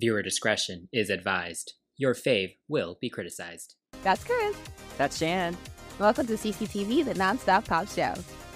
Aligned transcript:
Viewer 0.00 0.22
discretion 0.22 0.88
is 0.94 1.10
advised. 1.10 1.74
Your 1.98 2.14
fave 2.14 2.54
will 2.68 2.96
be 3.02 3.10
criticized. 3.10 3.74
That's 4.02 4.24
Chris. 4.24 4.56
That's 4.96 5.18
Shan. 5.18 5.54
Welcome 5.98 6.26
to 6.28 6.38
CCTV, 6.38 7.04
the 7.04 7.12
nonstop 7.12 7.66
pop 7.66 7.86
show. 7.86 8.14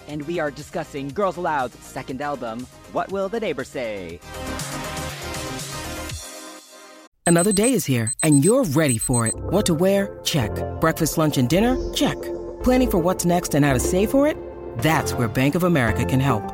And 0.08 0.22
we 0.22 0.38
are 0.38 0.50
discussing 0.50 1.08
Girls 1.08 1.36
Aloud's 1.36 1.78
second 1.80 2.22
album, 2.22 2.66
What 2.92 3.12
Will 3.12 3.28
the 3.28 3.40
Neighbors 3.40 3.68
Say? 3.68 4.20
Another 7.26 7.52
day 7.52 7.74
is 7.74 7.84
here, 7.84 8.14
and 8.22 8.42
you're 8.42 8.64
ready 8.64 8.96
for 8.96 9.26
it. 9.26 9.34
What 9.36 9.66
to 9.66 9.74
wear? 9.74 10.18
Check. 10.24 10.50
Breakfast, 10.80 11.18
lunch, 11.18 11.36
and 11.36 11.48
dinner? 11.48 11.76
Check. 11.92 12.20
Planning 12.62 12.90
for 12.90 12.98
what's 12.98 13.26
next 13.26 13.54
and 13.54 13.66
how 13.66 13.74
to 13.74 13.80
save 13.80 14.10
for 14.10 14.26
it? 14.26 14.38
That's 14.78 15.12
where 15.12 15.28
Bank 15.28 15.54
of 15.56 15.64
America 15.64 16.06
can 16.06 16.20
help. 16.20 16.53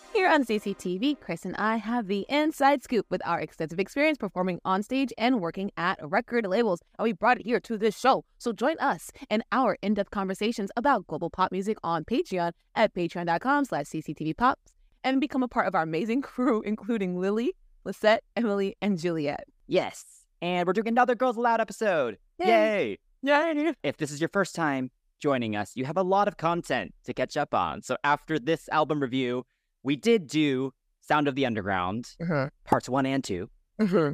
On 0.31 0.45
CCTV, 0.45 1.19
Chris 1.19 1.43
and 1.43 1.57
I 1.57 1.75
have 1.75 2.07
the 2.07 2.25
inside 2.29 2.83
scoop 2.83 3.05
with 3.09 3.21
our 3.27 3.41
extensive 3.41 3.81
experience 3.81 4.17
performing 4.17 4.61
on 4.63 4.81
stage 4.81 5.11
and 5.17 5.41
working 5.41 5.71
at 5.75 5.99
record 6.01 6.45
labels. 6.45 6.79
And 6.97 7.03
we 7.03 7.11
brought 7.11 7.41
it 7.41 7.45
here 7.45 7.59
to 7.59 7.77
this 7.77 7.99
show. 7.99 8.23
So 8.37 8.53
join 8.53 8.77
us 8.79 9.11
in 9.29 9.43
our 9.51 9.77
in-depth 9.81 10.09
conversations 10.09 10.71
about 10.77 11.05
global 11.05 11.29
pop 11.29 11.51
music 11.51 11.79
on 11.83 12.05
Patreon 12.05 12.53
at 12.75 12.93
patreon.com 12.93 13.65
slash 13.65 13.87
cctvpops 13.87 14.71
and 15.03 15.19
become 15.19 15.43
a 15.43 15.49
part 15.49 15.67
of 15.67 15.75
our 15.75 15.81
amazing 15.81 16.21
crew, 16.21 16.61
including 16.65 17.19
Lily, 17.19 17.51
Lisette, 17.83 18.23
Emily, 18.37 18.77
and 18.81 18.97
Juliet. 18.97 19.43
Yes. 19.67 20.05
And 20.41 20.65
we're 20.65 20.71
doing 20.71 20.87
another 20.87 21.13
Girls 21.13 21.35
Aloud 21.35 21.59
episode. 21.59 22.17
Yay. 22.39 22.97
Yay! 23.21 23.53
Yay! 23.53 23.73
If 23.83 23.97
this 23.97 24.11
is 24.11 24.21
your 24.21 24.29
first 24.29 24.55
time 24.55 24.91
joining 25.19 25.57
us, 25.57 25.73
you 25.75 25.83
have 25.83 25.97
a 25.97 26.03
lot 26.03 26.29
of 26.29 26.37
content 26.37 26.93
to 27.03 27.13
catch 27.13 27.35
up 27.35 27.53
on. 27.53 27.81
So 27.81 27.97
after 28.05 28.39
this 28.39 28.69
album 28.69 29.01
review, 29.01 29.43
we 29.83 29.95
did 29.95 30.27
do 30.27 30.73
Sound 31.01 31.27
of 31.27 31.35
the 31.35 31.45
Underground, 31.45 32.09
Uh-huh. 32.21 32.49
parts 32.65 32.87
one 32.89 33.05
and 33.05 33.23
two. 33.23 33.49
Uh-huh. 33.79 34.13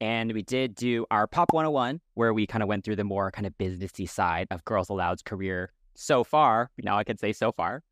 And 0.00 0.32
we 0.32 0.42
did 0.42 0.74
do 0.74 1.06
our 1.10 1.26
Pop 1.26 1.52
101, 1.54 2.00
where 2.14 2.34
we 2.34 2.46
kind 2.46 2.62
of 2.62 2.68
went 2.68 2.84
through 2.84 2.96
the 2.96 3.04
more 3.04 3.30
kind 3.30 3.46
of 3.46 3.56
businessy 3.56 4.08
side 4.08 4.46
of 4.50 4.64
Girls 4.64 4.90
Aloud's 4.90 5.22
career 5.22 5.72
so 5.94 6.22
far. 6.24 6.70
Now 6.82 6.98
I 6.98 7.04
can 7.04 7.16
say 7.16 7.32
so 7.32 7.50
far. 7.52 7.82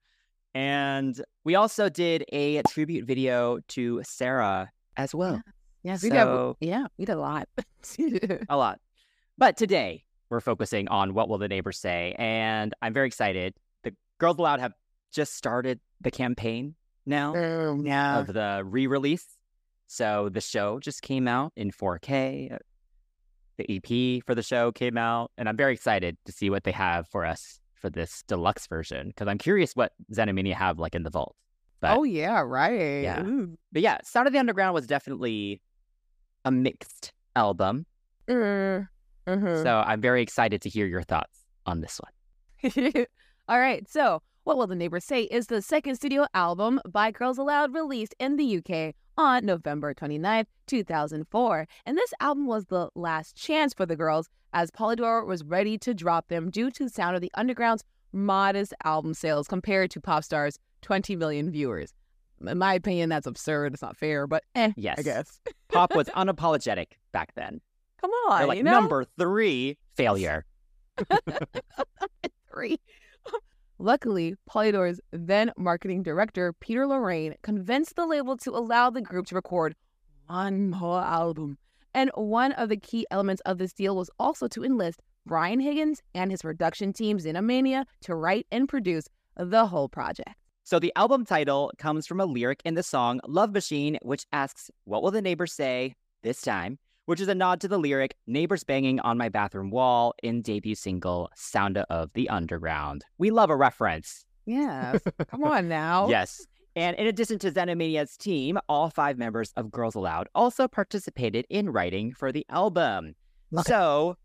And 0.54 1.20
we 1.44 1.54
also 1.54 1.88
did 1.88 2.24
a 2.32 2.62
tribute 2.68 3.06
video 3.06 3.60
to 3.68 4.02
Sarah 4.04 4.70
as 4.96 5.14
well. 5.14 5.40
Yes, 5.82 6.02
we 6.02 6.10
did. 6.10 6.16
So- 6.20 6.56
Yeah, 6.60 6.86
we 6.98 7.04
did 7.06 7.12
a 7.14 7.18
lot. 7.18 7.48
A 8.48 8.56
lot. 8.56 8.80
But 9.38 9.56
today 9.56 10.04
we're 10.30 10.40
focusing 10.40 10.88
on 10.88 11.14
what 11.14 11.28
will 11.28 11.38
the 11.38 11.48
neighbors 11.48 11.78
say. 11.78 12.14
And 12.18 12.74
I'm 12.82 12.92
very 12.92 13.06
excited. 13.06 13.54
The 13.82 13.94
Girls 14.18 14.38
Aloud 14.38 14.60
have 14.60 14.72
just 15.12 15.34
started 15.34 15.80
the 16.00 16.10
campaign 16.10 16.74
now 17.06 17.34
Um, 17.34 17.84
yeah. 17.86 18.18
of 18.20 18.26
the 18.28 18.62
re-release. 18.64 19.26
So 19.86 20.28
the 20.30 20.40
show 20.40 20.78
just 20.80 21.02
came 21.02 21.28
out 21.28 21.52
in 21.56 21.70
4K. 21.70 22.58
The 23.56 23.76
EP 23.76 24.24
for 24.26 24.34
the 24.34 24.42
show 24.42 24.72
came 24.72 24.98
out, 24.98 25.30
and 25.38 25.48
I'm 25.48 25.56
very 25.56 25.72
excited 25.74 26.16
to 26.24 26.32
see 26.32 26.50
what 26.50 26.64
they 26.64 26.72
have 26.72 27.06
for 27.08 27.24
us 27.24 27.60
for 27.74 27.88
this 27.90 28.24
deluxe 28.26 28.66
version 28.66 29.08
because 29.08 29.28
I'm 29.28 29.38
curious 29.38 29.76
what 29.76 29.92
Xenomania 30.12 30.54
have 30.54 30.78
like 30.78 30.94
in 30.94 31.02
the 31.04 31.10
vault. 31.10 31.36
But, 31.80 31.96
oh, 31.98 32.02
yeah, 32.02 32.40
right. 32.40 33.02
Yeah. 33.02 33.22
Ooh. 33.24 33.56
but 33.70 33.82
yeah, 33.82 33.98
Sound 34.04 34.26
of 34.26 34.32
the 34.32 34.38
Underground 34.38 34.74
was 34.74 34.86
definitely 34.86 35.60
a 36.44 36.50
mixed 36.50 37.12
album. 37.36 37.84
Uh, 38.28 38.80
uh-huh. 39.26 39.62
So 39.62 39.82
I'm 39.86 40.00
very 40.00 40.22
excited 40.22 40.62
to 40.62 40.68
hear 40.70 40.86
your 40.86 41.02
thoughts 41.02 41.38
on 41.66 41.80
this 41.82 42.00
one. 42.00 42.72
All 43.48 43.58
right. 43.58 43.86
So, 43.88 44.22
What 44.44 44.58
Will 44.58 44.66
the 44.66 44.74
Neighbors 44.74 45.04
Say 45.04 45.22
is 45.22 45.46
the 45.46 45.62
second 45.62 45.94
studio 45.96 46.26
album 46.34 46.78
by 46.86 47.10
Girls 47.10 47.38
Aloud 47.38 47.72
released 47.72 48.14
in 48.18 48.36
the 48.36 48.58
UK 48.58 48.94
on 49.16 49.46
November 49.46 49.94
29th, 49.94 50.44
2004. 50.66 51.66
And 51.86 51.96
this 51.96 52.12
album 52.20 52.46
was 52.46 52.66
the 52.66 52.90
last 52.94 53.34
chance 53.36 53.72
for 53.72 53.86
the 53.86 53.96
girls 53.96 54.28
as 54.52 54.70
Polydor 54.70 55.26
was 55.26 55.42
ready 55.44 55.78
to 55.78 55.94
drop 55.94 56.28
them 56.28 56.50
due 56.50 56.70
to 56.72 56.84
the 56.84 56.90
Sound 56.90 57.16
of 57.16 57.22
the 57.22 57.32
Underground's 57.34 57.84
modest 58.12 58.74
album 58.84 59.14
sales 59.14 59.48
compared 59.48 59.90
to 59.92 60.00
Popstar's 60.00 60.58
20 60.82 61.16
million 61.16 61.50
viewers. 61.50 61.94
In 62.46 62.58
my 62.58 62.74
opinion, 62.74 63.08
that's 63.08 63.26
absurd. 63.26 63.72
It's 63.72 63.80
not 63.82 63.96
fair, 63.96 64.26
but 64.26 64.44
eh, 64.54 64.72
Yes. 64.76 64.98
I 64.98 65.02
guess. 65.02 65.40
Pop 65.72 65.96
was 65.96 66.08
unapologetic 66.16 66.88
back 67.12 67.34
then. 67.34 67.62
Come 67.98 68.10
on, 68.28 68.40
They're 68.40 68.46
like 68.48 68.58
you 68.58 68.64
know? 68.64 68.72
number 68.72 69.06
three 69.18 69.78
failure. 69.94 70.44
three. 72.52 72.78
Luckily, 73.78 74.36
Polydor's 74.48 75.00
then 75.10 75.52
marketing 75.56 76.02
director, 76.02 76.52
Peter 76.52 76.86
Loraine, 76.86 77.34
convinced 77.42 77.96
the 77.96 78.06
label 78.06 78.36
to 78.38 78.50
allow 78.50 78.88
the 78.88 79.02
group 79.02 79.26
to 79.26 79.34
record 79.34 79.74
one 80.26 80.70
more 80.70 81.00
album. 81.00 81.58
And 81.92 82.10
one 82.14 82.52
of 82.52 82.68
the 82.68 82.76
key 82.76 83.06
elements 83.10 83.42
of 83.44 83.58
this 83.58 83.72
deal 83.72 83.96
was 83.96 84.10
also 84.18 84.48
to 84.48 84.64
enlist 84.64 85.02
Brian 85.26 85.60
Higgins 85.60 86.02
and 86.14 86.30
his 86.30 86.42
production 86.42 86.92
team, 86.92 87.18
Xenomania, 87.18 87.84
to 88.02 88.14
write 88.14 88.46
and 88.52 88.68
produce 88.68 89.08
the 89.36 89.66
whole 89.66 89.88
project. 89.88 90.34
So 90.62 90.78
the 90.78 90.92
album 90.96 91.24
title 91.24 91.72
comes 91.76 92.06
from 92.06 92.20
a 92.20 92.26
lyric 92.26 92.62
in 92.64 92.74
the 92.74 92.82
song 92.82 93.20
Love 93.26 93.52
Machine, 93.52 93.98
which 94.02 94.24
asks, 94.32 94.70
What 94.84 95.02
will 95.02 95.10
the 95.10 95.20
neighbors 95.20 95.52
say 95.52 95.94
this 96.22 96.40
time? 96.40 96.78
Which 97.06 97.20
is 97.20 97.28
a 97.28 97.34
nod 97.34 97.60
to 97.60 97.68
the 97.68 97.78
lyric 97.78 98.16
Neighbors 98.26 98.64
Banging 98.64 98.98
on 99.00 99.18
My 99.18 99.28
Bathroom 99.28 99.70
Wall 99.70 100.14
in 100.22 100.40
debut 100.40 100.74
single 100.74 101.28
Sound 101.34 101.76
of 101.76 102.10
the 102.14 102.30
Underground. 102.30 103.04
We 103.18 103.30
love 103.30 103.50
a 103.50 103.56
reference. 103.56 104.24
Yes. 104.46 105.02
Come 105.28 105.44
on 105.44 105.68
now. 105.68 106.08
Yes. 106.08 106.46
And 106.76 106.96
in 106.96 107.06
addition 107.06 107.38
to 107.40 107.52
Xenomania's 107.52 108.16
team, 108.16 108.58
all 108.70 108.88
five 108.88 109.18
members 109.18 109.52
of 109.56 109.70
Girls 109.70 109.94
Aloud 109.94 110.28
also 110.34 110.66
participated 110.66 111.44
in 111.50 111.70
writing 111.70 112.12
for 112.12 112.32
the 112.32 112.46
album. 112.48 113.14
So 113.66 114.16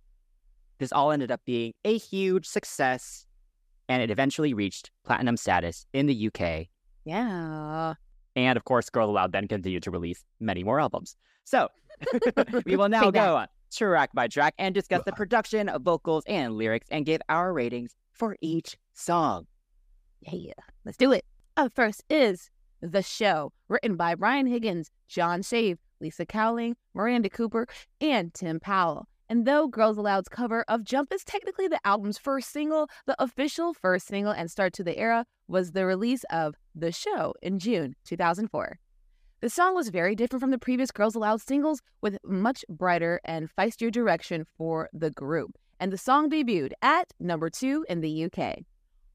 this 0.79 0.91
all 0.93 1.11
ended 1.11 1.31
up 1.31 1.41
being 1.45 1.73
a 1.83 1.97
huge 1.97 2.47
success, 2.47 3.25
and 3.89 4.01
it 4.01 4.09
eventually 4.09 4.53
reached 4.53 4.89
platinum 5.05 5.37
status 5.37 5.85
in 5.93 6.07
the 6.07 6.31
UK. 6.33 6.67
Yeah. 7.05 7.95
And 8.35 8.57
of 8.57 8.63
course, 8.63 8.89
Girls 8.89 9.09
Aloud 9.09 9.33
then 9.33 9.47
continued 9.47 9.83
to 9.83 9.91
release 9.91 10.23
many 10.39 10.63
more 10.63 10.79
albums. 10.79 11.17
So 11.49 11.67
we 12.65 12.75
will 12.75 12.89
now 12.89 13.09
go 13.09 13.37
on 13.37 13.47
track 13.71 14.11
by 14.13 14.27
track 14.27 14.53
and 14.59 14.75
discuss 14.75 15.01
the 15.03 15.13
production, 15.13 15.67
vocals, 15.81 16.23
and 16.27 16.55
lyrics 16.55 16.85
and 16.91 17.07
give 17.07 17.21
our 17.27 17.51
ratings 17.51 17.95
for 18.11 18.37
each 18.39 18.77
song. 18.93 19.47
Yeah, 20.21 20.53
let's 20.85 20.97
do 20.97 21.11
it. 21.11 21.25
Up 21.57 21.73
first 21.73 22.03
is 22.07 22.51
The 22.81 23.01
Show, 23.01 23.51
written 23.67 23.95
by 23.95 24.13
Brian 24.13 24.45
Higgins, 24.45 24.91
Jon 25.07 25.41
Shave, 25.41 25.79
Lisa 25.99 26.23
Cowling, 26.23 26.75
Miranda 26.93 27.31
Cooper, 27.31 27.65
and 27.99 28.31
Tim 28.31 28.59
Powell. 28.59 29.07
And 29.27 29.47
though 29.47 29.67
Girls 29.67 29.97
Aloud's 29.97 30.29
cover 30.29 30.63
of 30.67 30.83
Jump 30.83 31.11
is 31.11 31.23
technically 31.23 31.67
the 31.67 31.79
album's 31.83 32.19
first 32.19 32.51
single, 32.51 32.91
the 33.07 33.15
official 33.17 33.73
first 33.73 34.05
single 34.05 34.33
and 34.33 34.51
start 34.51 34.73
to 34.73 34.83
the 34.83 34.99
era 34.99 35.25
was 35.47 35.71
the 35.71 35.87
release 35.87 36.25
of 36.29 36.53
The 36.75 36.91
Show 36.91 37.33
in 37.41 37.57
June 37.57 37.95
2004. 38.05 38.77
The 39.41 39.49
song 39.49 39.73
was 39.73 39.87
very 39.87 40.15
different 40.15 40.41
from 40.41 40.51
the 40.51 40.57
previous 40.57 40.91
Girls 40.91 41.15
Aloud 41.15 41.39
singles, 41.39 41.81
with 42.01 42.17
much 42.25 42.65
brighter 42.67 43.21
and 43.23 43.49
feistier 43.57 43.89
direction 43.89 44.45
for 44.57 44.89
the 44.91 45.11
group. 45.11 45.51
And 45.79 45.93
the 45.93 45.97
song 45.97 46.29
debuted 46.29 46.73
at 46.81 47.13
number 47.21 47.49
two 47.49 47.85
in 47.87 48.01
the 48.01 48.25
UK. 48.25 48.59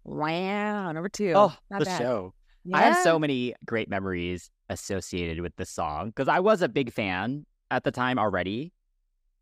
Wow, 0.03 0.93
number 0.93 1.11
two. 1.11 1.33
Oh, 1.35 1.55
Not 1.71 1.81
the 1.81 1.85
bad. 1.85 1.99
show. 1.99 2.33
I 2.73 2.81
have 2.81 3.03
so 3.03 3.19
many 3.19 3.55
great 3.67 3.91
memories 3.91 4.51
associated 4.71 5.41
with 5.41 5.55
the 5.57 5.67
song 5.67 6.07
because 6.07 6.29
I 6.29 6.41
was 6.41 6.63
a 6.63 6.69
big 6.71 6.91
fan 6.91 7.45
at 7.71 7.85
the 7.85 7.91
time 7.91 8.19
already. 8.19 8.73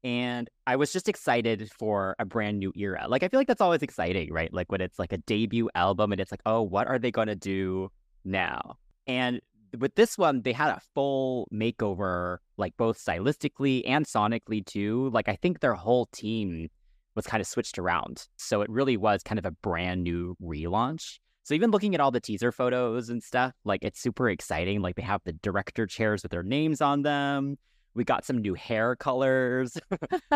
And 0.02 0.50
I 0.66 0.74
was 0.74 0.92
just 0.92 1.08
excited 1.08 1.70
for 1.78 2.16
a 2.18 2.24
brand 2.24 2.58
new 2.58 2.72
era. 2.74 3.06
Like, 3.08 3.22
I 3.22 3.28
feel 3.28 3.38
like 3.38 3.46
that's 3.46 3.60
always 3.60 3.82
exciting, 3.82 4.32
right? 4.32 4.52
Like, 4.52 4.72
when 4.72 4.80
it's 4.80 4.98
like 4.98 5.12
a 5.12 5.18
debut 5.18 5.70
album 5.76 6.10
and 6.10 6.20
it's 6.20 6.32
like, 6.32 6.42
oh, 6.44 6.62
what 6.62 6.88
are 6.88 6.98
they 6.98 7.12
going 7.12 7.28
to 7.28 7.36
do 7.36 7.88
now? 8.24 8.78
And 9.06 9.40
with 9.78 9.94
this 9.94 10.18
one, 10.18 10.42
they 10.42 10.52
had 10.52 10.70
a 10.70 10.80
full 10.94 11.48
makeover, 11.52 12.38
like 12.56 12.76
both 12.76 13.02
stylistically 13.02 13.82
and 13.86 14.06
sonically, 14.06 14.64
too. 14.64 15.10
Like, 15.12 15.28
I 15.28 15.36
think 15.36 15.60
their 15.60 15.74
whole 15.74 16.06
team 16.06 16.68
was 17.14 17.26
kind 17.26 17.40
of 17.40 17.46
switched 17.46 17.78
around. 17.78 18.26
So 18.36 18.62
it 18.62 18.70
really 18.70 18.96
was 18.96 19.22
kind 19.22 19.38
of 19.38 19.46
a 19.46 19.50
brand 19.50 20.02
new 20.02 20.36
relaunch. 20.42 21.18
So 21.44 21.54
even 21.54 21.70
looking 21.70 21.94
at 21.94 22.00
all 22.00 22.10
the 22.10 22.20
teaser 22.20 22.52
photos 22.52 23.08
and 23.08 23.22
stuff, 23.22 23.52
like 23.64 23.82
it's 23.82 24.00
super 24.00 24.30
exciting. 24.30 24.80
Like 24.80 24.94
they 24.96 25.02
have 25.02 25.20
the 25.24 25.32
director 25.32 25.86
chairs 25.86 26.22
with 26.22 26.30
their 26.30 26.44
names 26.44 26.80
on 26.80 27.02
them. 27.02 27.58
We 27.94 28.04
got 28.04 28.24
some 28.24 28.38
new 28.38 28.54
hair 28.54 28.96
colors. 28.96 29.76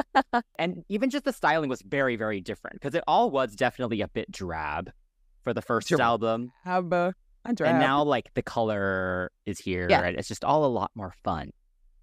and 0.58 0.84
even 0.88 1.08
just 1.08 1.24
the 1.24 1.32
styling 1.32 1.70
was 1.70 1.80
very, 1.82 2.16
very 2.16 2.40
different 2.40 2.80
because 2.80 2.94
it 2.94 3.04
all 3.06 3.30
was 3.30 3.54
definitely 3.54 4.00
a 4.00 4.08
bit 4.08 4.30
drab 4.30 4.90
for 5.42 5.54
the 5.54 5.62
first 5.62 5.88
Drab. 5.88 6.00
album. 6.00 6.52
Abba. 6.66 6.86
I 6.94 7.02
drive. 7.04 7.14
And 7.48 7.80
now 7.80 8.02
like 8.02 8.32
the 8.34 8.42
color 8.42 9.30
is 9.46 9.58
here 9.58 9.86
Yeah. 9.88 10.02
and 10.02 10.18
it's 10.18 10.28
just 10.28 10.44
all 10.44 10.64
a 10.64 10.68
lot 10.68 10.90
more 10.94 11.14
fun. 11.24 11.50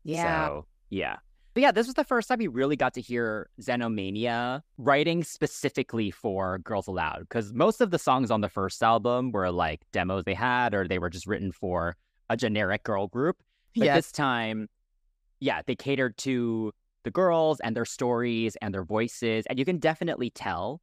yeah. 0.03 0.47
So 0.47 0.65
yeah. 0.89 1.17
But 1.53 1.61
yeah, 1.61 1.71
this 1.71 1.85
was 1.85 1.93
the 1.93 2.03
first 2.03 2.27
time 2.27 2.39
we 2.39 2.47
really 2.47 2.75
got 2.75 2.95
to 2.95 3.01
hear 3.01 3.47
Xenomania 3.61 4.61
writing 4.77 5.23
specifically 5.23 6.09
for 6.09 6.57
Girls 6.59 6.87
Aloud. 6.87 7.19
Because 7.19 7.53
most 7.53 7.79
of 7.79 7.91
the 7.91 7.99
songs 7.99 8.31
on 8.31 8.41
the 8.41 8.49
first 8.49 8.81
album 8.81 9.31
were 9.31 9.51
like 9.51 9.81
demos 9.91 10.23
they 10.23 10.33
had, 10.33 10.73
or 10.73 10.87
they 10.87 10.97
were 10.97 11.11
just 11.11 11.27
written 11.27 11.51
for 11.51 11.95
a 12.29 12.37
generic 12.37 12.83
girl 12.83 13.07
group. 13.07 13.37
But 13.75 13.85
yes. 13.85 13.97
this 13.97 14.11
time, 14.11 14.67
yeah, 15.39 15.61
they 15.67 15.75
catered 15.75 16.17
to 16.19 16.71
the 17.03 17.11
girls 17.11 17.59
and 17.59 17.75
their 17.75 17.85
stories 17.85 18.55
and 18.61 18.73
their 18.73 18.83
voices. 18.83 19.45
And 19.47 19.59
you 19.59 19.65
can 19.65 19.77
definitely 19.77 20.31
tell. 20.31 20.81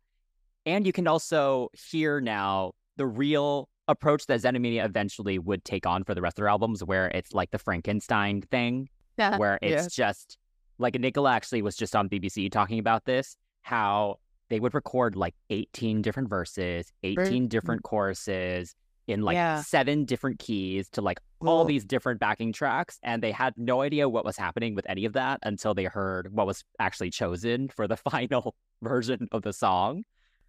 And 0.66 0.86
you 0.86 0.92
can 0.92 1.08
also 1.08 1.70
hear 1.72 2.20
now 2.20 2.72
the 2.96 3.06
real 3.06 3.69
approach 3.90 4.26
that 4.26 4.40
Xenomania 4.40 4.84
eventually 4.84 5.38
would 5.38 5.64
take 5.64 5.86
on 5.86 6.04
for 6.04 6.14
the 6.14 6.22
rest 6.22 6.34
of 6.38 6.42
their 6.42 6.48
albums, 6.48 6.82
where 6.84 7.08
it's 7.08 7.32
like 7.34 7.50
the 7.50 7.58
Frankenstein 7.58 8.42
thing 8.42 8.88
Yeah. 9.18 9.36
where 9.36 9.58
it's 9.62 9.98
Yeah. 9.98 10.06
just 10.06 10.38
like 10.78 10.98
Nicola 10.98 11.32
actually 11.32 11.62
was 11.62 11.76
just 11.76 11.94
on 11.94 12.08
BBC 12.08 12.48
talking 12.50 12.78
about 12.78 13.04
this, 13.04 13.36
how 13.62 14.18
they 14.48 14.60
would 14.60 14.74
record 14.74 15.14
like 15.16 15.34
18 15.50 16.02
different 16.02 16.28
verses, 16.28 16.92
18 17.02 17.48
different 17.48 17.82
choruses 17.82 18.74
in 19.06 19.22
like 19.22 19.34
Yeah. 19.34 19.60
seven 19.62 20.04
different 20.04 20.38
keys 20.38 20.88
to 20.90 21.02
like 21.02 21.18
all 21.40 21.64
these 21.64 21.84
different 21.84 22.20
backing 22.20 22.52
tracks. 22.52 22.98
And 23.02 23.22
they 23.22 23.32
had 23.32 23.54
no 23.56 23.80
idea 23.82 24.08
what 24.08 24.24
was 24.24 24.36
happening 24.36 24.74
with 24.74 24.86
any 24.88 25.04
of 25.04 25.12
that 25.14 25.40
until 25.42 25.74
they 25.74 25.84
heard 25.84 26.32
what 26.32 26.46
was 26.46 26.64
actually 26.78 27.10
chosen 27.10 27.68
for 27.68 27.86
the 27.88 27.96
final 28.10 28.54
version 28.82 29.28
of 29.32 29.42
the 29.42 29.52
song. 29.52 30.04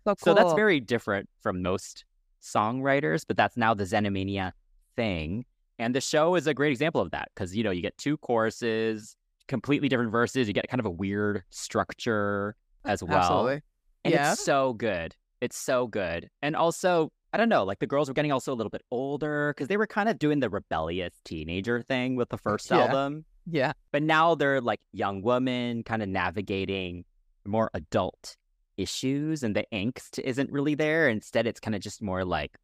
So, 0.05 0.15
So 0.17 0.33
that's 0.33 0.53
very 0.53 0.79
different 0.79 1.29
from 1.41 1.61
most 1.61 2.05
songwriters, 2.41 3.23
but 3.27 3.37
that's 3.37 3.57
now 3.57 3.73
the 3.73 3.83
Xenomania 3.83 4.51
thing. 4.95 5.45
And 5.79 5.95
the 5.95 6.01
show 6.01 6.35
is 6.35 6.47
a 6.47 6.53
great 6.53 6.71
example 6.71 7.01
of 7.01 7.11
that 7.11 7.29
because, 7.33 7.55
you 7.55 7.63
know, 7.63 7.71
you 7.71 7.81
get 7.81 7.97
two 7.97 8.17
choruses, 8.17 9.15
completely 9.47 9.89
different 9.89 10.11
verses. 10.11 10.47
You 10.47 10.53
get 10.53 10.67
kind 10.67 10.79
of 10.79 10.85
a 10.85 10.91
weird 10.91 11.43
structure 11.49 12.55
as 12.85 13.03
well. 13.03 13.17
Absolutely. 13.19 13.61
And 14.05 14.13
Yeah. 14.13 14.33
it's 14.33 14.43
so 14.43 14.73
good. 14.73 15.15
It's 15.41 15.57
so 15.57 15.87
good. 15.87 16.29
And 16.41 16.55
also, 16.55 17.11
I 17.33 17.37
don't 17.37 17.49
know, 17.49 17.63
like 17.63 17.79
the 17.79 17.87
girls 17.87 18.07
were 18.09 18.13
getting 18.13 18.31
also 18.31 18.53
a 18.53 18.55
little 18.55 18.69
bit 18.69 18.83
older 18.91 19.53
because 19.55 19.69
they 19.69 19.77
were 19.77 19.87
kind 19.87 20.07
of 20.09 20.19
doing 20.19 20.39
the 20.39 20.49
rebellious 20.49 21.13
teenager 21.25 21.81
thing 21.81 22.15
with 22.15 22.29
the 22.29 22.37
first 22.45 22.69
Yeah. 22.69 22.77
album. 22.79 23.25
Yeah. 23.49 23.73
But 23.91 24.03
now 24.03 24.35
they're 24.35 24.61
like 24.61 24.81
young 24.91 25.21
women 25.23 25.83
kind 25.83 26.03
of 26.03 26.09
navigating 26.09 27.05
more 27.45 27.71
adult 27.73 28.37
issues 28.81 29.43
and 29.43 29.55
the 29.55 29.65
angst 29.73 30.19
isn't 30.19 30.51
really 30.51 30.75
there. 30.75 31.07
Instead, 31.09 31.47
it's 31.47 31.59
kind 31.59 31.75
of 31.75 31.81
just 31.81 32.01
more 32.01 32.25
like 32.25 32.57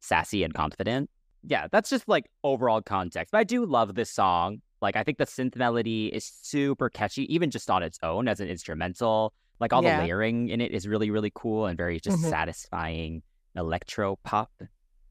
sassy 0.00 0.42
and 0.44 0.54
confident. 0.54 1.10
Yeah, 1.42 1.68
that's 1.70 1.88
just 1.90 2.08
like 2.08 2.26
overall 2.44 2.82
context. 2.82 3.32
But 3.32 3.38
I 3.38 3.44
do 3.44 3.64
love 3.64 3.94
this 3.94 4.10
song. 4.10 4.60
Like, 4.82 4.96
I 4.96 5.02
think 5.04 5.18
the 5.18 5.26
synth 5.26 5.56
melody 5.56 6.06
is 6.06 6.24
super 6.24 6.88
catchy, 6.88 7.32
even 7.32 7.50
just 7.50 7.70
on 7.70 7.82
its 7.82 7.98
own 8.02 8.28
as 8.28 8.40
an 8.40 8.48
instrumental. 8.48 9.32
Like, 9.58 9.72
all 9.74 9.82
Yeah. 9.84 9.98
the 9.98 10.04
layering 10.04 10.48
in 10.48 10.60
it 10.60 10.72
is 10.72 10.88
really, 10.88 11.10
really 11.10 11.30
cool 11.34 11.66
and 11.66 11.76
very 11.76 12.00
just 12.00 12.18
Mhm. 12.18 12.30
satisfying 12.30 13.22
electro 13.54 14.16
pop. 14.22 14.50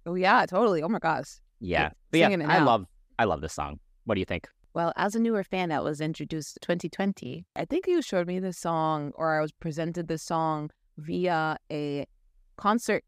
Oh 0.06 0.16
yeah, 0.16 0.46
totally. 0.48 0.82
Oh 0.82 0.88
my 0.88 1.00
gosh. 1.00 1.38
Yeah. 1.60 1.92
But 2.10 2.20
yeah, 2.20 2.30
I 2.30 2.60
love, 2.64 2.86
I 3.20 3.26
love 3.26 3.42
this 3.42 3.54
song. 3.54 3.80
What 4.06 4.16
do 4.16 4.22
you 4.22 4.26
think? 4.26 4.50
Well, 4.74 4.94
as 4.96 5.16
a 5.16 5.20
newer 5.20 5.44
fan 5.44 5.70
that 5.70 5.84
was 5.84 6.00
introduced 6.00 6.54
to 6.56 6.60
2020, 6.60 7.46
I 7.56 7.66
think 7.66 7.88
you 7.88 8.02
showed 8.02 8.28
me 8.28 8.40
the 8.40 8.54
song 8.54 9.12
or 9.16 9.38
I 9.38 9.42
was 9.42 9.52
presented 9.52 10.08
the 10.08 10.18
song 10.18 10.70
via 10.98 11.58
a 11.72 12.06
concert 12.58 13.04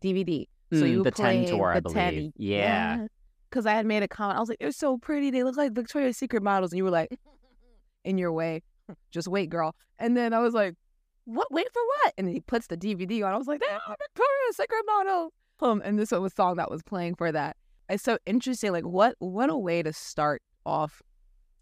DVD. 0.00 0.46
So 0.72 0.82
Mm, 0.82 0.90
you 0.90 1.02
the 1.04 1.10
10 1.10 1.24
played 1.24 1.48
tour, 1.48 1.72
I 1.72 1.80
the 1.80 1.90
10 1.90 2.14
believe. 2.14 2.32
Yeah. 2.36 3.06
Because 3.48 3.66
I 3.66 3.72
had 3.72 3.86
made 3.86 4.02
a 4.02 4.08
comment. 4.08 4.36
I 4.36 4.40
was 4.40 4.48
like, 4.48 4.58
they're 4.58 4.72
so 4.72 4.98
pretty. 4.98 5.30
They 5.30 5.44
look 5.44 5.56
like 5.56 5.72
Victoria's 5.72 6.16
Secret 6.16 6.42
models. 6.42 6.72
And 6.72 6.78
you 6.78 6.84
were 6.84 6.90
like, 6.90 7.16
in 8.04 8.18
your 8.18 8.32
way, 8.32 8.62
just 9.10 9.28
wait, 9.28 9.48
girl. 9.48 9.74
And 9.98 10.16
then 10.16 10.34
I 10.34 10.40
was 10.40 10.54
like, 10.54 10.74
what? 11.24 11.50
Wait 11.50 11.66
for 11.72 11.82
what? 11.82 12.14
And 12.18 12.28
he 12.28 12.40
puts 12.40 12.66
the 12.66 12.76
DVD 12.76 13.24
on. 13.24 13.32
I 13.32 13.38
was 13.38 13.46
like, 13.46 13.60
they 13.60 13.66
are 13.66 13.96
Victoria's 14.00 14.56
Secret 14.56 14.82
models. 14.86 15.32
Um, 15.60 15.80
and 15.84 15.98
this 15.98 16.10
was 16.10 16.32
a 16.32 16.34
song 16.34 16.56
that 16.56 16.70
was 16.70 16.82
playing 16.82 17.14
for 17.14 17.32
that. 17.32 17.56
It's 17.88 18.02
so 18.02 18.18
interesting. 18.26 18.72
Like, 18.72 18.84
what 18.84 19.14
what 19.20 19.48
a 19.48 19.56
way 19.56 19.82
to 19.82 19.92
start 19.92 20.42
off 20.66 21.00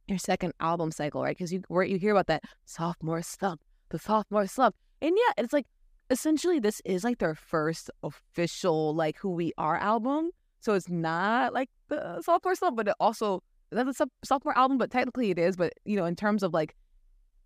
your 0.09 0.19
second 0.19 0.53
album 0.61 0.91
cycle, 0.91 1.23
right? 1.23 1.37
Because 1.37 1.53
you 1.53 1.63
you 1.83 1.99
hear 1.99 2.13
about 2.13 2.27
that 2.27 2.45
sophomore 2.65 3.23
slump, 3.23 3.63
the 3.91 3.99
sophomore 3.99 4.47
slump, 4.47 4.75
and 5.01 5.17
yeah, 5.17 5.43
it's 5.45 5.53
like 5.53 5.67
essentially 6.11 6.59
this 6.59 6.83
is 6.85 7.05
like 7.05 7.19
their 7.19 7.35
first 7.35 7.91
official 8.03 8.95
like 8.95 9.19
who 9.19 9.31
we 9.31 9.53
are 9.59 9.77
album. 9.77 10.31
So 10.61 10.75
it's 10.75 10.89
not 10.89 11.53
like 11.53 11.71
the 11.89 12.23
sophomore 12.23 12.55
slump, 12.55 12.77
but 12.77 12.89
it 12.89 12.95
also 13.01 13.43
that's 13.71 14.01
a 14.01 14.07
sophomore 14.25 14.57
album, 14.57 14.79
but 14.79 14.91
technically 14.91 15.31
it 15.31 15.39
is. 15.39 15.57
But 15.57 15.73
you 15.85 15.97
know, 15.97 16.05
in 16.05 16.17
terms 16.17 16.43
of 16.43 16.53
like 16.53 16.75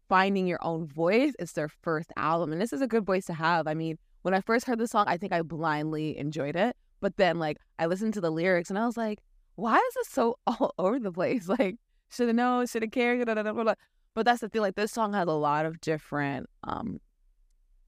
finding 0.08 0.46
your 0.46 0.62
own 0.62 0.87
voice, 0.87 1.34
it's 1.38 1.52
their 1.52 1.69
first 1.69 2.12
album, 2.16 2.52
and 2.52 2.61
this 2.61 2.72
is 2.72 2.81
a 2.81 2.87
good 2.87 3.04
voice 3.04 3.26
to 3.26 3.34
have. 3.34 3.66
I 3.66 3.75
mean, 3.75 3.99
when 4.22 4.34
I 4.34 4.40
first 4.40 4.66
heard 4.66 4.78
the 4.78 4.88
song, 4.88 5.04
I 5.06 5.16
think 5.16 5.32
I 5.32 5.43
blindly 5.43 6.19
enjoyed 6.19 6.56
it, 6.56 6.76
but 7.00 7.16
then 7.16 7.38
like 7.38 7.58
I 7.78 7.87
listened 7.87 8.14
to 8.14 8.20
the 8.20 8.31
lyrics 8.31 8.70
and 8.70 8.78
I 8.78 8.87
was 8.87 8.96
like, 8.96 9.20
why 9.54 9.76
is 9.76 9.94
this 9.94 10.08
so 10.08 10.38
all 10.46 10.75
over 10.78 10.99
the 10.99 11.12
place? 11.12 11.49
Like, 11.49 11.76
should 12.10 12.28
have 12.28 12.37
known, 12.37 12.66
should 12.66 12.82
have 12.82 12.90
cared. 12.90 13.26
da, 13.26 13.34
da, 13.34 13.43
da. 13.43 13.75
But 14.14 14.26
that's 14.26 14.40
the 14.40 14.49
thing. 14.49 14.62
Like 14.62 14.75
this 14.75 14.93
song 14.93 15.12
has 15.12 15.28
a 15.28 15.32
lot 15.32 15.66
of 15.66 15.81
different 15.81 16.49
um 16.64 17.00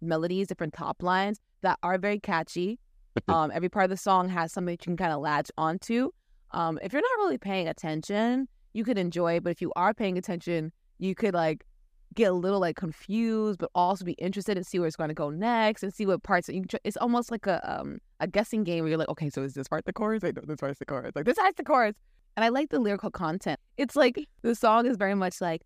melodies, 0.01 0.47
different 0.47 0.73
top 0.73 1.03
lines 1.03 1.41
that 1.63 1.79
are 1.83 1.99
very 1.99 2.19
catchy. 2.19 2.79
um, 3.29 3.51
every 3.53 3.69
part 3.69 3.85
of 3.85 3.91
the 3.91 3.97
song 3.97 4.29
has 4.29 4.53
something 4.53 4.73
you 4.73 4.79
can 4.79 4.97
kind 4.97 5.13
of 5.13 5.21
latch 5.21 5.51
onto. 5.59 6.11
Um, 6.53 6.79
if 6.83 6.93
you're 6.93 7.03
not 7.03 7.25
really 7.25 7.39
paying 7.39 7.69
attention, 7.69 8.49
you 8.73 8.85
could 8.85 8.99
enjoy 8.99 9.35
it. 9.35 9.45
But 9.45 9.51
if 9.51 9.61
you 9.61 9.73
are 9.77 9.93
paying 9.93 10.17
attention, 10.17 10.73
you 10.99 11.15
could 11.15 11.35
like 11.35 11.65
get 12.15 12.31
a 12.31 12.33
little 12.33 12.61
like 12.61 12.77
confused, 12.77 13.59
but 13.59 13.71
also 13.75 14.05
be 14.05 14.13
interested 14.13 14.57
and 14.57 14.67
see 14.67 14.79
where 14.79 14.87
it's 14.87 14.97
going 14.97 15.09
to 15.09 15.15
go 15.15 15.31
next 15.31 15.83
and 15.83 15.93
see 15.93 16.07
what 16.07 16.23
parts 16.23 16.47
that 16.47 16.55
you. 16.55 16.63
Can 16.63 16.69
tr- 16.69 16.77
it's 16.85 16.97
almost 16.97 17.31
like 17.31 17.47
a 17.47 17.61
um 17.81 17.99
a 18.21 18.27
guessing 18.27 18.65
game 18.65 18.85
where 18.85 18.91
you're 18.91 18.99
like, 18.99 19.09
okay, 19.09 19.31
so 19.31 19.43
is 19.43 19.55
this 19.55 19.69
part 19.69 19.85
the 19.85 19.93
chorus? 19.93 20.23
Like, 20.23 20.37
no, 20.37 20.43
this 20.47 20.61
part's 20.61 20.79
the 20.79 20.87
chorus. 20.87 21.13
Like 21.15 21.25
this 21.25 21.39
part's 21.39 21.57
the 21.57 21.65
chorus. 21.65 21.95
And 22.41 22.47
I 22.47 22.49
like 22.49 22.71
the 22.71 22.79
lyrical 22.79 23.11
content. 23.11 23.61
It's 23.77 23.95
like 23.95 24.27
the 24.41 24.55
song 24.55 24.87
is 24.87 24.97
very 24.97 25.15
much 25.15 25.43
like, 25.43 25.61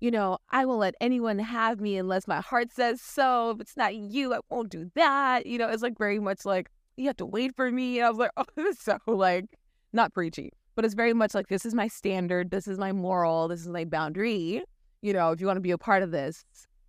you 0.00 0.10
know, 0.10 0.38
I 0.48 0.64
will 0.64 0.78
let 0.78 0.94
anyone 0.98 1.38
have 1.38 1.78
me 1.78 1.98
unless 1.98 2.26
my 2.26 2.40
heart 2.40 2.72
says 2.72 3.02
so. 3.02 3.50
If 3.50 3.60
it's 3.60 3.76
not 3.76 3.94
you, 3.94 4.32
I 4.32 4.38
won't 4.48 4.70
do 4.70 4.90
that. 4.94 5.44
You 5.44 5.58
know, 5.58 5.68
it's 5.68 5.82
like 5.82 5.98
very 5.98 6.18
much 6.18 6.46
like 6.46 6.70
you 6.96 7.04
have 7.08 7.18
to 7.18 7.26
wait 7.26 7.54
for 7.54 7.70
me. 7.70 7.98
And 7.98 8.06
I 8.06 8.08
was 8.08 8.18
like, 8.18 8.30
oh, 8.38 8.44
this 8.56 8.78
is 8.78 8.82
so 8.82 8.98
like 9.06 9.44
not 9.92 10.14
preachy, 10.14 10.54
but 10.74 10.86
it's 10.86 10.94
very 10.94 11.12
much 11.12 11.34
like 11.34 11.48
this 11.48 11.66
is 11.66 11.74
my 11.74 11.88
standard, 11.88 12.50
this 12.50 12.66
is 12.66 12.78
my 12.78 12.92
moral, 12.92 13.48
this 13.48 13.60
is 13.60 13.68
my 13.68 13.84
boundary. 13.84 14.62
You 15.02 15.12
know, 15.12 15.32
if 15.32 15.40
you 15.42 15.46
want 15.46 15.58
to 15.58 15.60
be 15.60 15.72
a 15.72 15.76
part 15.76 16.02
of 16.02 16.12
this, 16.12 16.46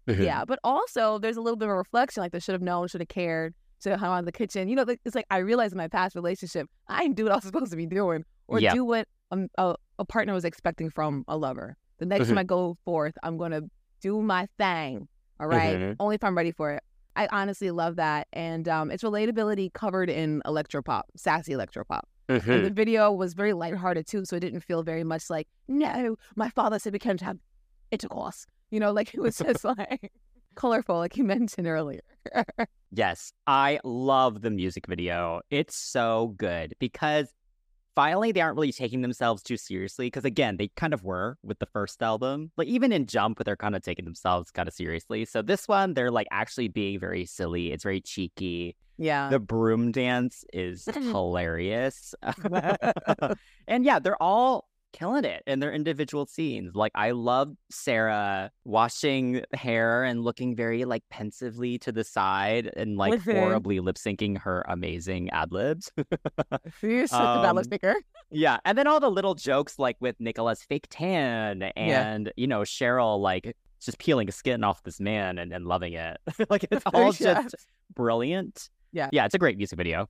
mm-hmm. 0.08 0.24
yeah. 0.24 0.46
But 0.46 0.60
also, 0.64 1.20
there's 1.20 1.36
a 1.36 1.42
little 1.42 1.58
bit 1.58 1.66
of 1.66 1.72
a 1.72 1.76
reflection, 1.76 2.24
like 2.24 2.32
they 2.32 2.40
should 2.40 2.54
have 2.54 2.62
known, 2.62 2.88
should 2.88 3.02
have 3.02 3.10
cared, 3.10 3.56
should 3.84 3.92
have 3.92 4.00
hung 4.00 4.12
on 4.12 4.20
in 4.20 4.26
the 4.26 4.32
kitchen. 4.32 4.70
You 4.70 4.78
know, 4.78 4.86
it's 5.04 5.16
like 5.16 5.26
I 5.30 5.40
realized 5.40 5.74
in 5.74 5.80
my 5.80 5.90
past 5.90 6.16
relationship, 6.16 6.70
I 6.88 7.02
didn't 7.02 7.18
do 7.18 7.26
what 7.26 7.34
I 7.34 7.36
was 7.36 7.44
supposed 7.44 7.72
to 7.72 7.78
be 7.78 7.86
doing, 7.86 8.24
or 8.48 8.60
Yeah. 8.60 8.74
do 8.74 8.86
what 8.86 9.08
um, 9.32 9.48
a, 9.58 9.76
a 10.00 10.06
partner 10.06 10.34
was 10.34 10.46
expecting 10.46 10.90
from 10.90 11.24
a 11.28 11.38
lover. 11.38 11.78
The 11.98 12.06
next 12.06 12.28
time 12.28 12.38
I 12.38 12.44
go 12.44 12.78
forth, 12.86 13.18
I'm 13.24 13.38
gonna 13.38 13.62
do 14.02 14.22
my 14.22 14.48
thing. 14.58 15.08
All 15.40 15.48
right? 15.48 15.78
Mhm. 15.78 15.96
only 16.00 16.16
if 16.16 16.24
I'm 16.24 16.36
ready 16.38 16.52
for 16.52 16.72
it. 16.72 16.84
I 17.18 17.28
honestly 17.32 17.72
love 17.72 17.96
that, 17.96 18.28
and 18.34 18.68
um, 18.68 18.92
it's 18.92 19.04
relatability 19.04 19.72
covered 19.74 20.10
in 20.10 20.42
electropop, 20.46 21.04
sassy 21.16 21.54
electropop. 21.54 22.02
Mhm. 22.30 22.48
And 22.48 22.66
the 22.66 22.70
video 22.72 23.12
was 23.12 23.34
very 23.34 23.54
lighthearted 23.54 24.06
too, 24.08 24.26
so 24.26 24.36
it 24.36 24.42
didn't 24.42 24.62
feel 24.62 24.84
very 24.84 25.04
much 25.04 25.30
like, 25.30 25.48
no, 25.68 26.18
my 26.36 26.50
father 26.50 26.78
said 26.80 26.92
we 26.94 27.00
can't 27.00 27.22
have 27.22 27.38
intercourse. 27.92 28.46
You 28.70 28.80
know, 28.80 28.92
like 28.92 29.14
it 29.14 29.22
was 29.22 29.38
just 29.38 29.64
like 29.78 30.12
colorful, 30.56 30.98
like 30.98 31.16
you 31.18 31.24
mentioned 31.24 31.68
earlier. 31.68 32.02
Yes, 32.92 33.34
I 33.46 33.80
love 33.84 34.42
the 34.42 34.50
music 34.50 34.88
video. 34.88 35.42
It's 35.50 35.76
so 35.76 36.34
good 36.38 36.76
because 36.80 37.34
finally 37.96 38.32
they 38.32 38.42
aren't 38.42 38.56
really 38.56 38.72
taking 38.72 39.02
themselves 39.02 39.42
too 39.42 39.58
seriously. 39.58 40.08
Because 40.08 40.26
again, 40.26 40.58
they 40.58 40.68
kind 40.70 40.94
of 40.94 41.04
were 41.04 41.38
with 41.44 41.60
the 41.60 41.66
first 41.66 42.04
album. 42.04 42.52
Like 42.58 42.68
even 42.68 42.92
in 42.92 43.06
Jump, 43.08 43.44
they're 43.44 43.56
kind 43.56 43.76
of 43.76 43.82
taking 43.82 44.06
themselves 44.06 44.52
kind 44.52 44.68
of 44.68 44.74
seriously. 44.74 45.26
So 45.26 45.42
this 45.42 45.68
one, 45.68 45.94
they're 45.94 46.12
like 46.12 46.28
actually 46.32 46.68
being 46.68 47.00
very 47.00 47.26
silly. 47.26 47.72
It's 47.72 47.84
very 47.84 48.02
cheeky. 48.02 48.76
yeah. 48.98 49.30
The 49.30 49.40
broom 49.40 49.92
dance 49.92 50.46
is 50.54 50.86
hilarious. 50.94 52.14
and 53.68 53.86
yeah, 53.86 54.00
they're 54.00 54.22
all 54.22 54.68
killing 54.96 55.26
it 55.26 55.44
in 55.46 55.60
their 55.60 55.74
individual 55.74 56.26
scenes. 56.26 56.74
Like 56.74 56.94
I 56.96 57.12
love 57.12 57.52
Sarah 57.70 58.50
washing 58.64 59.44
hair 59.54 60.04
and 60.06 60.24
looking 60.24 60.56
very 60.56 60.86
like 60.86 61.04
pensively 61.10 61.78
to 61.80 61.92
the 61.92 62.04
side 62.06 62.72
and 62.78 62.96
like 62.98 63.14
Mhm. 63.22 63.34
horribly 63.40 63.80
lip 63.82 63.98
syncing 63.98 64.38
her 64.40 64.64
amazing 64.70 65.30
ad 65.32 65.52
libs. 65.52 65.92
You're 66.82 67.08
such 67.08 67.20
a 67.20 67.42
ballad 67.42 67.58
Um, 67.58 67.64
speaker. 67.66 67.96
yeah. 68.32 68.58
And 68.64 68.78
then 68.78 68.88
all 68.88 69.00
the 69.02 69.12
little 69.12 69.36
jokes 69.36 69.78
like 69.78 69.98
with 70.00 70.16
Nicola's 70.20 70.64
fake 70.64 70.88
tan 70.90 71.64
and, 71.76 72.32
you 72.38 72.48
know, 72.48 72.62
Cheryl 72.62 73.20
like 73.20 73.56
just 73.82 74.00
peeling 74.00 74.32
skin 74.32 74.64
off 74.64 74.82
this 74.84 75.00
man 75.02 75.38
and, 75.38 75.52
and 75.52 75.66
loving 75.66 75.94
it. 75.94 76.18
like 76.50 76.66
it's 76.72 76.84
all 76.94 77.14
Yeah. 77.20 77.42
just 77.44 77.68
brilliant. 77.94 78.70
Yeah. 78.94 79.10
Yeah, 79.12 79.26
it's 79.26 79.36
a 79.36 79.38
great 79.40 79.58
music 79.58 79.78
video. 79.78 80.08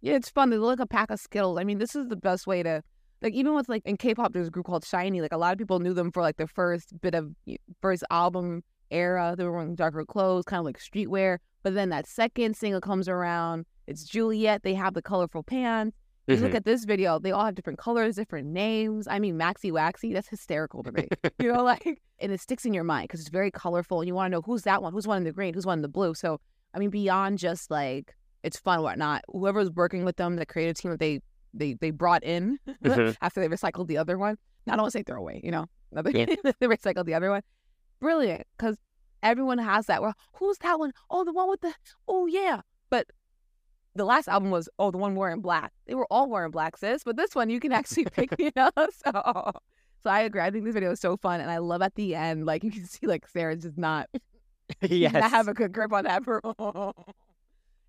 Yeah, 0.00 0.14
it's 0.14 0.30
fun. 0.30 0.48
They 0.50 0.56
look 0.56 0.78
like 0.78 0.84
a 0.84 0.86
pack 0.86 1.10
of 1.10 1.20
Skittles. 1.20 1.58
I 1.58 1.64
mean, 1.64 1.78
this 1.78 1.94
is 1.94 2.08
the 2.08 2.16
best 2.16 2.46
way 2.46 2.62
to 2.62 2.82
like 3.22 3.34
even 3.34 3.54
with 3.54 3.68
like 3.68 3.82
in 3.84 3.96
K-pop, 3.96 4.32
there's 4.32 4.48
a 4.48 4.50
group 4.50 4.66
called 4.66 4.84
SHINee. 4.84 5.22
Like 5.22 5.32
a 5.32 5.38
lot 5.38 5.52
of 5.52 5.58
people 5.58 5.78
knew 5.78 5.94
them 5.94 6.10
for 6.10 6.22
like 6.22 6.36
their 6.36 6.46
first 6.46 7.00
bit 7.00 7.14
of 7.14 7.32
first 7.80 8.04
album 8.10 8.62
era. 8.90 9.34
They 9.36 9.44
were 9.44 9.52
wearing 9.52 9.74
darker 9.74 10.04
clothes, 10.04 10.44
kind 10.44 10.58
of 10.58 10.64
like 10.66 10.78
streetwear. 10.78 11.38
But 11.62 11.74
then 11.74 11.90
that 11.90 12.06
second 12.06 12.56
single 12.56 12.80
comes 12.80 13.08
around. 13.08 13.64
It's 13.86 14.04
Juliette. 14.04 14.62
They 14.64 14.74
have 14.74 14.94
the 14.94 15.02
colorful 15.02 15.42
pants. 15.42 15.96
You 16.26 16.36
Mm-hmm. 16.36 16.44
look 16.44 16.54
at 16.54 16.64
this 16.64 16.84
video, 16.84 17.18
they 17.18 17.32
all 17.32 17.44
have 17.44 17.56
different 17.56 17.80
colors, 17.80 18.14
different 18.14 18.46
names. 18.46 19.08
I 19.08 19.18
mean, 19.18 19.36
Maxi 19.36 19.72
Waxy, 19.72 20.12
that's 20.12 20.28
hysterical 20.28 20.84
to 20.84 20.92
me. 20.92 21.08
you 21.40 21.52
know, 21.52 21.64
like, 21.64 22.00
and 22.20 22.30
it 22.30 22.40
sticks 22.40 22.64
in 22.64 22.72
your 22.72 22.84
mind 22.84 23.08
because 23.08 23.18
it's 23.20 23.28
very 23.28 23.50
colorful 23.50 24.00
and 24.00 24.06
you 24.06 24.14
want 24.14 24.30
to 24.30 24.36
know 24.36 24.40
who's 24.42 24.62
that 24.62 24.82
one, 24.84 24.92
who's 24.92 25.06
one 25.08 25.18
in 25.18 25.24
the 25.24 25.32
green, 25.32 25.52
who's 25.52 25.66
one 25.66 25.78
in 25.78 25.82
the 25.82 25.88
blue. 25.88 26.14
So, 26.14 26.40
I 26.74 26.78
mean, 26.78 26.90
beyond 26.90 27.38
just 27.38 27.72
like 27.72 28.14
it's 28.44 28.56
fun, 28.56 28.82
whatnot, 28.82 29.22
whoever's 29.32 29.70
working 29.72 30.04
with 30.04 30.16
them, 30.16 30.36
the 30.36 30.46
creative 30.46 30.76
team 30.76 30.92
that 30.92 31.00
they 31.00 31.20
they 31.54 31.74
they 31.74 31.90
brought 31.90 32.22
in 32.24 32.58
Mhm. 32.84 33.16
after 33.20 33.40
they 33.40 33.48
recycled 33.48 33.86
the 33.88 33.98
other 33.98 34.18
one. 34.18 34.36
I 34.66 34.72
don't 34.72 34.82
want 34.82 34.92
to 34.92 34.98
say 34.98 35.02
throw 35.02 35.18
away, 35.18 35.40
you 35.44 35.50
know, 35.50 35.66
Another- 35.92 36.10
Yeah. 36.10 36.26
they 36.60 36.66
recycled 36.66 37.06
the 37.06 37.14
other 37.14 37.30
one. 37.30 37.42
Brilliant, 38.00 38.44
because 38.56 38.76
everyone 39.22 39.58
has 39.58 39.86
that. 39.86 40.02
Well, 40.02 40.14
who's 40.34 40.58
that 40.58 40.78
one? 40.78 40.92
Oh, 41.10 41.24
the 41.24 41.32
one 41.32 41.48
with 41.48 41.60
the 41.60 41.72
oh 42.08 42.26
yeah. 42.26 42.60
But 42.90 43.06
the 43.94 44.04
last 44.04 44.26
album 44.28 44.50
was 44.50 44.68
oh 44.78 44.90
the 44.90 44.98
one 44.98 45.14
wearing 45.14 45.40
black. 45.40 45.72
They 45.86 45.94
were 45.94 46.06
all 46.10 46.28
wearing 46.28 46.50
black, 46.50 46.76
sis. 46.76 47.04
But 47.04 47.16
this 47.16 47.34
one 47.34 47.50
you 47.50 47.60
can 47.60 47.72
actually 47.72 48.04
pick, 48.06 48.34
you 48.38 48.50
know. 48.56 48.70
So 48.76 49.52
so 50.02 50.10
I 50.10 50.22
agree. 50.22 50.40
I 50.40 50.50
think 50.50 50.64
this 50.64 50.74
video 50.74 50.90
is 50.90 51.00
so 51.00 51.16
fun, 51.16 51.40
and 51.40 51.48
I 51.50 51.58
love 51.58 51.80
at 51.82 51.94
the 51.94 52.14
end, 52.16 52.44
like 52.44 52.64
you 52.64 52.70
can 52.72 52.84
see, 52.86 53.06
like 53.06 53.28
Sarah's 53.28 53.62
just 53.62 53.78
not 53.78 54.08
yes. 54.80 55.12
not 55.12 55.30
have 55.30 55.46
a 55.48 55.54
good 55.54 55.72
grip 55.72 55.92
on 55.92 56.04
that. 56.04 56.22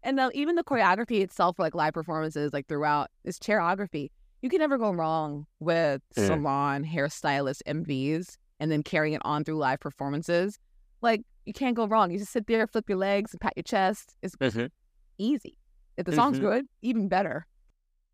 And 0.04 0.18
then 0.18 0.30
even 0.34 0.56
the 0.56 0.64
choreography 0.64 1.22
itself, 1.22 1.56
for 1.56 1.64
like 1.64 1.76
live 1.76 1.94
performances, 1.94 2.54
like 2.54 2.68
throughout 2.68 3.10
is 3.24 3.40
choreography. 3.40 4.10
You 4.42 4.50
can 4.50 4.60
never 4.60 4.78
go 4.78 4.92
wrong 4.92 5.46
with 5.60 6.02
Mm. 6.18 6.26
salon 6.28 6.84
hairstylist 6.86 7.62
MVs, 7.66 8.38
and 8.60 8.72
then 8.72 8.84
carrying 8.84 9.14
it 9.14 9.22
on 9.26 9.44
through 9.44 9.58
live 9.58 9.80
performances. 9.80 10.58
Like 11.02 11.22
you 11.46 11.54
can't 11.54 11.76
go 11.76 11.88
wrong. 11.88 12.12
You 12.12 12.20
just 12.20 12.32
sit 12.32 12.48
there, 12.48 12.68
flip 12.68 12.88
your 12.88 12.98
legs, 12.98 13.32
and 13.32 13.42
pat 13.42 13.54
your 13.56 13.64
chest. 13.64 14.16
It's 14.22 14.36
Mhm. 14.36 14.70
easy. 15.18 15.58
If 15.98 16.06
the 16.06 16.14
song's 16.14 16.38
Mhm. 16.38 16.42
good, 16.42 16.66
even 16.82 17.08
better. 17.08 17.46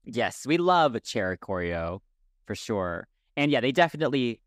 Yes, 0.05 0.45
we 0.45 0.57
love 0.57 0.95
a 0.95 0.99
chair 0.99 1.37
choreo 1.37 1.99
for 2.45 2.55
sure. 2.55 3.07
And 3.37 3.51
yeah, 3.51 3.61
they 3.61 3.71
definitely 3.71 4.41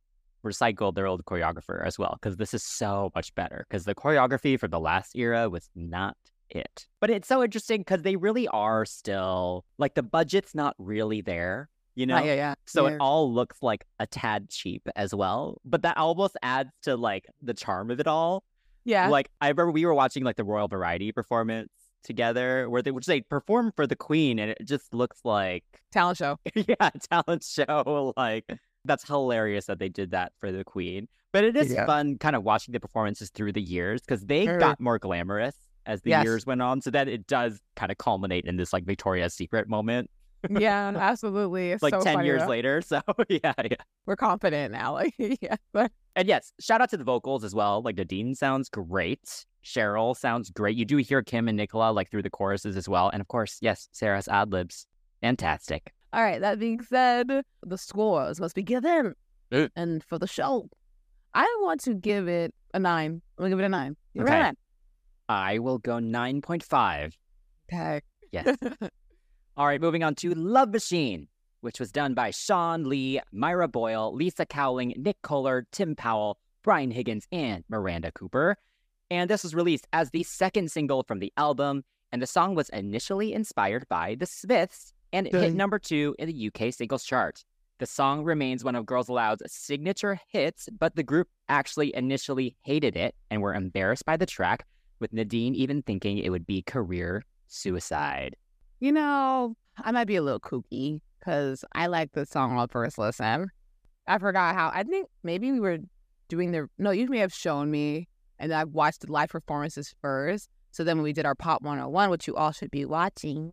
recycled 0.45 0.95
their 0.97 1.07
old 1.07 1.25
choreographer 1.25 1.85
as 1.87 1.99
well 1.99 2.19
because 2.21 2.37
this 2.37 2.53
is 2.53 2.65
so 2.65 3.11
much 3.15 3.33
better 3.37 3.65
because 3.69 3.85
the 3.85 3.95
choreography 3.95 4.59
for 4.59 4.67
the 4.67 4.81
last 4.81 5.15
era 5.17 5.49
was 5.49 5.71
not 5.77 6.17
it. 6.55 6.87
But 7.01 7.11
it's 7.11 7.29
so 7.29 7.43
interesting 7.43 7.81
because 7.81 8.03
they 8.03 8.17
really 8.17 8.47
are 8.49 8.85
still 8.85 9.65
like 9.79 9.95
the 9.95 10.03
budget's 10.03 10.55
not 10.55 10.75
really 10.79 11.21
there, 11.21 11.69
you 11.95 12.07
know? 12.07 12.17
Ah, 12.17 12.23
yeah, 12.23 12.35
yeah. 12.35 12.55
So 12.67 12.87
yeah. 12.87 12.95
it 12.95 12.99
all 13.01 13.33
looks 13.33 13.63
like 13.63 13.85
a 13.99 14.07
tad 14.07 14.49
cheap 14.51 14.89
as 14.97 15.15
well. 15.15 15.61
But 15.65 15.83
that 15.83 15.97
almost 15.97 16.37
adds 16.43 16.71
to 16.83 16.97
like 16.97 17.27
the 17.43 17.55
charm 17.55 17.91
of 17.91 18.01
it 18.01 18.07
all. 18.07 18.45
yeah. 18.85 19.09
Like 19.09 19.31
I 19.41 19.49
remember 19.49 19.71
we 19.73 19.85
were 19.87 19.95
watching 19.95 20.25
like 20.25 20.37
the 20.37 20.45
Royal 20.45 20.69
Variety 20.69 21.13
performance 21.13 21.71
together 22.05 22.69
where 22.69 22.83
they 22.83 22.91
which 22.91 23.07
they 23.07 23.21
perform 23.21 23.73
for 23.77 23.87
the 23.87 23.95
Queen 23.97 24.39
and 24.41 24.51
it 24.51 24.59
just 24.65 24.93
looks 24.93 25.21
like 25.25 25.65
talent 25.93 26.19
show. 26.19 26.39
yeah, 26.55 26.91
talent 27.11 27.45
show. 27.45 28.13
Like 28.17 28.45
that's 28.85 29.07
hilarious 29.07 29.67
that 29.67 29.79
they 29.79 29.89
did 29.89 30.11
that 30.11 30.33
for 30.39 30.51
the 30.51 30.65
Queen. 30.65 31.07
But 31.33 31.45
it 31.45 31.57
is 31.57 31.73
Yeah. 31.73 31.87
fun 31.87 32.19
kind 32.19 32.37
of 32.37 32.43
watching 32.43 32.73
the 32.73 32.81
performances 32.81 33.31
through 33.31 33.53
the 33.53 33.63
years 33.63 34.01
because 34.03 34.27
they 34.27 34.45
Very. 34.45 34.59
got 34.59 34.81
more 34.81 34.99
glamorous 34.99 35.55
as 35.87 36.03
the 36.03 36.11
Yes. 36.11 36.25
years 36.25 36.47
went 36.47 36.63
on. 36.63 36.81
So 36.81 36.91
that 36.91 37.09
it 37.09 37.27
does 37.27 37.61
kind 37.77 37.91
of 37.93 37.99
culminate 37.99 38.45
in 38.45 38.57
this 38.57 38.73
like 38.73 38.85
Victoria's 38.85 39.35
Secret 39.35 39.69
moment, 39.69 40.11
yeah, 40.51 40.89
absolutely. 40.97 41.71
It's 41.71 41.83
like 41.83 41.95
so 41.95 42.01
10 42.03 42.15
funny, 42.15 42.27
years 42.27 42.43
though. 42.43 42.49
later. 42.49 42.81
So 42.83 43.01
yeah, 43.29 43.53
yeah. 43.59 43.77
We're 44.07 44.17
confident 44.17 44.73
now. 44.73 44.95
Like, 44.95 45.15
yeah. 45.19 45.57
But 45.73 45.93
And 46.17 46.27
yes, 46.27 46.53
shout 46.61 46.81
out 46.81 46.91
to 46.91 46.97
the 46.97 47.05
vocals 47.05 47.45
as 47.45 47.55
well. 47.55 47.81
Like 47.83 47.97
Nadine 47.97 48.35
sounds 48.35 48.69
great. 48.69 49.45
Cheryl 49.65 50.17
sounds 50.17 50.51
great. 50.51 50.77
You 50.77 50.85
do 50.85 50.97
hear 50.97 51.23
Kim 51.23 51.47
and 51.47 51.57
Nicola 51.57 51.93
like 51.93 52.11
through 52.11 52.23
the 52.23 52.31
choruses 52.31 52.77
as 52.77 52.89
well. 52.89 53.09
And 53.11 53.21
of 53.21 53.29
course, 53.29 53.59
yes, 53.61 53.89
Sarah's 53.93 54.27
ad 54.27 54.51
libs. 54.51 54.87
Fantastic. 55.21 55.93
All 56.13 56.23
right, 56.23 56.41
that 56.41 56.59
being 56.59 56.83
said, 56.83 57.31
the 57.65 57.79
scores 57.79 58.41
must 58.41 58.55
be 58.57 58.63
given. 58.65 59.15
And 59.77 60.03
for 60.03 60.19
the 60.19 60.27
show, 60.27 60.69
I 61.35 61.45
want 61.63 61.81
to 61.85 61.95
give 61.95 62.27
it 62.29 62.53
a 62.75 62.79
nine. 62.81 63.23
I'm 63.39 63.43
gonna 63.45 63.51
give 63.51 63.61
it 63.61 63.65
a 63.65 63.69
nine. 63.69 63.97
You're 64.15 64.25
Okay. 64.25 64.41
right. 64.41 64.55
I 65.29 65.59
will 65.59 65.79
go 65.79 65.95
9.5. 65.95 67.13
Okay. 67.69 68.01
Yes. 68.31 68.57
All 69.57 69.67
right, 69.67 69.81
moving 69.81 70.03
on 70.03 70.15
to 70.17 70.35
Love 70.35 70.71
Machine, 70.71 71.29
which 71.61 71.79
was 71.79 71.93
done 71.93 72.15
by 72.15 72.31
Shawn 72.31 72.85
Lee, 72.85 73.21
Myra 73.33 73.69
Boyle, 73.69 74.15
Lisa 74.15 74.47
Cowling, 74.47 74.95
Nick 74.97 75.21
Coler, 75.23 75.67
Tim 75.73 75.95
Powell, 75.95 76.39
Brian 76.63 76.91
Higgins, 76.91 77.27
and 77.31 77.65
Miranda 77.69 78.11
Cooper. 78.13 78.57
And 79.11 79.29
this 79.29 79.43
was 79.43 79.55
released 79.55 79.87
as 79.93 80.11
the 80.11 80.23
second 80.23 80.71
single 80.71 81.03
from 81.03 81.19
the 81.19 81.33
album, 81.37 81.85
and 82.11 82.23
the 82.23 82.27
song 82.27 82.55
was 82.55 82.69
initially 82.71 83.35
inspired 83.35 83.87
by 83.89 84.17
The 84.19 84.27
Smiths 84.27 84.95
and 85.13 85.27
it 85.27 85.35
hit 85.35 85.55
number 85.55 85.79
two 85.79 86.17
in 86.19 86.29
the 86.29 86.51
UK 86.51 86.73
singles 86.73 87.05
chart. 87.05 87.45
The 87.79 87.87
song 87.87 88.25
remains 88.25 88.65
one 88.65 88.77
of 88.77 88.87
Girls 88.87 89.09
Aloud's 89.09 89.43
signature 89.53 90.19
hits, 90.29 90.69
but 90.79 90.95
the 90.97 91.03
group 91.03 91.29
actually 91.49 91.95
initially 91.95 92.57
hated 92.63 92.97
it 92.97 93.15
and 93.31 93.43
were 93.43 93.55
embarrassed 93.55 94.07
by 94.07 94.17
the 94.17 94.27
track, 94.27 94.67
with 95.03 95.13
Nadine 95.13 95.55
even 95.55 95.83
thinking 95.83 96.17
it 96.17 96.31
would 96.31 96.47
be 96.47 96.63
career 96.63 97.23
suicide. 97.49 98.37
You 98.81 98.93
know, 98.93 99.55
I 99.79 99.93
might 99.93 100.07
be 100.07 100.17
a 100.17 100.23
little 100.23 100.41
kooky 100.41 101.01
because 101.19 101.65
I 101.75 101.87
like 101.89 102.13
the 102.13 102.25
song 102.25 102.57
on 102.57 102.69
first 102.69 102.97
listen. 102.97 103.49
I 104.07 104.19
forgot 104.19 104.55
how. 104.55 104.71
I 104.75 104.83
think 104.83 105.09
maybe 105.23 105.53
we 105.53 105.61
were 105.61 105.79
doing 106.29 106.53
the. 106.53 106.69
No, 106.79 106.91
you 106.91 107.07
may 107.09 107.19
have 107.19 107.35
shown 107.35 107.71
me, 107.71 108.09
and 108.39 108.53
I 108.53 108.65
watched 108.65 109.03
the 109.03 109.13
live 109.13 109.29
performances 109.29 109.95
first. 110.01 110.49
So 110.71 110.85
then 110.85 110.97
when 110.97 111.05
we 111.05 111.13
did 111.13 111.27
our 111.27 111.35
Pop 111.35 111.63
101, 111.63 112.09
which 112.11 112.27
you 112.27 112.35
all 112.35 112.51
should 112.51 112.71
be 112.71 112.85
watching, 112.87 113.53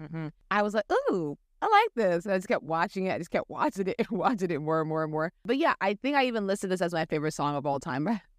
mhm, 0.00 0.30
I 0.50 0.62
was 0.62 0.74
like, 0.74 0.84
ooh, 1.10 1.36
I 1.62 1.66
like 1.66 1.90
this. 1.96 2.26
And 2.26 2.34
I 2.34 2.38
just 2.38 2.48
kept 2.48 2.62
watching 2.62 3.06
it. 3.06 3.14
I 3.14 3.18
just 3.18 3.30
kept 3.30 3.48
watching 3.48 3.88
it 3.88 3.96
and 3.98 4.08
watching 4.10 4.50
it 4.50 4.60
more 4.60 4.80
and 4.80 4.88
more 4.88 5.02
and 5.02 5.10
more. 5.10 5.32
But 5.44 5.56
yeah, 5.56 5.74
I 5.80 5.94
think 5.94 6.16
I 6.16 6.26
even 6.26 6.46
listed 6.46 6.70
this 6.70 6.82
as 6.82 6.92
my 6.92 7.06
favorite 7.06 7.32
song 7.32 7.56
of 7.56 7.64
all 7.64 7.80
time, 7.80 8.06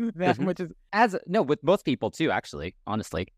that 0.00 0.36
mm-hmm. 0.36 0.44
much 0.44 0.60
as, 0.60 0.68
as 0.92 1.16
no 1.26 1.42
with 1.42 1.62
most 1.62 1.84
people 1.84 2.10
too. 2.10 2.30
Actually, 2.30 2.74
honestly, 2.86 3.28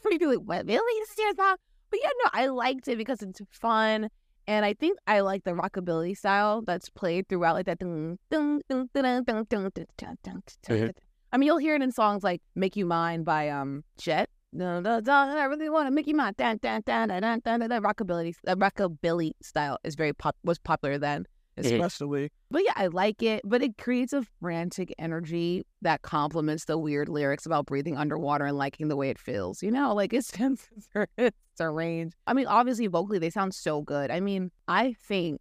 pretty 0.00 0.18
be 0.18 0.26
like, 0.26 0.38
what 0.38 0.66
really 0.66 1.06
serious 1.14 1.36
now? 1.36 1.56
But 1.90 2.00
yeah, 2.02 2.10
no, 2.24 2.30
I 2.32 2.46
liked 2.46 2.88
it 2.88 2.98
because 2.98 3.22
it's 3.22 3.40
fun. 3.50 4.08
And 4.48 4.64
I 4.64 4.74
think 4.74 4.98
I 5.06 5.20
like 5.20 5.44
the 5.44 5.52
rockabilly 5.52 6.16
style 6.16 6.62
that's 6.62 6.88
played 6.88 7.28
throughout, 7.28 7.54
like 7.54 7.66
that. 7.66 7.78
Mm-hmm. 7.78 8.14
I 11.32 11.38
mean, 11.38 11.46
you'll 11.46 11.58
hear 11.58 11.76
it 11.76 11.82
in 11.82 11.92
songs 11.92 12.24
like 12.24 12.42
"Make 12.54 12.76
You 12.76 12.84
Mine" 12.86 13.22
by 13.22 13.48
um 13.48 13.84
Jet. 13.98 14.28
I 14.54 15.44
really 15.48 15.70
want 15.70 15.86
to 15.86 15.90
make 15.90 16.06
you 16.06 16.14
mine. 16.14 16.34
Rockabilly, 16.38 18.34
the 18.44 18.56
rockabilly 18.56 19.32
style 19.40 19.78
is 19.84 19.94
very 19.94 20.12
pop 20.12 20.36
was 20.44 20.58
popular 20.58 20.98
then 20.98 21.26
especially. 21.56 22.30
But 22.50 22.64
yeah, 22.64 22.72
I 22.76 22.86
like 22.88 23.22
it. 23.22 23.42
But 23.44 23.62
it 23.62 23.78
creates 23.78 24.12
a 24.12 24.22
frantic 24.40 24.94
energy 24.98 25.64
that 25.82 26.02
complements 26.02 26.64
the 26.64 26.78
weird 26.78 27.08
lyrics 27.08 27.46
about 27.46 27.66
breathing 27.66 27.96
underwater 27.96 28.44
and 28.46 28.56
liking 28.56 28.88
the 28.88 28.96
way 28.96 29.10
it 29.10 29.18
feels. 29.18 29.62
You 29.62 29.70
know, 29.70 29.94
like 29.94 30.12
it's 30.12 30.32
it's 31.18 31.60
a 31.60 31.70
range. 31.70 32.12
I 32.26 32.34
mean, 32.34 32.46
obviously 32.46 32.86
vocally 32.86 33.18
they 33.18 33.30
sound 33.30 33.54
so 33.54 33.82
good. 33.82 34.10
I 34.10 34.20
mean, 34.20 34.50
I 34.68 34.94
think 34.94 35.40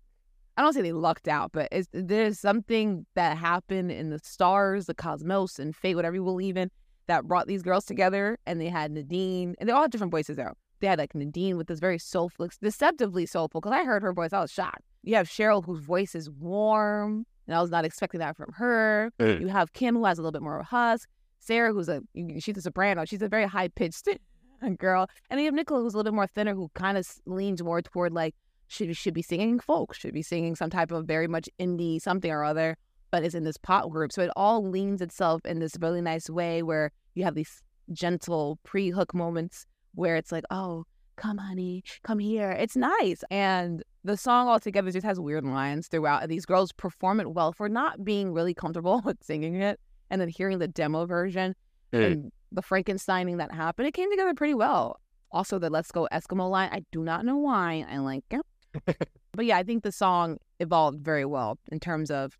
I 0.58 0.62
don't 0.62 0.74
say 0.74 0.82
they 0.82 0.91
lucked 0.91 1.27
out, 1.27 1.51
but 1.53 1.70
it's, 1.72 1.88
there's 1.94 2.39
something 2.39 3.06
that 3.15 3.38
happened 3.38 3.91
in 3.91 4.10
the 4.10 4.20
stars, 4.20 4.86
the 4.86 4.94
cosmos, 4.94 5.60
and 5.60 5.75
fate, 5.75 5.96
whatever 5.96 6.15
you 6.15 6.24
believe 6.24 6.58
in, 6.58 6.70
that 7.08 7.25
brought 7.25 7.48
these 7.48 7.63
girls 7.63 7.86
together. 7.86 8.38
And 8.46 8.60
they 8.60 8.68
had 8.68 8.91
Nadine, 8.91 9.56
and 9.60 9.68
they 9.68 9.74
all 9.74 9.84
had 9.84 9.91
different 9.91 10.12
voices 10.12 10.36
there. 10.36 10.53
They 10.82 10.88
had 10.88 11.00
like 11.00 11.16
Nadine 11.16 11.58
with 11.58 11.68
this 11.68 11.80
very 11.80 12.00
soulful, 12.00 12.50
deceptively 12.62 13.26
soulful. 13.26 13.62
Because 13.62 13.74
I 13.74 13.84
heard 13.84 14.02
her 14.02 14.14
voice, 14.14 14.34
I 14.34 14.42
was 14.42 14.52
shocked. 14.52 14.82
You 15.04 15.16
have 15.16 15.28
Cheryl, 15.28 15.64
whose 15.64 15.80
voice 15.80 16.16
is 16.16 16.30
warm, 16.30 17.26
and 17.48 17.56
I 17.56 17.62
was 17.62 17.72
not 17.72 17.86
expecting 17.86 18.20
that 18.20 18.36
from 18.36 18.52
her. 18.54 19.12
Mm. 19.20 19.42
You 19.42 19.48
have 19.48 19.74
Kim, 19.74 19.96
who 19.96 20.06
has 20.06 20.18
a 20.18 20.22
little 20.22 20.32
bit 20.32 20.42
more 20.42 20.58
of 20.58 20.62
a 20.62 20.66
husk. 20.66 21.08
Sarah, 21.40 21.74
who's 21.74 21.90
a 21.90 22.02
she's 22.40 22.58
a 22.58 22.62
soprano. 22.62 23.06
She's 23.06 23.22
a 23.22 23.30
very 23.30 23.46
high 23.46 23.68
pitched 23.68 24.08
girl, 24.78 25.08
and 25.30 25.38
then 25.38 25.40
you 25.40 25.46
have 25.46 25.54
Nicola, 25.54 25.82
who's 25.82 25.94
a 25.94 25.98
little 25.98 26.12
bit 26.12 26.16
more 26.16 26.28
thinner, 26.28 26.54
who 26.54 26.70
kind 26.74 26.98
of 26.98 27.08
leans 27.26 27.64
more 27.64 27.82
toward 27.82 28.14
like 28.14 28.36
should 28.68 28.96
should 28.96 29.14
be 29.14 29.22
singing 29.22 29.60
folk, 29.60 29.94
should 29.94 30.14
be 30.14 30.22
singing 30.22 30.56
some 30.56 30.70
type 30.70 30.92
of 30.92 31.06
very 31.06 31.28
much 31.28 31.50
indie 31.60 32.02
something 32.02 32.32
or 32.32 32.44
other, 32.44 32.78
but 33.12 33.24
is 33.24 33.36
in 33.36 33.44
this 33.44 33.58
pop 33.58 33.90
group. 33.90 34.12
So 34.12 34.22
it 34.22 34.32
all 34.36 34.68
leans 34.68 35.02
itself 35.02 35.46
in 35.46 35.60
this 35.60 35.76
really 35.80 36.02
nice 36.02 36.30
way 36.30 36.64
where 36.64 36.92
you 37.16 37.24
have 37.24 37.36
these 37.36 37.62
gentle 37.92 38.58
pre-hook 38.64 39.14
moments 39.14 39.66
where 39.95 40.15
it's 40.15 40.31
like, 40.31 40.43
oh, 40.51 40.86
come 41.17 41.38
honey, 41.38 41.83
come 42.03 42.19
here. 42.19 42.51
It's 42.51 42.75
nice. 42.75 43.24
And 43.29 43.83
the 44.03 44.17
song 44.17 44.48
altogether 44.48 44.91
just 44.91 45.05
has 45.05 45.19
weird 45.19 45.45
lines 45.45 45.88
throughout. 45.88 46.24
And 46.24 46.31
these 46.31 46.45
girls 46.45 46.71
perform 46.71 47.19
it 47.19 47.31
well 47.33 47.51
for 47.53 47.69
not 47.69 48.03
being 48.03 48.33
really 48.33 48.53
comfortable 48.53 49.01
with 49.05 49.24
singing 49.24 49.55
it. 49.62 49.79
And 50.10 50.19
then 50.19 50.29
hearing 50.29 50.60
the 50.60 50.67
demo 50.67 51.05
version 51.05 51.55
Mm. 51.93 52.05
and 52.05 52.31
the 52.53 52.62
Frankensteining 52.62 53.38
that 53.39 53.53
happened, 53.53 53.86
it 53.86 53.93
came 53.93 54.10
together 54.10 54.33
pretty 54.33 54.53
well. 54.53 54.98
Also, 55.33 55.60
the 55.60 55.69
"Let's 55.69 55.91
Go 55.91 56.07
Eskimo" 56.13 56.50
line. 56.50 56.69
I 56.71 56.83
do 56.93 57.03
not 57.03 57.25
know 57.25 57.36
why 57.36 57.86
I 57.91 57.98
like 57.98 58.24
it, 58.31 58.41
but 59.33 59.45
yeah, 59.45 59.57
I 59.57 59.63
think 59.63 59.83
the 59.83 59.91
song 59.91 60.38
evolved 60.62 61.01
very 61.01 61.25
well 61.25 61.60
in 61.69 61.81
terms 61.81 62.10
of 62.10 62.38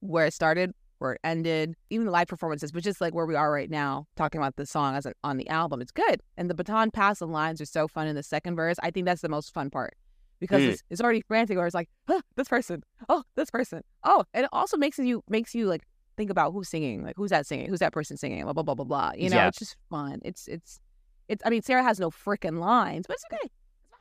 where 0.00 0.26
it 0.26 0.32
started, 0.32 0.74
where 0.98 1.12
it 1.14 1.20
ended, 1.24 1.74
even 1.90 2.06
the 2.06 2.12
live 2.12 2.28
performances, 2.28 2.72
but 2.72 2.82
just 2.82 3.00
like 3.00 3.14
where 3.14 3.26
we 3.26 3.34
are 3.34 3.50
right 3.52 3.70
now, 3.70 4.06
talking 4.16 4.40
about 4.40 4.56
the 4.56 4.66
song 4.66 4.94
as 4.94 5.06
a, 5.06 5.12
on 5.24 5.36
the 5.36 5.48
album. 5.48 5.80
It's 5.80 5.92
good, 5.92 6.20
and 6.36 6.48
the 6.50 6.54
baton 6.54 6.90
pass 6.90 7.20
and 7.20 7.32
lines 7.32 7.60
are 7.60 7.66
so 7.66 7.88
fun 7.88 8.06
in 8.06 8.16
the 8.16 8.22
second 8.22 8.56
verse. 8.56 8.76
I 8.82 8.90
think 8.90 9.06
that's 9.06 9.22
the 9.22 9.28
most 9.28 9.52
fun 9.54 9.70
part 9.70 9.94
because 10.40 10.62
Mm. 10.62 10.68
it's, 10.68 10.82
it's 10.90 11.00
already 11.00 11.20
frantic, 11.22 11.56
or 11.58 11.66
it's 11.66 11.74
like, 11.74 11.88
huh, 12.08 12.20
this 12.36 12.48
person, 12.48 12.82
oh, 13.08 13.22
this 13.36 13.50
person, 13.50 13.82
oh, 14.04 14.24
and 14.34 14.44
it 14.44 14.50
also 14.52 14.76
makes 14.76 14.98
you 14.98 15.22
makes 15.28 15.54
you 15.54 15.66
like 15.66 15.82
think 16.16 16.30
about 16.30 16.52
who's 16.52 16.68
singing, 16.68 17.04
like 17.04 17.14
who's 17.16 17.30
that 17.30 17.46
singing, 17.46 17.68
who's 17.68 17.78
that 17.80 17.92
person 17.92 18.16
singing, 18.16 18.42
blah 18.44 18.52
blah 18.52 18.62
blah 18.62 18.74
blah 18.74 18.84
blah. 18.84 19.12
You 19.16 19.30
know, 19.30 19.36
Yeah. 19.36 19.48
it's 19.48 19.58
just 19.58 19.76
fun. 19.90 20.20
It's 20.24 20.48
it's 20.48 20.80
it's. 21.28 21.42
I 21.44 21.50
mean, 21.50 21.62
Sarah 21.62 21.82
has 21.82 22.00
no 22.00 22.10
freaking 22.10 22.58
lines, 22.58 23.06
but 23.06 23.14
it's 23.14 23.24
okay. 23.32 23.38
It's 23.44 23.52
fine. 23.90 24.00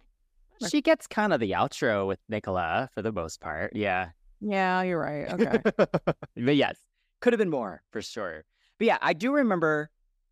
Whatever. 0.59 0.69
She 0.71 0.81
gets 0.81 1.05
kind 1.07 1.33
of 1.33 1.39
the 1.39 1.51
outro 1.51 2.07
with 2.07 2.19
Nicola 2.29 2.89
for 2.93 3.01
the 3.01 3.11
most 3.11 3.39
part. 3.41 3.75
Yeah. 3.75 4.09
Yeah, 4.39 4.83
you're 4.83 4.99
right. 4.99 5.33
Okay. 5.33 5.61
but 6.35 6.55
yes, 6.55 6.77
could 7.19 7.33
have 7.33 7.39
been 7.39 7.49
more 7.49 7.81
for 7.91 8.01
sure. 8.01 8.43
But 8.77 8.87
yeah, 8.87 8.97
I 9.01 9.13
do 9.13 9.33
remember 9.33 9.89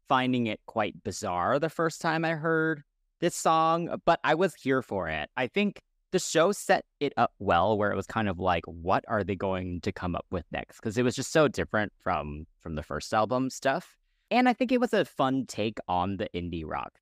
finding 0.08 0.48
it 0.48 0.60
quite 0.68 1.04
bizarre 1.04 1.60
the 1.60 1.70
first 1.70 2.02
time 2.02 2.24
I 2.24 2.32
heard 2.32 2.84
this 3.20 3.36
song, 3.36 3.90
uh, 3.90 3.98
but 4.06 4.20
I 4.24 4.36
was 4.36 4.54
here 4.56 4.82
for 4.82 5.08
it. 5.08 5.30
I 5.36 5.48
think 5.48 5.82
the 6.12 6.20
show 6.20 6.52
set 6.52 6.86
it 7.00 7.14
up 7.18 7.34
well 7.40 7.78
where 7.78 7.92
it 7.92 7.96
was 7.96 8.06
kind 8.06 8.30
of 8.30 8.40
like 8.40 8.64
what 8.66 9.04
are 9.08 9.24
they 9.24 9.36
going 9.36 9.82
to 9.82 9.92
come 9.92 10.16
up 10.16 10.26
with 10.32 10.46
next 10.52 10.78
because 10.78 10.98
it 10.98 11.04
was 11.04 11.16
just 11.16 11.32
so 11.32 11.48
different 11.48 11.92
from 12.00 12.46
from 12.62 12.76
the 12.76 12.84
first 12.84 13.14
album 13.14 13.50
stuff. 13.50 13.96
And 14.32 14.48
I 14.48 14.54
think 14.54 14.72
it 14.72 14.80
was 14.80 14.94
a 14.94 15.06
fun 15.06 15.46
take 15.48 15.78
on 15.88 16.18
the 16.18 16.30
indie 16.34 16.64
rock 16.66 16.94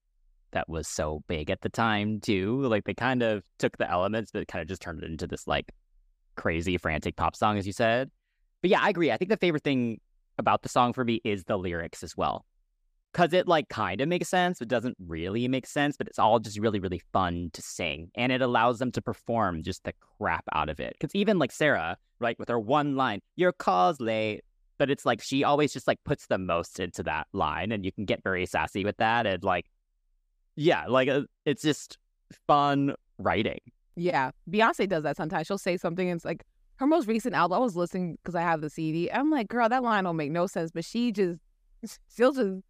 that 0.51 0.67
was 0.69 0.87
so 0.87 1.23
big 1.27 1.49
at 1.49 1.61
the 1.61 1.69
time 1.69 2.21
too. 2.21 2.61
Like 2.63 2.85
they 2.85 2.93
kind 2.93 3.21
of 3.21 3.43
took 3.59 3.77
the 3.77 3.89
elements 3.89 4.31
but 4.31 4.47
kind 4.47 4.61
of 4.61 4.67
just 4.67 4.81
turned 4.81 5.03
it 5.03 5.11
into 5.11 5.27
this 5.27 5.47
like 5.47 5.71
crazy 6.35 6.77
frantic 6.77 7.15
pop 7.15 7.35
song 7.35 7.57
as 7.57 7.67
you 7.67 7.73
said. 7.73 8.09
But 8.63 8.69
yeah, 8.69 8.81
I 8.81 8.89
agree. 8.89 9.11
I 9.11 9.17
think 9.17 9.29
the 9.29 9.37
favorite 9.37 9.63
thing 9.63 9.99
about 10.39 10.63
the 10.63 10.69
song 10.69 10.93
for 10.93 11.03
me 11.03 11.19
is 11.25 11.43
the 11.43 11.57
lyrics 11.57 12.01
as 12.01 12.15
well. 12.15 12.45
Cause 13.13 13.33
it 13.33 13.47
like 13.47 13.67
kind 13.69 14.01
of 14.01 14.07
makes 14.07 14.29
sense, 14.29 14.57
but 14.57 14.69
doesn't 14.69 14.95
really 15.05 15.47
make 15.47 15.67
sense, 15.67 15.97
but 15.97 16.07
it's 16.07 16.17
all 16.17 16.39
just 16.39 16.57
really, 16.57 16.79
really 16.79 17.01
fun 17.11 17.51
to 17.53 17.61
sing. 17.61 18.09
And 18.15 18.31
it 18.31 18.41
allows 18.41 18.79
them 18.79 18.91
to 18.93 19.01
perform 19.01 19.61
just 19.61 19.83
the 19.83 19.93
crap 20.17 20.45
out 20.53 20.69
of 20.69 20.79
it. 20.79 20.95
Cause 20.99 21.11
even 21.13 21.37
like 21.37 21.51
Sarah, 21.51 21.97
right, 22.19 22.39
with 22.39 22.49
her 22.49 22.59
one 22.59 22.95
line, 22.95 23.19
your 23.35 23.51
call's 23.51 23.99
late. 23.99 24.41
But 24.79 24.89
it's 24.89 25.05
like 25.05 25.21
she 25.21 25.43
always 25.43 25.73
just 25.73 25.85
like 25.85 25.99
puts 26.05 26.27
the 26.27 26.39
most 26.39 26.79
into 26.79 27.03
that 27.03 27.27
line 27.33 27.71
and 27.71 27.85
you 27.85 27.91
can 27.91 28.05
get 28.05 28.23
very 28.23 28.45
sassy 28.45 28.83
with 28.85 28.97
that. 28.97 29.27
And 29.27 29.43
like, 29.43 29.65
yeah, 30.55 30.85
like 30.87 31.09
uh, 31.09 31.23
it's 31.45 31.61
just 31.61 31.97
fun 32.47 32.95
writing. 33.19 33.59
Yeah, 33.95 34.31
Beyonce 34.49 34.89
does 34.89 35.03
that 35.03 35.17
sometimes. 35.17 35.45
She'll 35.47 35.59
say 35.59 35.77
something, 35.77 36.09
and 36.09 36.17
it's 36.17 36.25
like 36.25 36.43
her 36.83 36.87
most 36.87 37.07
recent 37.07 37.33
album. 37.33 37.55
I 37.55 37.59
was 37.59 37.75
listening 37.75 38.17
because 38.21 38.35
I 38.35 38.41
have 38.41 38.61
the 38.61 38.69
CD. 38.69 39.09
I'm 39.11 39.31
like, 39.31 39.47
girl, 39.47 39.67
that 39.69 39.83
line 39.83 40.03
don't 40.03 40.15
make 40.17 40.31
no 40.31 40.47
sense, 40.47 40.71
but 40.71 40.83
she 40.85 41.11
just, 41.11 41.39
she'll 42.15 42.31
just 42.33 42.61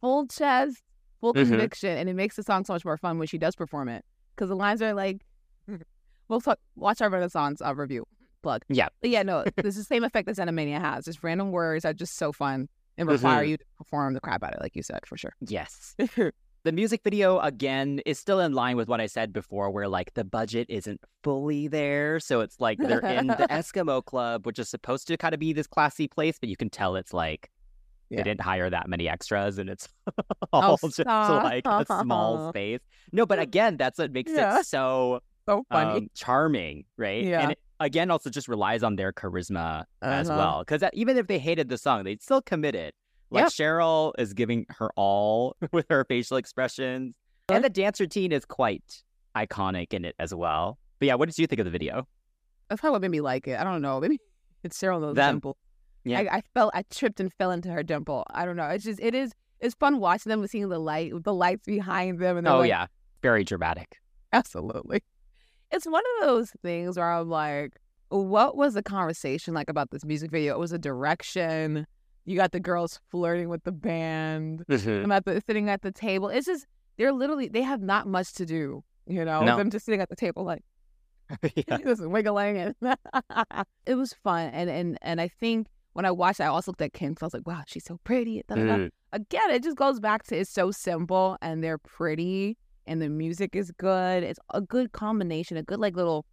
full 0.00 0.26
chest, 0.26 0.82
full 1.20 1.34
Mhm. 1.34 1.48
conviction, 1.48 1.96
and 1.96 2.08
it 2.08 2.14
makes 2.14 2.36
the 2.36 2.42
song 2.42 2.64
so 2.64 2.72
much 2.72 2.84
more 2.84 2.96
fun 2.96 3.18
when 3.18 3.28
she 3.28 3.38
does 3.38 3.54
perform 3.54 3.88
it 3.88 4.04
because 4.34 4.48
the 4.48 4.56
lines 4.56 4.82
are 4.82 4.92
like, 4.94 5.22
we'll 6.28 6.40
talk, 6.40 6.58
watch 6.76 7.00
our 7.00 7.10
Renaissance 7.10 7.60
uh, 7.62 7.74
review 7.74 8.04
plug. 8.42 8.62
Yeah. 8.68 8.88
but 9.00 9.10
yeah, 9.10 9.22
no, 9.22 9.44
this 9.56 9.76
is 9.76 9.86
the 9.86 9.94
same 9.94 10.02
effect 10.04 10.26
that 10.26 10.36
Xenomania 10.36 10.80
has. 10.80 11.04
Just 11.04 11.22
random 11.22 11.50
words 11.52 11.84
are 11.84 11.92
just 11.92 12.16
so 12.16 12.32
fun 12.32 12.68
and 12.98 13.08
require 13.08 13.44
Mhm. 13.44 13.48
you 13.50 13.56
to 13.58 13.64
perform 13.78 14.14
the 14.14 14.20
crap 14.20 14.42
out 14.42 14.54
of 14.54 14.60
it, 14.60 14.62
like 14.62 14.74
you 14.76 14.82
said, 14.82 15.00
for 15.06 15.16
sure. 15.16 15.34
Yes. 15.40 15.94
the 16.64 16.72
music 16.72 17.02
video 17.02 17.38
again 17.40 18.00
is 18.04 18.18
still 18.18 18.40
in 18.40 18.52
line 18.52 18.76
with 18.76 18.88
what 18.88 19.00
I 19.00 19.06
said 19.06 19.32
before, 19.32 19.70
where 19.70 19.88
like 19.88 20.14
the 20.14 20.24
budget 20.24 20.66
isn't 20.68 21.00
fully 21.22 21.68
there. 21.68 22.20
So 22.20 22.40
it's 22.40 22.60
like 22.60 22.78
they're 22.78 23.00
in 23.00 23.28
the 23.28 23.34
Eskimo 23.50 24.04
Club, 24.04 24.46
which 24.46 24.58
is 24.58 24.68
supposed 24.68 25.06
to 25.08 25.16
kind 25.16 25.32
of 25.34 25.40
be 25.40 25.52
this 25.52 25.66
classy 25.66 26.06
place, 26.08 26.38
but 26.38 26.48
you 26.48 26.56
can 26.56 26.68
tell 26.70 26.96
it's 26.96 27.14
like 27.14 27.50
Yeah. 28.10 28.18
they 28.18 28.22
didn't 28.24 28.42
hire 28.42 28.68
that 28.68 28.88
many 28.88 29.08
extras 29.08 29.58
and 29.58 29.70
it's 29.70 29.88
all 30.52 30.76
just 30.76 30.98
like 31.08 31.66
a 31.66 31.86
small 32.02 32.48
space. 32.50 32.80
No, 33.12 33.24
but 33.26 33.38
again, 33.38 33.76
that's 33.76 33.98
what 33.98 34.12
makes 34.12 34.32
Yeah. 34.32 34.60
it 34.60 34.66
so 34.66 35.20
so 35.48 35.64
funny. 35.72 35.96
um, 35.96 36.10
charming, 36.14 36.84
right? 36.98 37.24
Yeah. 37.24 37.40
And 37.40 37.52
it, 37.52 37.58
again, 37.80 38.10
also 38.10 38.28
just 38.28 38.46
relies 38.48 38.82
on 38.82 38.96
their 38.96 39.12
charisma 39.12 39.84
as 40.02 40.28
Uh-huh. 40.28 40.38
well. 40.38 40.58
Because 40.66 40.82
even 40.92 41.16
if 41.16 41.26
they 41.26 41.38
hated 41.38 41.68
the 41.70 41.78
song, 41.78 42.04
they'd 42.04 42.20
still 42.22 42.42
commit 42.42 42.74
it. 42.74 42.94
Like 43.30 43.44
Yep. 43.44 43.52
Cheryl 43.52 44.12
is 44.18 44.32
giving 44.34 44.66
her 44.70 44.90
all 44.96 45.56
with 45.72 45.86
her 45.88 46.04
facial 46.04 46.36
expressions, 46.36 47.14
and 47.48 47.64
the 47.64 47.70
dance 47.70 48.00
routine 48.00 48.32
is 48.32 48.44
quite 48.44 49.02
iconic 49.36 49.92
in 49.94 50.04
it 50.04 50.14
as 50.18 50.34
well. 50.34 50.78
But 50.98 51.06
yeah, 51.06 51.14
what 51.14 51.28
did 51.28 51.38
you 51.38 51.46
think 51.46 51.60
of 51.60 51.64
the 51.64 51.70
video? 51.70 52.06
That's 52.68 52.80
probably 52.80 52.94
what 52.96 53.02
made 53.02 53.10
me 53.10 53.20
like 53.20 53.46
it. 53.48 53.58
I 53.58 53.64
don't 53.64 53.82
know. 53.82 54.00
Maybe 54.00 54.18
it's 54.64 54.78
Cheryl 54.80 55.00
Knowles' 55.00 55.16
Them. 55.16 55.36
dimple. 55.36 55.56
Yeah. 56.04 56.20
I, 56.20 56.36
I 56.38 56.42
felt 56.54 56.72
I 56.74 56.82
tripped 56.90 57.20
and 57.20 57.32
fell 57.32 57.50
into 57.50 57.70
her 57.70 57.82
dimple. 57.82 58.24
I 58.30 58.44
don't 58.44 58.56
know. 58.56 58.66
It's 58.68 58.84
just 58.84 59.00
it 59.00 59.14
is 59.14 59.32
it's 59.60 59.74
fun 59.74 59.98
watching 60.00 60.30
them 60.30 60.40
and 60.40 60.50
seeing 60.50 60.68
the 60.68 60.78
light 60.78 61.12
the 61.22 61.34
lights 61.34 61.66
behind 61.66 62.18
them 62.18 62.36
and 62.38 62.48
Oh 62.48 62.58
like, 62.58 62.68
yeah, 62.68 62.86
very 63.22 63.44
dramatic. 63.44 63.96
absolutely. 64.32 65.02
It's 65.70 65.86
one 65.86 66.02
of 66.20 66.26
those 66.26 66.50
things 66.62 66.96
where 66.96 67.12
I'm 67.12 67.28
like, 67.28 67.78
what 68.08 68.56
was 68.56 68.74
the 68.74 68.82
conversation 68.82 69.54
like 69.54 69.68
about 69.70 69.90
this 69.92 70.04
music 70.04 70.30
video? 70.32 70.54
It 70.54 70.58
was 70.58 70.72
a 70.72 70.78
direction. 70.78 71.86
You 72.24 72.36
got 72.36 72.52
the 72.52 72.60
girls 72.60 73.00
flirting 73.10 73.48
with 73.48 73.64
the 73.64 73.72
band. 73.72 74.64
I'm 74.68 75.10
at 75.12 75.24
the 75.24 75.42
sitting 75.46 75.68
at 75.68 75.82
the 75.82 75.90
table. 75.92 76.28
It's 76.28 76.46
just 76.46 76.66
they're 76.96 77.12
literally 77.12 77.48
they 77.48 77.62
have 77.62 77.80
not 77.80 78.06
much 78.06 78.32
to 78.34 78.46
do. 78.46 78.84
You 79.06 79.24
know, 79.24 79.42
No. 79.42 79.56
them 79.56 79.70
just 79.70 79.84
sitting 79.86 80.00
at 80.00 80.08
the 80.08 80.16
table 80.16 80.44
like 80.44 80.62
yeah. 81.56 81.78
just 81.84 82.06
wiggling 82.06 82.56
and 82.58 82.74
it 83.86 83.94
was 83.94 84.12
fun 84.12 84.50
and 84.52 84.68
and 84.70 84.98
and 85.02 85.20
I 85.20 85.28
think 85.28 85.66
when 85.92 86.04
I 86.04 86.10
watched 86.10 86.40
I 86.40 86.46
also 86.46 86.70
looked 86.70 86.82
at 86.82 86.92
Kim 86.92 87.14
'cause 87.14 87.22
I 87.22 87.26
was 87.26 87.34
like, 87.34 87.46
wow, 87.46 87.62
she's 87.66 87.84
so 87.84 87.98
pretty. 88.04 88.42
Mm. 88.50 88.90
Again, 89.12 89.50
it 89.50 89.62
just 89.64 89.76
goes 89.76 89.98
back 89.98 90.22
to 90.24 90.36
it's 90.36 90.50
so 90.50 90.70
simple 90.70 91.36
and 91.42 91.64
they're 91.64 91.78
pretty 91.78 92.56
and 92.86 93.00
the 93.02 93.08
music 93.08 93.56
is 93.56 93.72
good. 93.72 94.22
It's 94.22 94.38
a 94.52 94.60
good 94.60 94.92
combination, 94.92 95.56
a 95.56 95.62
good 95.62 95.80
like 95.80 95.96
little 95.96 96.26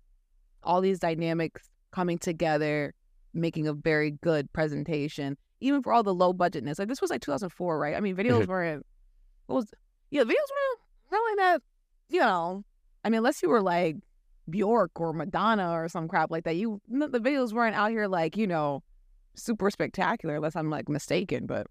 all 0.63 0.81
these 0.81 0.99
dynamics 0.99 1.69
coming 1.91 2.17
together, 2.19 2.93
making 3.33 3.67
a 3.67 3.73
very 3.73 4.11
good 4.11 4.51
presentation. 4.53 5.37
Even 5.59 5.81
for 5.81 5.91
all 5.93 6.03
the 6.03 6.13
low 6.13 6.33
budgetness. 6.33 6.77
Like 6.79 6.87
this 6.87 7.01
was 7.01 7.09
like 7.09 7.21
2004, 7.21 7.79
right? 7.79 7.95
I 7.95 7.99
mean, 7.99 8.15
videos 8.15 8.43
Mhm. 8.43 8.47
weren't 8.47 8.85
what 9.47 9.55
was 9.57 9.73
yeah, 10.11 10.23
videos 10.23 10.27
weren't 10.29 10.79
really 11.11 11.35
that, 11.37 11.61
you 12.09 12.19
know. 12.19 12.63
I 13.03 13.09
mean, 13.09 13.17
unless 13.19 13.41
you 13.41 13.49
were 13.49 13.61
like 13.61 13.97
Bjork 14.49 14.99
or 14.99 15.13
Madonna 15.13 15.71
or 15.71 15.89
some 15.89 16.07
crap 16.07 16.31
like 16.31 16.43
that. 16.45 16.55
You 16.55 16.81
the 16.87 17.19
videos 17.19 17.53
weren't 17.53 17.75
out 17.75 17.91
here 17.91 18.07
like 18.07 18.37
you 18.37 18.47
know 18.47 18.83
super 19.35 19.69
spectacular 19.69 20.35
unless 20.35 20.55
I'm 20.55 20.69
like 20.69 20.87
mistaken. 20.89 21.45
But 21.45 21.67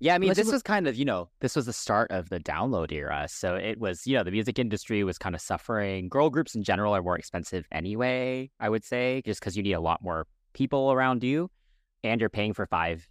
Yeah, 0.00 0.14
I 0.14 0.18
mean, 0.18 0.32
this 0.34 0.50
was 0.50 0.62
kind 0.62 0.86
of, 0.88 0.96
you 0.96 1.04
know, 1.04 1.28
this 1.40 1.54
was 1.54 1.66
the 1.66 1.72
start 1.72 2.10
of 2.10 2.28
the 2.28 2.40
download 2.40 2.92
era. 2.92 3.26
So 3.28 3.54
it 3.54 3.78
was, 3.78 4.06
you 4.06 4.16
know, 4.16 4.24
the 4.24 4.32
music 4.32 4.58
industry 4.58 5.04
was 5.04 5.16
kind 5.18 5.34
of 5.34 5.40
suffering. 5.40 6.08
Girl 6.08 6.28
groups 6.30 6.54
in 6.54 6.62
general 6.62 6.94
are 6.94 7.02
more 7.02 7.16
expensive 7.16 7.66
anyway, 7.70 8.50
I 8.58 8.68
would 8.68 8.84
say, 8.84 9.22
just 9.24 9.40
because 9.40 9.56
you 9.56 9.62
need 9.62 9.72
a 9.74 9.80
lot 9.80 10.02
more 10.02 10.26
people 10.52 10.92
around 10.92 11.22
you 11.22 11.50
and 12.02 12.20
you're 12.20 12.28
paying 12.30 12.52
for 12.52 12.66
five 12.66 13.06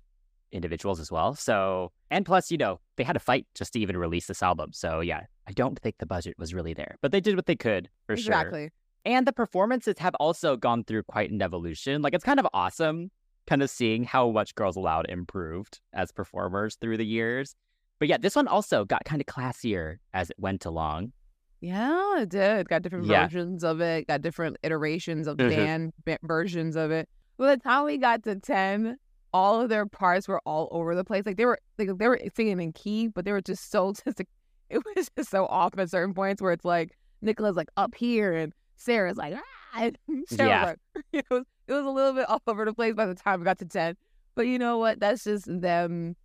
individuals 0.53 0.99
as 0.99 1.11
well. 1.11 1.33
So, 1.35 1.91
and 2.11 2.25
plus, 2.25 2.51
you 2.51 2.57
know, 2.57 2.79
they 2.95 3.03
had 3.03 3.13
to 3.13 3.19
fight 3.19 3.45
just 3.55 3.73
to 3.73 3.79
even 3.79 3.97
release 3.97 4.27
this 4.27 4.41
album. 4.43 4.69
So 4.71 5.01
yeah, 5.01 5.21
I 5.47 5.51
don't 5.51 5.77
think 5.79 5.97
the 5.97 6.05
budget 6.05 6.35
was 6.37 6.53
really 6.53 6.73
there, 6.73 6.95
but 7.01 7.11
they 7.11 7.19
did 7.19 7.35
what 7.35 7.47
they 7.47 7.55
could 7.55 7.89
for 8.05 8.15
sure. 8.15 8.31
exactly. 8.33 8.69
And 9.05 9.27
the 9.27 9.33
performances 9.33 9.95
have 9.99 10.15
also 10.15 10.55
gone 10.55 10.83
through 10.85 11.03
quite 11.03 11.29
an 11.31 11.41
evolution. 11.41 12.01
Like 12.01 12.13
it's 12.13 12.23
kind 12.23 12.39
of 12.39 12.47
awesome 12.53 13.11
kind 13.45 13.61
of 13.61 13.69
seeing 13.69 14.05
how 14.05 14.31
much 14.31 14.55
Girls 14.55 14.77
Aloud 14.77 15.05
improved 15.09 15.81
as 15.91 16.11
performers 16.13 16.77
through 16.79 16.95
the 16.95 17.05
years. 17.05 17.55
But 17.99 18.07
yeah, 18.07 18.17
this 18.17 18.35
one 18.37 18.47
also 18.47 18.85
got 18.85 19.03
kind 19.03 19.21
of 19.21 19.25
classier 19.25 19.97
as 20.13 20.29
it 20.29 20.37
went 20.39 20.63
along. 20.65 21.11
Yeah, 21.59 22.19
it 22.21 22.29
did. 22.29 22.69
Got 22.69 22.81
different 22.83 23.05
Yeah. 23.05 23.23
versions 23.23 23.63
of 23.65 23.81
it. 23.81 24.07
Got 24.07 24.21
different 24.21 24.57
iterations 24.63 25.27
of 25.27 25.37
Mhm. 25.37 25.91
band 26.05 26.19
versions 26.23 26.75
of 26.77 26.91
it. 26.91 27.09
By 27.37 27.55
the 27.55 27.61
time 27.61 27.85
we 27.85 27.97
got 27.97 28.23
to 28.23 28.35
ten, 28.37 28.97
all 29.33 29.59
of 29.61 29.69
their 29.69 29.85
parts 29.85 30.27
were 30.27 30.39
all 30.45 30.67
over 30.71 30.95
the 30.95 31.03
place. 31.03 31.25
Like 31.25 31.37
they 31.37 31.45
were, 31.45 31.57
like 31.77 31.89
they 31.97 32.07
were 32.07 32.19
singing 32.35 32.59
in 32.61 32.71
key, 32.73 33.07
but 33.07 33.25
they 33.25 33.31
were 33.31 33.41
just 33.41 33.71
so 33.71 33.93
just. 34.05 34.21
It 34.69 34.81
was 34.95 35.09
just 35.15 35.29
so 35.29 35.45
off 35.47 35.77
at 35.77 35.89
certain 35.91 36.13
points 36.15 36.41
where 36.41 36.51
it's 36.51 36.65
like 36.65 36.97
Nicola's 37.21 37.55
like 37.55 37.69
up 37.77 37.93
here 37.95 38.33
and 38.33 38.53
Sarah's 38.75 39.17
like 39.17 39.35
ah, 39.75 39.89
Yeah. 40.31 40.63
like 40.65 40.77
it 41.13 41.25
was 41.29 41.43
it 41.67 41.73
was 41.73 41.85
a 41.85 41.89
little 41.89 42.13
bit 42.13 42.27
all 42.27 42.41
over 42.47 42.65
the 42.65 42.73
place 42.73 42.95
by 42.95 43.05
the 43.05 43.13
time 43.15 43.39
we 43.39 43.45
got 43.45 43.59
to 43.59 43.65
ten. 43.65 43.95
But 44.35 44.47
you 44.47 44.57
know 44.57 44.77
what? 44.79 44.99
That's 44.99 45.23
just 45.25 45.45
them 45.61 46.15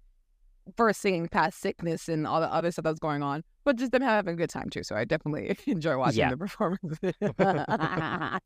first 0.76 1.00
singing 1.00 1.28
past 1.28 1.60
sickness 1.60 2.08
and 2.08 2.26
all 2.26 2.40
the 2.40 2.50
other 2.52 2.70
stuff 2.70 2.84
that's 2.84 2.98
going 2.98 3.22
on, 3.22 3.42
but 3.64 3.76
just 3.76 3.92
them 3.92 4.02
having 4.02 4.34
a 4.34 4.36
good 4.36 4.50
time 4.50 4.70
too. 4.70 4.82
So 4.82 4.96
I 4.96 5.04
definitely 5.04 5.56
enjoy 5.66 5.98
watching 5.98 6.20
Yeah. 6.20 6.30
the 6.30 6.36
performance. 6.38 6.98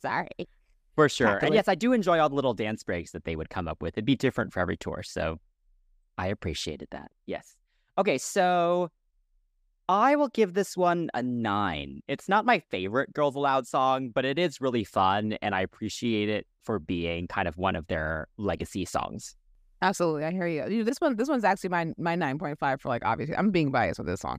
Sorry. 0.03 0.29
For 0.95 1.09
sure. 1.09 1.39
And 1.39 1.55
yes, 1.55 1.69
I 1.69 1.75
do 1.75 1.93
enjoy 1.93 2.19
all 2.19 2.29
the 2.29 2.35
little 2.35 2.55
dance 2.55 2.83
breaks 2.83 3.13
that 3.13 3.25
they 3.25 3.37
would 3.37 3.51
come 3.51 3.67
up 3.67 3.81
with. 3.81 3.95
It'd 3.95 4.05
be 4.05 4.17
different 4.17 4.53
for 4.53 4.61
every 4.61 4.77
tour. 4.77 5.03
So 5.03 5.41
I 6.19 6.27
appreciated 6.29 6.89
that. 6.91 7.11
Yes. 7.27 7.57
Okay. 7.97 8.19
So 8.19 8.91
I 9.89 10.17
will 10.17 10.29
give 10.29 10.55
this 10.55 10.77
one 10.77 11.11
a 11.15 11.23
nine. 11.23 12.01
It's 12.09 12.29
not 12.29 12.45
my 12.45 12.59
favorite 12.59 13.13
Girls 13.13 13.35
Aloud 13.35 13.67
song, 13.67 14.11
but 14.11 14.25
it 14.25 14.39
is 14.39 14.61
really 14.61 14.85
fun, 14.85 15.35
and 15.43 15.55
I 15.55 15.61
appreciate 15.61 16.29
it 16.29 16.47
for 16.63 16.79
being 16.79 17.27
kind 17.27 17.49
of 17.49 17.57
one 17.57 17.75
of 17.75 17.87
their 17.89 18.29
legacy 18.37 18.85
songs. 18.85 19.35
Absolutely, 19.83 20.25
I 20.25 20.31
hear 20.31 20.47
you. 20.47 20.67
you. 20.69 20.85
This 20.85 20.99
one, 21.01 21.17
this 21.17 21.29
one's 21.29 21.45
actually 21.45 21.71
my 21.71 21.93
my 21.99 22.15
nine 22.15 22.39
point 22.39 22.59
five 22.59 22.81
for 22.81 22.89
like 22.89 23.05
obviously. 23.05 23.37
I'm 23.37 23.51
being 23.51 23.73
biased 23.73 23.99
with 23.99 24.07
this 24.07 24.21
song. 24.21 24.39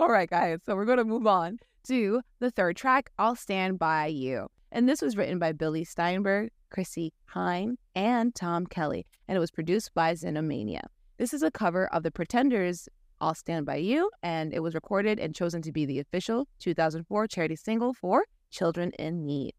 All 0.00 0.08
right, 0.08 0.30
guys. 0.30 0.60
So 0.64 0.74
we're 0.74 0.86
going 0.86 0.96
to 0.96 1.04
move 1.04 1.26
on 1.26 1.58
to 1.84 2.22
the 2.38 2.50
third 2.50 2.74
track, 2.74 3.10
I'll 3.18 3.36
Stand 3.36 3.78
By 3.78 4.06
You. 4.06 4.48
And 4.72 4.88
this 4.88 5.02
was 5.02 5.14
written 5.14 5.38
by 5.38 5.52
Billy 5.52 5.84
Steinberg, 5.84 6.52
Chrissie 6.70 7.12
Hynde, 7.30 7.74
and 7.94 8.34
Tom 8.34 8.66
Kelly. 8.66 9.04
And 9.28 9.36
it 9.36 9.40
was 9.40 9.50
produced 9.50 9.92
by 9.92 10.14
Xenomania. 10.14 10.84
This 11.18 11.34
is 11.34 11.42
a 11.42 11.50
cover 11.50 11.86
of 11.92 12.02
The 12.02 12.10
Pretenders' 12.10 12.88
I'll 13.20 13.34
Stand 13.34 13.66
By 13.66 13.76
You. 13.76 14.10
And 14.22 14.54
it 14.54 14.60
was 14.60 14.74
recorded 14.74 15.20
and 15.20 15.34
chosen 15.34 15.60
to 15.60 15.70
be 15.70 15.84
the 15.84 15.98
official 15.98 16.48
2004 16.60 17.26
charity 17.26 17.56
single 17.56 17.92
for 17.92 18.24
Children 18.50 18.92
in 18.98 19.26
Need. 19.26 19.52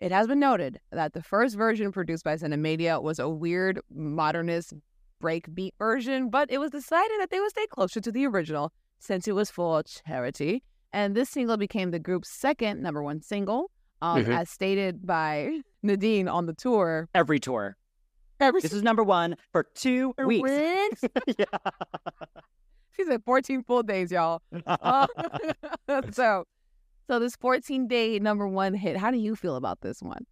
It 0.00 0.12
has 0.12 0.26
been 0.26 0.40
noted 0.40 0.80
that 0.92 1.12
the 1.12 1.22
first 1.22 1.58
version 1.58 1.92
produced 1.92 2.24
by 2.24 2.36
Xenomania 2.36 3.02
was 3.02 3.18
a 3.18 3.28
weird 3.28 3.80
modernist 3.94 4.72
breakbeat 5.22 5.72
version, 5.78 6.30
but 6.30 6.50
it 6.50 6.56
was 6.56 6.70
decided 6.70 7.20
that 7.20 7.28
they 7.28 7.38
would 7.38 7.50
stay 7.50 7.66
closer 7.66 8.00
to 8.00 8.10
the 8.10 8.26
original 8.26 8.72
since 9.04 9.28
it 9.28 9.32
was 9.32 9.50
for 9.50 9.82
charity. 9.82 10.62
And 10.92 11.14
this 11.14 11.28
single 11.30 11.56
became 11.56 11.90
the 11.90 11.98
group's 11.98 12.30
second 12.30 12.80
number 12.82 13.02
one 13.02 13.20
single, 13.20 13.70
um, 14.00 14.24
Mhm. 14.24 14.36
as 14.40 14.48
stated 14.50 15.06
by 15.06 15.60
Nadine 15.82 16.28
on 16.28 16.46
the 16.46 16.54
tour. 16.54 17.08
Every 17.14 17.38
tour. 17.40 17.76
Every 18.40 18.60
This 18.60 18.72
is 18.72 18.82
number 18.82 19.02
one 19.04 19.36
for 19.52 19.64
two 19.74 20.14
weeks. 20.24 20.50
weeks. 20.50 21.04
yeah. 21.38 21.44
She 22.92 23.04
said 23.04 23.22
14 23.24 23.62
full 23.64 23.82
days, 23.82 24.10
y'all. 24.12 24.40
Uh, 24.66 25.06
so, 26.12 26.44
so 27.08 27.18
this 27.18 27.36
14 27.36 27.86
day 27.88 28.18
number 28.18 28.46
one 28.48 28.74
hit. 28.74 28.96
How 28.96 29.10
do 29.10 29.18
you 29.18 29.36
feel 29.36 29.56
about 29.56 29.80
this 29.82 30.00
one? 30.00 30.24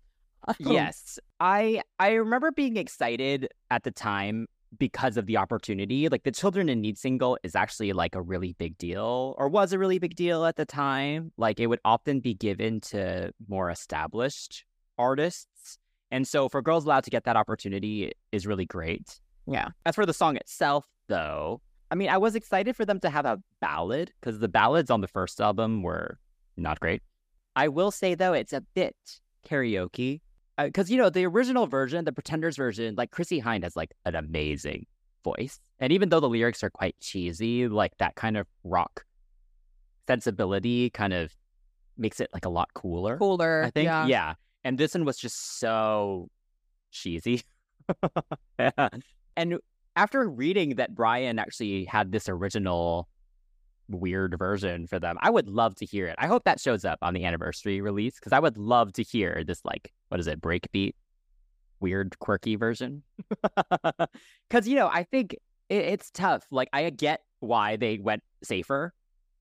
yes 0.58 1.20
i 1.38 1.80
i 2.00 2.10
remember 2.14 2.50
being 2.50 2.76
excited 2.76 3.46
at 3.70 3.84
the 3.84 3.92
time 3.92 4.48
because 4.78 5.16
of 5.16 5.26
the 5.26 5.36
opportunity 5.36 6.08
like 6.08 6.22
the 6.22 6.30
children 6.30 6.68
in 6.68 6.80
need 6.80 6.96
single 6.96 7.38
is 7.42 7.54
actually 7.54 7.92
like 7.92 8.14
a 8.14 8.22
really 8.22 8.54
big 8.58 8.76
deal 8.78 9.34
or 9.38 9.48
was 9.48 9.72
a 9.72 9.78
really 9.78 9.98
big 9.98 10.14
deal 10.14 10.44
at 10.46 10.56
the 10.56 10.64
time 10.64 11.30
like 11.36 11.60
it 11.60 11.66
would 11.66 11.80
often 11.84 12.20
be 12.20 12.32
given 12.34 12.80
to 12.80 13.30
more 13.48 13.70
established 13.70 14.64
artists 14.98 15.78
and 16.10 16.26
so 16.28 16.48
for 16.48 16.60
Girls 16.62 16.84
Aloud 16.84 17.04
to 17.04 17.10
get 17.10 17.24
that 17.24 17.36
opportunity 17.36 18.12
is 18.32 18.46
really 18.46 18.66
great 18.66 19.20
Yeah. 19.46 19.68
as 19.86 19.94
for 19.94 20.06
the 20.06 20.14
song 20.14 20.36
itself 20.36 20.86
though 21.08 21.60
i 21.90 21.94
mean 21.94 22.08
i 22.08 22.16
was 22.16 22.34
excited 22.34 22.74
for 22.74 22.84
them 22.86 22.98
to 23.00 23.10
have 23.10 23.26
a 23.26 23.38
ballad 23.60 24.12
because 24.20 24.38
the 24.38 24.48
ballads 24.48 24.90
on 24.90 25.00
the 25.02 25.08
first 25.08 25.40
album 25.40 25.82
were 25.82 26.18
not 26.56 26.80
great 26.80 27.02
i 27.56 27.68
will 27.68 27.90
say 27.90 28.14
though 28.14 28.32
it's 28.32 28.52
a 28.54 28.62
bit 28.74 28.96
karaoke 29.46 30.20
Uh, 30.58 30.66
because 30.66 30.90
you 30.90 30.98
know 30.98 31.10
the 31.10 31.24
original 31.26 31.66
version, 31.66 32.04
the 32.04 32.12
Pretenders 32.12 32.56
version, 32.56 32.94
like 32.96 33.10
Chrissie 33.10 33.40
Hynde 33.40 33.62
has 33.64 33.74
like 33.76 33.92
an 34.04 34.14
amazing 34.14 34.86
voice, 35.24 35.58
and 35.78 35.92
even 35.92 36.08
though 36.10 36.20
the 36.20 36.28
lyrics 36.28 36.62
are 36.62 36.70
quite 36.70 36.94
cheesy, 37.00 37.68
like 37.68 37.96
that 37.98 38.16
kind 38.16 38.36
of 38.36 38.46
rock 38.64 39.04
sensibility 40.06 40.90
kind 40.90 41.12
of 41.12 41.32
makes 41.96 42.20
it 42.20 42.28
like 42.32 42.44
a 42.44 42.48
lot 42.48 42.68
cooler. 42.74 43.16
Cooler. 43.18 43.64
I 43.64 43.70
think, 43.70 43.86
Yeah. 43.86 44.06
yeah. 44.06 44.34
And 44.64 44.78
this 44.78 44.94
one 44.94 45.04
was 45.04 45.16
just 45.16 45.58
so 45.58 46.28
cheesy. 46.90 47.42
and 49.36 49.58
after 49.96 50.28
reading 50.28 50.76
that 50.76 50.94
Brian 50.94 51.38
actually 51.38 51.84
had 51.84 52.12
this 52.12 52.28
original 52.28 53.08
weird 53.94 54.36
version 54.38 54.86
for 54.86 54.98
them, 54.98 55.16
I 55.20 55.30
would 55.30 55.48
love 55.48 55.74
to 55.76 55.86
hear 55.86 56.06
it. 56.06 56.16
I 56.18 56.26
hope 56.26 56.44
that 56.44 56.60
shows 56.60 56.84
up 56.84 56.98
on 57.02 57.14
the 57.14 57.24
anniversary 57.24 57.80
release 57.80 58.14
because 58.16 58.32
I 58.32 58.38
would 58.40 58.56
love 58.58 58.92
to 58.94 59.02
hear 59.02 59.42
this, 59.46 59.64
like, 59.64 59.92
what 60.08 60.20
is 60.20 60.26
it, 60.26 60.40
breakbeat, 60.40 60.94
weird, 61.80 62.18
quirky 62.18 62.56
version. 62.56 63.02
Because, 64.48 64.68
you 64.68 64.74
know, 64.74 64.88
I 64.88 65.04
think 65.04 65.34
it, 65.68 65.76
it's 65.84 66.10
tough. 66.10 66.46
Like, 66.50 66.68
I 66.72 66.88
get 66.90 67.20
why 67.40 67.76
they 67.76 67.98
went 67.98 68.22
safer 68.42 68.92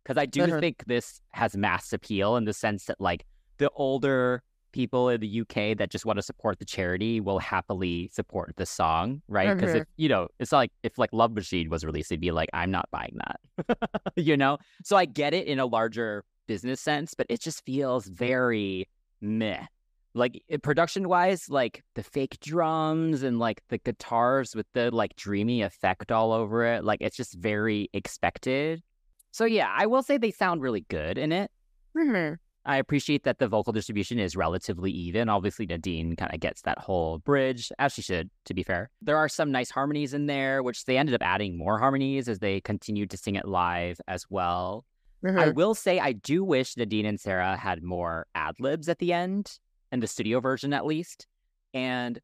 because 0.03 0.17
I 0.17 0.25
do 0.25 0.47
Mhm. 0.47 0.59
think 0.59 0.83
this 0.87 1.21
has 1.33 1.55
mass 1.57 1.91
appeal 1.93 2.37
in 2.37 2.45
the 2.45 2.53
sense 2.53 2.85
that, 2.85 2.99
like, 3.01 3.25
the 3.57 3.69
older 3.71 4.41
people 4.71 5.09
in 5.09 5.19
the 5.21 5.41
UK 5.41 5.77
that 5.77 5.89
just 5.89 6.05
want 6.05 6.17
to 6.17 6.23
support 6.23 6.59
the 6.59 6.65
charity 6.65 7.19
will 7.19 7.39
happily 7.39 8.09
support 8.13 8.53
the 8.57 8.65
song, 8.65 9.21
right? 9.27 9.47
Because 9.55 9.73
if 9.81 9.87
you 9.97 10.09
know, 10.09 10.27
it's 10.39 10.51
like 10.51 10.71
if 10.83 10.97
like 10.97 11.11
Love 11.13 11.33
Machine 11.33 11.69
was 11.69 11.83
released, 11.85 12.09
they'd 12.09 12.19
be 12.19 12.31
like, 12.31 12.49
I'm 12.53 12.71
not 12.71 12.89
buying 12.91 13.17
that, 13.25 13.77
you 14.15 14.37
know. 14.37 14.57
So 14.83 14.95
I 14.95 15.05
get 15.05 15.33
it 15.33 15.47
in 15.47 15.59
a 15.59 15.65
larger 15.65 16.23
business 16.47 16.81
sense, 16.81 17.13
but 17.13 17.25
it 17.29 17.41
just 17.41 17.65
feels 17.65 18.07
very 18.07 18.87
meh. 19.21 19.65
Like 20.13 20.43
production 20.61 21.07
wise, 21.07 21.49
like 21.49 21.83
the 21.95 22.03
fake 22.03 22.37
drums 22.41 23.23
and 23.23 23.39
like 23.39 23.61
the 23.69 23.77
guitars 23.77 24.53
with 24.55 24.65
the 24.73 24.91
like 24.91 25.15
dreamy 25.15 25.61
effect 25.61 26.11
all 26.11 26.33
over 26.33 26.65
it, 26.65 26.83
like 26.83 26.99
it's 27.01 27.15
just 27.15 27.35
very 27.35 27.89
expected. 27.93 28.83
So 29.31 29.45
yeah, 29.45 29.73
I 29.73 29.85
will 29.85 30.03
say 30.03 30.17
they 30.17 30.31
sound 30.31 30.61
really 30.61 30.81
good 30.89 31.17
in 31.17 31.31
it. 31.31 31.49
Mhm. 31.95 32.37
I 32.65 32.77
appreciate 32.77 33.23
that 33.23 33.39
the 33.39 33.47
vocal 33.47 33.73
distribution 33.73 34.19
is 34.19 34.35
relatively 34.35 34.91
even. 34.91 35.29
Obviously, 35.29 35.65
Nadine 35.65 36.15
kind 36.15 36.33
of 36.33 36.39
gets 36.39 36.61
that 36.61 36.77
whole 36.77 37.17
bridge, 37.19 37.71
as 37.79 37.93
she 37.93 38.01
should, 38.03 38.29
to 38.45 38.53
be 38.53 38.61
fair. 38.61 38.91
There 39.01 39.17
are 39.17 39.27
some 39.29 39.51
nice 39.51 39.71
harmonies 39.71 40.13
in 40.13 40.27
there, 40.27 40.61
which 40.61 40.85
they 40.85 40.97
ended 40.97 41.15
up 41.15 41.23
adding 41.23 41.57
more 41.57 41.79
harmonies 41.79 42.29
as 42.29 42.39
they 42.39 42.61
continued 42.61 43.09
to 43.11 43.17
sing 43.17 43.35
it 43.35 43.47
live 43.47 43.99
as 44.07 44.25
well. 44.29 44.85
I 45.23 45.27
Mhm. 45.27 45.55
will 45.55 45.75
say, 45.75 45.99
I 45.99 46.13
do 46.13 46.43
wish 46.43 46.77
Nadine 46.77 47.05
and 47.05 47.19
Sarah 47.19 47.55
had 47.55 47.83
more 47.83 48.27
ad 48.35 48.55
libs 48.59 48.89
at 48.89 48.99
the 48.99 49.13
end, 49.13 49.59
in 49.91 49.99
the 49.99 50.07
studio 50.07 50.39
version 50.39 50.71
at 50.73 50.85
least. 50.85 51.27
And, 51.73 52.19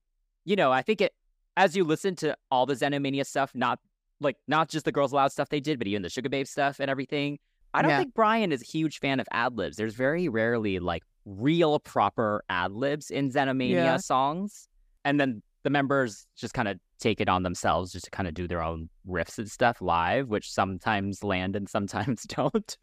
you 0.46 0.56
know, 0.56 0.72
I 0.72 0.82
think 0.82 1.02
it, 1.02 1.14
as 1.56 1.76
you 1.76 1.84
listen 1.84 2.16
to 2.18 2.38
all 2.52 2.66
the 2.66 2.76
Xenomania 2.76 3.26
stuff, 3.26 3.54
not 3.56 3.80
like, 4.20 4.38
not 4.48 4.70
just 4.70 4.86
the 4.86 4.92
Girls 4.92 5.12
Aloud 5.12 5.32
stuff 5.32 5.50
they 5.50 5.60
did, 5.60 5.78
but 5.80 5.88
even 5.88 6.02
the 6.02 6.10
Sugababe 6.10 6.48
stuff 6.48 6.80
and 6.80 6.90
everything, 6.90 7.38
I 7.78 7.82
don't 7.82 7.92
Yeah. 7.92 8.00
think 8.00 8.14
Brian 8.14 8.52
is 8.52 8.62
a 8.62 8.66
huge 8.66 9.00
fan 9.00 9.20
of 9.20 9.28
ad 9.32 9.58
libs. 9.58 9.78
There's 9.78 9.94
very 9.94 10.28
rarely 10.30 10.80
like 10.80 11.04
real 11.26 11.80
proper 11.80 12.44
ad 12.50 12.72
libs 12.72 13.10
in 13.12 13.30
Xenomania 13.30 13.70
Yeah. 13.74 13.98
songs. 13.98 14.68
And 15.06 15.20
then 15.20 15.42
the 15.64 15.70
members 15.70 16.28
just 16.36 16.54
kind 16.54 16.68
of 16.68 16.80
take 17.00 17.22
it 17.22 17.30
on 17.30 17.44
themselves 17.44 17.92
just 17.92 18.06
to 18.06 18.12
kind 18.12 18.28
of 18.28 18.34
do 18.34 18.48
their 18.48 18.62
own 18.64 18.90
riffs 19.08 19.38
and 19.38 19.50
stuff 19.52 19.82
live, 19.82 20.30
which 20.30 20.52
sometimes 20.52 21.24
land 21.24 21.56
and 21.56 21.70
sometimes 21.70 22.24
don't. 22.28 22.78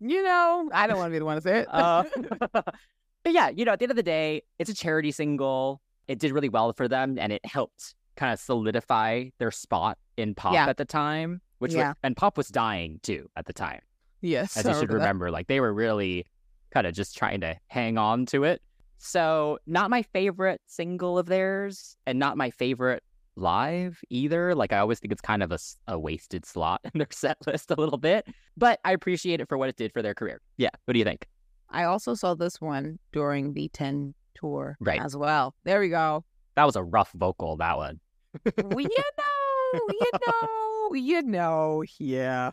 You 0.00 0.22
know, 0.22 0.70
I 0.72 0.86
don't 0.86 0.96
want 0.96 1.08
to 1.10 1.12
be 1.12 1.18
the 1.18 1.24
one 1.24 1.36
to 1.36 1.42
say 1.42 1.58
it. 1.60 1.68
Uh, 1.72 2.04
but 3.22 3.32
yeah, 3.34 3.48
you 3.50 3.64
know, 3.64 3.72
at 3.72 3.78
the 3.78 3.84
end 3.84 3.90
of 3.92 3.96
the 3.96 4.02
day, 4.02 4.42
it's 4.58 4.70
a 4.70 4.74
charity 4.74 5.10
single. 5.12 5.80
It 6.08 6.18
did 6.18 6.32
really 6.32 6.48
well 6.48 6.72
for 6.72 6.88
them 6.88 7.18
and 7.18 7.32
it 7.32 7.44
helped 7.44 7.94
kind 8.16 8.32
of 8.32 8.40
solidify 8.40 9.26
their 9.38 9.50
spot 9.50 9.98
in 10.16 10.34
pop 10.34 10.54
Yeah. 10.54 10.68
at 10.68 10.76
the 10.78 10.84
time, 10.84 11.40
which 11.58 11.74
Yeah. 11.74 11.88
was, 11.88 11.96
and 12.02 12.16
pop 12.16 12.36
was 12.36 12.48
dying 12.48 13.00
too 13.02 13.28
at 13.36 13.46
the 13.46 13.52
time 13.52 13.80
yes. 14.20 14.56
as 14.56 14.66
I 14.66 14.72
you 14.72 14.80
should 14.80 14.92
remember 14.92 15.26
that. 15.26 15.32
Like 15.32 15.46
they 15.46 15.60
were 15.60 15.72
really 15.72 16.26
kind 16.70 16.86
of 16.86 16.94
just 16.94 17.16
trying 17.16 17.40
to 17.40 17.56
hang 17.68 17.98
on 17.98 18.26
to 18.26 18.44
it. 18.44 18.62
So, 18.98 19.58
not 19.66 19.88
my 19.88 20.02
favorite 20.02 20.60
single 20.66 21.18
of 21.18 21.26
theirs, 21.26 21.96
and 22.06 22.18
not 22.18 22.36
my 22.36 22.50
favorite 22.50 23.02
live 23.34 23.98
either. 24.10 24.54
Like 24.54 24.72
I 24.72 24.78
always 24.78 24.98
think 25.00 25.12
it's 25.12 25.22
kind 25.22 25.42
of 25.42 25.52
a, 25.52 25.58
a 25.88 25.98
wasted 25.98 26.44
slot 26.44 26.80
in 26.92 26.98
their 26.98 27.08
set 27.10 27.38
list 27.46 27.70
a 27.70 27.74
little 27.76 27.98
bit, 27.98 28.26
but 28.56 28.78
I 28.84 28.92
appreciate 28.92 29.40
it 29.40 29.48
for 29.48 29.56
what 29.56 29.68
it 29.68 29.76
did 29.76 29.92
for 29.92 30.02
their 30.02 30.14
career. 30.14 30.40
Yeah, 30.58 30.70
what 30.84 30.92
do 30.92 30.98
you 30.98 31.04
think? 31.04 31.26
I 31.70 31.84
also 31.84 32.14
saw 32.14 32.34
this 32.34 32.60
one 32.60 32.98
during 33.12 33.54
the 33.54 33.68
10 33.72 34.12
tour 34.34 34.76
Right. 34.80 35.00
as 35.00 35.16
well. 35.16 35.54
There 35.64 35.80
we 35.80 35.88
go. 35.88 36.24
That 36.56 36.64
was 36.64 36.76
a 36.76 36.82
rough 36.82 37.12
vocal. 37.12 37.56
That 37.56 37.76
one. 37.76 38.00
You 38.44 38.52
know, 38.58 39.80
you 39.88 40.10
know, 40.26 40.94
you 40.94 41.22
know, 41.22 41.84
yeah. 41.98 42.50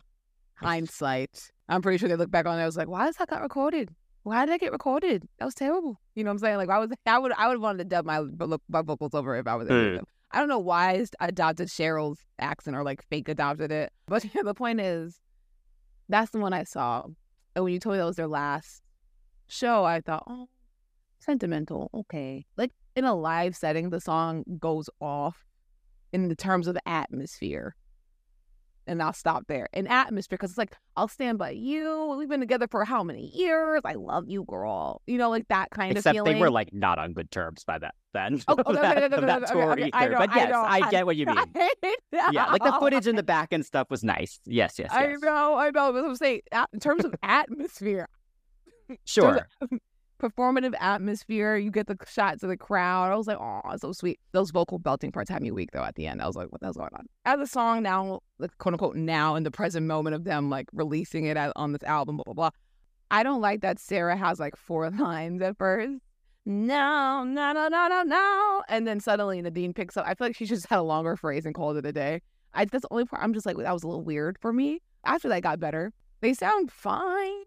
Hindsight. 0.60 1.50
I'm 1.68 1.82
pretty 1.82 1.98
sure 1.98 2.08
they 2.08 2.16
look 2.16 2.30
back 2.30 2.46
on 2.46 2.58
it. 2.58 2.62
I 2.62 2.66
was 2.66 2.76
like, 2.76 2.88
why 2.88 3.08
is 3.08 3.16
that 3.16 3.28
got 3.28 3.42
recorded? 3.42 3.90
Why 4.22 4.44
did 4.44 4.52
I 4.52 4.58
get 4.58 4.72
recorded? 4.72 5.26
That 5.38 5.44
was 5.44 5.54
terrible. 5.54 6.00
You 6.14 6.24
know 6.24 6.28
what 6.30 6.34
I'm 6.34 6.38
saying? 6.38 6.56
Like, 6.56 6.68
I 6.68 6.78
was, 6.78 6.90
I 7.06 7.18
would, 7.18 7.32
I 7.32 7.48
would 7.48 7.60
want 7.60 7.78
to 7.78 7.84
dub 7.84 8.04
my 8.04 8.22
my 8.68 8.82
vocals 8.82 9.14
over 9.14 9.36
if 9.36 9.46
I 9.46 9.54
was 9.54 9.68
Mm. 9.68 9.96
them. 9.96 10.04
I 10.30 10.40
don't 10.40 10.48
know 10.48 10.58
why 10.58 11.06
I 11.20 11.26
adopted 11.28 11.68
Cheryl's 11.68 12.18
accent 12.38 12.76
or 12.76 12.82
like 12.82 13.02
fake 13.08 13.28
adopted 13.28 13.72
it, 13.72 13.92
but 14.06 14.24
the 14.44 14.54
point 14.54 14.80
is, 14.80 15.18
That's 16.08 16.30
the 16.30 16.38
one 16.38 16.52
I 16.52 16.64
saw. 16.64 17.04
And 17.54 17.64
when 17.64 17.72
you 17.72 17.80
told 17.80 17.94
me 17.94 17.98
that 17.98 18.04
was 18.04 18.16
their 18.16 18.28
last 18.28 18.82
show, 19.46 19.84
I 19.84 20.00
thought, 20.00 20.24
oh, 20.28 20.48
sentimental. 21.20 21.90
Okay. 21.94 22.46
Like 22.56 22.72
in 22.96 23.04
a 23.04 23.14
live 23.14 23.56
setting, 23.56 23.90
the 23.90 24.00
song 24.00 24.44
goes 24.58 24.90
off 25.00 25.44
in 26.12 26.28
the 26.28 26.36
terms 26.36 26.66
of 26.66 26.74
the 26.74 26.86
atmosphere. 26.88 27.74
And 28.88 29.02
I'll 29.02 29.12
stop 29.12 29.46
there. 29.48 29.68
In 29.74 29.86
atmosphere, 29.86 30.36
because 30.38 30.50
it's 30.50 30.58
like, 30.58 30.74
I'll 30.96 31.08
stand 31.08 31.36
by 31.38 31.50
you. 31.50 32.16
We've 32.18 32.28
been 32.28 32.40
together 32.40 32.66
for 32.66 32.84
how 32.84 33.04
many 33.04 33.26
years? 33.34 33.82
I 33.84 33.92
love 33.94 34.24
you, 34.28 34.44
girl. 34.44 35.02
You 35.06 35.18
know, 35.18 35.28
like 35.28 35.46
that 35.48 35.70
kind 35.70 35.92
Except 35.96 36.16
of 36.16 36.24
feeling. 36.24 36.34
they 36.34 36.40
were 36.40 36.50
like 36.50 36.72
not 36.72 36.98
on 36.98 37.12
good 37.12 37.30
terms 37.30 37.64
by 37.64 37.78
that 37.78 37.94
then. 38.14 38.40
Oh, 38.48 38.54
that, 38.56 38.66
okay, 38.66 39.04
okay, 39.04 39.14
okay, 39.14 39.26
that 39.26 39.42
okay, 39.42 39.52
tour 39.52 39.72
okay, 39.72 39.90
I 39.92 40.08
know, 40.08 40.18
but 40.18 40.30
I 40.30 40.36
yes, 40.36 40.50
know, 40.50 40.62
I, 40.62 40.80
I 40.82 40.90
get 40.90 41.06
what 41.06 41.16
you 41.16 41.26
mean. 41.26 41.36
yeah, 42.32 42.46
like 42.50 42.64
the 42.64 42.76
footage 42.80 43.06
in 43.06 43.16
the 43.16 43.22
back 43.22 43.52
and 43.52 43.64
stuff 43.64 43.90
was 43.90 44.02
nice. 44.02 44.40
Yes, 44.46 44.78
yes, 44.78 44.88
I 44.90 45.14
know, 45.20 45.56
I 45.56 45.70
know. 45.70 45.92
But 45.92 46.04
I'm 46.04 46.16
saying, 46.16 46.40
in 46.72 46.80
terms 46.80 47.04
of 47.04 47.14
atmosphere, 47.22 48.08
Sure. 49.04 49.46
Performative 50.18 50.74
atmosphere. 50.80 51.56
You 51.56 51.70
get 51.70 51.86
the 51.86 51.96
shots 52.06 52.42
of 52.42 52.48
the 52.48 52.56
crowd. 52.56 53.12
I 53.12 53.16
was 53.16 53.26
like, 53.26 53.38
oh, 53.40 53.60
so 53.76 53.92
sweet. 53.92 54.20
Those 54.32 54.50
vocal 54.50 54.78
belting 54.78 55.12
parts 55.12 55.30
had 55.30 55.42
me 55.42 55.50
weak 55.50 55.70
though. 55.72 55.82
At 55.82 55.94
the 55.94 56.06
end, 56.06 56.20
I 56.20 56.26
was 56.26 56.36
like, 56.36 56.50
what 56.50 56.60
the 56.60 56.66
hell's 56.66 56.76
going 56.76 56.90
on? 56.94 57.06
As 57.24 57.40
a 57.40 57.46
song 57.46 57.82
now, 57.82 58.20
like 58.38 58.56
quote 58.58 58.74
unquote, 58.74 58.96
now 58.96 59.34
in 59.34 59.42
the 59.42 59.50
present 59.50 59.86
moment 59.86 60.14
of 60.14 60.24
them 60.24 60.50
like 60.50 60.68
releasing 60.72 61.24
it 61.24 61.36
on 61.36 61.72
this 61.72 61.82
album, 61.82 62.16
blah 62.16 62.24
blah 62.24 62.34
blah. 62.34 62.50
I 63.10 63.22
don't 63.22 63.40
like 63.40 63.62
that 63.62 63.78
Sarah 63.78 64.16
has 64.16 64.38
like 64.38 64.56
four 64.56 64.90
lines 64.98 65.40
at 65.42 65.56
first. 65.56 66.00
No, 66.44 67.24
no, 67.24 67.52
no, 67.52 67.68
no, 67.68 67.88
no, 67.88 68.02
no, 68.04 68.62
and 68.70 68.86
then 68.86 69.00
suddenly 69.00 69.42
Nadine 69.42 69.74
picks 69.74 69.98
up. 69.98 70.06
I 70.06 70.14
feel 70.14 70.28
like 70.28 70.36
she 70.36 70.46
just 70.46 70.66
had 70.66 70.78
a 70.78 70.82
longer 70.82 71.14
phrase 71.14 71.44
and 71.44 71.54
called 71.54 71.76
it 71.76 71.84
a 71.84 71.92
day. 71.92 72.22
I 72.54 72.64
that's 72.64 72.82
the 72.82 72.88
only 72.90 73.04
part. 73.04 73.22
I'm 73.22 73.34
just 73.34 73.44
like 73.44 73.56
that 73.58 73.72
was 73.72 73.82
a 73.82 73.88
little 73.88 74.02
weird 74.02 74.38
for 74.40 74.52
me. 74.52 74.80
After 75.04 75.28
that 75.28 75.42
got 75.42 75.60
better, 75.60 75.92
they 76.20 76.32
sound 76.32 76.72
fine. 76.72 77.44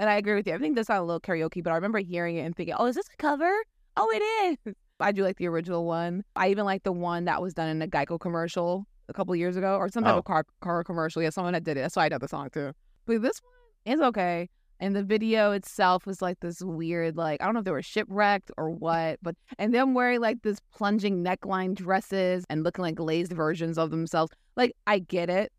And 0.00 0.08
I 0.08 0.14
agree 0.16 0.34
with 0.34 0.46
you. 0.46 0.54
I 0.54 0.58
think 0.58 0.76
this 0.76 0.86
sounded 0.86 1.02
a 1.02 1.04
little 1.04 1.20
karaoke, 1.20 1.62
but 1.62 1.72
I 1.72 1.74
remember 1.74 1.98
hearing 1.98 2.36
it 2.36 2.40
and 2.40 2.56
thinking, 2.56 2.74
oh, 2.78 2.86
is 2.86 2.94
this 2.96 3.06
a 3.12 3.16
cover? 3.18 3.52
Oh, 3.98 4.08
it 4.14 4.56
is. 4.66 4.74
I 4.98 5.12
do 5.12 5.22
like 5.22 5.36
the 5.36 5.46
original 5.46 5.84
one. 5.84 6.24
I 6.34 6.48
even 6.48 6.64
like 6.64 6.84
the 6.84 6.92
one 6.92 7.26
that 7.26 7.42
was 7.42 7.52
done 7.52 7.68
in 7.68 7.82
a 7.82 7.86
Geico 7.86 8.18
commercial 8.18 8.86
a 9.10 9.12
couple 9.12 9.36
years 9.36 9.56
ago 9.58 9.76
or 9.76 9.90
some 9.90 10.02
type 10.04 10.14
Oh. 10.14 10.18
of 10.20 10.24
car, 10.24 10.46
car 10.62 10.82
commercial. 10.84 11.22
Yeah, 11.22 11.28
someone 11.28 11.52
that 11.52 11.64
did 11.64 11.76
it. 11.76 11.80
That's 11.82 11.96
why 11.96 12.06
I 12.06 12.08
know 12.08 12.16
the 12.16 12.28
song 12.28 12.48
too. 12.48 12.72
But 13.04 13.20
this 13.20 13.42
one 13.84 13.94
is 13.94 14.00
okay. 14.00 14.48
And 14.78 14.96
the 14.96 15.02
video 15.02 15.52
itself 15.52 16.06
was 16.06 16.22
like 16.22 16.40
this 16.40 16.62
weird, 16.62 17.18
like, 17.18 17.42
I 17.42 17.44
don't 17.44 17.52
know 17.52 17.60
if 17.60 17.66
they 17.66 17.70
were 17.70 17.82
shipwrecked 17.82 18.50
or 18.56 18.70
what, 18.70 19.18
but, 19.20 19.36
and 19.58 19.74
them 19.74 19.92
wearing 19.92 20.20
like 20.22 20.40
this 20.40 20.60
plunging 20.74 21.22
neckline 21.22 21.74
dresses 21.74 22.46
and 22.48 22.62
looking 22.62 22.82
like 22.84 22.94
glazed 22.94 23.34
versions 23.34 23.76
of 23.76 23.90
themselves. 23.90 24.32
Like, 24.56 24.74
I 24.86 25.00
get 25.00 25.28
it. 25.28 25.52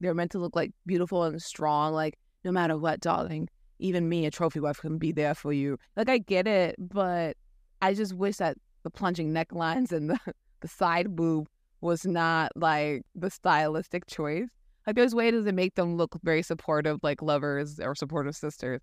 They're 0.00 0.14
meant 0.14 0.32
to 0.32 0.40
look 0.40 0.56
like 0.56 0.72
beautiful 0.84 1.22
and 1.22 1.40
strong. 1.40 1.92
Like, 1.94 2.18
no 2.46 2.52
matter 2.52 2.78
what, 2.78 3.00
darling, 3.00 3.48
even 3.80 4.08
me, 4.08 4.24
a 4.24 4.30
trophy 4.30 4.60
wife, 4.60 4.78
can 4.78 4.98
be 4.98 5.10
there 5.10 5.34
for 5.34 5.52
you. 5.52 5.76
Like, 5.96 6.08
I 6.08 6.18
get 6.18 6.46
it, 6.46 6.76
but 6.78 7.36
I 7.82 7.92
just 7.92 8.14
wish 8.14 8.36
that 8.36 8.56
the 8.84 8.90
plunging 8.90 9.34
necklines 9.34 9.90
and 9.90 10.08
the, 10.08 10.18
the 10.60 10.68
side 10.68 11.16
boob 11.16 11.48
was 11.80 12.06
not 12.06 12.52
like 12.54 13.02
the 13.16 13.30
stylistic 13.30 14.06
choice. 14.06 14.48
Like, 14.86 14.94
there's 14.94 15.14
ways 15.14 15.44
to 15.44 15.52
make 15.52 15.74
them 15.74 15.96
look 15.96 16.16
very 16.22 16.42
supportive, 16.42 17.00
like 17.02 17.20
lovers 17.20 17.80
or 17.80 17.96
supportive 17.96 18.36
sisters. 18.36 18.80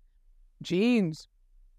Jeans, 0.62 1.26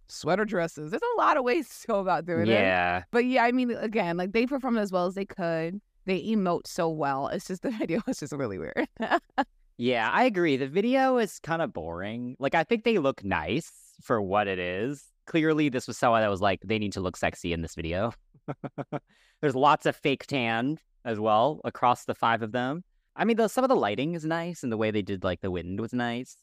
sweater 0.08 0.43
dresses. 0.43 0.89
There's 0.89 1.04
a 1.15 1.21
lot 1.21 1.38
of 1.38 1.43
ways 1.43 1.69
to 1.82 1.88
go 1.88 2.00
about 2.00 2.26
doing 2.26 2.48
it. 2.48 2.50
Yeah. 2.50 3.04
But 3.12 3.26
yeah, 3.26 3.43
I 3.43 3.52
mean, 3.52 3.69
again, 3.71 4.17
like 4.17 4.34
they 4.34 4.48
performed 4.48 4.80
as 4.80 4.91
well 4.91 5.06
as 5.06 5.13
they 5.13 5.26
could. 5.26 5.80
They 6.06 6.24
emote 6.24 6.65
so 6.65 6.89
well. 6.89 7.28
It's 7.28 7.45
just 7.45 7.62
the 7.62 7.69
video 7.78 8.02
was 8.08 8.19
just 8.19 8.34
really 8.34 8.58
weird. 8.58 8.88
Yeah, 9.77 10.09
I 10.11 10.23
agree. 10.23 10.55
The 10.57 10.67
video 10.67 11.17
is 11.17 11.39
kind 11.39 11.61
of 11.61 11.73
boring. 11.73 12.35
Like, 12.39 12.55
I 12.55 12.63
think 12.63 12.83
they 12.83 12.97
look 12.97 13.23
nice 13.23 13.71
for 14.01 14.21
what 14.21 14.47
it 14.47 14.59
is. 14.59 15.03
Clearly, 15.25 15.69
this 15.69 15.88
was 15.88 15.97
someone 15.97 16.21
that 16.21 16.29
was 16.29 16.41
like, 16.41 16.61
they 16.63 16.79
need 16.79 16.93
to 16.93 17.01
look 17.01 17.17
sexy 17.17 17.51
in 17.51 17.61
this 17.61 17.75
video. 17.75 18.13
There's 19.41 19.55
lots 19.55 19.85
of 19.85 19.95
fake 19.95 20.27
tan 20.27 20.77
as 21.03 21.19
well 21.19 21.59
across 21.65 22.05
the 22.05 22.15
five 22.15 22.41
of 22.41 22.51
them. 22.53 22.83
I 23.17 23.25
mean, 23.25 23.38
the, 23.38 23.47
some 23.47 23.63
of 23.63 23.69
the 23.69 23.75
lighting 23.75 24.13
is 24.13 24.25
nice, 24.25 24.63
and 24.63 24.71
the 24.71 24.77
way 24.77 24.91
they 24.91 25.01
did 25.01 25.23
like 25.23 25.41
the 25.41 25.51
wind 25.51 25.79
was 25.81 25.93
nice. 25.93 26.38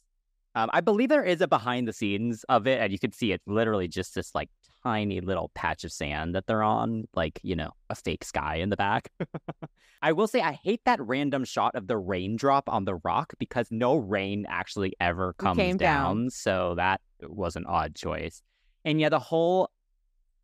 Um, 0.55 0.69
I 0.73 0.83
believe 0.83 1.09
there 1.09 1.25
is 1.25 1.41
a 1.41 1.49
behind 1.49 1.89
the 1.89 1.93
scenes 1.93 2.45
of 2.49 2.67
it, 2.67 2.81
and 2.81 2.93
you 2.93 2.99
can 2.99 3.13
see 3.13 3.33
it 3.33 3.41
literally 3.47 3.89
just 3.89 4.15
this 4.15 4.35
like 4.35 4.51
tiny 4.85 5.21
little 5.21 5.51
patch 5.55 5.85
of 5.85 5.93
sand 5.93 6.35
that 6.35 6.47
they're 6.47 6.63
on, 6.63 7.09
like 7.15 7.41
you 7.43 7.57
know, 7.57 7.71
a 7.91 7.95
fake 7.95 8.25
sky 8.25 8.57
in 8.57 8.71
the 8.71 8.77
back. 8.77 9.11
I 10.03 10.13
will 10.13 10.27
say 10.27 10.41
I 10.41 10.53
hate 10.53 10.81
that 10.85 11.01
random 11.01 11.45
shot 11.45 11.75
of 11.77 11.87
the 11.87 11.97
raindrop 11.97 12.69
on 12.69 12.85
the 12.85 12.97
rock 12.97 13.35
because 13.39 13.69
no 13.71 13.97
rain 13.97 14.47
actually 14.49 14.95
ever 15.01 15.35
comes 15.35 15.59
down. 15.59 15.77
down, 15.77 16.31
so 16.31 16.75
that 16.77 17.01
was 17.21 17.55
an 17.55 17.67
odd 17.67 17.95
choice. 17.95 18.43
And 18.85 19.01
yeah, 19.01 19.11
the 19.11 19.21
whole 19.21 19.71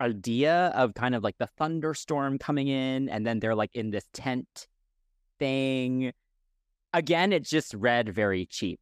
idea 0.01 0.73
of 0.75 0.95
kind 0.95 1.15
of 1.15 1.25
like 1.25 1.39
the 1.39 1.49
thunderstorm 1.59 2.39
coming 2.39 2.69
in, 2.69 3.09
and 3.09 3.27
then 3.27 3.41
they're 3.41 3.57
like 3.57 3.75
in 3.75 3.91
this 3.91 4.05
tent 4.13 4.69
thing. 5.39 6.13
Again, 6.95 7.33
it 7.33 7.43
just 7.43 7.75
read 7.75 8.09
very 8.09 8.47
cheap. 8.47 8.81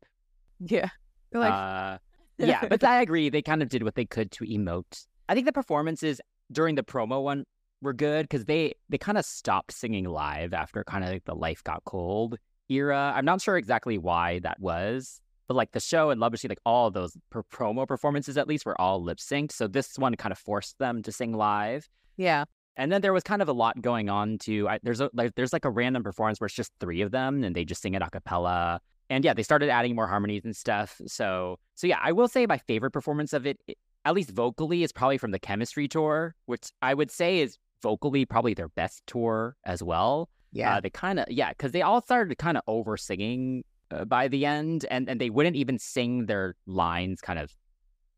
yeah. 0.61 0.89
Like, 1.33 1.53
uh, 1.53 1.99
yeah, 2.39 2.67
but 2.69 2.85
I 2.85 3.03
agree. 3.03 3.29
They 3.31 3.43
kind 3.43 3.63
of 3.63 3.69
did 3.69 3.83
what 3.83 3.95
they 3.95 4.05
could 4.05 4.31
to 4.33 4.45
emote. 4.45 5.07
I 5.29 5.35
think 5.35 5.47
the 5.47 5.53
performances 5.53 6.21
during 6.53 6.75
the 6.77 6.83
promo 6.83 7.23
one 7.23 7.45
were 7.83 7.93
good 7.93 8.23
because 8.29 8.45
they 8.45 8.75
they 8.89 8.99
kind 8.99 9.19
of 9.19 9.25
stopped 9.25 9.73
singing 9.73 10.05
live 10.05 10.55
after 10.55 10.85
kind 10.85 11.05
of 11.05 11.11
like 11.11 11.25
the 11.25 11.35
Life 11.35 11.63
Got 11.65 11.85
Cold 11.85 12.39
era. 12.69 13.13
I'm 13.15 13.25
not 13.25 13.41
sure 13.41 13.57
exactly 13.57 13.99
why 13.99 14.39
that 14.41 14.59
was, 14.61 15.21
but 15.49 15.55
like 15.55 15.73
the 15.73 15.81
show 15.81 16.11
and 16.11 16.21
Love 16.21 16.33
Machine, 16.33 16.49
like 16.49 16.61
all 16.65 16.89
of 16.89 16.95
those 16.95 17.17
per- 17.31 17.43
promo 17.45 17.87
performances 17.87 18.37
at 18.37 18.49
least 18.49 18.65
were 18.67 18.81
all 18.81 19.03
lip 19.03 19.19
synced. 19.19 19.53
So 19.53 19.69
this 19.69 19.99
one 19.99 20.15
kind 20.17 20.33
of 20.33 20.39
forced 20.39 20.79
them 20.79 21.03
to 21.03 21.13
sing 21.13 21.33
live. 21.33 21.89
yeah. 22.17 22.45
And 22.79 22.93
then 22.93 23.01
there 23.01 23.15
was 23.15 23.23
kind 23.23 23.41
of 23.41 23.49
a 23.49 23.55
lot 23.55 23.81
going 23.81 24.11
on 24.11 24.37
too. 24.37 24.69
I, 24.69 24.79
there's 24.83 25.01
a 25.01 25.09
like 25.15 25.35
there's 25.35 25.53
like 25.55 25.65
a 25.65 25.71
random 25.71 26.03
performance 26.03 26.39
where 26.41 26.47
it's 26.47 26.55
just 26.55 26.73
three 26.79 27.01
of 27.01 27.11
them 27.11 27.43
and 27.43 27.57
they 27.57 27.65
just 27.65 27.81
sing 27.81 27.95
it 27.95 28.03
a 28.03 28.11
cappella. 28.11 28.81
And 29.09 29.25
yeah, 29.25 29.33
they 29.33 29.43
started 29.43 29.71
adding 29.71 29.95
more 29.95 30.07
harmonies 30.07 30.45
and 30.45 30.55
stuff. 30.55 31.01
So 31.07 31.59
so 31.75 31.87
yeah, 31.87 31.99
I 32.03 32.13
will 32.13 32.29
say 32.29 32.45
my 32.47 32.59
favorite 32.59 32.91
performance 32.91 33.33
of 33.33 33.47
it- 33.47 33.59
at 34.07 34.15
least 34.15 34.31
vocally, 34.31 34.83
is 34.83 34.93
probably 34.93 35.19
from 35.19 35.33
the 35.33 35.39
Chemistry 35.39 35.89
tour, 35.89 36.35
which 36.47 36.71
I 36.81 36.95
would 36.95 37.11
say 37.11 37.41
is 37.41 37.59
vocally 37.83 38.25
probably 38.25 38.55
their 38.55 38.69
best 38.69 39.03
tour 39.07 39.57
as 39.65 39.83
well. 39.83 40.31
Yeah. 40.53 40.77
Uh, 40.77 40.81
they 40.81 40.91
kind 40.91 41.19
of 41.19 41.27
yeah, 41.29 41.51
because 41.51 41.73
they 41.73 41.83
all 41.83 42.01
started 42.01 42.39
kind 42.39 42.57
of 42.57 42.63
over 42.67 42.97
singing 42.97 43.65
uh, 43.91 44.05
by 44.05 44.29
the 44.29 44.47
end, 44.47 44.87
and 44.91 45.09
and 45.09 45.21
they 45.21 45.29
wouldn't 45.29 45.57
even 45.57 45.79
sing 45.79 46.27
their 46.27 46.55
lines 46.67 47.21
kind 47.21 47.39
of 47.39 47.53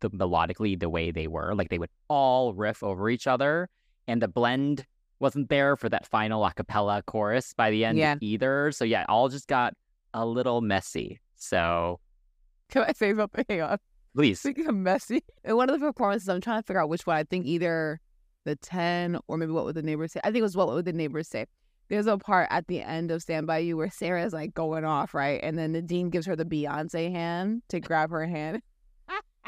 the 0.01 0.11
melodically 0.11 0.79
the 0.79 0.88
way 0.88 1.11
they 1.11 1.27
were. 1.27 1.55
Like 1.55 1.70
they 1.70 1.79
would 1.79 1.90
all 2.09 2.53
riff 2.55 2.83
over 2.83 3.09
each 3.11 3.27
other, 3.27 3.68
and 4.07 4.22
the 4.22 4.29
blend 4.29 4.85
wasn't 5.20 5.48
there 5.48 5.74
for 5.74 5.88
that 5.88 6.07
final 6.07 6.44
a 6.44 6.53
cappella 6.53 7.03
chorus 7.07 7.53
by 7.55 7.70
the 7.70 7.85
end 7.85 7.98
Yeah. 7.98 8.14
either. 8.20 8.70
So 8.72 8.85
yeah, 8.85 9.05
all 9.09 9.29
just 9.29 9.48
got 9.48 9.74
a 10.14 10.24
little 10.24 10.61
messy. 10.61 11.18
So 11.35 11.98
Can 12.68 12.83
I 12.83 12.92
say 12.92 13.14
something? 13.14 13.79
Please, 14.18 14.40
Speaking 14.40 14.83
messy, 14.83 15.22
in 15.44 15.54
one 15.54 15.70
of 15.70 15.78
the 15.78 15.87
performances, 15.87 16.28
I'm 16.28 16.40
trying 16.40 16.61
to 16.61 16.66
figure 16.66 16.83
out 16.83 16.88
which 16.88 17.07
one. 17.07 17.14
I 17.14 17.22
think 17.22 17.46
either 17.46 18.00
the 18.44 18.57
10 18.57 19.16
or 19.28 19.37
maybe 19.37 19.52
what 19.52 19.64
would 19.64 19.76
the 19.76 19.83
neighbors 19.83 20.11
say. 20.11 20.18
I 20.24 20.33
think 20.33 20.38
it 20.38 20.42
was 20.42 20.57
what 20.57 20.66
would 20.66 20.87
the 20.87 20.92
neighbors 20.92 21.28
say. 21.28 21.46
There's 21.88 22.09
a 22.09 22.18
part 22.18 22.48
at 22.50 22.66
the 22.66 22.81
end 22.81 23.12
of 23.12 23.22
Stand 23.22 23.46
By 23.46 23.59
You 23.59 23.76
where 23.76 23.92
Sarah's 23.92 24.33
like 24.33 24.54
going 24.54 24.85
off, 24.85 25.14
right? 25.14 25.38
And 25.40 25.57
then 25.57 25.70
Nadine 25.70 26.11
gives 26.11 26.26
her 26.26 26.35
the 26.35 26.44
Beyonce 26.44 27.12
hand 27.12 27.62
to 27.68 27.78
grab 27.78 28.11
her 28.11 28.26
hand. 28.26 28.61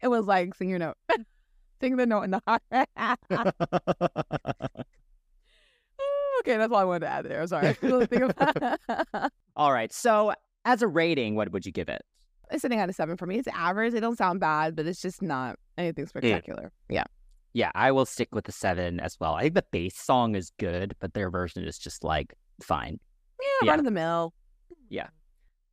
it 0.00 0.08
was 0.08 0.24
like, 0.24 0.54
sing 0.54 0.70
your 0.70 0.78
note. 0.78 0.96
sing 1.82 1.98
the 1.98 2.06
note 2.06 2.22
in 2.22 2.30
the 2.30 2.40
heart. 2.46 2.62
okay, 2.72 2.86
that's 6.56 6.72
all 6.72 6.78
I 6.78 6.84
wanted 6.84 7.00
to 7.00 7.08
add 7.08 7.26
there. 7.26 7.46
Sorry. 7.46 7.74
Think 7.74 8.22
about- 8.22 9.32
all 9.54 9.70
right. 9.70 9.92
So 9.92 10.32
as 10.64 10.80
a 10.80 10.88
rating, 10.88 11.34
what 11.34 11.52
would 11.52 11.66
you 11.66 11.72
give 11.72 11.90
it? 11.90 12.00
It's 12.50 12.62
sitting 12.62 12.80
at 12.80 12.88
a 12.88 12.92
seven 12.92 13.16
for 13.16 13.26
me. 13.26 13.38
It's 13.38 13.48
average. 13.48 13.94
It 13.94 14.00
don't 14.00 14.18
sound 14.18 14.40
bad, 14.40 14.74
but 14.76 14.86
it's 14.86 15.00
just 15.00 15.22
not 15.22 15.58
anything 15.78 16.06
spectacular. 16.06 16.72
Yeah. 16.88 17.04
Yeah, 17.52 17.70
I 17.74 17.90
will 17.90 18.06
stick 18.06 18.28
with 18.32 18.44
the 18.44 18.52
seven 18.52 19.00
as 19.00 19.18
well. 19.18 19.34
I 19.34 19.42
think 19.42 19.54
the 19.54 19.64
base 19.70 19.96
song 19.96 20.36
is 20.36 20.52
good, 20.58 20.94
but 21.00 21.14
their 21.14 21.30
version 21.30 21.64
is 21.64 21.78
just 21.78 22.04
like 22.04 22.34
fine. 22.62 23.00
Yeah, 23.40 23.66
Yeah. 23.66 23.70
run 23.70 23.78
of 23.80 23.84
the 23.84 23.90
mill. 23.90 24.32
Yeah. 24.88 25.08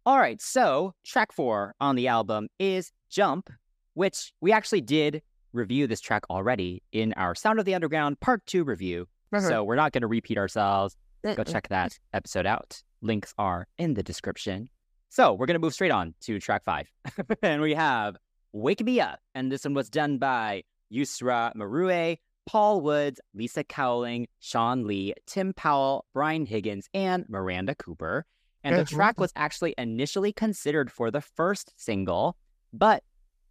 All 0.05 0.17
right, 0.17 0.41
so 0.41 0.93
track 1.05 1.31
four 1.33 1.75
on 1.81 1.95
the 1.95 2.07
album 2.07 2.47
is 2.59 2.91
Jump, 3.09 3.49
which 3.93 4.31
we 4.41 4.51
actually 4.51 4.81
did 4.81 5.21
review 5.53 5.85
this 5.85 6.01
track 6.01 6.23
already 6.29 6.81
in 6.91 7.13
our 7.13 7.35
Sound 7.35 7.59
of 7.59 7.65
the 7.65 7.75
Underground 7.75 8.19
Part 8.19 8.45
2 8.45 8.63
review. 8.63 9.07
So 9.33 9.37
mm-hmm. 9.39 9.65
we're 9.65 9.75
not 9.75 9.91
going 9.91 10.01
to 10.01 10.07
repeat 10.07 10.37
ourselves. 10.37 10.95
Go 11.23 11.43
check 11.43 11.67
that 11.67 11.99
episode 12.13 12.45
out. 12.45 12.81
Links 13.01 13.33
are 13.37 13.67
in 13.77 13.95
the 13.95 14.03
description. 14.03 14.69
So 15.09 15.33
we're 15.33 15.45
going 15.45 15.55
to 15.55 15.59
move 15.59 15.73
straight 15.73 15.91
on 15.91 16.13
to 16.21 16.39
track 16.39 16.63
five. 16.63 16.91
and 17.41 17.61
we 17.61 17.73
have 17.73 18.17
Wake 18.51 18.83
Me 18.83 18.99
Up. 18.99 19.19
And 19.35 19.51
this 19.51 19.63
one 19.63 19.73
was 19.73 19.89
done 19.89 20.17
by 20.17 20.63
Yusra 20.93 21.53
Marue, 21.55 22.17
Paul 22.45 22.81
Woods, 22.81 23.19
Lisa 23.33 23.63
Cowling, 23.63 24.27
Shawn 24.39 24.85
Lee, 24.85 25.13
Tim 25.25 25.53
Powell, 25.53 26.05
Brian 26.13 26.45
Higgins, 26.45 26.87
and 26.93 27.25
Miranda 27.27 27.75
Cooper. 27.75 28.25
And 28.63 28.75
the 28.75 28.85
track 28.85 29.19
was 29.19 29.31
actually 29.35 29.73
initially 29.77 30.33
considered 30.33 30.91
for 30.91 31.09
the 31.09 31.21
first 31.21 31.71
single, 31.77 32.35
but 32.73 33.03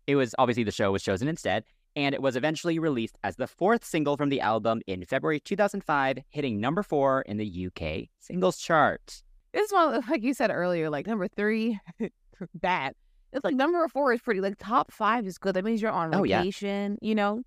it 0.07 0.16
was 0.16 0.35
obviously 0.38 0.64
the 0.64 0.73
show 0.73 0.92
was 0.92 1.03
chosen 1.03 1.29
instead. 1.29 1.64
And 1.95 2.14
it 2.14 2.21
was 2.21 2.37
eventually 2.37 2.79
released 2.79 3.16
as 3.25 3.37
the 3.37 3.47
fourth 3.47 3.83
single 3.83 4.19
from 4.19 4.29
the 4.29 4.42
album 4.42 4.83
in 4.87 5.05
February 5.07 5.40
2005, 5.40 6.19
hitting 6.29 6.61
number 6.61 6.83
four 6.83 7.23
in 7.23 7.38
the 7.38 7.69
UK 7.69 8.09
singles 8.19 8.59
chart. 8.59 9.23
This 9.57 9.73
one, 9.73 10.03
like 10.11 10.23
you 10.23 10.35
said 10.35 10.51
earlier, 10.51 10.90
like 10.90 11.07
number 11.07 11.29
three, 11.29 11.81
bad. 12.55 12.92
It's 13.33 13.42
like 13.42 13.55
number 13.55 13.88
four 13.88 14.12
is 14.12 14.21
pretty. 14.21 14.42
Like 14.42 14.57
top 14.59 14.92
five 14.92 15.27
is 15.27 15.38
good. 15.38 15.55
That 15.57 15.64
means 15.64 15.81
you're 15.81 15.90
on 15.90 16.14
Oh, 16.14 16.25
yeah. 16.25 16.42
You 17.01 17.14
know. 17.14 17.42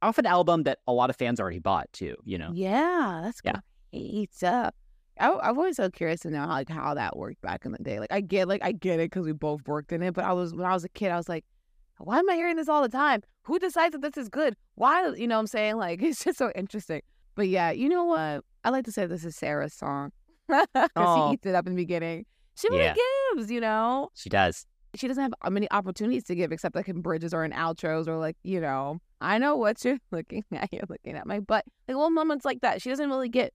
Off 0.00 0.16
an 0.18 0.26
album 0.26 0.62
that 0.62 0.78
a 0.86 0.92
lot 0.92 1.10
of 1.10 1.16
fans 1.16 1.40
already 1.40 1.58
bought 1.58 1.92
too, 1.92 2.14
you 2.24 2.38
know? 2.38 2.50
Yeah, 2.54 3.20
that's 3.24 3.40
Yeah. 3.44 3.56
great. 3.92 4.30
Uh, 4.42 4.70
I, 5.18 5.30
I'm 5.42 5.58
always 5.58 5.76
so 5.76 5.90
curious 5.90 6.20
to 6.20 6.30
know 6.30 6.42
how, 6.42 6.46
like 6.50 6.68
how 6.70 6.94
that 6.94 7.16
worked 7.16 7.42
back 7.42 7.66
in 7.66 7.72
the 7.72 7.78
day. 7.78 7.98
Like 7.98 8.12
I 8.12 8.20
get, 8.20 8.46
like 8.46 8.62
I 8.64 8.70
get 8.70 9.00
it 9.00 9.10
because 9.10 9.26
we 9.26 9.32
both 9.32 9.66
worked 9.66 9.90
in 9.92 10.02
it. 10.04 10.14
But 10.14 10.24
I 10.24 10.32
was 10.32 10.54
when 10.54 10.64
I 10.66 10.72
was 10.72 10.84
a 10.84 10.88
kid, 10.88 11.10
I 11.10 11.16
was 11.16 11.28
like, 11.28 11.44
why 11.98 12.20
am 12.20 12.30
I 12.30 12.34
hearing 12.36 12.56
this 12.56 12.68
all 12.68 12.80
the 12.80 12.88
time? 12.88 13.22
Who 13.42 13.58
decides 13.58 13.92
that 13.92 14.02
this 14.02 14.16
is 14.16 14.28
good? 14.28 14.54
Why? 14.76 15.08
You 15.08 15.26
know 15.26 15.34
what 15.34 15.40
I'm 15.40 15.46
saying? 15.48 15.76
Like 15.78 16.00
it's 16.02 16.24
just 16.24 16.38
so 16.38 16.52
interesting. 16.54 17.02
But 17.34 17.48
yeah, 17.48 17.72
you 17.72 17.88
know 17.88 18.04
what? 18.04 18.44
I 18.64 18.70
like 18.70 18.84
to 18.84 18.92
say 18.92 19.04
this 19.06 19.24
is 19.24 19.34
Sarah's 19.36 19.74
song 19.74 20.12
because 20.74 20.90
Aw. 20.96 21.28
she 21.28 21.34
eats 21.34 21.46
it 21.46 21.54
up 21.54 21.66
in 21.66 21.74
the 21.74 21.82
beginning. 21.82 22.26
She 22.56 22.68
really 22.68 22.84
Yeah. 22.84 22.94
gives, 23.34 23.50
you 23.50 23.60
know. 23.60 24.10
She 24.14 24.28
does. 24.28 24.66
She 24.96 25.06
doesn't 25.06 25.22
have 25.22 25.32
uh, 25.42 25.50
many 25.50 25.70
opportunities 25.70 26.24
to 26.24 26.34
give 26.34 26.50
except 26.52 26.74
like 26.74 26.88
in 26.88 27.00
bridges 27.00 27.32
or 27.32 27.44
in 27.44 27.52
outros 27.52 28.08
or 28.08 28.16
like 28.18 28.36
you 28.42 28.60
know. 28.60 28.98
I 29.20 29.38
know 29.38 29.54
what 29.56 29.84
you're 29.84 29.98
looking 30.10 30.44
at. 30.52 30.72
You're 30.72 30.82
looking 30.88 31.14
at 31.16 31.26
my 31.26 31.40
butt. 31.40 31.64
Like 31.86 31.94
little 31.96 32.10
moments 32.10 32.44
like 32.44 32.60
that. 32.62 32.82
She 32.82 32.88
doesn't 32.90 33.08
really 33.08 33.28
get 33.28 33.52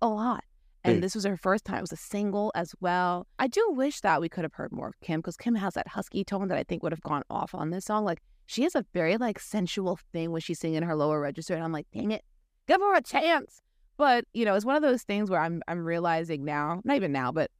a 0.00 0.08
lot. 0.08 0.44
And 0.84 0.98
Mm. 0.98 1.00
this 1.00 1.16
was 1.16 1.24
her 1.24 1.36
first 1.36 1.64
time. 1.64 1.78
It 1.78 1.80
was 1.80 1.92
a 1.92 1.96
single 1.96 2.52
as 2.54 2.72
well. 2.80 3.26
I 3.40 3.48
do 3.48 3.66
wish 3.70 4.00
that 4.02 4.20
we 4.20 4.28
could 4.28 4.44
have 4.44 4.52
heard 4.52 4.70
more 4.70 4.86
of 4.88 5.00
Kim 5.00 5.18
because 5.20 5.36
Kim 5.36 5.56
has 5.56 5.74
that 5.74 5.88
husky 5.88 6.22
tone 6.22 6.46
that 6.48 6.56
I 6.58 6.62
think 6.62 6.84
would 6.84 6.92
have 6.92 7.00
gone 7.02 7.22
off 7.28 7.52
on 7.56 7.70
this 7.70 7.86
song. 7.86 8.04
Like 8.04 8.20
she 8.46 8.62
has 8.62 8.76
a 8.76 8.84
very 8.94 9.16
like 9.16 9.40
sensual 9.40 9.98
thing 10.12 10.30
when 10.30 10.40
she's 10.40 10.60
singing 10.60 10.82
her 10.84 10.94
lower 10.94 11.20
register, 11.20 11.54
and 11.54 11.64
I'm 11.64 11.72
like, 11.72 11.88
dang 11.92 12.12
it, 12.12 12.22
give 12.68 12.80
her 12.80 12.94
a 12.94 13.02
chance. 13.02 13.60
But 13.96 14.24
you 14.34 14.44
know, 14.44 14.54
it's 14.54 14.64
one 14.64 14.76
of 14.76 14.82
those 14.82 15.02
things 15.02 15.30
where 15.30 15.40
I'm 15.40 15.62
I'm 15.68 15.84
realizing 15.84 16.44
now, 16.44 16.80
not 16.84 16.96
even 16.96 17.12
now, 17.12 17.32
but 17.32 17.50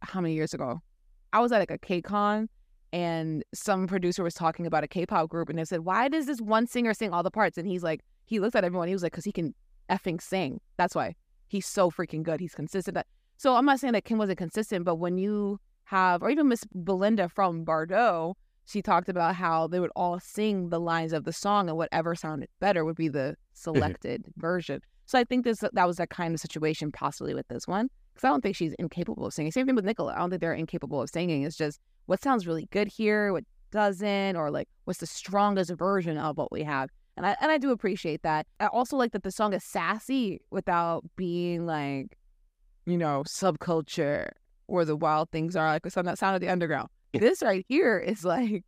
how 0.00 0.20
many 0.20 0.34
years 0.34 0.54
ago, 0.54 0.80
I 1.32 1.40
was 1.40 1.52
at 1.52 1.58
like 1.58 1.70
a 1.70 1.78
KCON 1.78 2.48
and 2.92 3.44
some 3.52 3.88
producer 3.88 4.22
was 4.22 4.34
talking 4.34 4.66
about 4.66 4.84
a 4.84 4.88
K-pop 4.88 5.28
group, 5.28 5.48
and 5.48 5.58
they 5.58 5.64
said, 5.64 5.80
why 5.80 6.08
does 6.08 6.26
this 6.26 6.40
one 6.40 6.64
singer 6.68 6.94
sing 6.94 7.12
all 7.12 7.24
the 7.24 7.30
parts? 7.30 7.58
And 7.58 7.66
he's 7.66 7.82
like, 7.82 8.02
he 8.24 8.38
looked 8.38 8.54
at 8.54 8.62
everyone, 8.62 8.86
he 8.86 8.94
was 8.94 9.02
like, 9.02 9.10
because 9.10 9.24
he 9.24 9.32
can 9.32 9.52
effing 9.90 10.22
sing. 10.22 10.60
That's 10.76 10.94
why 10.94 11.16
he's 11.48 11.66
so 11.66 11.90
freaking 11.90 12.22
good. 12.22 12.38
He's 12.38 12.54
consistent. 12.54 12.96
So 13.36 13.56
I'm 13.56 13.64
not 13.64 13.80
saying 13.80 13.94
that 13.94 14.04
Kim 14.04 14.18
wasn't 14.18 14.38
consistent, 14.38 14.84
but 14.84 14.94
when 14.94 15.18
you 15.18 15.58
have, 15.84 16.22
or 16.22 16.30
even 16.30 16.46
Miss 16.46 16.64
Belinda 16.72 17.28
from 17.28 17.64
Bardot, 17.64 18.34
she 18.64 18.80
talked 18.80 19.08
about 19.08 19.34
how 19.34 19.66
they 19.66 19.80
would 19.80 19.90
all 19.96 20.20
sing 20.20 20.68
the 20.68 20.78
lines 20.80 21.12
of 21.12 21.24
the 21.24 21.32
song, 21.32 21.68
and 21.68 21.76
whatever 21.76 22.14
sounded 22.14 22.48
better 22.60 22.84
would 22.84 22.96
be 22.96 23.08
the 23.08 23.36
selected 23.54 24.32
version. 24.36 24.80
So 25.06 25.18
I 25.18 25.24
think 25.24 25.44
this 25.44 25.62
that 25.72 25.86
was 25.86 25.96
that 25.96 26.10
kind 26.10 26.34
of 26.34 26.40
situation 26.40 26.90
possibly 26.92 27.34
with 27.34 27.48
this 27.48 27.66
one, 27.66 27.88
because 28.14 28.26
I 28.26 28.28
don't 28.28 28.40
think 28.40 28.56
she's 28.56 28.74
incapable 28.78 29.26
of 29.26 29.34
singing. 29.34 29.52
Same 29.52 29.66
thing 29.66 29.74
with 29.74 29.84
Nicola. 29.84 30.14
I 30.14 30.18
don't 30.18 30.30
think 30.30 30.40
they're 30.40 30.54
incapable 30.54 31.02
of 31.02 31.10
singing. 31.10 31.42
It's 31.42 31.56
just 31.56 31.80
what 32.06 32.22
sounds 32.22 32.46
really 32.46 32.68
good 32.70 32.88
here, 32.88 33.32
what 33.32 33.44
doesn't, 33.70 34.36
or 34.36 34.50
like 34.50 34.68
what's 34.84 35.00
the 35.00 35.06
strongest 35.06 35.72
version 35.72 36.16
of 36.16 36.36
what 36.36 36.52
we 36.52 36.62
have. 36.62 36.90
And 37.16 37.26
I 37.26 37.36
and 37.40 37.50
I 37.50 37.58
do 37.58 37.70
appreciate 37.70 38.22
that. 38.22 38.46
I 38.60 38.66
also 38.66 38.96
like 38.96 39.12
that 39.12 39.22
the 39.22 39.30
song 39.30 39.52
is 39.52 39.64
sassy 39.64 40.40
without 40.50 41.04
being 41.16 41.66
like, 41.66 42.18
you 42.86 42.96
know, 42.96 43.24
subculture 43.26 44.30
or 44.66 44.84
the 44.84 44.96
wild 44.96 45.30
things 45.30 45.56
are 45.56 45.68
like 45.68 45.90
some 45.90 46.06
that 46.06 46.18
sound 46.18 46.34
of 46.34 46.40
the 46.40 46.48
underground. 46.48 46.88
this 47.12 47.42
right 47.42 47.64
here 47.68 47.98
is 47.98 48.24
like, 48.24 48.64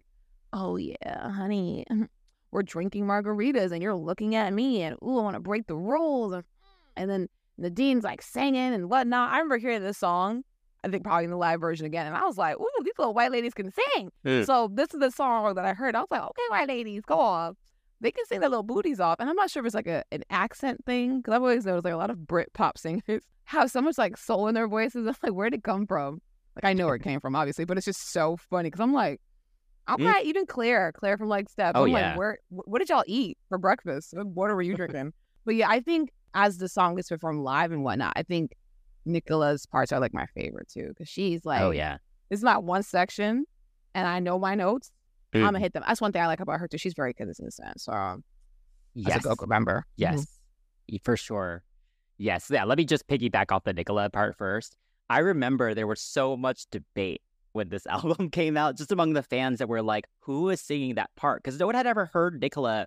oh 0.53 0.77
yeah, 0.77 1.31
honey, 1.31 1.85
we're 2.51 2.63
drinking 2.63 3.07
margaritas 3.07 3.73
and 3.73 3.83
you're 3.83 3.95
looking 3.95 4.35
at 4.35 4.53
me 4.53 4.83
and 4.83 4.97
ooh, 5.03 5.19
I 5.19 5.23
want 5.23 5.35
to 5.35 5.41
break 5.41 5.67
the 5.67 5.77
rules. 5.77 6.33
And, 6.33 6.45
and 6.97 7.11
then 7.11 7.29
Nadine's 7.59 8.05
like 8.05 8.23
singing 8.23 8.75
and 8.75 8.91
whatnot. 8.91 9.33
I 9.33 9.39
remember 9.39 9.59
hearing 9.59 9.83
this 9.83 9.99
song, 9.99 10.43
I 10.85 10.89
think 10.89 11.05
probably 11.05 11.25
in 11.25 11.31
the 11.31 11.37
live 11.37 11.61
version 11.61 11.87
again, 11.87 12.07
and 12.07 12.17
I 12.17 12.25
was 12.25 12.39
like, 12.39 12.57
ooh, 12.59 12.69
these 12.85 12.93
little 12.99 13.15
white 13.15 13.33
ladies 13.33 13.55
can 13.55 13.73
sing. 13.73 14.13
Mm. 14.25 14.47
So 14.47 14.71
this 14.73 14.93
is 14.95 15.01
the 15.01 15.11
song 15.11 15.55
that 15.55 15.65
I 15.65 15.73
heard. 15.73 15.97
I 15.97 16.01
was 16.01 16.09
like, 16.11 16.23
okay, 16.23 16.43
white 16.49 16.69
ladies, 16.69 17.03
go 17.05 17.19
off. 17.19 17.57
They 18.01 18.11
can 18.11 18.27
sing 18.27 18.41
their 18.41 18.51
little 18.51 18.63
booties 18.63 19.01
off. 19.01 19.17
And 19.19 19.29
I'm 19.29 19.37
not 19.37 19.51
sure 19.51 19.63
if 19.63 19.67
it's 19.67 19.75
like 19.75 19.87
a, 19.87 20.05
an 20.13 20.23
accent 20.31 20.85
thing, 20.85 21.19
because 21.19 21.33
I've 21.33 21.43
always 21.43 21.65
noticed 21.65 21.85
like 21.85 21.95
a 21.95 21.97
lot 21.97 22.11
of 22.11 22.27
Brit 22.27 22.53
pop 22.53 22.79
singers 22.79 23.23
have 23.45 23.71
so 23.71 23.81
much 23.81 23.97
like 23.97 24.17
soul 24.17 24.49
in 24.49 24.55
their 24.55 24.69
voices. 24.69 25.07
I'm 25.07 25.15
like, 25.23 25.33
where'd 25.33 25.55
it 25.55 25.65
come 25.65 25.87
from? 25.87 26.21
Like 26.55 26.65
I 26.65 26.73
know 26.73 26.87
where 26.87 26.95
it 26.95 27.03
came 27.03 27.21
from, 27.21 27.35
obviously, 27.35 27.65
but 27.65 27.77
it's 27.77 27.87
just 27.87 28.13
so 28.13 28.37
funny 28.37 28.69
because 28.69 28.81
I'm 28.81 28.93
like, 28.93 29.21
I'm 29.89 29.99
Mm. 29.99 30.05
not 30.05 30.25
even 30.25 30.47
Claire, 30.47 30.93
Claire 30.93 31.17
from 31.17 31.29
like 31.29 31.49
Steps. 31.49 31.73
Oh, 31.77 31.85
I'm 31.85 31.89
yeah. 31.91 32.09
like, 32.11 32.19
where? 32.19 32.39
What 32.51 32.79
did 32.81 32.89
y'all 32.89 33.05
eat 33.07 33.39
for 33.49 33.59
breakfast? 33.59 34.15
What 34.15 34.27
water 34.27 34.55
were 34.55 34.63
you 34.63 34.75
drinking? 34.77 35.13
but 35.45 35.55
yeah, 35.55 35.69
I 35.71 35.81
think 35.81 36.11
as 36.35 36.59
the 36.59 36.69
song 36.69 36.97
gets 36.97 37.09
performed 37.09 37.41
live 37.43 37.71
and 37.73 37.85
whatnot, 37.85 38.13
I 38.17 38.23
think 38.25 38.53
Nicola's 39.05 39.65
parts 39.67 39.93
are 39.93 40.01
like 40.01 40.13
my 40.13 40.27
favorite 40.35 40.69
too 40.69 40.89
because 40.89 41.09
she's 41.09 41.45
like, 41.45 41.61
oh 41.63 41.71
yeah. 41.71 41.99
it's 42.31 42.43
not 42.43 42.65
one 42.65 42.83
section, 42.83 43.45
and 43.95 44.07
I 44.09 44.19
know 44.21 44.39
my 44.39 44.55
notes. 44.55 44.91
I'm 45.33 45.41
Mm. 45.41 45.45
gonna 45.45 45.59
hit 45.61 45.73
them. 45.73 45.85
That's 45.87 46.01
one 46.01 46.13
thing 46.13 46.23
I 46.23 46.27
like 46.27 46.41
about 46.41 46.59
her 46.61 46.67
too. 46.69 46.79
She's 46.79 46.95
very 46.95 47.15
consistent. 47.15 47.81
So 47.81 48.23
Yes. 48.95 49.27
as 49.27 49.39
a 49.41 49.47
member, 49.47 49.85
Yes, 49.97 50.39
y- 50.91 50.99
for 51.05 51.17
sure. 51.17 51.63
Yes. 52.19 52.49
Yeah. 52.51 52.65
Let 52.65 52.79
me 52.79 52.85
just 52.87 53.07
piggyback 53.09 53.53
off 53.53 53.65
the 53.65 53.73
Nicola 53.75 54.09
part 54.09 54.37
first. 54.37 54.75
I 55.11 55.19
remember 55.19 55.75
there 55.75 55.87
was 55.87 56.01
so 56.01 56.37
much 56.37 56.65
debate 56.71 57.21
when 57.57 57.69
this 57.69 57.87
album 57.89 58.31
came 58.31 58.57
out, 58.57 58.77
just 58.77 58.93
among 58.93 59.15
the 59.15 59.23
fans 59.23 59.59
that 59.59 59.69
were 59.69 59.83
like, 59.83 60.07
who 60.21 60.49
is 60.51 60.61
singing 60.61 60.95
that 60.95 61.11
part? 61.17 61.43
Because 61.43 61.59
no 61.59 61.67
one 61.67 61.75
had 61.75 61.87
ever 61.87 62.07
heard 62.07 62.41
Nicola 62.41 62.87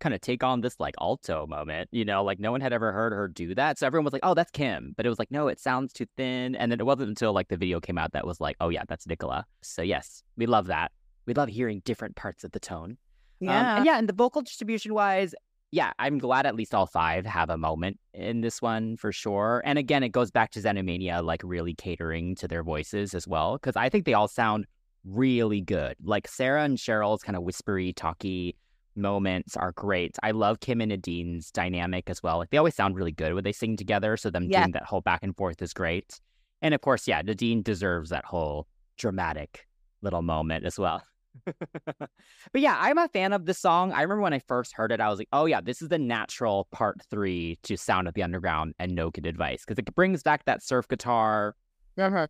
kind 0.00 0.14
of 0.14 0.20
take 0.20 0.44
on 0.44 0.60
this 0.60 0.78
like 0.78 0.94
alto 1.00 1.46
moment, 1.46 1.88
you 1.92 2.04
know, 2.04 2.22
like 2.22 2.38
no 2.38 2.52
one 2.52 2.60
had 2.60 2.72
ever 2.72 2.92
heard 2.92 3.12
her 3.12 3.28
do 3.28 3.54
that. 3.54 3.78
So 3.78 3.86
everyone 3.86 4.04
was 4.04 4.12
like, 4.12 4.24
oh, 4.24 4.34
that's 4.34 4.50
Kim. 4.50 4.94
But 4.96 5.06
it 5.06 5.08
was 5.08 5.18
like, 5.18 5.30
no, 5.30 5.48
it 5.48 5.58
sounds 5.58 5.92
too 5.92 6.06
thin. 6.16 6.54
And 6.54 6.70
then 6.70 6.80
it 6.80 6.86
wasn't 6.86 7.08
until 7.08 7.32
like 7.32 7.48
the 7.48 7.56
video 7.56 7.80
came 7.80 7.98
out 7.98 8.12
that 8.12 8.26
was 8.26 8.40
like, 8.40 8.56
oh, 8.60 8.68
yeah, 8.68 8.82
that's 8.88 9.06
Nicola. 9.06 9.44
So 9.62 9.82
yes, 9.82 10.22
we 10.36 10.46
love 10.46 10.66
that. 10.66 10.92
We 11.26 11.34
love 11.34 11.48
hearing 11.48 11.82
different 11.84 12.16
parts 12.16 12.44
of 12.44 12.52
the 12.52 12.60
tone. 12.60 12.96
Um, 13.40 13.48
yeah, 13.48 13.76
and 13.76 13.86
yeah, 13.86 13.98
and 13.98 14.08
the 14.08 14.14
vocal 14.14 14.42
distribution 14.42 14.94
wise, 14.94 15.34
yeah, 15.70 15.92
I'm 15.98 16.18
glad 16.18 16.46
at 16.46 16.54
least 16.54 16.74
all 16.74 16.86
five 16.86 17.26
have 17.26 17.50
a 17.50 17.58
moment 17.58 17.98
in 18.14 18.40
this 18.40 18.62
one 18.62 18.96
for 18.96 19.12
sure. 19.12 19.62
And 19.64 19.78
again, 19.78 20.02
it 20.02 20.10
goes 20.10 20.30
back 20.30 20.50
to 20.52 20.60
Xenomania, 20.60 21.22
like 21.22 21.42
really 21.44 21.74
catering 21.74 22.34
to 22.36 22.48
their 22.48 22.62
voices 22.62 23.14
as 23.14 23.28
well, 23.28 23.54
because 23.58 23.76
I 23.76 23.88
think 23.88 24.04
they 24.06 24.14
all 24.14 24.28
sound 24.28 24.66
really 25.04 25.60
good. 25.60 25.96
Like 26.02 26.26
Sarah 26.28 26.64
and 26.64 26.78
Cheryl's 26.78 27.22
kind 27.22 27.36
of 27.36 27.42
whispery, 27.42 27.92
talky 27.92 28.56
moments 28.96 29.56
are 29.56 29.72
great. 29.72 30.16
I 30.22 30.32
love 30.32 30.60
Kim 30.60 30.80
and 30.80 30.88
Nadine's 30.90 31.50
dynamic 31.52 32.10
as 32.10 32.22
well. 32.22 32.38
Like 32.38 32.50
they 32.50 32.58
always 32.58 32.74
sound 32.74 32.96
really 32.96 33.12
good 33.12 33.34
when 33.34 33.44
they 33.44 33.52
sing 33.52 33.76
together. 33.76 34.16
So 34.16 34.30
them 34.30 34.48
Yeah. 34.50 34.62
doing 34.62 34.72
that 34.72 34.84
whole 34.84 35.02
back 35.02 35.22
and 35.22 35.36
forth 35.36 35.62
is 35.62 35.72
great. 35.72 36.18
And 36.62 36.74
of 36.74 36.80
course, 36.80 37.06
yeah, 37.06 37.22
Nadine 37.22 37.62
deserves 37.62 38.10
that 38.10 38.24
whole 38.24 38.66
dramatic 38.96 39.66
little 40.02 40.22
moment 40.22 40.64
as 40.64 40.78
well. 40.78 41.02
but 41.46 42.10
yeah, 42.54 42.76
I'm 42.78 42.98
a 42.98 43.08
fan 43.08 43.32
of 43.32 43.46
the 43.46 43.54
song. 43.54 43.92
I 43.92 44.02
remember 44.02 44.22
when 44.22 44.32
I 44.32 44.38
first 44.40 44.74
heard 44.74 44.92
it, 44.92 45.00
I 45.00 45.08
was 45.08 45.18
like, 45.18 45.28
oh 45.32 45.46
yeah, 45.46 45.60
this 45.60 45.82
is 45.82 45.88
the 45.88 45.98
natural 45.98 46.68
part 46.72 47.00
three 47.10 47.58
to 47.64 47.76
Sound 47.76 48.08
of 48.08 48.14
the 48.14 48.22
Underground 48.22 48.74
and 48.78 48.94
No 48.94 49.10
Good 49.10 49.26
Advice 49.26 49.64
because 49.66 49.78
it 49.78 49.94
brings 49.94 50.22
back 50.22 50.44
that 50.44 50.62
surf 50.62 50.88
guitar, 50.88 51.54
Mhm. 51.96 52.28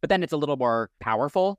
but 0.00 0.10
then 0.10 0.22
it's 0.22 0.32
a 0.32 0.36
little 0.36 0.56
more 0.56 0.90
powerful 1.00 1.58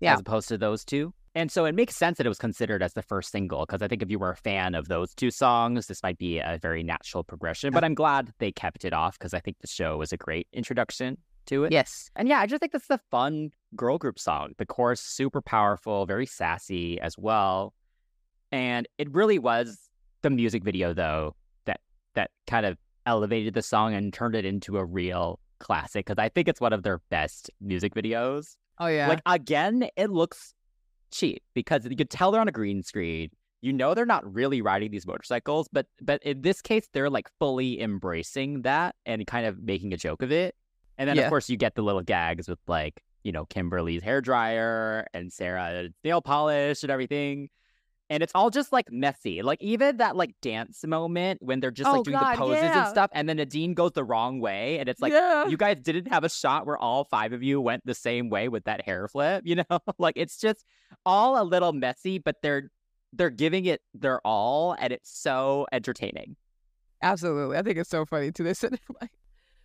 Yeah. 0.00 0.14
as 0.14 0.20
opposed 0.20 0.48
to 0.48 0.58
those 0.58 0.84
two. 0.84 1.14
And 1.34 1.50
so 1.50 1.64
it 1.64 1.74
makes 1.74 1.96
sense 1.96 2.18
that 2.18 2.26
it 2.26 2.28
was 2.28 2.38
considered 2.38 2.82
as 2.82 2.92
the 2.92 3.00
first 3.02 3.30
single 3.32 3.64
because 3.64 3.80
I 3.80 3.88
think 3.88 4.02
if 4.02 4.10
you 4.10 4.18
were 4.18 4.32
a 4.32 4.36
fan 4.36 4.74
of 4.74 4.88
those 4.88 5.14
two 5.14 5.30
songs, 5.30 5.86
this 5.86 6.02
might 6.02 6.18
be 6.18 6.38
a 6.40 6.58
very 6.60 6.82
natural 6.82 7.24
progression. 7.24 7.72
But 7.72 7.84
I'm 7.84 7.94
glad 7.94 8.32
they 8.38 8.52
kept 8.52 8.84
it 8.84 8.92
off 8.92 9.18
because 9.18 9.32
I 9.32 9.40
think 9.40 9.58
the 9.60 9.66
show 9.66 9.96
was 9.96 10.12
a 10.12 10.18
great 10.18 10.46
introduction 10.52 11.16
to 11.46 11.64
it. 11.64 11.72
yes, 11.72 12.10
And 12.16 12.28
yeah, 12.28 12.40
I 12.40 12.46
just 12.46 12.60
think 12.60 12.72
this 12.72 12.82
is 12.82 12.90
a 12.90 13.00
fun 13.10 13.50
girl 13.76 13.98
group 13.98 14.18
song. 14.18 14.52
The 14.58 14.66
chorus 14.66 15.00
super 15.00 15.40
powerful, 15.40 16.06
very 16.06 16.26
sassy 16.26 17.00
as 17.00 17.16
well. 17.18 17.74
And 18.50 18.86
it 18.98 19.12
really 19.12 19.38
was 19.38 19.88
the 20.22 20.30
music 20.30 20.62
video 20.62 20.92
though 20.92 21.34
that 21.64 21.80
that 22.14 22.30
kind 22.46 22.66
of 22.66 22.78
elevated 23.06 23.54
the 23.54 23.62
song 23.62 23.94
and 23.94 24.12
turned 24.12 24.34
it 24.34 24.44
into 24.44 24.76
a 24.78 24.84
real 24.84 25.40
classic 25.58 26.06
because 26.06 26.22
I 26.22 26.28
think 26.28 26.48
it's 26.48 26.60
one 26.60 26.72
of 26.72 26.82
their 26.82 27.00
best 27.10 27.50
music 27.60 27.94
videos. 27.94 28.56
oh 28.78 28.86
yeah, 28.86 29.08
Like 29.08 29.20
again, 29.26 29.88
it 29.96 30.10
looks 30.10 30.54
cheap 31.10 31.42
because 31.54 31.86
you 31.86 31.96
could 31.96 32.10
tell 32.10 32.30
they're 32.30 32.40
on 32.40 32.48
a 32.48 32.52
green 32.52 32.82
screen. 32.82 33.30
You 33.60 33.72
know 33.72 33.94
they're 33.94 34.06
not 34.06 34.30
really 34.32 34.60
riding 34.60 34.90
these 34.90 35.06
motorcycles, 35.06 35.68
but 35.72 35.86
but 36.00 36.22
in 36.22 36.42
this 36.42 36.60
case 36.60 36.88
they're 36.92 37.10
like 37.10 37.28
fully 37.38 37.80
embracing 37.80 38.62
that 38.62 38.96
and 39.06 39.26
kind 39.26 39.46
of 39.46 39.62
making 39.62 39.92
a 39.92 39.96
joke 39.96 40.22
of 40.22 40.32
it. 40.32 40.54
And 40.98 41.08
then 41.08 41.16
Yeah. 41.16 41.22
of 41.24 41.28
course 41.30 41.48
you 41.48 41.56
get 41.56 41.74
the 41.74 41.82
little 41.82 42.02
gags 42.02 42.48
with 42.48 42.58
like, 42.66 43.02
you 43.24 43.32
know, 43.32 43.44
Kimberly's 43.46 44.02
hair 44.02 44.20
dryer 44.20 45.06
and 45.14 45.32
Sarah's 45.32 45.90
nail 46.04 46.20
polish 46.20 46.82
and 46.82 46.90
everything. 46.90 47.48
and 48.10 48.22
it's 48.22 48.32
all 48.34 48.50
just 48.50 48.72
like 48.72 48.92
messy. 48.92 49.40
Like 49.40 49.62
even 49.62 49.96
that 49.96 50.16
like 50.16 50.34
dance 50.42 50.84
moment 50.84 51.40
when 51.42 51.60
they're 51.60 51.70
just 51.70 51.88
Oh, 51.88 51.94
like 51.94 52.04
doing 52.04 52.18
God, 52.18 52.34
the 52.34 52.38
poses 52.38 52.62
yeah. 52.64 52.80
and 52.82 52.88
stuff, 52.90 53.10
and 53.14 53.26
then 53.26 53.38
Nadine 53.38 53.72
goes 53.72 53.92
the 53.92 54.04
wrong 54.04 54.38
way, 54.38 54.78
and 54.80 54.88
it's 54.88 55.00
like 55.00 55.12
yeah. 55.14 55.46
you 55.46 55.56
guys 55.56 55.78
didn't 55.80 56.08
have 56.08 56.22
a 56.22 56.28
shot 56.28 56.66
where 56.66 56.76
all 56.76 57.04
five 57.04 57.32
of 57.32 57.42
you 57.42 57.58
went 57.58 57.86
the 57.86 57.94
same 57.94 58.28
way 58.28 58.48
with 58.50 58.64
that 58.64 58.84
hair 58.84 59.08
flip. 59.08 59.44
You 59.46 59.56
know, 59.56 59.78
like 59.98 60.14
it's 60.16 60.36
just 60.36 60.66
all 61.06 61.40
a 61.40 61.44
little 61.44 61.72
messy, 61.72 62.18
but 62.18 62.36
they're 62.42 62.70
they're 63.14 63.30
giving 63.30 63.64
it 63.64 63.80
their 63.94 64.20
all, 64.26 64.76
and 64.78 64.92
it's 64.92 65.08
so 65.10 65.66
entertaining. 65.72 66.36
Absolutely. 67.02 67.56
I 67.56 67.62
think 67.62 67.78
it's 67.78 67.88
so 67.90 68.04
funny 68.04 68.30
to 68.32 68.42
this. 68.42 68.62
like, 69.00 69.10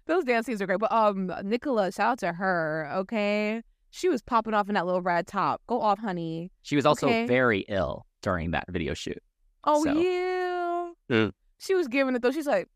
those 0.07 0.23
dance 0.23 0.45
scenes 0.45 0.61
are 0.61 0.65
great. 0.65 0.79
But 0.79 0.91
um 0.91 1.31
Nicola, 1.43 1.91
shout 1.91 2.13
out 2.13 2.19
to 2.19 2.33
her, 2.33 2.89
okay? 2.95 3.61
She 3.91 4.09
was 4.09 4.21
popping 4.21 4.53
off 4.53 4.67
in 4.67 4.75
that 4.75 4.85
little 4.85 5.01
red 5.01 5.27
top. 5.27 5.61
Go 5.67 5.81
off, 5.81 5.99
honey. 5.99 6.51
She 6.63 6.75
was 6.75 6.85
also 6.85 7.07
Okay. 7.07 7.25
very 7.25 7.65
ill 7.69 8.05
during 8.21 8.51
that 8.51 8.65
video 8.69 8.93
shoot. 8.93 9.21
Oh 9.63 9.83
So. 9.83 9.93
yeah. 9.99 10.91
Mm. 11.09 11.31
She 11.59 11.73
was 11.75 11.87
giving 11.87 12.15
it 12.15 12.21
though. 12.21 12.31
She's 12.31 12.47
like, 12.47 12.67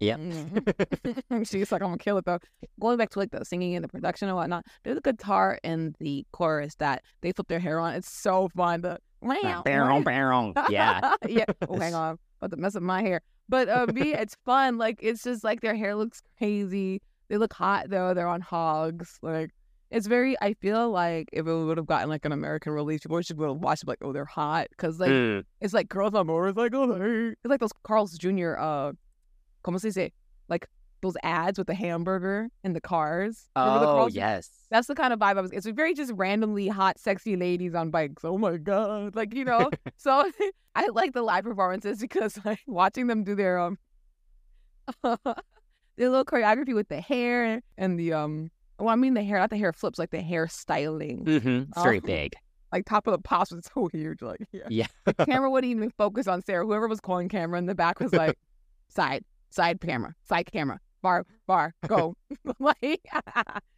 Yep. 0.00 0.18
mhm. 0.20 1.46
she's 1.50 1.72
like, 1.72 1.80
I'm 1.80 1.88
gonna 1.88 1.98
kill 1.98 2.18
it 2.18 2.26
though. 2.26 2.38
Going 2.78 2.98
back 2.98 3.08
to 3.10 3.18
like 3.18 3.30
the 3.30 3.44
singing 3.44 3.74
and 3.76 3.82
the 3.84 3.88
production 3.88 4.28
and 4.28 4.36
whatnot, 4.36 4.66
there's 4.84 4.98
a 4.98 5.00
guitar 5.00 5.58
in 5.64 5.94
the 6.00 6.26
chorus 6.32 6.74
that 6.76 7.02
they 7.22 7.32
flip 7.32 7.48
their 7.48 7.60
hair 7.60 7.78
on. 7.78 7.94
It's 7.94 8.10
so 8.10 8.48
fun. 8.54 8.82
The 8.82 8.98
Barrel, 9.64 10.02
barrel. 10.02 10.52
Yeah. 10.68 11.14
yeah. 11.28 11.44
Oh, 11.68 11.78
hang 11.78 11.94
on. 11.94 12.18
About 12.40 12.50
to 12.52 12.56
mess 12.56 12.76
up 12.76 12.82
my 12.82 13.02
hair. 13.02 13.20
But 13.48 13.68
uh, 13.68 13.86
me, 13.92 14.12
it's 14.14 14.36
fun. 14.44 14.78
Like 14.78 14.98
it's 15.02 15.22
just 15.22 15.44
like 15.44 15.60
their 15.60 15.74
hair 15.74 15.94
looks 15.94 16.22
crazy. 16.38 17.00
They 17.28 17.36
look 17.38 17.52
hot 17.52 17.90
though. 17.90 18.14
They're 18.14 18.28
on 18.28 18.40
hogs. 18.40 19.18
Like 19.22 19.50
it's 19.90 20.06
very. 20.06 20.36
I 20.40 20.54
feel 20.54 20.90
like 20.90 21.28
if 21.32 21.46
it 21.46 21.52
would 21.52 21.76
have 21.76 21.86
gotten 21.86 22.08
like 22.08 22.24
an 22.24 22.32
American 22.32 22.72
release, 22.72 23.00
people 23.00 23.20
should 23.22 23.38
would 23.38 23.48
have 23.48 23.56
watched 23.58 23.82
it 23.84 23.88
like, 23.88 23.98
oh, 24.02 24.12
they're 24.12 24.24
hot 24.24 24.66
because 24.70 24.98
like 25.00 25.10
Mm. 25.10 25.44
it's 25.60 25.72
like 25.74 25.88
girls 25.88 26.14
on 26.14 26.26
motorcycles. 26.26 26.88
Like, 26.90 27.00
it's 27.02 27.36
like 27.44 27.60
those 27.60 27.72
Carl's 27.84 28.16
Jr. 28.18 28.56
Uh, 28.58 28.92
como 29.62 29.78
se 29.78 29.90
dice? 29.90 30.10
Like 30.48 30.66
those 31.06 31.16
ads 31.22 31.58
with 31.58 31.66
the 31.66 31.74
hamburger 31.74 32.48
and 32.64 32.74
the 32.76 32.80
cars. 32.80 33.48
Remember 33.56 33.80
the 33.80 33.86
Oh 33.86 33.94
Carl's 33.96 34.14
yes. 34.14 34.50
That's 34.70 34.86
the 34.88 34.94
kind 34.94 35.12
of 35.12 35.18
vibe 35.18 35.38
I 35.38 35.40
was. 35.40 35.52
It's 35.52 35.66
very 35.66 35.94
just 35.94 36.12
randomly 36.14 36.68
hot, 36.68 36.98
sexy 36.98 37.36
ladies 37.36 37.74
on 37.74 37.90
bikes. 37.90 38.24
Oh 38.24 38.36
my 38.38 38.56
god, 38.56 39.14
like 39.14 39.34
you 39.34 39.44
know. 39.44 39.70
so 39.96 40.30
I 40.74 40.88
like 40.88 41.12
the 41.12 41.22
live 41.22 41.44
performances 41.44 42.00
because 42.00 42.38
like 42.44 42.60
watching 42.66 43.06
them 43.06 43.24
do 43.24 43.34
their 43.34 43.58
um 43.58 43.78
their 45.02 45.18
little 45.98 46.24
choreography 46.24 46.74
with 46.74 46.88
the 46.88 47.00
hair 47.00 47.62
and 47.78 47.98
the 47.98 48.12
um. 48.12 48.50
Well, 48.78 48.90
I 48.90 48.96
mean 48.96 49.14
the 49.14 49.22
hair, 49.22 49.38
not 49.38 49.48
the 49.50 49.56
hair 49.56 49.72
flips, 49.72 49.98
like 49.98 50.10
the 50.10 50.20
hair 50.20 50.48
styling. 50.48 51.24
Mm-hmm. 51.24 51.70
It's 51.72 51.82
very 51.82 51.98
Oh. 51.98 52.06
big. 52.06 52.34
Like 52.72 52.84
top 52.84 53.06
of 53.06 53.12
the 53.12 53.18
pops 53.18 53.52
was 53.52 53.64
so 53.74 53.86
huge. 53.86 54.20
Like 54.20 54.40
yeah. 54.52 54.66
Yeah. 54.68 54.86
the 55.04 55.14
camera 55.14 55.50
wouldn't 55.50 55.70
even 55.70 55.90
focus 55.90 56.26
on 56.26 56.42
Sarah. 56.42 56.66
Whoever 56.66 56.86
was 56.88 57.00
calling 57.00 57.28
camera 57.28 57.58
in 57.58 57.66
the 57.66 57.74
back 57.74 58.00
was 58.00 58.12
like, 58.12 58.36
side, 58.88 59.24
side 59.50 59.80
camera, 59.80 60.14
side 60.28 60.50
camera, 60.52 60.78
bar, 61.06 61.24
bar, 61.46 61.72
go. 61.86 62.14
like, 62.58 63.00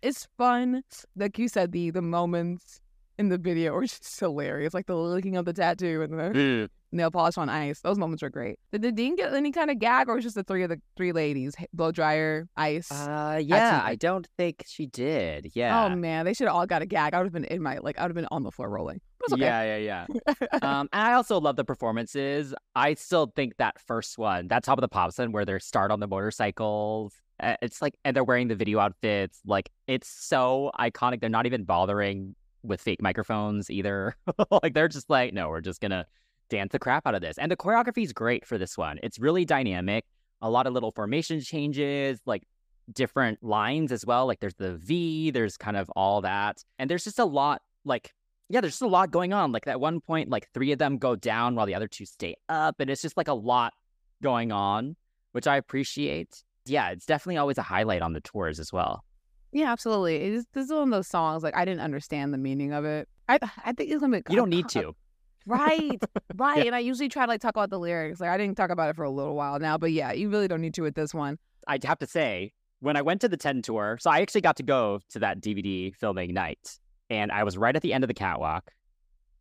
it's 0.03 0.27
fun. 0.39 0.83
Like 1.15 1.39
you 1.39 1.49
said, 1.49 1.73
the 1.73 1.91
the 1.91 2.01
moments 2.03 2.81
in 3.19 3.29
the 3.29 3.37
video 3.39 3.75
are 3.75 3.83
just 3.83 4.19
hilarious. 4.19 4.73
Like 4.73 4.87
the 4.87 4.97
licking 4.97 5.37
of 5.37 5.45
the 5.45 5.53
tattoo 5.53 6.01
and 6.03 6.13
the 6.19 6.31
Mm. 6.39 6.69
nail 6.93 7.11
polish 7.11 7.37
on 7.37 7.49
ice. 7.51 7.81
Those 7.83 7.99
moments 7.99 8.23
are 8.23 8.31
great. 8.31 8.57
Did 8.73 8.81
Nadine 8.83 9.17
get 9.17 9.35
any 9.35 9.51
kind 9.53 9.71
of 9.71 9.79
gag, 9.79 10.09
or 10.09 10.15
was 10.15 10.25
it 10.25 10.27
just 10.29 10.37
the 10.37 10.45
three 10.45 10.63
of 10.63 10.71
the 10.71 10.81
three 10.97 11.13
ladies, 11.13 11.55
blow 11.75 11.93
dryer, 11.93 12.47
ice? 12.57 12.91
Uh, 12.91 13.39
yeah, 13.45 13.83
I 13.85 13.95
don't 13.97 14.27
think 14.39 14.65
she 14.67 14.87
did. 14.87 15.51
Yeah. 15.55 15.85
Oh 15.85 15.95
man, 15.97 16.25
they 16.25 16.33
should 16.33 16.47
have 16.47 16.57
all 16.57 16.67
got 16.67 16.81
a 16.81 16.87
gag. 16.87 17.13
I 17.13 17.19
would 17.19 17.27
have 17.27 17.33
been 17.35 17.45
in 17.45 17.63
my 17.63 17.77
like, 17.83 17.99
I 17.99 18.03
would 18.05 18.11
have 18.13 18.21
been 18.23 18.29
on 18.31 18.43
the 18.43 18.51
floor 18.53 18.71
rolling. 18.71 19.01
Okay. 19.33 19.41
Yeah, 19.43 19.77
yeah, 19.77 20.07
yeah. 20.09 20.47
um, 20.63 20.89
and 20.93 21.03
I 21.03 21.13
also 21.15 21.41
love 21.41 21.57
the 21.57 21.65
performances. 21.65 22.55
I 22.75 22.95
still 22.95 23.33
think 23.35 23.57
that 23.59 23.81
first 23.81 24.17
one, 24.19 24.49
that 24.49 24.65
top 24.65 24.79
of 24.79 24.83
the 24.83 24.89
pops 24.89 25.19
one, 25.19 25.33
where 25.33 25.45
they 25.45 25.59
start 25.59 25.91
on 25.91 26.01
the 26.01 26.07
motorcycles. 26.07 27.15
uh, 27.41 27.57
It's 27.63 27.83
like, 27.83 27.95
and 28.05 28.15
they're 28.17 28.25
wearing 28.25 28.49
the 28.49 28.55
video 28.55 28.79
outfits. 28.79 29.41
Like, 29.45 29.71
it's 29.87 30.09
so 30.09 30.71
iconic. 30.79 31.21
They're 31.21 31.29
not 31.31 31.47
even 31.47 31.65
bothering 31.65 32.35
with 32.63 32.81
fake 32.81 33.03
microphones 33.03 33.71
either. 33.71 34.17
like, 34.63 34.75
they're 34.75 34.89
just 34.89 35.11
like, 35.11 35.33
no, 35.35 35.49
we're 35.49 35.61
just 35.61 35.81
gonna 35.81 36.07
dance 36.49 36.73
the 36.73 36.79
crap 36.79 37.07
out 37.07 37.15
of 37.15 37.21
this. 37.21 37.39
And 37.39 37.51
the 37.51 37.57
choreography 37.57 38.05
is 38.05 38.13
great 38.13 38.47
for 38.47 38.57
this 38.57 38.79
one. 38.79 38.99
It's 39.03 39.19
really 39.19 39.45
dynamic. 39.45 40.05
A 40.41 40.49
lot 40.49 40.67
of 40.67 40.73
little 40.73 40.93
formation 40.93 41.41
changes, 41.41 42.21
like 42.25 42.45
different 42.93 43.43
lines 43.43 43.93
as 43.93 44.07
well. 44.07 44.27
Like, 44.27 44.41
there's 44.41 44.55
the 44.55 44.77
V. 44.77 45.31
There's 45.33 45.57
kind 45.57 45.77
of 45.77 45.91
all 45.97 46.21
that, 46.23 46.63
and 46.79 46.89
there's 46.89 47.05
just 47.05 47.19
a 47.19 47.25
lot. 47.25 47.63
Like 47.85 48.13
yeah, 48.49 48.61
there's 48.61 48.75
just 48.75 48.83
a 48.83 48.87
lot 48.87 49.11
going 49.11 49.33
on. 49.33 49.53
Like 49.53 49.67
at 49.67 49.81
one 49.81 50.01
point, 50.01 50.31
like 50.31 50.49
three 50.53 50.73
of 50.73 50.79
them 50.79 50.99
go 50.99 51.17
down 51.17 51.55
while 51.55 51.67
the 51.67 51.75
other 51.75 51.89
two 51.89 52.07
stay 52.07 52.37
up, 52.49 52.81
and 52.81 52.89
it's 52.89 53.03
just 53.03 53.17
like 53.17 53.29
a 53.29 53.35
lot 53.35 53.75
going 54.23 54.53
on, 54.53 54.97
which 55.33 55.47
I 55.47 55.57
appreciate. 55.57 56.43
Yeah, 56.65 56.91
it's 56.91 57.07
definitely 57.07 57.37
always 57.37 57.59
a 57.59 57.63
highlight 57.63 58.03
on 58.03 58.13
the 58.13 58.21
tours 58.21 58.59
as 58.59 58.73
well. 58.73 59.05
Yeah, 59.53 59.73
absolutely. 59.73 60.17
It's, 60.17 60.47
this 60.53 60.67
is 60.67 60.73
one 60.73 60.83
of 60.83 60.91
those 60.91 61.09
songs 61.09 61.43
like 61.43 61.57
I 61.57 61.65
didn't 61.65 61.81
understand 61.81 62.35
the 62.35 62.39
meaning 62.39 62.73
of 62.73 62.85
it. 62.85 63.09
I 63.29 63.39
I 63.65 63.73
think 63.73 63.91
it's 63.91 64.01
gonna 64.01 64.21
be. 64.21 64.31
You 64.31 64.37
don't 64.37 64.51
need 64.51 64.69
to. 64.71 64.95
Right, 65.47 65.99
right. 66.37 66.59
Yeah. 66.59 66.65
And 66.65 66.75
I 66.75 66.81
usually 66.81 67.09
try 67.09 67.25
to 67.25 67.29
like 67.31 67.41
talk 67.41 67.51
about 67.55 67.71
the 67.71 67.79
lyrics. 67.79 68.21
Like 68.21 68.29
I 68.29 68.37
didn't 68.37 68.57
talk 68.57 68.71
about 68.71 68.91
it 68.91 68.97
for 68.97 69.05
a 69.05 69.11
little 69.11 69.35
while 69.35 69.59
now, 69.59 69.79
but 69.79 69.93
yeah, 69.93 70.13
you 70.13 70.29
really 70.29 70.47
don't 70.47 70.61
need 70.61 70.75
to 70.75 70.83
with 70.83 70.95
this 70.95 71.15
one. 71.15 71.39
I'd 71.67 71.85
have 71.85 71.99
to 72.01 72.07
say, 72.07 72.53
when 72.81 72.97
I 72.97 73.03
went 73.03 73.23
to 73.23 73.29
the 73.29 73.39
10 73.39 73.63
tour, 73.63 73.97
so 73.99 74.11
I 74.11 74.21
actually 74.21 74.43
got 74.43 74.57
to 74.57 74.63
go 74.63 75.01
to 75.09 75.19
that 75.21 75.41
DVD 75.41 75.95
filming 75.95 76.35
night, 76.35 76.79
and 77.11 77.33
I 77.33 77.45
was 77.45 77.57
right 77.57 77.75
at 77.75 77.83
the 77.83 77.93
end 77.93 78.05
of 78.05 78.09
the 78.09 78.15
catwalk. 78.15 78.71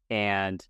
And 0.09 0.65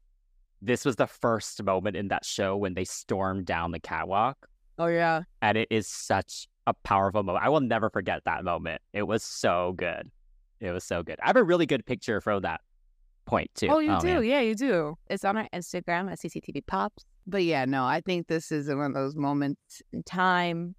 this 0.61 0.85
was 0.85 0.95
the 0.95 1.07
first 1.07 1.61
moment 1.63 1.95
in 1.95 2.07
that 2.07 2.25
show 2.25 2.57
when 2.57 2.73
they 2.73 2.83
stormed 2.83 3.45
down 3.45 3.71
the 3.71 3.79
catwalk. 3.79 4.47
Oh 4.79 4.87
yeah, 4.87 5.23
and 5.41 5.57
it 5.57 5.67
is 5.71 5.87
such 5.87 6.47
a 6.67 6.73
powerful 6.73 7.23
moment. 7.23 7.43
I 7.43 7.49
will 7.49 7.61
never 7.61 7.89
forget 7.89 8.21
that 8.25 8.43
moment. 8.43 8.81
It 8.93 9.03
was 9.03 9.23
so 9.23 9.73
good. 9.77 10.11
It 10.59 10.71
was 10.71 10.83
so 10.83 11.03
good. 11.03 11.19
I 11.21 11.27
have 11.27 11.35
a 11.35 11.43
really 11.43 11.65
good 11.65 11.85
picture 11.85 12.21
from 12.21 12.41
that 12.41 12.61
point 13.25 13.49
too. 13.55 13.67
Oh, 13.69 13.79
you 13.79 13.91
oh, 13.91 13.99
do? 13.99 14.07
man. 14.07 14.25
Yeah, 14.25 14.41
you 14.41 14.55
do. 14.55 14.95
It's 15.07 15.23
on 15.23 15.37
our 15.37 15.47
Instagram 15.53 16.11
at 16.11 16.19
CCTV 16.19 16.65
Pops. 16.65 17.05
But 17.27 17.43
yeah, 17.43 17.65
no, 17.65 17.85
I 17.85 18.01
think 18.01 18.27
this 18.27 18.51
is 18.51 18.69
one 18.69 18.79
of 18.81 18.93
those 18.93 19.15
moments 19.15 19.81
in 19.91 20.01
time 20.03 20.75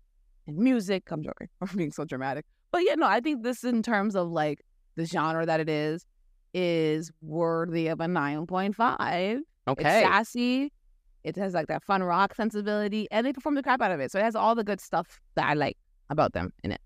and 0.46 0.56
music. 0.56 1.04
I'm 1.10 1.22
joking. 1.22 1.48
I'm 1.60 1.76
being 1.76 1.92
so 1.92 2.04
dramatic. 2.04 2.44
But 2.72 2.82
yeah, 2.84 2.94
no, 2.94 3.06
I 3.06 3.20
think 3.20 3.42
this 3.42 3.64
in 3.64 3.82
terms 3.82 4.16
of 4.16 4.28
like 4.28 4.60
the 4.98 5.06
genre 5.06 5.46
that 5.46 5.60
it 5.60 5.68
is, 5.68 6.04
is 6.52 7.10
worthy 7.22 7.88
of 7.88 8.00
a 8.00 8.06
9.5. 8.06 9.38
It's 9.38 9.44
Okay. 9.68 10.02
sassy. 10.02 10.72
It 11.24 11.36
has 11.36 11.52
like 11.54 11.66
that 11.68 11.82
fun 11.84 12.02
rock 12.02 12.34
sensibility, 12.34 13.06
and 13.10 13.26
they 13.26 13.32
perform 13.32 13.54
the 13.54 13.62
crap 13.62 13.80
out 13.82 13.90
of 13.92 14.00
it. 14.00 14.10
So 14.10 14.18
it 14.18 14.22
has 14.22 14.34
all 14.34 14.54
the 14.54 14.64
good 14.64 14.80
stuff 14.80 15.20
that 15.34 15.46
I 15.48 15.54
like 15.54 15.76
about 16.10 16.32
them 16.32 16.52
in 16.62 16.72
it. 16.72 16.80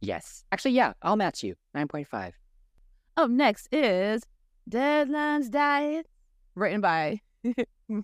Yes. 0.00 0.44
Actually, 0.52 0.72
yeah, 0.72 0.92
I'll 1.02 1.16
match 1.16 1.42
you. 1.42 1.54
9.5. 1.74 2.32
Up 3.16 3.30
next 3.30 3.68
is 3.72 4.22
Deadlines 4.70 5.50
Diet, 5.50 6.06
written 6.56 6.80
by 6.80 7.20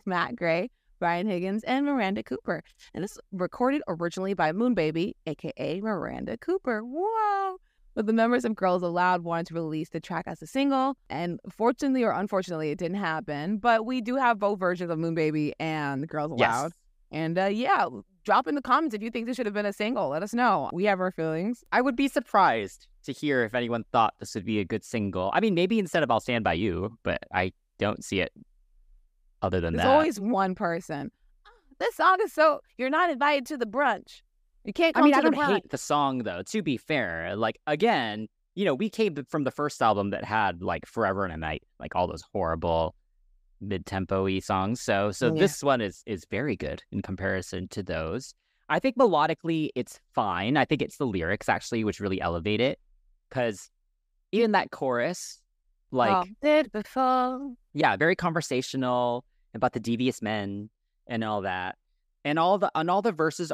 Matt 0.06 0.36
Gray, 0.36 0.70
Brian 1.00 1.26
Higgins, 1.26 1.64
and 1.64 1.84
Miranda 1.84 2.22
Cooper. 2.22 2.62
And 2.94 3.02
this 3.02 3.12
is 3.12 3.18
recorded 3.32 3.82
originally 3.88 4.34
by 4.34 4.52
Moonbaby, 4.52 5.14
aka 5.26 5.80
Miranda 5.80 6.36
Cooper. 6.38 6.82
Whoa! 6.84 7.56
But 7.94 8.06
the 8.06 8.12
members 8.12 8.44
of 8.44 8.54
Girls 8.54 8.82
Aloud 8.82 9.24
wanted 9.24 9.46
to 9.48 9.54
release 9.54 9.88
the 9.90 10.00
track 10.00 10.24
as 10.26 10.40
a 10.42 10.46
single, 10.46 10.96
and 11.08 11.40
fortunately 11.50 12.04
or 12.04 12.12
unfortunately, 12.12 12.70
it 12.70 12.78
didn't 12.78 12.98
happen. 12.98 13.58
But 13.58 13.84
we 13.84 14.00
do 14.00 14.16
have 14.16 14.38
both 14.38 14.58
versions 14.60 14.90
of 14.90 14.98
Moonbaby 14.98 15.52
and 15.58 16.06
Girls 16.08 16.30
Aloud. 16.32 16.38
Yes. 16.64 16.72
And 17.10 17.36
uh, 17.38 17.46
yeah, 17.46 17.86
drop 18.24 18.46
in 18.46 18.54
the 18.54 18.62
comments 18.62 18.94
if 18.94 19.02
you 19.02 19.10
think 19.10 19.26
this 19.26 19.36
should 19.36 19.46
have 19.46 19.54
been 19.54 19.66
a 19.66 19.72
single. 19.72 20.08
Let 20.10 20.22
us 20.22 20.32
know. 20.32 20.70
We 20.72 20.84
have 20.84 21.00
our 21.00 21.10
feelings. 21.10 21.64
I 21.72 21.80
would 21.80 21.96
be 21.96 22.06
surprised 22.06 22.86
to 23.02 23.12
hear 23.12 23.42
if 23.42 23.54
anyone 23.54 23.84
thought 23.90 24.14
this 24.20 24.34
would 24.36 24.44
be 24.44 24.60
a 24.60 24.64
good 24.64 24.84
single. 24.84 25.30
I 25.34 25.40
mean, 25.40 25.54
maybe 25.54 25.80
instead 25.80 26.04
of 26.04 26.10
I'll 26.12 26.20
Stand 26.20 26.44
By 26.44 26.52
You, 26.52 26.96
but 27.02 27.24
I 27.34 27.52
don't 27.78 28.04
see 28.04 28.20
it 28.20 28.30
other 29.42 29.60
than 29.60 29.72
There's 29.74 29.82
that. 29.84 29.88
There's 29.88 29.94
always 29.94 30.20
one 30.20 30.54
person. 30.54 31.10
"Ah, 31.44 31.50
This 31.80 31.96
song 31.96 32.18
is 32.22 32.32
so 32.32 32.60
you're 32.78 32.90
not 32.90 33.10
invited 33.10 33.46
to 33.46 33.56
the 33.56 33.66
brunch. 33.66 34.22
You 34.64 34.72
can't 34.72 34.96
I 34.96 35.02
mean, 35.02 35.14
I 35.14 35.20
don't 35.20 35.34
hate 35.34 35.70
the 35.70 35.78
song 35.78 36.18
though. 36.18 36.42
To 36.42 36.62
be 36.62 36.76
fair, 36.76 37.34
like 37.36 37.58
again, 37.66 38.28
you 38.54 38.64
know, 38.64 38.74
we 38.74 38.90
came 38.90 39.16
from 39.28 39.44
the 39.44 39.50
first 39.50 39.80
album 39.80 40.10
that 40.10 40.24
had 40.24 40.62
like 40.62 40.86
"Forever 40.86 41.24
and 41.24 41.32
a 41.32 41.36
Night," 41.36 41.62
like 41.78 41.96
all 41.96 42.06
those 42.06 42.22
horrible 42.32 42.94
mid-tempo-y 43.62 44.38
songs. 44.40 44.80
So, 44.80 45.12
so 45.12 45.26
Yeah. 45.32 45.38
this 45.40 45.62
one 45.62 45.80
is 45.80 46.02
is 46.06 46.26
very 46.30 46.56
good 46.56 46.82
in 46.92 47.02
comparison 47.02 47.68
to 47.68 47.82
those. 47.82 48.34
I 48.68 48.78
think 48.78 48.96
melodically 48.96 49.70
it's 49.74 49.98
fine. 50.14 50.56
I 50.56 50.64
think 50.64 50.82
it's 50.82 50.96
the 50.98 51.06
lyrics 51.06 51.48
actually 51.48 51.82
which 51.84 51.98
really 52.00 52.20
elevate 52.20 52.60
it, 52.60 52.78
because 53.28 53.70
even 54.32 54.52
that 54.52 54.70
chorus, 54.70 55.40
like 55.90 56.26
oh, 56.28 56.30
did 56.42 56.70
before. 56.70 57.52
yeah, 57.72 57.96
very 57.96 58.14
conversational 58.14 59.24
about 59.54 59.72
the 59.72 59.80
devious 59.80 60.22
men 60.22 60.70
and 61.06 61.24
all 61.24 61.40
that. 61.42 61.76
And 62.24 62.38
all 62.38 62.58
the 62.58 62.70
and 62.74 62.90
all 62.90 63.00
the 63.02 63.12
verses 63.12 63.50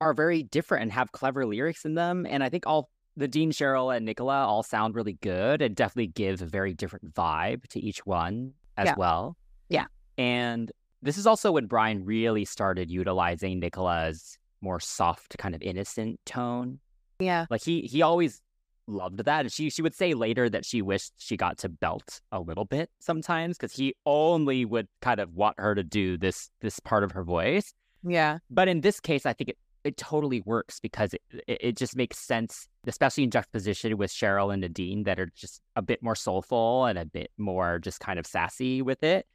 are 0.00 0.14
very 0.14 0.42
different 0.42 0.82
and 0.82 0.92
have 0.92 1.12
clever 1.12 1.46
lyrics 1.46 1.84
in 1.84 1.94
them. 1.94 2.26
And 2.28 2.42
I 2.42 2.48
think 2.48 2.66
all 2.66 2.90
Nadine, 3.16 3.50
Cheryl, 3.52 3.94
and 3.94 4.06
Nicola 4.06 4.44
all 4.46 4.62
sound 4.62 4.94
really 4.94 5.14
good 5.14 5.60
and 5.62 5.74
definitely 5.74 6.08
give 6.08 6.40
a 6.42 6.46
very 6.46 6.72
different 6.74 7.14
vibe 7.14 7.66
to 7.68 7.80
each 7.80 8.04
one 8.06 8.52
as 8.76 8.86
Yeah. 8.86 8.94
well. 8.96 9.36
Yeah. 9.68 9.86
And 10.16 10.70
this 11.02 11.18
is 11.18 11.26
also 11.26 11.52
when 11.52 11.66
Brian 11.66 12.04
really 12.04 12.44
started 12.44 12.90
utilizing 12.90 13.58
Nicola's 13.60 14.38
more 14.60 14.80
soft, 14.80 15.36
kind 15.38 15.54
of 15.54 15.62
innocent 15.62 16.20
tone. 16.24 16.78
Yeah. 17.18 17.46
Like 17.50 17.62
he 17.62 17.82
he 17.82 18.02
always 18.02 18.40
loved 18.86 19.18
that. 19.24 19.40
And 19.40 19.52
she 19.52 19.70
she 19.70 19.82
would 19.82 19.94
say 19.94 20.14
later 20.14 20.48
that 20.48 20.64
she 20.64 20.80
wished 20.82 21.12
she 21.18 21.36
got 21.36 21.58
to 21.58 21.68
belt 21.68 22.20
a 22.32 22.40
little 22.40 22.64
bit 22.64 22.90
sometimes 23.00 23.56
because 23.56 23.72
he 23.72 23.94
only 24.06 24.64
would 24.64 24.88
kind 25.00 25.20
of 25.20 25.34
want 25.34 25.58
her 25.58 25.74
to 25.74 25.82
do 25.82 26.16
this 26.16 26.50
this 26.60 26.80
part 26.80 27.04
of 27.04 27.12
her 27.12 27.24
voice. 27.24 27.72
Yeah. 28.02 28.38
But 28.50 28.68
in 28.68 28.80
this 28.80 29.00
case, 29.00 29.26
I 29.26 29.32
think 29.32 29.50
it 29.50 29.58
it 29.84 29.96
totally 29.96 30.40
works 30.42 30.80
because 30.80 31.14
it, 31.14 31.22
it, 31.46 31.76
just 31.76 31.96
makes 31.96 32.18
sense, 32.18 32.68
especially 32.86 33.24
in 33.24 33.30
juxtaposition 33.30 33.96
with 33.96 34.10
Cheryl 34.10 34.52
and 34.52 34.60
Nadine 34.60 35.04
that 35.04 35.18
are 35.18 35.30
just 35.34 35.60
a 35.76 35.82
bit 35.82 36.02
more 36.02 36.14
soulful 36.14 36.84
and 36.84 36.98
a 36.98 37.04
bit 37.04 37.30
more 37.38 37.78
just 37.78 38.00
kind 38.00 38.18
of 38.18 38.26
sassy 38.26 38.82
with 38.82 39.02
it. 39.02 39.26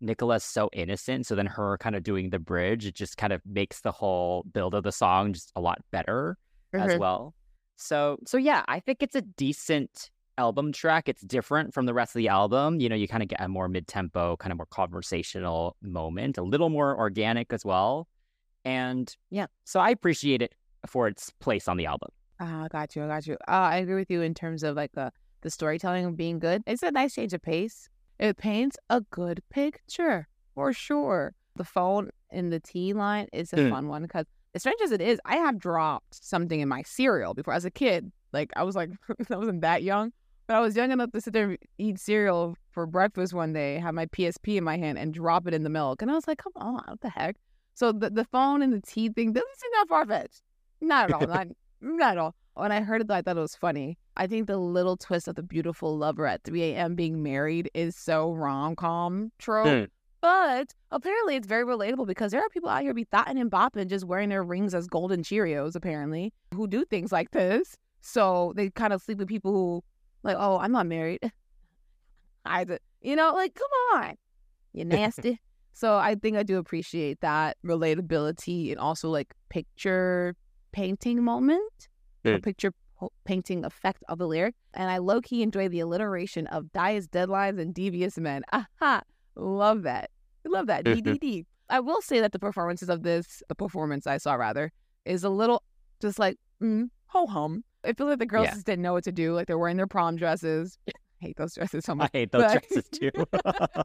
Nicola's 0.00 0.44
so 0.44 0.70
innocent, 0.72 1.26
so 1.26 1.34
then 1.34 1.46
her 1.46 1.76
kind 1.78 1.94
of 1.94 2.02
doing 2.02 2.30
the 2.30 2.38
bridge, 2.38 2.86
it 2.86 2.94
just 2.94 3.18
kind 3.18 3.32
of 3.34 3.42
makes 3.44 3.82
the 3.82 3.92
whole 3.92 4.44
build 4.52 4.74
of 4.74 4.82
the 4.82 4.92
song 4.92 5.34
just 5.34 5.52
a 5.56 5.60
lot 5.60 5.78
better 5.90 6.38
as 6.72 6.94
Mhm. 6.94 6.98
well. 6.98 7.34
So 7.76 8.18
so 8.26 8.38
yeah, 8.38 8.64
I 8.68 8.80
think 8.80 9.02
it's 9.02 9.14
a 9.16 9.22
decent 9.22 10.10
album 10.38 10.72
track. 10.72 11.08
It's 11.08 11.22
different 11.22 11.74
from 11.74 11.84
the 11.86 11.92
rest 11.94 12.14
of 12.16 12.20
the 12.20 12.28
album. 12.28 12.80
You 12.80 12.88
know, 12.88 12.96
you 12.96 13.06
kind 13.08 13.22
of 13.22 13.28
get 13.28 13.40
a 13.42 13.48
more 13.48 13.68
mid-tempo, 13.68 14.36
kind 14.38 14.52
of 14.52 14.56
more 14.58 14.66
conversational 14.66 15.76
moment, 15.82 16.38
a 16.38 16.42
little 16.42 16.70
more 16.70 16.96
organic 16.98 17.52
as 17.52 17.64
well. 17.64 18.08
And 18.64 19.14
yeah, 19.30 19.46
so 19.64 19.80
I 19.80 19.90
appreciate 19.90 20.42
it 20.42 20.54
for 20.86 21.08
its 21.08 21.30
place 21.40 21.68
on 21.68 21.76
the 21.76 21.86
album. 21.86 22.10
Ah, 22.40 22.64
I 22.64 22.68
got 22.68 22.96
you. 22.96 23.04
I 23.04 23.08
got 23.08 23.26
you. 23.26 23.34
Uh, 23.48 23.50
I 23.72 23.76
agree 23.76 23.96
with 23.96 24.10
you 24.10 24.22
in 24.22 24.34
terms 24.34 24.62
of 24.62 24.76
like 24.76 24.92
the 24.92 25.12
the 25.42 25.50
storytelling 25.50 26.14
being 26.16 26.38
good. 26.38 26.62
It's 26.66 26.82
a 26.82 26.90
nice 26.90 27.14
change 27.14 27.32
of 27.32 27.42
pace. 27.42 27.88
It 28.18 28.36
paints 28.36 28.76
a 28.90 29.00
good 29.10 29.42
picture 29.50 30.28
for 30.54 30.72
sure. 30.72 31.34
The 31.56 31.64
phone 31.64 32.10
in 32.30 32.50
the 32.50 32.60
T 32.60 32.92
line 32.92 33.28
is 33.32 33.52
a 33.52 33.56
Mm. 33.56 33.70
fun 33.70 33.88
one 33.88 34.02
because 34.02 34.26
as 34.54 34.62
strange 34.62 34.80
as 34.82 34.92
it 34.92 35.00
is, 35.00 35.18
I 35.24 35.36
have 35.36 35.58
dropped 35.58 36.22
something 36.24 36.60
in 36.60 36.68
my 36.68 36.82
cereal 36.82 37.34
before 37.34 37.54
as 37.54 37.64
a 37.64 37.70
kid. 37.70 38.12
Like 38.32 38.50
I 38.56 38.62
was 38.64 38.76
like 38.76 38.90
I 39.30 39.36
wasn't 39.36 39.62
that 39.62 39.82
young, 39.82 40.12
but 40.46 40.56
I 40.56 40.60
was 40.60 40.76
young 40.76 40.90
enough 40.92 41.12
to 41.12 41.20
sit 41.20 41.32
there 41.32 41.48
and 41.50 41.58
eat 41.78 41.98
cereal 41.98 42.56
for 42.70 42.86
breakfast 42.86 43.32
one 43.32 43.52
day, 43.52 43.78
have 43.78 43.94
my 43.94 44.06
PSP 44.06 44.56
in 44.58 44.64
my 44.64 44.76
hand 44.76 44.98
and 44.98 45.12
drop 45.14 45.46
it 45.46 45.54
in 45.54 45.62
the 45.62 45.70
milk. 45.70 46.02
And 46.02 46.10
I 46.10 46.14
was 46.14 46.26
like, 46.28 46.38
come 46.38 46.52
on, 46.56 46.82
what 46.86 47.00
the 47.00 47.10
heck? 47.10 47.36
So 47.80 47.92
the, 47.92 48.10
the 48.10 48.26
phone 48.26 48.60
and 48.60 48.74
the 48.74 48.82
tea 48.82 49.08
thing 49.08 49.32
doesn't 49.32 49.58
seem 49.58 49.70
that 49.72 49.88
far 49.88 50.04
fetched. 50.04 50.42
Not 50.82 51.08
at 51.08 51.14
all. 51.14 51.26
Not, 51.26 51.46
not 51.80 52.10
at 52.10 52.18
all. 52.18 52.34
When 52.52 52.72
I 52.72 52.82
heard 52.82 53.00
it, 53.00 53.10
I 53.10 53.22
thought 53.22 53.38
it 53.38 53.40
was 53.40 53.56
funny. 53.56 53.96
I 54.18 54.26
think 54.26 54.48
the 54.48 54.58
little 54.58 54.98
twist 54.98 55.28
of 55.28 55.36
the 55.36 55.42
beautiful 55.42 55.96
lover 55.96 56.26
at 56.26 56.44
3 56.44 56.62
a.m. 56.62 56.94
being 56.94 57.22
married 57.22 57.70
is 57.72 57.96
so 57.96 58.32
rom 58.32 58.76
com 58.76 59.32
trope. 59.38 59.66
Mm. 59.66 59.88
But 60.20 60.74
apparently, 60.90 61.36
it's 61.36 61.46
very 61.46 61.64
relatable 61.64 62.06
because 62.06 62.32
there 62.32 62.42
are 62.42 62.50
people 62.50 62.68
out 62.68 62.82
here 62.82 62.92
be 62.92 63.04
thotting 63.04 63.38
and 63.38 63.50
bopping 63.50 63.86
just 63.86 64.04
wearing 64.04 64.28
their 64.28 64.44
rings 64.44 64.74
as 64.74 64.86
golden 64.86 65.22
Cheerios, 65.22 65.74
apparently, 65.74 66.34
who 66.54 66.66
do 66.66 66.84
things 66.84 67.10
like 67.12 67.30
this. 67.30 67.78
So 68.02 68.52
they 68.56 68.68
kind 68.68 68.92
of 68.92 69.00
sleep 69.00 69.16
with 69.16 69.28
people 69.28 69.52
who, 69.52 69.84
like, 70.22 70.36
oh, 70.38 70.58
I'm 70.58 70.72
not 70.72 70.86
married. 70.86 71.32
I, 72.44 72.66
you 73.00 73.16
know, 73.16 73.32
like, 73.32 73.54
come 73.54 74.02
on, 74.02 74.16
you 74.74 74.84
nasty. 74.84 75.40
So 75.72 75.96
I 75.96 76.14
think 76.14 76.36
I 76.36 76.42
do 76.42 76.58
appreciate 76.58 77.20
that 77.20 77.56
relatability 77.64 78.70
and 78.70 78.78
also 78.80 79.08
like 79.10 79.34
picture 79.48 80.34
painting 80.72 81.22
moment, 81.24 81.88
or 82.24 82.32
Mm. 82.38 82.42
picture 82.42 82.72
po- 82.98 83.12
painting 83.24 83.64
effect 83.64 84.02
of 84.08 84.18
the 84.18 84.26
lyric. 84.28 84.54
And 84.74 84.90
I 84.90 84.98
low 84.98 85.20
key 85.20 85.42
enjoy 85.42 85.68
the 85.68 85.80
alliteration 85.80 86.46
of 86.48 86.70
diets, 86.72 87.06
deadlines, 87.08 87.58
and 87.58 87.74
devious 87.74 88.18
men. 88.18 88.42
Aha, 88.52 89.02
love 89.36 89.82
that. 89.82 90.10
Love 90.44 90.66
that. 90.66 90.84
DDD. 90.84 91.46
I 91.68 91.80
will 91.80 92.02
say 92.02 92.20
that 92.20 92.32
the 92.32 92.38
performances 92.38 92.88
of 92.88 93.02
this, 93.02 93.42
the 93.48 93.54
performance 93.54 94.06
I 94.06 94.18
saw 94.18 94.34
rather, 94.34 94.72
is 95.04 95.24
a 95.24 95.30
little 95.30 95.62
just 96.00 96.18
like 96.18 96.36
mm, 96.62 96.90
ho 97.06 97.26
hum. 97.26 97.64
I 97.84 97.94
feel 97.94 98.06
like 98.06 98.18
the 98.18 98.26
girls 98.26 98.46
Yeah. 98.46 98.54
just 98.54 98.66
didn't 98.66 98.82
know 98.82 98.92
what 98.92 99.04
to 99.04 99.12
do. 99.12 99.32
Like 99.34 99.46
they're 99.46 99.58
wearing 99.58 99.76
their 99.78 99.86
prom 99.86 100.16
dresses. 100.16 100.78
I 100.88 101.26
hate 101.26 101.36
those 101.36 101.54
dresses 101.54 101.84
so 101.84 101.94
much. 101.94 102.10
I 102.14 102.18
hate 102.18 102.32
those 102.32 102.42
But- 102.42 102.52
dresses 102.68 102.88
too. 102.90 103.10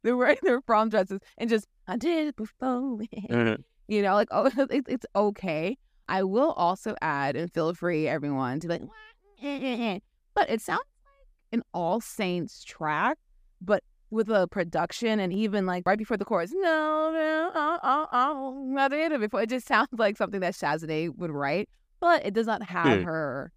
they're 0.02 0.16
wearing 0.16 0.36
their 0.42 0.60
prom 0.60 0.88
dresses 0.88 1.20
and 1.38 1.48
just 1.50 1.66
I 1.86 1.96
did 1.96 2.28
it 2.28 2.36
before. 2.36 2.98
Mhm. 3.30 3.62
you 3.88 4.02
know, 4.02 4.14
like 4.14 4.28
oh, 4.30 4.46
it, 4.70 4.84
it's 4.88 5.06
okay. 5.14 5.76
I 6.08 6.24
will 6.24 6.52
also 6.52 6.94
add, 7.00 7.36
and 7.36 7.52
feel 7.52 7.72
free 7.74 8.08
everyone 8.08 8.58
to 8.60 8.66
be 8.68 8.74
like, 8.74 10.02
but 10.34 10.50
it 10.50 10.60
sounds 10.60 10.80
like 11.04 11.28
an 11.52 11.62
All 11.72 12.00
Saints 12.00 12.64
track, 12.64 13.16
but 13.60 13.82
with 14.10 14.28
a 14.28 14.48
production 14.48 15.20
and 15.20 15.32
even 15.32 15.66
like 15.66 15.84
right 15.86 15.98
before 15.98 16.16
the 16.16 16.24
chorus, 16.24 16.50
no, 16.52 17.10
no, 17.12 17.50
oh, 17.54 17.78
oh, 17.82 18.06
oh, 18.12 18.64
not 18.66 18.90
the 18.90 18.98
end 19.00 19.14
of 19.14 19.22
it. 19.22 19.30
Before 19.30 19.42
it 19.42 19.48
just 19.50 19.68
sounds 19.68 19.88
like 19.96 20.16
something 20.16 20.40
that 20.40 20.54
Shaznay 20.54 21.16
would 21.16 21.30
write, 21.30 21.68
but 22.00 22.26
it 22.26 22.34
does 22.34 22.46
not 22.46 22.62
have 22.64 22.98
Hmm. 23.00 23.04
her, 23.04 23.52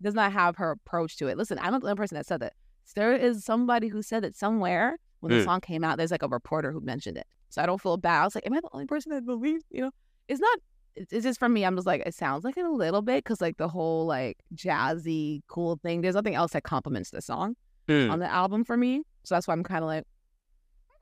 does 0.00 0.14
not 0.14 0.32
have 0.32 0.56
her 0.58 0.70
approach 0.70 1.16
to 1.16 1.26
it. 1.26 1.36
Listen, 1.36 1.58
I'm 1.60 1.72
not 1.72 1.80
the 1.80 1.88
only 1.88 1.96
person 1.96 2.14
that 2.16 2.26
said 2.26 2.38
that. 2.40 2.52
There 2.94 3.14
is 3.16 3.44
somebody 3.44 3.88
who 3.88 4.00
said 4.00 4.24
it 4.24 4.36
somewhere 4.36 4.98
when 5.26 5.36
the 5.36 5.42
Hmm. 5.44 5.48
song 5.50 5.60
came 5.60 5.84
out. 5.84 5.98
There's 5.98 6.10
like 6.10 6.22
a 6.22 6.28
reporter 6.28 6.72
who 6.72 6.80
mentioned 6.80 7.16
it, 7.18 7.26
so 7.50 7.62
I 7.62 7.66
don't 7.66 7.80
feel 7.80 7.96
bad. 7.96 8.22
I 8.22 8.24
was 8.24 8.34
like, 8.34 8.46
am 8.46 8.52
I 8.54 8.60
the 8.60 8.68
only 8.72 8.86
person 8.86 9.12
that 9.12 9.24
believes? 9.26 9.64
You 9.70 9.82
know, 9.82 9.90
it's 10.28 10.40
not. 10.40 10.58
It's 10.94 11.12
it's 11.12 11.24
just 11.24 11.38
for 11.38 11.48
me. 11.48 11.64
I'm 11.64 11.74
just 11.76 11.86
like, 11.86 12.02
it 12.06 12.14
sounds 12.14 12.44
like 12.44 12.56
it 12.56 12.64
a 12.64 12.70
little 12.70 13.02
bit 13.02 13.22
because 13.24 13.40
like 13.40 13.56
the 13.58 13.68
whole 13.68 14.06
like 14.06 14.38
jazzy 14.54 15.42
cool 15.48 15.78
thing. 15.82 16.00
There's 16.00 16.14
nothing 16.14 16.34
else 16.34 16.52
that 16.52 16.62
complements 16.62 17.10
the 17.10 17.20
song 17.20 17.56
Mm, 17.88 18.10
on 18.10 18.18
the 18.18 18.28
album 18.32 18.64
for 18.64 18.76
me. 18.76 19.02
So 19.24 19.34
that's 19.34 19.46
why 19.46 19.52
I'm 19.54 19.62
kind 19.62 19.84
of 19.84 19.88
like, 19.88 20.04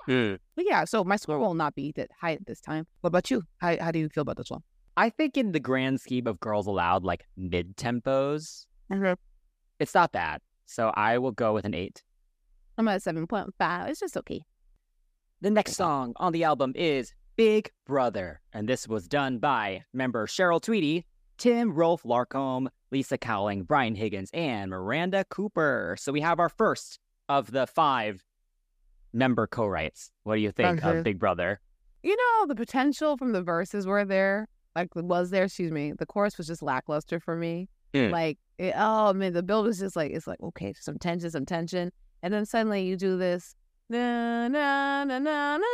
mm. 0.09 0.39
but 0.57 0.65
yeah. 0.67 0.85
So 0.85 1.05
my 1.05 1.17
score 1.17 1.39
will 1.39 1.55
not 1.55 1.75
be 1.75 1.93
that 1.97 2.11
high 2.21 2.39
this 2.47 2.61
time. 2.61 2.87
What 3.01 3.09
about 3.09 3.31
you? 3.31 3.43
How 3.59 3.77
how 3.81 3.91
do 3.91 3.99
you 3.99 4.09
feel 4.09 4.23
about 4.23 4.37
this 4.37 4.51
one? 4.51 4.63
I 4.97 5.11
think 5.11 5.37
in 5.37 5.53
the 5.53 5.61
grand 5.61 6.01
scheme 6.01 6.27
of 6.27 6.39
Girls 6.41 6.67
Aloud, 6.67 7.05
like 7.05 7.25
mid 7.37 7.77
tempos, 7.77 8.67
I'm 8.91 9.17
it's 9.79 9.95
not 9.95 10.13
bad. 10.13 10.41
So 10.67 10.93
I 10.95 11.19
will 11.19 11.33
go 11.33 11.53
with 11.53 11.65
an 11.65 11.75
eight. 11.75 12.03
At 12.79 13.03
seven 13.03 13.27
point 13.27 13.55
five. 13.59 13.89
It's 13.89 14.01
just 14.01 14.17
okay. 14.17 14.43
The 15.41 15.51
next 15.51 15.75
song 15.75 16.13
on 16.17 16.33
the 16.33 16.45
album 16.45 16.73
is 16.75 17.13
Big 17.37 17.71
Brother, 17.87 18.41
and 18.53 18.69
this 18.69 18.89
was 18.89 19.09
done 19.09 19.39
by 19.39 19.85
member 19.93 20.27
Cheryl 20.27 20.61
Tweedy, 20.63 21.05
Tim 21.39 21.73
Rolf 21.73 22.03
Larcombe, 22.05 22.69
Lisa 22.91 23.19
Cowling, 23.19 23.65
Brian 23.65 23.95
Higgins, 23.95 24.31
and 24.33 24.71
Miranda 24.71 25.25
Cooper. 25.29 25.97
So 25.99 26.13
we 26.13 26.21
have 26.21 26.39
our 26.41 26.49
first 26.49 26.99
of 27.29 27.51
the 27.51 27.67
five 27.67 28.25
member 29.13 29.47
co-writes. 29.47 30.11
What 30.23 30.37
do 30.37 30.41
you 30.41 30.53
think 30.53 30.85
Okay. 30.85 30.99
of 30.99 31.05
Big 31.05 31.19
Brother? 31.19 31.61
You 32.03 32.17
know, 32.17 32.47
the 32.47 32.55
potential 32.55 33.17
from 33.17 33.33
the 33.33 33.43
verses 33.43 33.87
were 33.87 34.05
there. 34.05 34.49
Like 34.77 34.89
was 34.95 35.31
there, 35.31 35.45
excuse 35.45 35.71
me. 35.71 35.93
The 35.97 36.07
chorus 36.07 36.37
was 36.37 36.47
just 36.47 36.63
lackluster 36.63 37.21
for 37.21 37.37
me. 37.37 37.69
Mm. 37.93 38.11
Like 38.11 38.39
it, 38.59 38.75
oh 38.77 39.13
man, 39.13 39.33
the 39.33 39.43
build 39.43 39.67
was 39.67 39.79
just 39.79 39.95
like 39.97 40.11
it's 40.13 40.27
like 40.27 40.41
okay, 40.41 40.75
some 40.81 40.99
tension, 40.99 41.31
some 41.31 41.47
tension, 41.47 41.93
and 42.25 42.33
then 42.33 42.47
suddenly 42.47 42.83
you 42.87 42.97
do 42.97 43.19
this. 43.19 43.55
Na, 43.91 44.49
na, 44.49 45.05
na, 45.05 45.19
na, 45.19 45.59
na. 45.59 45.67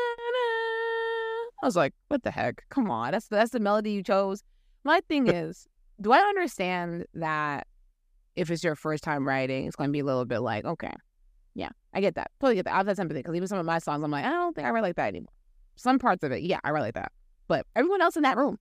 I 1.62 1.66
was 1.66 1.76
like, 1.76 1.94
what 2.08 2.24
the 2.24 2.32
heck? 2.32 2.64
Come 2.70 2.90
on, 2.90 3.12
that's 3.12 3.28
that's 3.28 3.52
the 3.52 3.60
melody 3.60 3.92
you 3.92 4.02
chose. 4.02 4.42
My 4.82 5.00
thing 5.08 5.28
is, 5.28 5.68
do 6.00 6.10
I 6.10 6.18
understand 6.18 7.06
that 7.14 7.68
if 8.34 8.50
it's 8.50 8.64
your 8.64 8.74
first 8.74 9.04
time 9.04 9.28
writing, 9.28 9.66
it's 9.66 9.76
going 9.76 9.90
to 9.90 9.92
be 9.92 10.00
a 10.00 10.04
little 10.04 10.24
bit 10.24 10.40
like, 10.40 10.64
okay, 10.64 10.92
yeah, 11.54 11.68
I 11.94 12.00
get 12.00 12.16
that. 12.16 12.32
Totally 12.40 12.56
get 12.56 12.64
that. 12.64 12.74
I 12.74 12.78
have 12.78 12.86
that 12.86 12.96
sympathy 12.96 13.20
because 13.20 13.36
even 13.36 13.46
some 13.46 13.58
of 13.58 13.66
my 13.66 13.78
songs, 13.78 14.02
I'm 14.02 14.10
like, 14.10 14.24
I 14.24 14.30
don't 14.30 14.52
think 14.52 14.66
I 14.66 14.70
write 14.70 14.82
like 14.82 14.96
that 14.96 15.06
anymore. 15.06 15.32
Some 15.76 16.00
parts 16.00 16.24
of 16.24 16.32
it, 16.32 16.42
yeah, 16.42 16.58
I 16.64 16.72
write 16.72 16.80
like 16.80 16.94
that. 16.94 17.12
But 17.46 17.64
everyone 17.76 18.02
else 18.02 18.16
in 18.16 18.22
that 18.24 18.36
room 18.36 18.58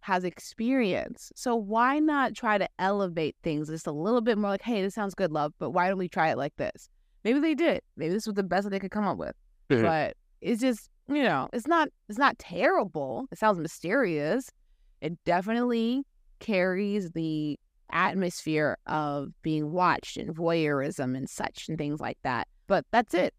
has 0.00 0.24
experience. 0.24 1.32
So 1.36 1.54
why 1.54 1.98
not 1.98 2.34
try 2.34 2.56
to 2.56 2.68
elevate 2.78 3.36
things 3.42 3.68
just 3.68 3.86
a 3.86 3.92
little 3.92 4.22
bit 4.22 4.38
more 4.38 4.52
like, 4.52 4.62
hey, 4.62 4.80
this 4.80 4.94
sounds 4.94 5.14
good, 5.14 5.32
love, 5.32 5.52
but 5.58 5.70
why 5.70 5.88
don't 5.88 5.98
we 5.98 6.08
try 6.08 6.30
it 6.30 6.38
like 6.38 6.56
this? 6.56 6.88
Maybe 7.24 7.40
they 7.40 7.54
did. 7.54 7.80
Maybe 7.96 8.12
this 8.14 8.26
was 8.26 8.34
the 8.34 8.42
best 8.42 8.64
that 8.64 8.70
they 8.70 8.78
could 8.78 8.90
come 8.90 9.06
up 9.06 9.18
with. 9.18 9.34
Mhm. 9.70 9.82
But 9.82 10.16
it's 10.40 10.60
just, 10.60 10.88
you 11.08 11.22
know, 11.22 11.48
it's 11.52 11.66
not 11.66 11.88
it's 12.08 12.18
not 12.18 12.38
terrible. 12.38 13.26
It 13.30 13.38
sounds 13.38 13.58
mysterious. 13.58 14.50
It 15.00 15.22
definitely 15.24 16.04
carries 16.40 17.10
the 17.10 17.58
atmosphere 17.92 18.78
of 18.86 19.30
being 19.42 19.72
watched 19.72 20.16
and 20.16 20.34
voyeurism 20.34 21.16
and 21.16 21.28
such 21.28 21.68
and 21.68 21.76
things 21.76 22.00
like 22.00 22.18
that. 22.22 22.48
But 22.66 22.84
that's 22.92 23.14
it. 23.14 23.34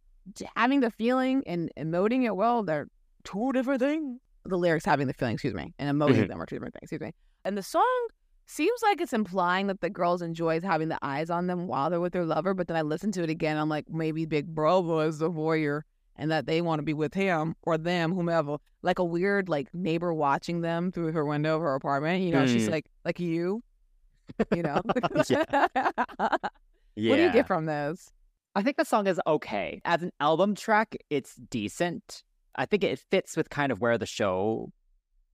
Having 0.56 0.82
the 0.82 0.92
feeling 0.92 1.42
and 1.48 1.72
emoting 1.78 2.24
it 2.26 2.36
well, 2.36 2.64
they're 2.64 2.88
two 3.24 3.52
different 3.54 3.82
things. 3.82 4.20
The 4.46 4.58
lyrics 4.58 4.86
having 4.86 5.08
the 5.08 5.14
feeling, 5.14 5.34
excuse 5.36 5.54
me, 5.54 5.74
and 5.80 5.96
emoting 5.98 6.26
Mhm. 6.26 6.28
them 6.30 6.42
are 6.42 6.46
two 6.46 6.56
different 6.56 6.74
things, 6.74 6.84
excuse 6.84 7.02
me. 7.02 7.14
And 7.46 7.58
the 7.58 7.64
song 7.64 8.08
seems 8.52 8.82
like 8.84 9.00
it's 9.02 9.14
implying 9.14 9.68
that 9.68 9.82
the 9.82 9.90
girls 9.90 10.22
enjoys 10.22 10.64
having 10.64 10.90
the 10.90 11.00
eyes 11.02 11.30
on 11.30 11.48
them 11.48 11.68
while 11.68 11.90
they're 11.90 12.00
with 12.02 12.14
their 12.14 12.26
lover. 12.26 12.54
But 12.54 12.68
then 12.68 12.78
I 12.78 12.82
listen 12.82 13.12
to 13.14 13.24
it 13.24 13.30
again, 13.30 13.58
I'm 13.58 13.70
like, 13.70 13.90
maybe 13.90 14.26
Big 14.26 14.48
Brother 14.54 15.06
is 15.06 15.20
the 15.20 15.30
voyeur 15.32 15.82
and 16.18 16.30
that 16.32 16.46
they 16.46 16.62
want 16.62 16.80
to 16.80 16.84
be 16.84 16.94
with 16.94 17.14
him 17.14 17.56
or 17.64 17.78
them, 17.78 18.14
whomever. 18.14 18.58
Like 18.84 19.00
a 19.00 19.04
weird 19.04 19.48
like 19.50 19.74
neighbor 19.74 20.14
watching 20.14 20.62
them 20.62 20.92
through 20.92 21.12
her 21.14 21.26
window 21.26 21.56
of 21.56 21.62
her 21.62 21.76
apartment. 21.76 22.24
You 22.24 22.32
know, 22.32 22.46
she's 22.48 22.68
Mm. 22.68 22.72
like 22.72 22.86
like 23.06 23.20
you. 23.20 23.64
You 24.56 24.64
know. 24.64 24.82
Yeah. 25.30 25.68
What 27.10 27.16
do 27.16 27.24
you 27.24 27.32
get 27.32 27.48
from 27.48 27.66
this? 27.68 28.12
I 28.54 28.64
think 28.64 28.76
the 28.76 28.84
song 28.84 29.08
is 29.08 29.20
okay. 29.26 29.82
As 29.86 30.04
an 30.04 30.12
album 30.20 30.56
track, 30.56 30.96
it's 31.10 31.36
decent. 31.36 32.24
I 32.58 32.66
think 32.66 32.84
it 32.84 33.00
fits 33.00 33.38
with 33.38 33.50
kind 33.50 33.72
of 33.72 33.80
where 33.80 33.98
the 33.98 34.06
show 34.06 34.72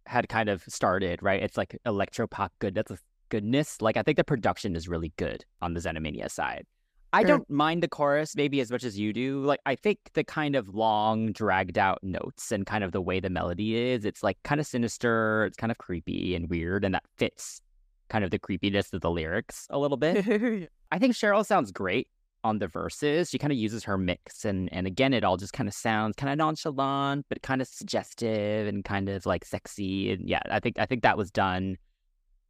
had 0.05 0.29
kind 0.29 0.49
of 0.49 0.63
started, 0.67 1.23
right? 1.23 1.41
It's 1.41 1.57
like 1.57 1.75
electro 1.85 2.27
pop 2.27 2.53
good. 2.59 2.75
That's 2.75 2.91
a 2.91 2.97
goodness. 3.29 3.81
Like 3.81 3.97
I 3.97 4.03
think 4.03 4.17
the 4.17 4.23
production 4.23 4.75
is 4.75 4.87
really 4.87 5.13
good 5.17 5.45
on 5.61 5.73
the 5.73 5.79
Xenomania 5.79 6.29
side. 6.29 6.65
I 7.13 7.21
Sure. 7.21 7.27
don't 7.29 7.49
mind 7.49 7.81
the 7.83 7.87
chorus 7.87 8.35
maybe 8.35 8.59
as 8.59 8.69
much 8.69 8.83
as 8.83 8.99
you 8.99 9.13
do. 9.13 9.41
Like 9.43 9.61
I 9.65 9.75
think 9.75 9.99
the 10.13 10.23
kind 10.23 10.55
of 10.55 10.67
long, 10.69 11.31
dragged 11.31 11.77
out 11.77 11.99
notes 12.03 12.51
and 12.51 12.65
kind 12.65 12.83
of 12.83 12.91
the 12.91 13.01
way 13.01 13.19
the 13.19 13.29
melody 13.29 13.75
is, 13.77 14.05
it's 14.05 14.23
like 14.23 14.37
kind 14.43 14.59
of 14.59 14.67
sinister, 14.67 15.45
it's 15.45 15.57
kind 15.57 15.71
of 15.71 15.77
creepy 15.77 16.35
and 16.35 16.49
weird, 16.49 16.83
and 16.83 16.93
that 16.93 17.03
fits 17.17 17.61
kind 18.09 18.23
of 18.23 18.31
the 18.31 18.39
creepiness 18.39 18.93
of 18.93 19.01
the 19.01 19.09
lyrics 19.09 19.67
a 19.69 19.79
little 19.79 19.97
bit. 19.97 20.17
I 20.91 20.99
think 20.99 21.13
Cheryl 21.13 21.45
sounds 21.45 21.71
great 21.71 22.07
on 22.43 22.59
the 22.59 22.67
verses. 22.67 23.29
She 23.29 23.37
kind 23.37 23.51
of 23.51 23.57
uses 23.57 23.83
her 23.85 23.97
mix 23.97 24.45
and 24.45 24.69
and 24.71 24.85
again 24.85 25.13
it 25.13 25.23
all 25.23 25.37
just 25.37 25.53
kind 25.53 25.67
of 25.67 25.73
sounds 25.73 26.15
kind 26.15 26.31
of 26.31 26.37
nonchalant 26.37 27.25
but 27.29 27.41
kind 27.41 27.61
of 27.61 27.67
suggestive 27.67 28.67
and 28.67 28.83
kind 28.85 29.09
of 29.09 29.25
like 29.25 29.43
sexy 29.45 30.11
and 30.11 30.27
yeah, 30.29 30.41
I 30.49 30.59
think 30.59 30.77
I 30.77 30.85
think 30.85 31.03
that 31.03 31.17
was 31.17 31.31
done 31.31 31.77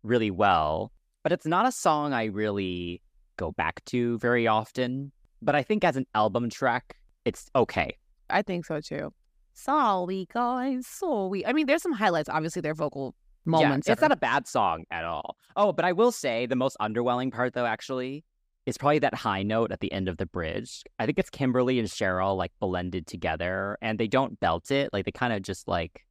really 0.07 0.31
well. 0.31 0.91
But 1.23 1.31
it's 1.31 1.45
not 1.45 1.67
a 1.67 1.71
song 1.71 2.13
I 2.13 2.25
really 2.25 3.01
go 3.37 3.51
back 3.51 3.83
to 3.85 4.17
very 4.19 4.47
often, 4.47 5.11
but 5.41 5.55
I 5.55 5.63
think 5.63 5.83
as 5.83 5.97
an 5.97 6.05
album 6.15 6.49
track 6.49 6.95
it's 7.25 7.49
okay. 7.55 7.97
I 8.29 8.41
think 8.41 8.65
so 8.65 8.79
too. 8.79 9.13
Sorry, 9.53 10.27
guys. 10.33 10.87
Sorry. 10.87 11.45
I 11.45 11.51
mean, 11.51 11.65
there's 11.65 11.81
some 11.81 11.91
highlights. 11.91 12.29
Obviously, 12.29 12.61
their 12.61 12.73
vocal 12.73 13.15
moments. 13.45 13.87
Yeah, 13.87 13.93
it's 13.93 14.01
are- 14.01 14.05
not 14.05 14.11
a 14.17 14.19
bad 14.19 14.47
song 14.47 14.85
at 14.91 15.03
all. 15.03 15.35
Oh, 15.55 15.73
but 15.73 15.83
I 15.83 15.91
will 15.91 16.11
say 16.11 16.45
the 16.45 16.55
most 16.55 16.77
underwhelming 16.79 17.31
part 17.33 17.53
though 17.53 17.65
actually 17.65 18.23
is 18.65 18.77
probably 18.77 18.99
that 18.99 19.13
high 19.15 19.43
note 19.43 19.71
at 19.71 19.79
the 19.79 19.91
end 19.91 20.07
of 20.09 20.17
the 20.17 20.25
bridge. 20.25 20.83
I 20.99 21.05
think 21.05 21.17
it's 21.17 21.29
Kimberly 21.29 21.79
and 21.79 21.87
Cheryl 21.87 22.37
like 22.37 22.51
blended 22.59 23.07
together 23.07 23.77
and 23.81 23.97
they 23.97 24.07
don't 24.07 24.39
belt 24.39 24.71
it. 24.71 24.89
Like 24.93 25.05
they 25.05 25.11
kind 25.11 25.33
of 25.33 25.41
just 25.41 25.67
like 25.67 26.01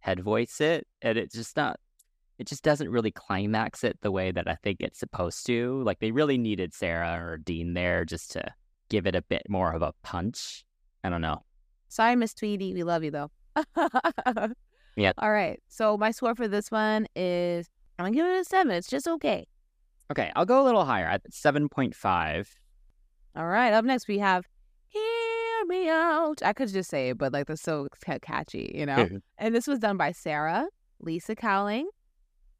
head 0.00 0.20
voice 0.20 0.60
it 0.60 0.86
and 1.02 1.18
it's 1.18 1.34
just 1.34 1.56
not 1.56 1.80
it 2.40 2.46
just 2.46 2.64
doesn't 2.64 2.88
really 2.88 3.10
climax 3.10 3.84
it 3.84 3.98
the 4.00 4.10
way 4.10 4.32
that 4.32 4.48
I 4.48 4.54
think 4.54 4.78
it's 4.80 4.98
supposed 4.98 5.44
to. 5.46 5.82
Like 5.84 6.00
they 6.00 6.10
really 6.10 6.38
needed 6.38 6.72
Sarah 6.72 7.22
or 7.22 7.36
Dean 7.36 7.74
there 7.74 8.06
just 8.06 8.32
to 8.32 8.42
give 8.88 9.06
it 9.06 9.14
a 9.14 9.20
bit 9.20 9.42
more 9.50 9.72
of 9.72 9.82
a 9.82 9.92
punch. 10.02 10.64
I 11.04 11.10
don't 11.10 11.20
know. 11.20 11.42
Sorry, 11.88 12.16
Miss 12.16 12.32
Tweedy. 12.32 12.72
We 12.72 12.82
love 12.82 13.04
you 13.04 13.10
though. 13.10 13.30
Yeah. 14.96 15.12
All 15.18 15.30
right. 15.30 15.62
So 15.68 15.96
my 15.96 16.10
score 16.10 16.34
for 16.34 16.48
this 16.48 16.70
one 16.70 17.06
is 17.14 17.70
I'm 17.98 18.04
gonna 18.04 18.14
give 18.14 18.26
it 18.26 18.40
a 18.40 18.44
seven. 18.44 18.72
It's 18.72 18.88
just 18.88 19.06
okay. 19.06 19.46
Okay, 20.10 20.32
I'll 20.34 20.44
go 20.44 20.62
a 20.62 20.64
little 20.64 20.84
higher 20.84 21.06
at 21.06 21.22
7.5. 21.30 22.48
All 23.36 23.46
right. 23.46 23.72
Up 23.72 23.84
next 23.84 24.08
we 24.08 24.18
have 24.18 24.46
"Hear 24.88 25.64
Me 25.68 25.88
Out." 25.88 26.42
I 26.42 26.52
could 26.52 26.68
just 26.68 26.90
say 26.90 27.10
it, 27.10 27.18
but 27.18 27.32
like 27.32 27.46
that's 27.46 27.62
so 27.62 27.86
catchy, 28.20 28.72
you 28.74 28.84
know. 28.84 29.08
And 29.38 29.54
this 29.54 29.66
was 29.66 29.78
done 29.78 29.96
by 29.96 30.12
Sarah, 30.12 30.66
Lisa 30.98 31.36
Cowling, 31.36 31.88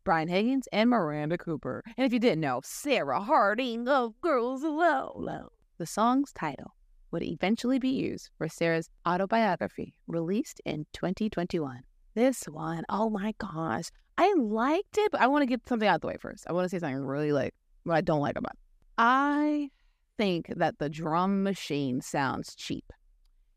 Brian 0.05 0.28
Higgins, 0.28 0.66
and 0.72 0.90
Miranda 0.90 1.36
Cooper. 1.36 1.82
And 1.96 2.07
if 2.07 2.12
you 2.12 2.18
didn't 2.18 2.40
know, 2.40 2.61
Sarah 2.64 3.20
Harding 3.20 3.88
of 3.88 4.20
Girls 4.20 4.62
Aloud. 4.62 5.48
The 5.78 5.86
song's 5.86 6.32
title 6.32 6.74
would 7.11 7.22
eventually 7.22 7.78
be 7.78 7.90
used 7.90 8.30
for 8.38 8.48
Sarah's 8.48 8.88
autobiography, 9.07 9.94
released 10.07 10.61
in 10.64 10.86
2021. 10.92 11.80
This 12.14 12.44
one, 12.44 12.84
oh 12.88 13.11
my 13.11 13.34
gosh, 13.38 13.90
I 14.18 14.32
liked 14.34 14.98
it, 14.98 15.12
but 15.12 15.20
I 15.20 15.26
want 15.26 15.42
to 15.42 15.46
get 15.46 15.66
something 15.68 15.88
out 15.88 16.01
the 16.01 16.09
way 16.09 16.16
first. 16.18 16.44
I 16.48 16.53
want 16.53 16.64
to 16.64 16.68
say 16.68 16.78
something 16.78 17.05
really 17.05 17.32
like 17.32 17.55
what 17.84 17.96
I 17.96 18.01
don't 18.01 18.20
like 18.20 18.36
about 18.36 18.53
it. 18.53 18.59
I 18.98 19.70
think 20.18 20.53
that 20.57 20.78
the 20.78 20.88
drum 20.88 21.42
machine 21.42 22.01
sounds 22.01 22.55
cheap. 22.55 22.92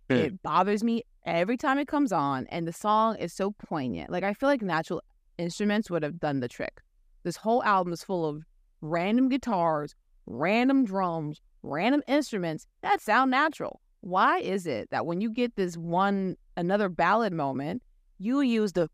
Hmm. 0.09 0.15
It 0.15 0.43
bothers 0.43 0.83
me 0.83 1.03
every 1.25 1.57
time 1.57 1.77
it 1.77 1.87
comes 1.87 2.11
on, 2.11 2.47
and 2.47 2.67
the 2.67 2.73
song 2.73 3.17
is 3.17 3.33
so 3.33 3.51
poignant. 3.51 4.09
Like 4.09 4.23
I 4.23 4.33
feel 4.33 4.49
like 4.49 4.61
natural 4.61 5.01
instruments 5.37 5.89
would 5.89 6.03
have 6.03 6.19
done 6.19 6.39
the 6.39 6.47
trick. 6.47 6.81
This 7.23 7.37
whole 7.37 7.63
album 7.63 7.93
is 7.93 8.03
full 8.03 8.25
of 8.25 8.43
random 8.81 9.29
guitars, 9.29 9.95
random 10.25 10.85
drums, 10.85 11.41
random 11.63 12.03
instruments 12.07 12.67
that 12.81 13.01
sound 13.01 13.31
natural. 13.31 13.81
Why 14.01 14.39
is 14.39 14.67
it 14.67 14.89
that 14.91 15.05
when 15.05 15.21
you 15.21 15.31
get 15.31 15.55
this 15.55 15.77
one 15.77 16.35
another 16.57 16.89
ballad 16.89 17.33
moment, 17.33 17.81
you 18.19 18.41
use 18.41 18.73
the 18.73 18.89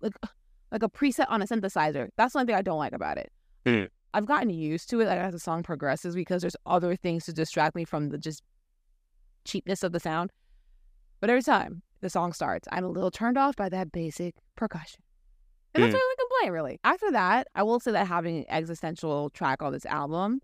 like 0.00 0.14
like 0.72 0.82
a 0.82 0.88
preset 0.88 1.26
on 1.28 1.42
a 1.42 1.46
synthesizer? 1.46 2.08
That's 2.16 2.32
the 2.32 2.40
only 2.40 2.50
thing 2.50 2.58
I 2.58 2.62
don't 2.62 2.78
like 2.78 2.92
about 2.92 3.18
it. 3.18 3.32
Hmm. 3.64 3.84
I've 4.12 4.26
gotten 4.26 4.50
used 4.50 4.90
to 4.90 5.00
it 5.00 5.06
like 5.06 5.18
as 5.18 5.32
the 5.32 5.38
song 5.38 5.62
progresses 5.62 6.14
because 6.14 6.42
there's 6.42 6.56
other 6.66 6.94
things 6.96 7.24
to 7.26 7.32
distract 7.32 7.74
me 7.74 7.84
from 7.84 8.10
the 8.10 8.18
just 8.18 8.42
cheapness 9.44 9.82
of 9.82 9.92
the 9.92 10.00
sound. 10.00 10.30
But 11.20 11.30
every 11.30 11.42
time 11.42 11.82
the 12.04 12.10
song 12.10 12.32
starts, 12.32 12.68
I'm 12.70 12.84
a 12.84 12.88
little 12.88 13.10
turned 13.10 13.38
off 13.38 13.56
by 13.56 13.68
that 13.70 13.90
basic 13.90 14.34
percussion. 14.54 15.00
And 15.74 15.82
that's 15.82 15.90
Mm. 15.92 15.98
my 15.98 16.02
only 16.04 16.16
complaint, 16.20 16.52
really. 16.52 16.80
After 16.84 17.10
that, 17.10 17.48
I 17.56 17.62
will 17.64 17.80
say 17.80 17.90
that 17.92 18.06
having 18.06 18.38
an 18.38 18.44
existential 18.48 19.30
track 19.30 19.62
on 19.62 19.72
this 19.72 19.86
album 19.86 20.40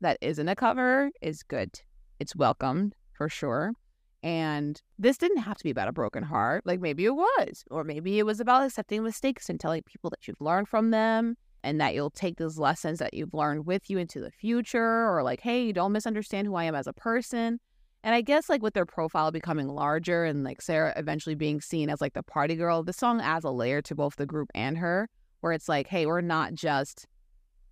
that 0.00 0.18
isn't 0.20 0.48
a 0.48 0.56
cover 0.56 1.10
is 1.20 1.42
good. 1.44 1.80
It's 2.18 2.34
welcomed 2.34 2.96
for 3.12 3.28
sure. 3.28 3.74
And 4.22 4.80
this 4.98 5.18
didn't 5.18 5.42
have 5.42 5.58
to 5.58 5.64
be 5.64 5.70
about 5.70 5.88
a 5.88 5.92
broken 5.92 6.22
heart. 6.24 6.64
Like 6.64 6.80
maybe 6.80 7.04
it 7.04 7.14
was, 7.14 7.62
or 7.70 7.84
maybe 7.84 8.18
it 8.18 8.24
was 8.24 8.40
about 8.40 8.64
accepting 8.64 9.04
mistakes 9.04 9.50
and 9.50 9.60
telling 9.60 9.82
people 9.82 10.08
that 10.10 10.26
you've 10.26 10.40
learned 10.40 10.68
from 10.68 10.90
them 10.90 11.36
and 11.62 11.78
that 11.80 11.94
you'll 11.94 12.10
take 12.10 12.36
those 12.38 12.58
lessons 12.58 12.98
that 12.98 13.12
you've 13.12 13.34
learned 13.34 13.66
with 13.66 13.88
you 13.90 13.98
into 13.98 14.20
the 14.20 14.30
future, 14.30 15.08
or 15.08 15.22
like, 15.22 15.40
hey, 15.40 15.72
don't 15.72 15.92
misunderstand 15.92 16.46
who 16.46 16.54
I 16.56 16.64
am 16.64 16.74
as 16.74 16.86
a 16.86 16.92
person. 16.92 17.60
And 18.04 18.14
I 18.14 18.20
guess 18.20 18.50
like 18.50 18.62
with 18.62 18.74
their 18.74 18.84
profile 18.84 19.30
becoming 19.32 19.66
larger 19.66 20.24
and 20.24 20.44
like 20.44 20.60
Sarah 20.60 20.92
eventually 20.94 21.34
being 21.34 21.62
seen 21.62 21.88
as 21.88 22.02
like 22.02 22.12
the 22.12 22.22
party 22.22 22.54
girl, 22.54 22.82
the 22.82 22.92
song 22.92 23.22
adds 23.22 23.46
a 23.46 23.50
layer 23.50 23.80
to 23.80 23.94
both 23.94 24.16
the 24.16 24.26
group 24.26 24.50
and 24.54 24.76
her, 24.76 25.08
where 25.40 25.52
it's 25.54 25.70
like, 25.70 25.86
hey, 25.88 26.04
we're 26.04 26.20
not 26.20 26.52
just 26.52 27.06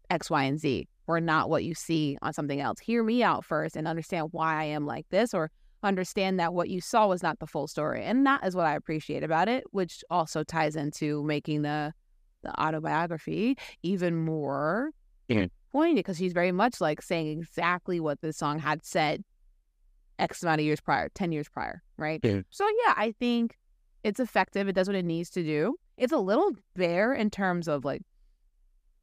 X, 0.09 0.31
Y, 0.31 0.43
and 0.45 0.59
Z. 0.59 0.89
We're 1.07 1.21
not 1.21 1.51
what 1.51 1.65
you 1.65 1.75
see 1.75 2.17
on 2.23 2.33
something 2.33 2.61
else. 2.61 2.81
Hear 2.81 3.05
me 3.05 3.23
out 3.23 3.45
first 3.45 3.77
and 3.77 3.87
understand 3.87 4.29
why 4.33 4.55
I 4.55 4.65
am 4.65 4.87
like 4.87 5.07
this, 5.11 5.35
or 5.35 5.51
understand 5.83 6.41
that 6.41 6.55
what 6.55 6.71
you 6.71 6.81
saw 6.81 7.09
was 7.09 7.23
not 7.23 7.39
the 7.39 7.47
full 7.47 7.67
story. 7.67 8.03
And 8.03 8.25
that 8.25 8.47
is 8.47 8.57
what 8.57 8.67
I 8.67 8.75
appreciate 8.75 9.23
about 9.23 9.49
it, 9.49 9.65
which 9.73 10.03
also 10.09 10.45
ties 10.45 10.77
into 10.77 11.23
making 11.25 11.63
the 11.63 11.93
the 12.43 12.61
autobiography 12.61 13.57
even 13.85 14.17
more 14.17 14.91
Mhm. 15.29 15.51
poignant 15.71 15.97
because 15.99 16.17
she's 16.17 16.33
very 16.33 16.51
much 16.51 16.81
like 16.81 17.01
saying 17.01 17.39
exactly 17.39 18.01
what 18.01 18.21
the 18.21 18.33
song 18.33 18.59
had 18.59 18.85
said 18.85 19.23
X 20.19 20.43
amount 20.43 20.61
of 20.61 20.65
years 20.65 20.81
prior, 20.81 21.09
10 21.15 21.33
years 21.33 21.49
prior, 21.49 21.83
right? 21.97 22.21
Mhm. 22.23 22.45
So, 22.51 22.67
yeah, 22.85 22.95
I 22.97 23.13
think 23.19 23.57
it's 24.05 24.21
effective. 24.21 24.69
It 24.69 24.75
does 24.75 24.87
what 24.87 24.97
it 24.97 25.05
needs 25.05 25.31
to 25.31 25.43
do. 25.43 25.77
It's 25.97 26.13
a 26.13 26.19
little 26.19 26.53
bare 26.75 27.13
in 27.13 27.31
terms 27.31 27.69
of 27.69 27.85
like 27.85 28.03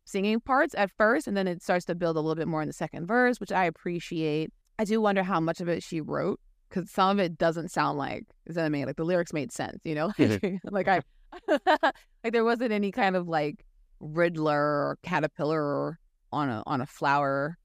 singing 0.05 0.39
parts 0.39 0.73
at 0.75 0.91
first, 0.97 1.27
and 1.27 1.37
then 1.37 1.47
it 1.47 1.61
starts 1.61 1.85
to 1.85 1.95
build 1.95 2.17
a 2.17 2.19
little 2.19 2.35
bit 2.35 2.47
more 2.47 2.61
in 2.61 2.67
the 2.67 2.73
second 2.73 3.05
verse, 3.05 3.39
which 3.39 3.51
I 3.51 3.65
appreciate. 3.65 4.51
I 4.77 4.85
do 4.85 5.01
wonder 5.01 5.23
how 5.23 5.39
much 5.39 5.61
of 5.61 5.67
it 5.67 5.83
she 5.83 6.01
wrote 6.01 6.39
because 6.69 6.89
some 6.89 7.19
of 7.19 7.25
it 7.25 7.37
doesn't 7.37 7.69
sound 7.69 7.97
like, 7.97 8.25
does 8.45 8.55
that 8.55 8.65
I 8.65 8.69
mean 8.69 8.85
like 8.85 8.95
the 8.95 9.03
lyrics 9.03 9.33
made 9.33 9.51
sense, 9.51 9.81
you 9.83 9.95
know? 9.95 10.11
like 10.63 10.87
I, 10.87 11.01
like 12.23 12.33
there 12.33 12.45
wasn't 12.45 12.71
any 12.71 12.91
kind 12.91 13.15
of 13.15 13.27
like 13.27 13.65
Riddler 13.99 14.59
or 14.59 14.97
caterpillar 15.03 15.99
on 16.31 16.49
a 16.49 16.63
on 16.65 16.81
a 16.81 16.85
flower 16.85 17.57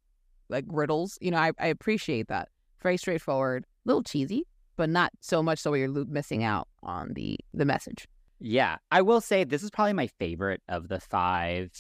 like 0.48 0.64
riddles. 0.68 1.18
You 1.20 1.30
know, 1.30 1.38
I, 1.38 1.52
I 1.58 1.68
appreciate 1.68 2.28
that. 2.28 2.48
Very 2.84 2.98
straightforward, 2.98 3.64
a 3.64 3.88
little 3.88 4.02
cheesy, 4.02 4.46
but 4.76 4.90
not 4.90 5.10
so 5.20 5.42
much 5.42 5.58
so 5.58 5.72
you're 5.72 6.04
missing 6.04 6.44
out 6.44 6.68
on 6.82 7.14
the 7.14 7.38
the 7.54 7.64
message. 7.64 8.06
Yeah, 8.40 8.76
I 8.90 9.00
will 9.00 9.22
say 9.22 9.42
this 9.42 9.62
is 9.62 9.70
probably 9.70 9.94
my 9.94 10.06
favorite 10.18 10.60
of 10.68 10.88
the 10.88 11.00
five 11.00 11.72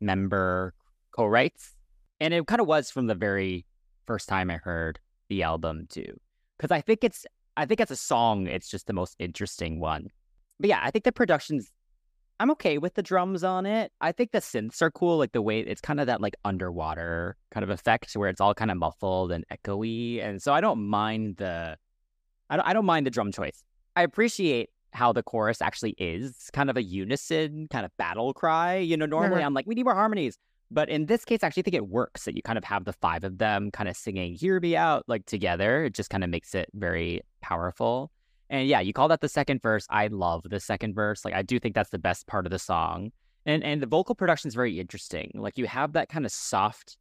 member 0.00 0.72
co-writes, 1.10 1.74
and 2.20 2.32
it 2.32 2.46
kind 2.46 2.60
of 2.60 2.68
was 2.68 2.92
from 2.92 3.08
the 3.08 3.14
very 3.16 3.66
first 4.06 4.28
time 4.28 4.52
I 4.52 4.56
heard 4.58 5.00
the 5.28 5.42
album 5.42 5.86
too, 5.90 6.18
because 6.56 6.70
I 6.70 6.80
think 6.80 7.02
it's 7.02 7.26
I 7.56 7.66
think 7.66 7.80
as 7.80 7.90
a 7.90 7.96
song 7.96 8.46
it's 8.46 8.70
just 8.70 8.86
the 8.86 8.92
most 8.92 9.16
interesting 9.18 9.80
one. 9.80 10.06
But 10.60 10.68
yeah, 10.70 10.80
I 10.80 10.92
think 10.92 11.04
the 11.04 11.12
production's 11.12 11.72
I'm 12.40 12.50
okay 12.52 12.78
with 12.78 12.94
the 12.94 13.02
drums 13.02 13.44
on 13.44 13.66
it. 13.66 13.92
I 14.00 14.12
think 14.12 14.32
the 14.32 14.38
synths 14.38 14.80
are 14.80 14.90
cool, 14.90 15.18
like 15.18 15.32
the 15.32 15.42
way 15.42 15.60
it's 15.60 15.82
kind 15.82 16.00
of 16.00 16.06
that 16.06 16.22
like 16.22 16.34
underwater 16.42 17.36
kind 17.50 17.62
of 17.62 17.68
effect 17.68 18.14
where 18.14 18.30
it's 18.30 18.40
all 18.40 18.54
kind 18.54 18.70
of 18.70 18.78
muffled 18.78 19.30
and 19.30 19.44
echoey, 19.52 20.24
and 20.24 20.42
so 20.42 20.54
I 20.54 20.62
don't 20.62 20.88
mind 20.88 21.36
the 21.36 21.76
I 22.48 22.56
don't 22.56 22.66
I 22.66 22.72
don't 22.72 22.86
mind 22.86 23.06
the 23.06 23.10
drum 23.10 23.30
choice. 23.30 23.62
I 23.94 24.02
appreciate 24.02 24.70
how 24.94 25.12
the 25.12 25.22
chorus 25.22 25.60
actually 25.60 25.94
is 25.98 26.48
kind 26.54 26.70
of 26.70 26.78
a 26.78 26.82
unison 26.82 27.68
kind 27.70 27.84
of 27.84 27.94
battle 27.98 28.32
cry. 28.32 28.76
You 28.76 28.96
know, 28.96 29.06
normally 29.06 29.42
Mhm. 29.42 29.46
I'm 29.46 29.54
like, 29.54 29.66
we 29.66 29.74
need 29.74 29.84
more 29.84 29.94
harmonies. 29.94 30.38
But 30.70 30.88
in 30.88 31.06
this 31.06 31.24
case, 31.24 31.40
I 31.42 31.48
actually 31.48 31.64
think 31.64 31.74
it 31.74 31.88
works 31.88 32.24
that 32.24 32.36
you 32.36 32.42
kind 32.42 32.56
of 32.56 32.64
have 32.64 32.84
the 32.86 32.92
five 32.94 33.22
of 33.22 33.36
them 33.38 33.70
kind 33.70 33.88
of 33.88 33.96
singing 33.96 34.34
Hear 34.34 34.60
Me 34.60 34.76
Out 34.76 35.04
like 35.08 35.26
together. 35.26 35.84
It 35.84 35.94
just 35.94 36.08
kind 36.10 36.24
of 36.24 36.30
makes 36.30 36.54
it 36.54 36.70
very 36.72 37.20
powerful. 37.42 38.10
And 38.50 38.66
yeah, 38.68 38.80
you 38.80 38.92
call 38.92 39.08
that 39.08 39.20
the 39.20 39.28
second 39.28 39.62
verse. 39.62 39.86
I 39.88 40.08
love 40.08 40.42
the 40.44 40.60
second 40.60 40.94
verse. 40.94 41.24
Like 41.24 41.34
I 41.34 41.42
do 41.42 41.58
think 41.58 41.74
that's 41.74 41.90
the 41.90 41.98
best 41.98 42.26
part 42.26 42.46
of 42.46 42.50
the 42.50 42.58
song. 42.58 43.12
And 43.46 43.64
and 43.64 43.80
the 43.80 43.86
vocal 43.86 44.14
production 44.14 44.48
is 44.48 44.54
very 44.54 44.78
interesting. 44.78 45.30
Like 45.34 45.56
you 45.56 45.66
have 45.66 45.92
that 45.94 46.08
kind 46.08 46.26
of 46.26 46.32
soft 46.32 46.98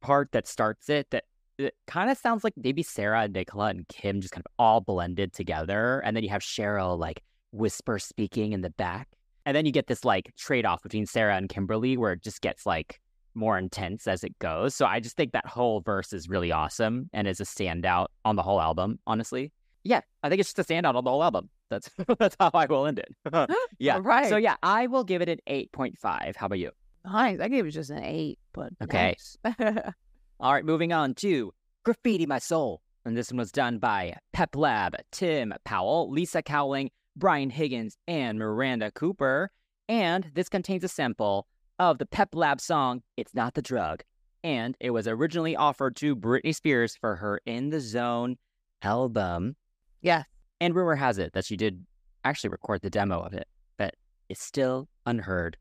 part 0.00 0.32
that 0.32 0.46
starts 0.46 0.90
it 0.90 1.08
that 1.10 1.24
it 1.56 1.74
kind 1.86 2.10
of 2.10 2.18
sounds 2.18 2.42
like 2.42 2.54
maybe 2.56 2.82
Sarah 2.82 3.22
and 3.22 3.32
Nicola 3.32 3.66
and 3.66 3.86
Kim 3.88 4.20
just 4.20 4.34
kind 4.34 4.44
of 4.44 4.52
all 4.58 4.80
blended 4.80 5.32
together. 5.32 6.00
And 6.00 6.16
then 6.16 6.24
you 6.24 6.30
have 6.30 6.42
Cheryl 6.42 6.98
like 6.98 7.22
whisper 7.52 7.98
speaking 8.00 8.52
in 8.52 8.60
the 8.60 8.70
back. 8.70 9.08
And 9.46 9.56
then 9.56 9.64
you 9.66 9.72
get 9.72 9.86
this 9.86 10.04
like 10.04 10.34
trade 10.36 10.66
off 10.66 10.82
between 10.82 11.06
Sarah 11.06 11.36
and 11.36 11.48
Kimberly 11.48 11.96
where 11.96 12.12
it 12.12 12.22
just 12.22 12.40
gets 12.40 12.66
like 12.66 13.00
more 13.34 13.56
intense 13.56 14.08
as 14.08 14.24
it 14.24 14.36
goes. 14.40 14.74
So 14.74 14.86
I 14.86 14.98
just 14.98 15.16
think 15.16 15.32
that 15.32 15.46
whole 15.46 15.80
verse 15.80 16.12
is 16.12 16.28
really 16.28 16.50
awesome 16.50 17.10
and 17.12 17.28
is 17.28 17.40
a 17.40 17.44
standout 17.44 18.06
on 18.24 18.36
the 18.36 18.42
whole 18.42 18.60
album, 18.60 18.98
honestly. 19.06 19.52
Yeah, 19.84 20.00
I 20.22 20.28
think 20.28 20.40
it's 20.40 20.52
just 20.52 20.70
a 20.70 20.72
standout 20.72 20.94
on 20.94 21.04
the 21.04 21.10
whole 21.10 21.22
album. 21.22 21.50
That's 21.70 21.90
that's 22.18 22.36
how 22.40 22.50
I 22.54 22.66
will 22.66 22.86
end 22.86 22.98
it. 22.98 23.14
yeah. 23.78 23.98
Right. 24.02 24.28
So 24.28 24.36
yeah, 24.36 24.56
I 24.62 24.86
will 24.86 25.04
give 25.04 25.22
it 25.22 25.28
an 25.28 25.38
8.5. 25.48 26.36
How 26.36 26.46
about 26.46 26.58
you? 26.58 26.70
Nice. 27.04 27.38
I 27.40 27.48
gave 27.48 27.66
it 27.66 27.70
just 27.72 27.90
an 27.90 28.02
eight, 28.02 28.38
but 28.54 28.72
Okay. 28.82 29.14
nice. 29.46 29.92
All 30.40 30.52
right, 30.52 30.64
moving 30.64 30.92
on 30.92 31.14
to 31.16 31.52
Graffiti 31.84 32.26
My 32.26 32.38
Soul. 32.38 32.80
And 33.04 33.14
this 33.14 33.30
one 33.30 33.38
was 33.38 33.52
done 33.52 33.78
by 33.78 34.16
Pep 34.32 34.56
Lab, 34.56 34.96
Tim 35.12 35.52
Powell, 35.64 36.10
Lisa 36.10 36.40
Cowling, 36.42 36.90
Brian 37.14 37.50
Higgins, 37.50 37.98
and 38.08 38.38
Miranda 38.38 38.90
Cooper. 38.90 39.50
And 39.88 40.30
this 40.34 40.48
contains 40.48 40.82
a 40.82 40.88
sample 40.88 41.46
of 41.78 41.98
the 41.98 42.06
Pep 42.06 42.30
Lab 42.34 42.60
song, 42.62 43.02
It's 43.18 43.34
Not 43.34 43.52
the 43.52 43.60
Drug. 43.60 44.02
And 44.42 44.74
it 44.80 44.90
was 44.90 45.06
originally 45.06 45.54
offered 45.54 45.96
to 45.96 46.16
Britney 46.16 46.54
Spears 46.54 46.96
for 46.96 47.16
her 47.16 47.40
In 47.44 47.68
the 47.68 47.80
Zone 47.80 48.36
album. 48.80 49.56
Yes. 50.04 50.24
And 50.60 50.74
rumor 50.74 50.94
has 50.94 51.18
it 51.18 51.32
that 51.32 51.44
she 51.44 51.56
did 51.56 51.84
actually 52.24 52.50
record 52.50 52.82
the 52.82 52.90
demo 52.90 53.20
of 53.20 53.32
it, 53.34 53.48
but 53.76 53.96
it's 54.28 54.42
still 54.42 54.88
unheard 55.06 55.56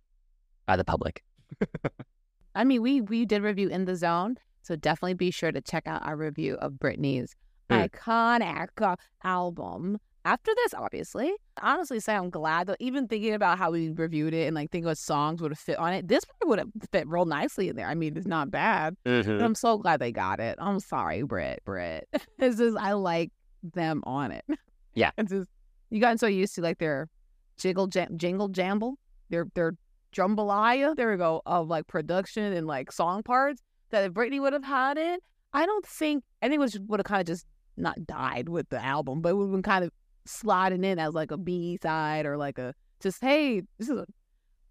by 0.67 0.75
the 0.75 0.83
public. 0.85 1.23
I 2.55 2.63
mean, 2.63 2.81
we 2.83 3.01
we 3.01 3.25
did 3.25 3.41
review 3.41 3.69
in 3.69 3.85
the 3.85 3.95
zone, 3.95 4.37
so 4.61 4.75
definitely 4.75 5.15
be 5.15 5.31
sure 5.31 5.51
to 5.51 5.61
check 5.61 5.87
out 5.87 6.05
our 6.05 6.15
review 6.15 6.55
of 6.55 6.73
Britney's 6.73 7.35
Mm. 7.69 7.89
iconic 7.89 8.67
uh, 8.81 8.95
album. 9.23 9.97
After 10.25 10.51
this, 10.55 10.73
obviously, 10.73 11.33
honestly, 11.61 11.99
say 11.99 12.13
I'm 12.15 12.29
glad 12.29 12.67
that 12.67 12.77
even 12.79 13.07
thinking 13.07 13.33
about 13.33 13.57
how 13.57 13.71
we 13.71 13.89
reviewed 13.89 14.33
it 14.33 14.47
and 14.47 14.55
like 14.55 14.69
thinking 14.71 14.85
what 14.87 14.97
songs 14.97 15.41
would 15.41 15.51
have 15.51 15.59
fit 15.59 15.77
on 15.77 15.93
it, 15.93 16.07
this 16.07 16.23
probably 16.25 16.49
would 16.49 16.59
have 16.59 16.69
fit 16.91 17.07
real 17.07 17.25
nicely 17.25 17.69
in 17.69 17.75
there. 17.75 17.87
I 17.87 17.95
mean, 17.95 18.15
it's 18.17 18.27
not 18.27 18.51
bad. 18.51 18.95
But 19.05 19.27
I'm 19.27 19.55
so 19.55 19.77
glad 19.77 19.99
they 19.99 20.11
got 20.11 20.39
it. 20.39 20.57
I'm 20.59 20.79
sorry, 20.79 21.23
Brit, 21.23 21.61
Brit. 21.65 22.07
this 22.37 22.59
is 22.59 22.75
I 22.75 22.93
like 22.93 23.31
them 23.63 24.03
on 24.05 24.31
it. 24.31 24.45
Yeah. 24.93 25.11
It's 25.17 25.31
just 25.31 25.49
you 25.89 25.99
gotten 26.01 26.17
so 26.17 26.27
used 26.27 26.55
to 26.55 26.61
like 26.61 26.79
their 26.79 27.09
jiggle 27.57 27.87
jam, 27.87 28.17
jingle 28.17 28.49
jamble, 28.49 28.95
their 29.29 29.47
their 29.55 29.73
jambalaya, 30.15 30.95
there 30.95 31.09
we 31.11 31.17
go, 31.17 31.41
of 31.45 31.67
like 31.67 31.87
production 31.87 32.53
and 32.53 32.67
like 32.67 32.91
song 32.91 33.23
parts 33.23 33.61
that 33.89 34.03
if 34.03 34.13
Britney 34.13 34.39
would 34.41 34.53
have 34.53 34.63
had 34.63 34.97
it, 34.97 35.21
I 35.53 35.65
don't 35.65 35.85
think 35.85 36.23
I 36.41 36.47
think 36.49 36.61
it 36.63 36.81
would 36.87 36.99
have 36.99 37.05
kind 37.05 37.21
of 37.21 37.27
just 37.27 37.45
not 37.77 38.05
died 38.05 38.49
with 38.49 38.69
the 38.69 38.83
album, 38.83 39.21
but 39.21 39.29
it 39.29 39.33
would 39.33 39.45
have 39.45 39.51
been 39.51 39.61
kind 39.63 39.83
of 39.83 39.91
sliding 40.25 40.83
in 40.83 40.99
as 40.99 41.13
like 41.13 41.31
a 41.31 41.37
B 41.37 41.77
side 41.81 42.25
or 42.25 42.37
like 42.37 42.57
a 42.57 42.73
just 43.01 43.21
hey, 43.21 43.61
this 43.77 43.89
is 43.89 43.97
a 43.97 44.05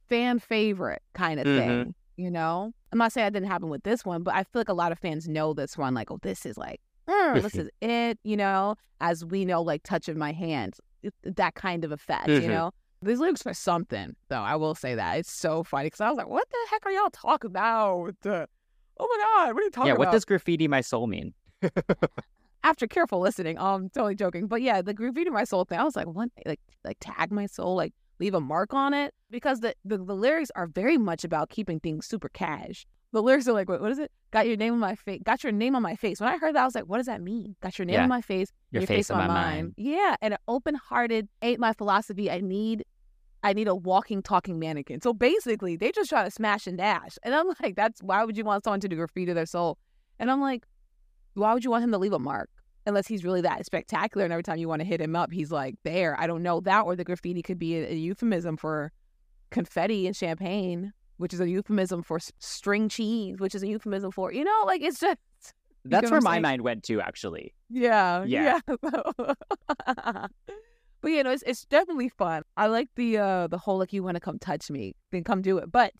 fan 0.08 0.38
favorite 0.38 1.02
kind 1.14 1.40
of 1.40 1.46
Mhm. 1.46 1.56
thing. 1.58 1.94
You 2.16 2.30
know, 2.30 2.72
I'm 2.92 2.98
not 2.98 3.12
saying 3.12 3.26
that 3.26 3.32
didn't 3.32 3.48
happen 3.48 3.68
with 3.70 3.82
this 3.84 4.04
one, 4.04 4.22
but 4.22 4.34
I 4.34 4.44
feel 4.44 4.60
like 4.60 4.68
a 4.68 4.74
lot 4.74 4.92
of 4.92 4.98
fans 4.98 5.28
know 5.28 5.54
this 5.54 5.76
one. 5.78 5.94
Like, 5.94 6.10
oh, 6.10 6.18
this 6.22 6.44
is 6.44 6.58
like, 6.58 6.80
mm, 7.08 7.42
this 7.42 7.54
is 7.54 7.68
it. 7.80 8.18
You 8.24 8.36
know, 8.36 8.76
as 9.00 9.24
we 9.24 9.44
know, 9.44 9.62
like 9.62 9.82
touch 9.82 10.08
of 10.08 10.16
my 10.16 10.32
hands, 10.32 10.80
it- 11.02 11.14
that 11.24 11.54
kind 11.54 11.84
of 11.84 11.92
effect. 11.92 12.28
You 12.28 12.40
Mhm. 12.42 12.48
know, 12.48 12.70
these 13.02 13.18
lyrics 13.18 13.46
are 13.46 13.54
something, 13.54 14.14
though. 14.28 14.42
I 14.42 14.56
will 14.56 14.74
say 14.74 14.94
that 14.94 15.18
it's 15.18 15.32
so 15.32 15.62
funny 15.64 15.86
because 15.86 16.00
I 16.00 16.08
was 16.08 16.16
like, 16.16 16.28
what 16.28 16.48
the 16.50 16.56
heck 16.70 16.86
are 16.86 16.92
y'all 16.92 17.10
talking 17.10 17.50
about? 17.50 18.14
Uh, 18.24 18.46
oh 19.00 19.08
my 19.08 19.24
god, 19.46 19.54
what 19.54 19.62
are 19.62 19.64
you 19.64 19.70
talking 19.70 19.88
yeah, 19.88 19.92
about? 19.94 19.98
what 20.06 20.12
does 20.12 20.24
Graffiti 20.24 20.68
My 20.68 20.80
Soul 20.80 21.06
mean? 21.06 21.34
after 22.64 22.86
careful 22.86 23.20
listening, 23.20 23.58
I'm 23.58 23.64
um, 23.64 23.88
totally 23.90 24.14
joking, 24.14 24.46
but 24.46 24.62
yeah, 24.62 24.82
the 24.82 24.94
graffiti 24.94 25.30
my 25.30 25.44
soul 25.44 25.64
thing, 25.64 25.78
I 25.78 25.84
was 25.84 25.96
like, 25.96 26.06
what, 26.06 26.30
like, 26.46 26.60
like 26.84 26.96
tag 27.00 27.32
my 27.32 27.46
soul, 27.46 27.74
like 27.74 27.92
leave 28.20 28.34
a 28.34 28.40
mark 28.40 28.72
on 28.72 28.94
it, 28.94 29.12
because 29.30 29.60
the 29.60 29.74
the, 29.84 29.98
the 29.98 30.14
lyrics 30.14 30.50
are 30.54 30.66
very 30.68 30.96
much 30.98 31.24
about 31.24 31.50
keeping 31.50 31.80
things 31.80 32.06
super 32.06 32.28
cash. 32.28 32.86
The 33.12 33.22
lyrics 33.22 33.46
are 33.46 33.52
like, 33.52 33.68
what, 33.68 33.80
what 33.80 33.92
is 33.92 33.98
it? 33.98 34.10
Got 34.30 34.46
your 34.46 34.56
name 34.56 34.72
on 34.72 34.78
my 34.78 34.94
face. 34.94 35.20
Got 35.22 35.44
your 35.44 35.52
name 35.52 35.76
on 35.76 35.82
my 35.82 35.96
face. 35.96 36.18
When 36.20 36.30
I 36.30 36.38
heard 36.38 36.54
that, 36.54 36.62
I 36.62 36.64
was 36.64 36.74
like, 36.74 36.84
what 36.84 36.96
does 36.96 37.06
that 37.06 37.20
mean? 37.20 37.56
Got 37.60 37.78
your 37.78 37.84
name 37.84 37.94
Yeah. 37.94 38.02
on 38.04 38.08
my 38.08 38.22
face. 38.22 38.50
Your, 38.70 38.86
face, 38.86 39.10
on 39.10 39.18
my 39.18 39.26
mind. 39.26 39.74
Yeah, 39.76 40.16
and 40.22 40.32
an 40.34 40.40
open-hearted 40.48 41.28
ain't 41.42 41.60
my 41.60 41.74
philosophy. 41.74 42.30
I 42.30 42.40
need, 42.40 42.84
I 43.42 43.52
need 43.52 43.68
a 43.68 43.74
walking, 43.74 44.22
talking 44.22 44.58
mannequin. 44.58 45.02
So 45.02 45.12
basically, 45.12 45.76
they 45.76 45.92
just 45.92 46.08
try 46.08 46.24
to 46.24 46.30
smash 46.30 46.66
and 46.66 46.78
dash, 46.78 47.18
and 47.22 47.34
I'm 47.34 47.48
like, 47.62 47.76
that's 47.76 48.02
why 48.02 48.24
would 48.24 48.36
you 48.36 48.44
want 48.44 48.64
someone 48.64 48.80
to 48.80 48.88
do 48.88 48.96
graffiti 48.96 49.26
to 49.26 49.34
their 49.34 49.46
soul? 49.46 49.76
And 50.18 50.30
I'm 50.30 50.40
like, 50.40 50.64
why 51.34 51.52
would 51.52 51.64
you 51.64 51.70
want 51.70 51.84
him 51.84 51.92
to 51.92 51.98
leave 51.98 52.12
a 52.14 52.18
mark? 52.18 52.48
Unless 52.86 53.06
he's 53.06 53.24
really 53.24 53.42
that 53.42 53.64
spectacular, 53.66 54.24
and 54.24 54.32
every 54.32 54.42
time 54.42 54.56
you 54.58 54.68
want 54.68 54.80
to 54.80 54.86
hit 54.86 55.00
him 55.00 55.14
up, 55.14 55.30
he's 55.32 55.52
like 55.52 55.76
there. 55.84 56.18
I 56.18 56.26
don't 56.26 56.42
know 56.42 56.60
that, 56.60 56.80
or 56.80 56.96
the 56.96 57.04
graffiti 57.04 57.42
could 57.42 57.58
be 57.58 57.76
a, 57.76 57.90
a 57.90 57.94
euphemism 57.94 58.56
for 58.56 58.90
confetti 59.50 60.06
and 60.06 60.16
champagne, 60.16 60.92
which 61.22 61.32
is 61.32 61.40
a 61.40 61.48
euphemism 61.48 62.02
for 62.02 62.18
string 62.40 62.88
cheese, 62.88 63.38
which 63.38 63.54
is 63.54 63.62
a 63.62 63.68
euphemism 63.68 64.10
for 64.10 64.32
you 64.32 64.44
know, 64.44 64.62
like 64.66 64.82
it's 64.82 65.00
just 65.00 65.18
That's 65.84 66.10
where 66.10 66.20
my 66.20 66.32
saying? 66.32 66.42
mind 66.42 66.62
went 66.62 66.82
to, 66.84 67.00
actually. 67.00 67.54
yeah, 67.70 68.24
Yeah. 68.26 68.58
yeah. 68.68 68.74
but 71.00 71.08
you 71.10 71.22
know, 71.22 71.30
it's 71.30 71.42
it's 71.46 71.64
definitely 71.64 72.08
fun. 72.08 72.42
I 72.56 72.66
like 72.66 72.88
the 72.96 73.18
uh 73.18 73.46
the 73.48 73.58
whole 73.58 73.78
like 73.78 73.92
you 73.92 74.02
want 74.02 74.16
to 74.16 74.20
come 74.20 74.38
touch 74.38 74.70
me, 74.70 74.94
then 75.10 75.24
come 75.24 75.42
do 75.42 75.58
it. 75.58 75.70
But 75.70 75.92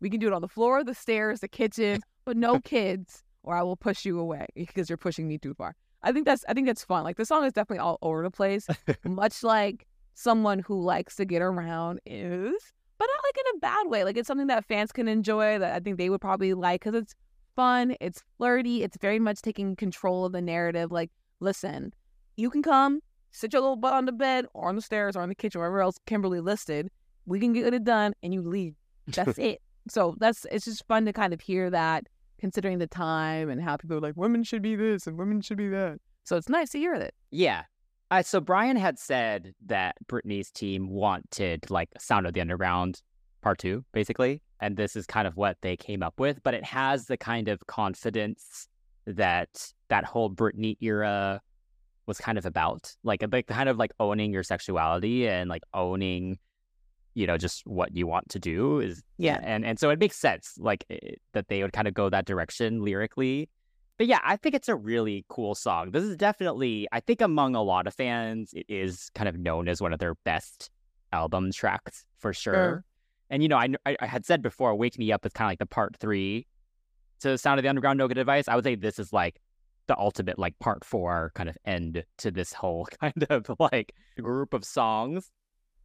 we 0.00 0.08
can 0.10 0.20
do 0.20 0.26
it 0.26 0.32
on 0.32 0.42
the 0.42 0.48
floor, 0.48 0.82
the 0.84 0.94
stairs, 0.94 1.40
the 1.40 1.48
kitchen, 1.48 2.00
but 2.24 2.36
no 2.36 2.60
kids, 2.60 3.22
or 3.42 3.54
I 3.54 3.62
will 3.62 3.76
push 3.76 4.04
you 4.04 4.18
away 4.18 4.46
because 4.54 4.88
you're 4.88 4.96
pushing 4.96 5.28
me 5.28 5.38
too 5.38 5.54
far. 5.54 5.74
I 6.02 6.12
think 6.12 6.24
that's 6.24 6.44
I 6.48 6.54
think 6.54 6.66
that's 6.66 6.84
fun. 6.84 7.04
Like 7.04 7.16
the 7.16 7.26
song 7.26 7.44
is 7.44 7.52
definitely 7.52 7.80
all 7.80 7.98
over 8.02 8.22
the 8.22 8.30
place, 8.30 8.66
much 9.04 9.42
like 9.42 9.86
someone 10.14 10.58
who 10.60 10.80
likes 10.82 11.16
to 11.16 11.24
get 11.26 11.42
around 11.42 12.00
is, 12.06 12.54
but 13.00 13.08
not 13.16 13.24
like 13.24 13.38
in 13.38 13.56
a 13.56 13.60
bad 13.60 13.90
way. 13.90 14.04
Like 14.04 14.18
it's 14.18 14.26
something 14.26 14.48
that 14.48 14.66
fans 14.66 14.92
can 14.92 15.08
enjoy 15.08 15.58
that 15.58 15.72
I 15.74 15.80
think 15.80 15.96
they 15.96 16.10
would 16.10 16.20
probably 16.20 16.52
like 16.52 16.82
because 16.82 16.94
it's 16.94 17.14
fun, 17.56 17.96
it's 17.98 18.22
flirty, 18.36 18.82
it's 18.82 18.98
very 19.00 19.18
much 19.18 19.40
taking 19.40 19.74
control 19.74 20.26
of 20.26 20.32
the 20.32 20.42
narrative. 20.42 20.92
Like, 20.92 21.10
listen, 21.40 21.94
you 22.36 22.50
can 22.50 22.62
come, 22.62 23.00
sit 23.30 23.54
your 23.54 23.62
little 23.62 23.76
butt 23.76 23.94
on 23.94 24.04
the 24.04 24.12
bed 24.12 24.44
or 24.52 24.68
on 24.68 24.76
the 24.76 24.82
stairs 24.82 25.16
or 25.16 25.22
in 25.22 25.30
the 25.30 25.34
kitchen, 25.34 25.60
wherever 25.60 25.80
else 25.80 25.96
Kimberly 26.04 26.40
listed. 26.40 26.90
We 27.24 27.40
can 27.40 27.54
get 27.54 27.72
it 27.72 27.84
done 27.84 28.12
and 28.22 28.34
you 28.34 28.42
leave. 28.42 28.74
That's 29.06 29.38
it. 29.38 29.62
So 29.88 30.14
that's 30.18 30.46
it's 30.52 30.66
just 30.66 30.86
fun 30.86 31.06
to 31.06 31.14
kind 31.14 31.32
of 31.32 31.40
hear 31.40 31.70
that, 31.70 32.06
considering 32.38 32.80
the 32.80 32.86
time 32.86 33.48
and 33.48 33.62
how 33.62 33.78
people 33.78 33.96
are 33.96 34.00
like, 34.00 34.16
women 34.18 34.44
should 34.44 34.60
be 34.60 34.76
this 34.76 35.06
and 35.06 35.16
women 35.16 35.40
should 35.40 35.56
be 35.56 35.68
that. 35.68 36.00
So 36.24 36.36
it's 36.36 36.50
nice 36.50 36.68
to 36.72 36.78
hear 36.78 36.98
that. 36.98 37.14
Yeah. 37.30 37.62
Uh, 38.10 38.22
so 38.22 38.40
Brian 38.40 38.76
had 38.76 38.98
said 38.98 39.54
that 39.66 39.96
Britney's 40.06 40.50
team 40.50 40.88
wanted 40.88 41.70
like 41.70 41.88
Sound 41.98 42.26
of 42.26 42.32
the 42.32 42.40
Underground 42.40 43.02
part 43.40 43.58
two, 43.58 43.84
basically. 43.92 44.42
And 44.60 44.76
this 44.76 44.96
is 44.96 45.06
kind 45.06 45.26
of 45.26 45.36
what 45.36 45.56
they 45.62 45.76
came 45.76 46.02
up 46.02 46.18
with, 46.18 46.42
but 46.42 46.52
it 46.52 46.64
has 46.64 47.06
the 47.06 47.16
kind 47.16 47.48
of 47.48 47.66
confidence 47.66 48.68
that 49.06 49.72
that 49.88 50.04
whole 50.04 50.30
Britney 50.30 50.76
era 50.80 51.40
was 52.06 52.18
kind 52.18 52.36
of 52.36 52.44
about. 52.44 52.92
Like, 53.04 53.22
a 53.22 53.28
like 53.30 53.46
kind 53.46 53.68
of 53.68 53.78
like 53.78 53.92
owning 54.00 54.32
your 54.32 54.42
sexuality 54.42 55.28
and 55.28 55.48
like 55.48 55.62
owning, 55.72 56.38
you 57.14 57.26
know, 57.26 57.38
just 57.38 57.64
what 57.66 57.96
you 57.96 58.06
want 58.06 58.28
to 58.30 58.38
do 58.40 58.80
is 58.80 59.02
Yeah. 59.18 59.38
and 59.42 59.64
and 59.64 59.78
so 59.78 59.88
it 59.90 59.98
makes 60.00 60.16
sense 60.16 60.54
like 60.58 60.84
eh, 60.90 61.14
that 61.32 61.48
they 61.48 61.62
would 61.62 61.72
kind 61.72 61.86
of 61.88 61.94
go 61.94 62.10
that 62.10 62.26
direction 62.26 62.82
lyrically 62.82 63.48
but 64.00 64.06
yeah 64.06 64.20
i 64.24 64.34
think 64.34 64.54
it's 64.54 64.68
a 64.68 64.74
really 64.74 65.26
cool 65.28 65.54
song. 65.54 65.90
This 65.90 66.04
is 66.04 66.16
definitely 66.16 66.88
i 66.90 67.00
think 67.00 67.20
among 67.20 67.54
a 67.54 67.62
lot 67.62 67.86
of 67.86 67.92
fans 67.92 68.54
it 68.54 68.64
is 68.68 69.10
kind 69.14 69.28
of 69.28 69.36
known 69.36 69.68
as 69.68 69.82
one 69.82 69.92
of 69.92 69.98
their 69.98 70.14
best 70.24 70.70
album 71.12 71.52
tracks 71.52 72.06
for 72.18 72.32
sure. 72.32 72.82
and 73.28 73.42
you 73.42 73.48
know 73.48 73.58
I, 73.58 73.68
I 73.84 73.96
i 74.00 74.06
had 74.06 74.24
said 74.24 74.40
before 74.40 74.74
wake 74.74 74.98
me 74.98 75.12
up 75.12 75.26
is 75.26 75.32
kind 75.32 75.48
of 75.48 75.50
like 75.50 75.58
the 75.58 75.66
part 75.66 75.96
three 75.96 76.46
to 77.20 77.36
sound 77.38 77.58
of 77.58 77.62
the 77.62 77.68
underground 77.68 77.98
no 77.98 78.08
good 78.08 78.18
advice. 78.18 78.48
I 78.48 78.54
would 78.54 78.64
say 78.64 78.74
this 78.74 78.98
is 78.98 79.12
like 79.12 79.40
the 79.86 79.98
ultimate 79.98 80.38
like 80.38 80.58
part 80.58 80.84
four 80.84 81.32
kind 81.34 81.48
of 81.48 81.56
end 81.64 82.04
to 82.18 82.30
this 82.30 82.52
whole 82.52 82.86
kind 83.00 83.26
of 83.28 83.50
like 83.58 83.94
group 84.18 84.54
of 84.54 84.64
songs. 84.64 85.30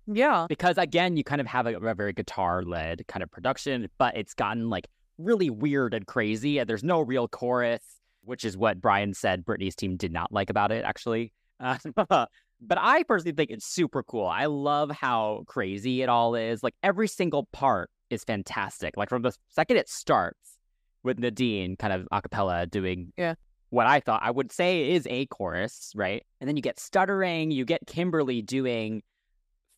Yeah. 0.07 0.45
because 0.47 0.78
again, 0.78 1.18
you 1.18 1.24
kind 1.24 1.41
of 1.41 1.47
have 1.47 1.66
a, 1.66 1.76
a 1.78 1.95
very 1.95 2.13
guitar 2.13 2.61
led 2.61 3.07
kind 3.07 3.24
of 3.24 3.32
production, 3.32 3.89
but 3.97 4.16
it's 4.16 4.36
gotten 4.36 4.70
like 4.70 4.88
really 5.18 5.49
weird 5.49 5.93
and 5.93 6.05
crazy, 6.05 6.59
and 6.59 6.70
there's 6.70 6.84
no 6.84 7.01
real 7.01 7.28
chorus, 7.28 7.84
which 8.26 8.43
is 8.43 8.57
what 8.57 8.82
Brian 8.82 9.13
said 9.13 9.45
Britney's 9.45 9.76
team 9.76 9.95
did 9.97 10.11
not 10.11 10.32
like 10.32 10.49
about 10.49 10.71
it, 10.71 10.84
actually. 10.84 11.32
Uh, 11.59 11.78
but 12.09 12.78
I 12.78 13.03
personally 13.03 13.34
think 13.36 13.51
it's 13.51 13.65
super 13.65 14.03
cool. 14.03 14.28
I 14.28 14.45
love 14.45 14.91
how 14.91 15.43
crazy 15.47 16.01
it 16.01 16.09
all 16.09 16.36
is. 16.36 16.63
Like 16.63 16.76
every 16.84 17.07
single 17.07 17.47
part 17.53 17.89
is 18.09 18.23
fantastic. 18.23 18.97
Like 18.97 19.09
from 19.09 19.21
the 19.21 19.34
second 19.49 19.78
it 19.78 19.89
starts 19.89 20.57
with 21.03 21.19
Nadine 21.19 21.76
kind 21.78 21.93
of 21.93 22.07
a 22.11 22.21
cappella 22.21 22.65
doing 22.65 23.13
Yeah. 23.17 23.36
what 23.69 23.88
I 23.88 23.99
thought 23.99 24.21
I 24.23 24.32
would 24.32 24.51
say 24.51 24.91
is 24.91 25.05
a 25.09 25.26
chorus, 25.28 25.91
right? 25.95 26.23
And 26.41 26.47
then 26.47 26.55
you 26.55 26.61
get 26.61 26.80
stuttering, 26.80 27.51
you 27.51 27.65
get 27.65 27.86
Kimberly 27.88 28.41
doing 28.41 29.03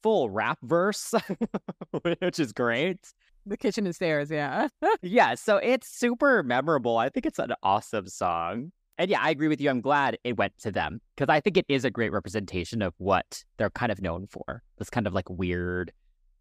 full 0.04 0.30
rap 0.30 0.60
verse, 0.64 1.14
which 2.02 2.40
is 2.40 2.54
great. 2.54 3.00
The 3.48 3.58
kitchen 3.58 3.86
and 3.86 3.96
stairs, 3.96 4.30
yeah. 4.30 4.68
yeah, 5.02 5.36
so 5.36 5.58
it's 5.58 5.88
super 5.88 6.44
memorable. 6.44 6.98
I 6.98 7.10
think 7.10 7.26
it's 7.26 7.40
an 7.40 7.54
awesome 7.64 8.08
song. 8.08 8.72
And 8.98 9.10
yeah, 9.10 9.22
I 9.22 9.30
agree 9.30 9.48
with 9.48 9.62
you. 9.62 9.70
I'm 9.70 9.82
glad 9.82 10.18
it 10.24 10.38
went 10.38 10.58
to 10.60 10.72
them 10.72 11.00
because 11.16 11.32
I 11.32 11.40
think 11.40 11.56
it 11.56 11.66
is 11.70 11.86
a 11.86 11.92
great 11.92 12.12
representation 12.12 12.82
of 12.82 12.94
what 12.98 13.44
they're 13.58 13.70
kind 13.70 13.92
of 13.92 14.02
known 14.02 14.28
for. 14.28 14.64
This 14.78 14.90
kind 14.90 15.08
of 15.08 15.14
like 15.14 15.30
weird, 15.30 15.94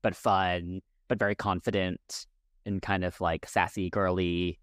but 0.03 0.17
fun, 0.17 0.81
but 1.09 1.19
very 1.19 1.35
confident 1.35 2.27
and 2.65 2.83
kind 2.83 3.05
of 3.05 3.21
like 3.21 3.47
sassy, 3.47 3.91
girly 3.91 4.59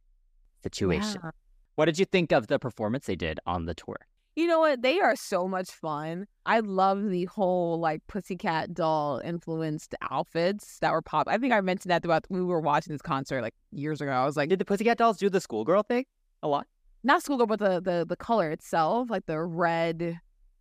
situation. 0.64 1.22
Yeah. 1.24 1.32
What 1.76 1.86
did 1.86 2.00
you 2.00 2.06
think 2.06 2.32
of 2.32 2.48
the 2.48 2.60
performance 2.60 3.06
they 3.06 3.16
did 3.16 3.40
on 3.46 3.66
the 3.66 3.74
tour? 3.74 3.98
You 4.36 4.48
know 4.48 4.60
what? 4.60 4.82
They 4.82 5.00
are 5.00 5.16
so 5.16 5.48
much 5.48 5.70
fun. 5.70 6.26
I 6.46 6.60
love 6.60 7.10
the 7.10 7.26
whole 7.26 7.80
like 7.80 8.02
pussycat 8.08 8.74
doll 8.74 9.22
influenced 9.24 9.94
outfits 10.10 10.80
that 10.80 10.92
were 10.92 11.02
pop. 11.04 11.28
I 11.28 11.38
think 11.38 11.54
I 11.54 11.62
mentioned 11.62 11.92
that 11.92 12.02
throughout 12.02 12.26
when 12.30 12.42
we 12.42 12.46
were 12.48 12.60
watching 12.60 12.94
this 12.94 13.02
concert 13.02 13.42
like 13.44 13.54
years 13.72 14.02
ago. 14.02 14.12
I 14.12 14.26
was 14.26 14.36
like, 14.36 14.50
Did 14.50 14.58
the 14.60 14.66
Pussycat 14.66 14.98
Dolls 14.98 15.18
do 15.18 15.30
the 15.30 15.40
schoolgirl 15.40 15.84
thing 15.84 16.06
a 16.42 16.48
lot? 16.48 16.68
not 17.04 17.22
schoolgirl, 17.22 17.48
but 17.48 17.60
the 17.60 17.80
the 17.82 18.06
the 18.08 18.16
color 18.16 18.50
itself, 18.50 19.10
like 19.10 19.26
the 19.28 19.40
red. 19.42 20.20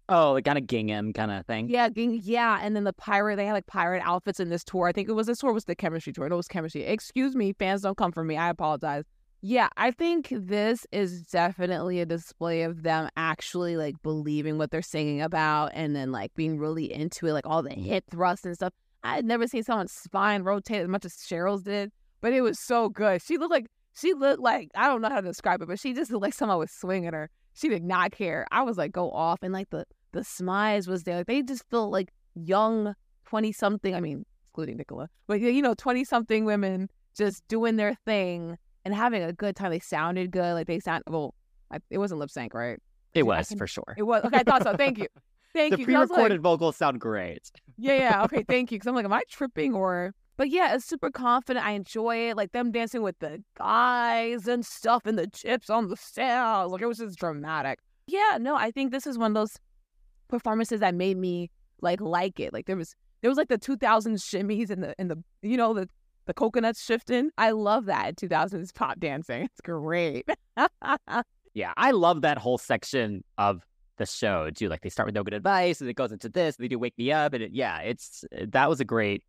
Oh, 0.09 0.33
like 0.33 0.45
kind 0.45 0.59
of 0.59 0.67
gingham 0.67 1.13
kind 1.13 1.31
of 1.31 1.47
thing. 1.47 1.71
Yeah, 1.71 1.89
ging- 1.89 2.21
yeah, 2.23 2.59
and 2.61 2.77
then 2.77 2.85
the 2.85 2.93
pirate. 2.93 3.37
They 3.37 3.47
had 3.47 3.53
like 3.55 3.67
pirate 3.67 4.03
outfits 4.05 4.41
in 4.41 4.51
this 4.51 4.65
tour. 4.65 4.87
I 4.89 4.93
think 4.93 5.09
it 5.09 5.13
was 5.13 5.29
this 5.29 5.39
tour 5.39 5.53
was 5.53 5.65
the 5.65 5.77
chemistry 5.77 6.13
tour. 6.13 6.29
No, 6.29 6.35
it 6.35 6.37
was 6.37 6.49
chemistry. 6.49 6.83
Excuse 6.83 7.35
me, 7.35 7.55
fans, 7.59 7.83
don't 7.83 7.97
come 7.97 8.13
for 8.13 8.23
me. 8.25 8.37
I 8.37 8.51
apologize. 8.51 9.05
Yeah, 9.45 9.69
I 9.77 9.91
think 9.91 10.29
this 10.31 10.87
is 10.93 11.25
definitely 11.25 12.01
a 12.01 12.07
display 12.07 12.63
of 12.63 12.85
them 12.85 13.09
actually 13.17 13.77
like 13.77 14.01
believing 14.05 14.57
what 14.57 14.71
they're 14.71 14.83
singing 14.83 15.21
about 15.21 15.73
and 15.75 15.97
then 15.97 16.13
like 16.13 16.33
being 16.35 16.59
really 16.61 16.93
into 16.93 17.27
it, 17.27 17.33
like 17.33 17.47
all 17.47 17.61
the 17.61 17.71
mm-hmm. 17.71 17.83
hip 17.83 18.05
thrusts 18.09 18.47
and 18.47 18.55
stuff. 18.55 18.73
I 19.03 19.17
had 19.17 19.25
never 19.25 19.49
seen 19.49 19.65
someone's 19.65 19.91
spine 19.91 20.45
rotate 20.45 20.83
as 20.83 20.89
much 20.89 21.05
as 21.05 21.15
Cheryl's 21.15 21.65
did, 21.65 21.91
but 22.21 22.33
it 22.33 22.41
was 22.41 22.61
so 22.61 22.89
good. 22.89 23.21
She 23.21 23.37
looked 23.37 23.51
like 23.51 23.67
she 23.95 24.15
looked 24.15 24.41
like 24.41 24.71
I 24.77 24.87
don't 24.87 25.03
know 25.03 25.09
how 25.09 25.21
to 25.21 25.27
describe 25.27 25.61
it, 25.61 25.67
but 25.67 25.81
she 25.81 25.93
just 25.93 26.13
looked 26.13 26.23
like 26.23 26.35
someone 26.35 26.59
was 26.59 26.71
swinging 26.71 27.13
her. 27.13 27.29
She 27.53 27.69
did 27.69 27.83
not 27.83 28.13
care. 28.13 28.47
I 28.53 28.63
was 28.63 28.79
like, 28.79 28.93
go 28.93 29.11
off, 29.11 29.41
and 29.43 29.53
like 29.53 29.71
the 29.71 29.87
the 30.13 30.21
smize 30.21 30.87
was 30.87 31.03
there. 31.03 31.17
Like, 31.17 31.27
they 31.27 31.43
just 31.43 31.69
felt 31.69 31.91
like 31.91 32.13
young 32.37 32.95
twenty 33.25 33.51
something. 33.51 33.93
I 33.93 34.01
mean, 34.01 34.25
excluding 34.47 34.77
Nicola, 34.77 35.09
but 35.27 35.41
you 35.41 35.63
know, 35.63 35.75
twenty 35.75 36.05
something 36.05 36.45
women 36.45 36.89
just 37.17 37.47
doing 37.49 37.75
their 37.75 37.97
thing 38.07 38.57
and 38.85 38.95
having 38.95 39.23
a 39.23 39.33
good 39.33 39.57
time. 39.57 39.71
They 39.71 39.81
sounded 39.81 40.31
good. 40.31 40.55
Like 40.55 40.67
they 40.67 40.81
sound 40.81 41.05
well. 41.07 41.35
I, 41.71 41.79
it 41.91 41.99
wasn't 41.99 42.21
lip 42.21 42.31
sync, 42.31 42.55
right? 42.55 42.79
It 43.15 43.25
was 43.25 43.49
can- 43.49 43.59
for 43.59 43.67
sure. 43.67 43.95
It 43.97 44.03
was 44.03 44.25
okay. 44.25 44.39
I 44.39 44.43
thought 44.43 44.63
so. 44.63 44.77
Thank 44.77 44.99
you. 44.99 45.09
Thank 45.55 45.73
the 45.73 45.81
you. 45.81 45.99
was 45.99 46.09
pre-recorded 46.09 46.41
vocals 46.41 46.77
sound 46.77 46.99
great. 46.99 47.51
yeah, 47.79 47.95
yeah. 47.95 48.25
Okay, 48.25 48.43
thank 48.49 48.73
you. 48.73 48.77
Because 48.77 48.87
I'm 48.87 48.95
like, 48.95 49.05
am 49.05 49.13
I 49.13 49.23
tripping 49.29 49.75
or? 49.75 50.15
But 50.39 50.49
yeah, 50.49 50.75
it's 50.75 50.87
super 50.87 51.11
confident. 51.11 51.67
I 51.67 51.73
enjoy 51.73 52.31
it. 52.31 52.39
Like 52.39 52.53
them 52.53 52.73
dancing 52.73 53.03
with 53.03 53.19
the 53.19 53.45
guys 53.59 54.49
and 54.49 54.65
stuff 54.65 55.05
and 55.05 55.19
the 55.19 55.27
chips 55.27 55.69
on 55.69 55.89
the 55.89 55.97
stage. 55.99 56.71
Like 56.71 56.81
it 56.81 56.87
was 56.87 56.97
just 56.97 57.19
dramatic. 57.19 57.81
Yeah, 58.07 58.39
no, 58.41 58.57
I 58.57 58.71
think 58.71 58.93
this 58.93 59.07
is 59.07 59.19
one 59.19 59.33
of 59.33 59.35
those 59.35 59.59
performances 60.29 60.81
that 60.81 60.95
made 60.95 61.19
me 61.19 61.51
like 61.83 62.01
like 62.01 62.41
it. 62.41 62.55
Like 62.55 62.65
there 62.67 62.77
was 62.77 62.97
there 63.21 63.31
was 63.31 63.37
like 63.37 63.49
the 63.49 63.59
2000s 63.59 64.23
shimmies 64.23 64.71
and 64.71 64.83
the 64.83 64.95
and 64.99 65.11
the 65.11 65.23
you 65.43 65.59
know 65.59 65.75
the 65.75 65.89
the 66.27 66.35
coconuts 66.35 66.83
shifting. 66.85 67.31
I 67.39 67.51
love 67.51 67.87
that 67.87 68.17
2000s 68.17 68.75
pop 68.75 69.01
dancing. 69.01 69.45
It's 69.45 69.61
great. 69.61 70.29
Yeah, 71.55 71.73
I 71.77 71.91
love 71.91 72.23
that 72.23 72.39
whole 72.39 72.57
section 72.57 73.25
of 73.37 73.63
the 73.99 74.07
show 74.07 74.51
too. 74.51 74.69
Like 74.69 74.81
they 74.81 74.89
start 74.89 75.07
with 75.07 75.15
no 75.15 75.23
good 75.23 75.35
advice, 75.35 75.81
and 75.81 75.91
it 75.91 75.95
goes 75.95 76.13
into 76.13 76.29
this. 76.29 76.57
And 76.57 76.65
they 76.65 76.69
do 76.69 76.79
wake 76.79 76.97
me 76.97 77.13
up, 77.13 77.35
and 77.35 77.43
it, 77.43 77.53
yeah, 77.53 77.81
it's 77.81 78.25
eh, 78.33 78.47
that 78.49 78.69
was 78.69 78.81
a 78.81 78.85
great 78.85 79.23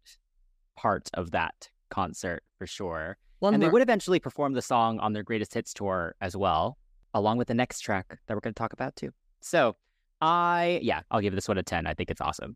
part 0.76 1.10
of 1.14 1.32
that 1.32 1.70
concert 1.90 2.44
for 2.58 2.66
sure. 2.66 3.18
One 3.40 3.54
and 3.54 3.62
they 3.62 3.68
would 3.68 3.82
eventually 3.82 4.20
perform 4.20 4.54
the 4.54 4.62
song 4.62 5.00
on 5.00 5.14
their 5.14 5.24
greatest 5.24 5.54
hits 5.54 5.74
tour 5.74 6.16
as 6.22 6.38
well, 6.38 6.78
along 7.14 7.38
with 7.38 7.50
the 7.50 7.54
next 7.54 7.82
track 7.82 8.18
that 8.28 8.34
we're 8.34 8.40
going 8.40 8.54
to 8.54 8.58
talk 8.58 8.72
about 8.72 8.96
too. 8.96 9.12
So, 9.42 9.76
I 10.22 10.80
yeah, 10.82 11.02
I'll 11.12 11.20
give 11.20 11.36
this 11.36 11.50
one 11.50 11.58
a 11.58 11.64
ten. 11.64 11.86
I 11.86 11.94
think 11.94 12.10
it's 12.10 12.22
awesome. 12.22 12.56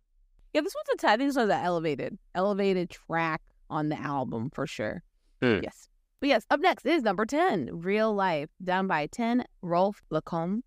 Yeah, 0.54 0.62
this 0.62 0.74
one's 0.74 0.88
a 0.94 1.08
t- 1.08 1.08
I 1.12 1.18
think 1.18 1.30
this 1.30 1.36
one's 1.36 1.52
an 1.52 1.60
elevated, 1.62 2.18
elevated 2.34 2.90
track 2.90 3.42
on 3.70 3.90
the 3.90 4.00
album 4.00 4.50
for 4.54 4.66
sure. 4.68 5.04
Hmm. 5.42 5.60
Yes. 5.64 5.88
But 6.20 6.30
yes, 6.30 6.46
up 6.50 6.60
next 6.60 6.86
is 6.86 7.04
number 7.04 7.26
10, 7.26 7.70
Real 7.74 8.14
Life, 8.14 8.50
down 8.64 8.88
by 8.88 9.08
10, 9.08 9.44
Rolf 9.62 10.02
Larcombe, 10.12 10.62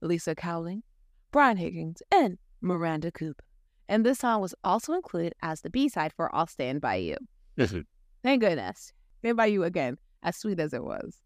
Lisa 0.00 0.34
Cowling, 0.34 0.82
Brian 1.30 1.58
Higgins, 1.58 2.02
and 2.12 2.38
Miranda 2.62 3.10
Cooper. 3.12 3.44
And 3.88 4.06
this 4.06 4.20
song 4.20 4.40
was 4.40 4.54
also 4.64 4.94
included 4.94 5.34
as 5.42 5.60
the 5.60 5.68
B-side 5.68 6.12
for 6.16 6.34
I'll 6.34 6.46
Stand 6.46 6.80
By 6.80 6.94
You. 6.96 7.16
Thank 7.58 8.40
goodness. 8.40 8.92
Stand 9.18 9.36
By 9.36 9.46
You 9.46 9.64
again, 9.64 9.98
as 10.22 10.36
sweet 10.36 10.58
as 10.58 10.72
it 10.72 10.82
was. 10.82 11.18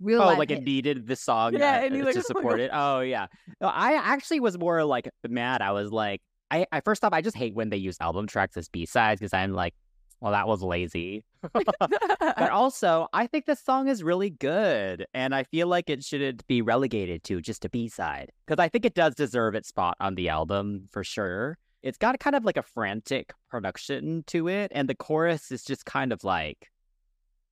Real 0.00 0.20
Oh, 0.20 0.34
like 0.34 0.50
it 0.50 0.64
needed 0.64 1.06
the 1.06 1.16
song 1.16 1.54
Yeah, 1.54 1.86
uh, 1.90 1.94
like, 2.04 2.12
to 2.14 2.18
"Oh 2.18 2.22
support 2.22 2.56
God." 2.56 2.60
it. 2.60 2.70
Oh 2.74 3.00
yeah, 3.00 3.26
no, 3.60 3.68
I 3.68 3.92
actually 3.94 4.40
was 4.40 4.58
more 4.58 4.84
like 4.84 5.08
mad. 5.28 5.62
I 5.62 5.70
was 5.70 5.92
like, 5.92 6.20
I, 6.50 6.66
I 6.72 6.80
first 6.80 7.04
off, 7.04 7.12
I 7.12 7.22
just 7.22 7.36
hate 7.36 7.54
when 7.54 7.70
they 7.70 7.76
use 7.76 7.96
album 8.00 8.26
tracks 8.26 8.56
as 8.56 8.68
B 8.68 8.84
sides 8.84 9.20
because 9.20 9.32
I'm 9.32 9.52
like, 9.52 9.74
well, 10.22 10.30
that 10.30 10.46
was 10.46 10.62
lazy. 10.62 11.24
but 11.52 11.66
also, 12.52 13.08
I 13.12 13.26
think 13.26 13.44
this 13.44 13.60
song 13.60 13.88
is 13.88 14.04
really 14.04 14.30
good, 14.30 15.04
and 15.12 15.34
I 15.34 15.42
feel 15.42 15.66
like 15.66 15.90
it 15.90 16.04
shouldn't 16.04 16.46
be 16.46 16.62
relegated 16.62 17.24
to 17.24 17.40
just 17.40 17.64
a 17.64 17.68
B 17.68 17.88
side 17.88 18.30
because 18.46 18.62
I 18.62 18.68
think 18.68 18.84
it 18.84 18.94
does 18.94 19.16
deserve 19.16 19.56
its 19.56 19.66
spot 19.66 19.96
on 19.98 20.14
the 20.14 20.28
album 20.28 20.86
for 20.92 21.02
sure. 21.02 21.58
It's 21.82 21.98
got 21.98 22.20
kind 22.20 22.36
of 22.36 22.44
like 22.44 22.56
a 22.56 22.62
frantic 22.62 23.32
production 23.50 24.22
to 24.28 24.46
it, 24.46 24.70
and 24.72 24.88
the 24.88 24.94
chorus 24.94 25.50
is 25.50 25.64
just 25.64 25.86
kind 25.86 26.12
of 26.12 26.22
like, 26.22 26.70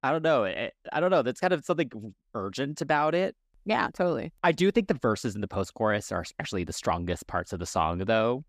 I 0.05 0.13
don't 0.13 0.23
know, 0.23 0.45
it, 0.45 0.73
I 0.93 1.01
don't 1.01 1.11
know. 1.11 1.23
There's 1.23 1.41
kind 1.41 1.53
of 1.53 1.65
something 1.65 1.91
urgent 2.35 2.81
about 2.81 3.17
it. 3.17 3.35
yeah, 3.65 3.89
totally. 3.93 4.33
I 4.45 4.53
do 4.53 4.71
think 4.71 4.87
the 4.87 4.95
verses 4.95 5.35
and 5.35 5.43
the 5.43 5.49
post 5.49 5.75
chorus 5.75 6.13
are 6.13 6.25
actually 6.39 6.63
the 6.63 6.73
strongest 6.73 7.27
parts 7.27 7.53
of 7.53 7.59
the 7.59 7.67
song, 7.67 7.99
though. 7.99 8.45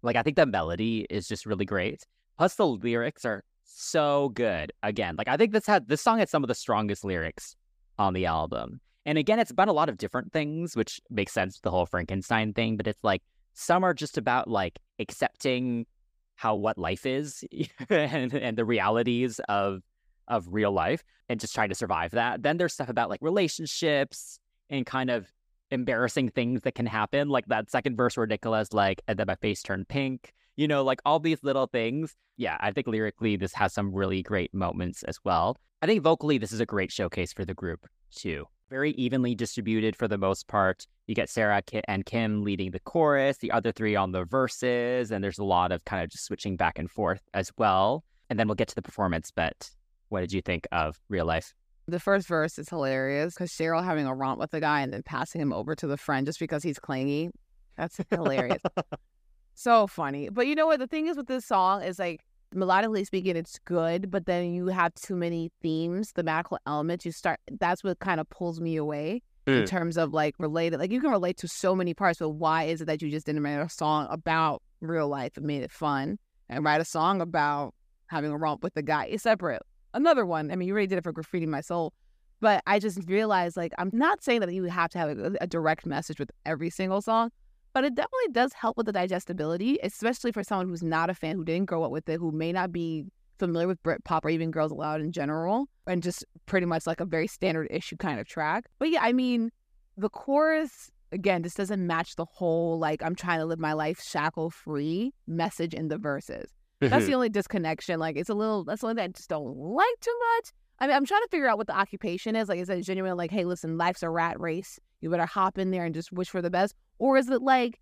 Like, 0.00 0.16
I 0.16 0.22
think 0.22 0.36
the 0.36 0.46
melody 0.46 1.06
is 1.10 1.28
just 1.28 1.44
really 1.44 1.66
great. 1.66 2.02
Plus, 2.38 2.54
the 2.54 2.66
lyrics 2.66 3.24
are 3.24 3.44
so 3.64 4.30
good. 4.30 4.72
Again, 4.82 5.16
like 5.16 5.28
I 5.28 5.36
think 5.36 5.52
this 5.52 5.66
had 5.66 5.88
this 5.88 6.02
song 6.02 6.18
had 6.18 6.28
some 6.28 6.44
of 6.44 6.48
the 6.48 6.54
strongest 6.54 7.04
lyrics 7.04 7.56
on 7.98 8.14
the 8.14 8.26
album. 8.26 8.80
And 9.04 9.18
again, 9.18 9.38
it's 9.38 9.50
about 9.50 9.68
a 9.68 9.72
lot 9.72 9.88
of 9.88 9.98
different 9.98 10.32
things, 10.32 10.74
which 10.76 11.00
makes 11.10 11.32
sense 11.32 11.60
the 11.60 11.70
whole 11.70 11.86
Frankenstein 11.86 12.52
thing. 12.52 12.76
But 12.76 12.86
it's 12.86 13.02
like 13.04 13.22
some 13.54 13.84
are 13.84 13.94
just 13.94 14.18
about 14.18 14.48
like 14.48 14.78
accepting 14.98 15.86
how 16.34 16.54
what 16.54 16.76
life 16.76 17.06
is 17.06 17.44
and 17.90 18.34
and 18.34 18.58
the 18.58 18.64
realities 18.64 19.40
of 19.48 19.82
of 20.28 20.48
real 20.50 20.72
life 20.72 21.04
and 21.28 21.40
just 21.40 21.54
trying 21.54 21.68
to 21.68 21.74
survive 21.74 22.12
that. 22.12 22.42
Then 22.42 22.56
there's 22.56 22.72
stuff 22.72 22.88
about 22.88 23.10
like 23.10 23.20
relationships 23.22 24.38
and 24.70 24.84
kind 24.84 25.10
of 25.10 25.32
embarrassing 25.70 26.30
things 26.30 26.62
that 26.62 26.74
can 26.74 26.86
happen, 26.86 27.28
like 27.28 27.46
that 27.46 27.70
second 27.70 27.96
verse 27.96 28.16
where 28.16 28.26
Nicola's 28.26 28.72
like, 28.72 29.02
and 29.08 29.18
then 29.18 29.26
my 29.26 29.34
face 29.36 29.62
turned 29.62 29.88
pink. 29.88 30.32
You 30.56 30.66
know, 30.66 30.82
like 30.82 31.00
all 31.04 31.20
these 31.20 31.42
little 31.42 31.66
things. 31.66 32.14
Yeah, 32.36 32.56
I 32.60 32.72
think 32.72 32.86
lyrically 32.86 33.36
this 33.36 33.52
has 33.54 33.72
some 33.72 33.94
really 33.94 34.22
great 34.22 34.52
moments 34.54 35.02
as 35.04 35.18
well. 35.24 35.58
I 35.82 35.86
think 35.86 36.02
vocally 36.02 36.38
this 36.38 36.52
is 36.52 36.60
a 36.60 36.66
great 36.66 36.90
showcase 36.90 37.32
for 37.32 37.44
the 37.44 37.54
group 37.54 37.86
too. 38.10 38.46
Very 38.68 38.92
evenly 38.92 39.34
distributed 39.34 39.94
for 39.94 40.08
the 40.08 40.18
most 40.18 40.48
part. 40.48 40.86
You 41.06 41.14
get 41.14 41.30
Sarah 41.30 41.62
and 41.86 42.04
Kim 42.04 42.42
leading 42.42 42.72
the 42.72 42.80
chorus, 42.80 43.38
the 43.38 43.52
other 43.52 43.70
three 43.70 43.94
on 43.94 44.10
the 44.10 44.24
verses, 44.24 45.12
and 45.12 45.22
there's 45.22 45.38
a 45.38 45.44
lot 45.44 45.70
of 45.70 45.84
kind 45.84 46.02
of 46.02 46.10
just 46.10 46.24
switching 46.24 46.56
back 46.56 46.78
and 46.78 46.90
forth 46.90 47.22
as 47.32 47.52
well. 47.56 48.02
And 48.28 48.38
then 48.38 48.48
we'll 48.48 48.56
get 48.56 48.68
to 48.68 48.74
the 48.74 48.82
performance. 48.82 49.30
But 49.30 49.70
what 50.08 50.20
did 50.20 50.32
you 50.32 50.42
think 50.42 50.66
of 50.72 50.98
real 51.08 51.26
life? 51.26 51.54
The 51.86 52.00
first 52.00 52.26
verse 52.26 52.58
is 52.58 52.68
hilarious 52.68 53.34
because 53.34 53.52
Cheryl 53.52 53.84
having 53.84 54.06
a 54.06 54.14
romp 54.14 54.40
with 54.40 54.50
the 54.50 54.60
guy 54.60 54.80
and 54.80 54.92
then 54.92 55.04
passing 55.04 55.40
him 55.40 55.52
over 55.52 55.76
to 55.76 55.86
the 55.86 55.96
friend 55.96 56.26
just 56.26 56.40
because 56.40 56.64
he's 56.64 56.80
clingy. 56.80 57.30
That's 57.76 58.00
hilarious. 58.10 58.62
so 59.56 59.86
funny. 59.86 60.28
But 60.28 60.46
you 60.46 60.54
know 60.54 60.66
what? 60.66 60.78
The 60.78 60.86
thing 60.86 61.06
is 61.08 61.16
with 61.16 61.26
this 61.26 61.44
song 61.46 61.82
is 61.82 61.98
like 61.98 62.20
melodically 62.54 63.04
speaking, 63.04 63.36
it's 63.36 63.58
good, 63.64 64.10
but 64.10 64.26
then 64.26 64.52
you 64.54 64.68
have 64.68 64.94
too 64.94 65.16
many 65.16 65.50
themes, 65.62 66.12
thematical 66.12 66.58
elements. 66.66 67.04
You 67.04 67.12
start 67.12 67.40
that's 67.58 67.82
what 67.82 67.98
kind 67.98 68.20
of 68.20 68.28
pulls 68.30 68.60
me 68.60 68.76
away 68.76 69.22
in 69.46 69.62
Mm. 69.62 69.66
terms 69.66 69.96
of 69.96 70.12
like 70.12 70.34
related. 70.38 70.80
Like 70.80 70.90
you 70.90 71.00
can 71.00 71.10
relate 71.10 71.36
to 71.38 71.48
so 71.48 71.74
many 71.74 71.94
parts, 71.94 72.18
but 72.18 72.30
why 72.30 72.64
is 72.64 72.80
it 72.80 72.86
that 72.86 73.00
you 73.02 73.10
just 73.10 73.26
didn't 73.26 73.42
write 73.42 73.54
a 73.60 73.68
song 73.68 74.06
about 74.10 74.62
real 74.80 75.08
life 75.08 75.36
and 75.36 75.46
made 75.46 75.62
it 75.62 75.70
fun 75.72 76.18
and 76.48 76.64
write 76.64 76.80
a 76.80 76.84
song 76.84 77.20
about 77.20 77.74
having 78.08 78.30
a 78.30 78.36
romp 78.36 78.62
with 78.62 78.74
the 78.74 78.82
guy? 78.82 79.06
It's 79.06 79.22
separate. 79.22 79.62
Another 79.94 80.26
one. 80.26 80.50
I 80.50 80.56
mean, 80.56 80.68
you 80.68 80.74
already 80.74 80.88
did 80.88 80.98
it 80.98 81.04
for 81.04 81.12
graffiti 81.12 81.46
my 81.46 81.60
soul. 81.60 81.92
But 82.40 82.62
I 82.66 82.78
just 82.78 82.98
realized, 83.08 83.56
like, 83.56 83.72
I'm 83.78 83.90
not 83.94 84.22
saying 84.22 84.40
that 84.40 84.52
you 84.52 84.64
have 84.64 84.90
to 84.90 84.98
have 84.98 85.08
a, 85.18 85.36
a 85.40 85.46
direct 85.46 85.86
message 85.86 86.18
with 86.18 86.30
every 86.44 86.68
single 86.68 87.00
song, 87.00 87.30
but 87.76 87.84
it 87.84 87.94
definitely 87.94 88.32
does 88.32 88.54
help 88.54 88.78
with 88.78 88.86
the 88.86 88.92
digestibility, 88.92 89.78
especially 89.82 90.32
for 90.32 90.42
someone 90.42 90.66
who's 90.66 90.82
not 90.82 91.10
a 91.10 91.14
fan, 91.14 91.36
who 91.36 91.44
didn't 91.44 91.66
grow 91.66 91.84
up 91.84 91.90
with 91.90 92.08
it, 92.08 92.18
who 92.18 92.32
may 92.32 92.50
not 92.50 92.72
be 92.72 93.04
familiar 93.38 93.68
with 93.68 93.82
Britpop 93.82 94.20
or 94.24 94.30
even 94.30 94.50
Girls 94.50 94.72
Aloud 94.72 95.02
in 95.02 95.12
general, 95.12 95.66
and 95.86 96.02
just 96.02 96.24
pretty 96.46 96.64
much 96.64 96.86
like 96.86 97.00
a 97.00 97.04
very 97.04 97.26
standard 97.26 97.68
issue 97.70 97.98
kind 97.98 98.18
of 98.18 98.26
track. 98.26 98.64
But 98.78 98.88
yeah, 98.88 99.00
I 99.02 99.12
mean, 99.12 99.50
the 99.94 100.08
chorus 100.08 100.90
again 101.12 101.42
just 101.42 101.58
doesn't 101.58 101.86
match 101.86 102.16
the 102.16 102.24
whole 102.24 102.78
like 102.78 103.02
I'm 103.02 103.14
trying 103.14 103.40
to 103.40 103.44
live 103.44 103.58
my 103.58 103.74
life 103.74 104.00
shackle 104.02 104.48
free 104.48 105.12
message 105.26 105.74
in 105.74 105.88
the 105.88 105.98
verses. 105.98 106.48
That's 106.80 107.04
Mhm. 107.04 107.08
the 107.08 107.14
only 107.14 107.28
disconnection. 107.28 108.00
Like 108.00 108.16
it's 108.16 108.30
a 108.30 108.34
little. 108.34 108.64
That's 108.64 108.80
the 108.80 108.86
only 108.86 109.02
thing 109.02 109.10
I 109.10 109.12
just 109.12 109.28
don't 109.28 109.54
like 109.54 110.00
too 110.00 110.18
much. 110.38 110.52
I 110.78 110.86
mean, 110.86 110.96
I'm 110.96 111.04
trying 111.04 111.22
to 111.22 111.28
figure 111.30 111.46
out 111.46 111.58
what 111.58 111.66
the 111.66 111.76
occupation 111.78 112.36
is. 112.36 112.48
Like, 112.48 112.58
is 112.58 112.70
it 112.70 112.80
genuine? 112.84 113.18
Like, 113.18 113.30
hey, 113.30 113.44
listen, 113.44 113.76
life's 113.76 114.02
a 114.02 114.08
rat 114.08 114.40
race. 114.40 114.78
You 115.00 115.10
better 115.10 115.26
hop 115.26 115.58
in 115.58 115.70
there 115.70 115.84
and 115.84 115.94
just 115.94 116.12
wish 116.12 116.28
for 116.28 116.42
the 116.42 116.50
best, 116.50 116.74
or 116.98 117.16
is 117.16 117.28
it 117.28 117.42
like, 117.42 117.80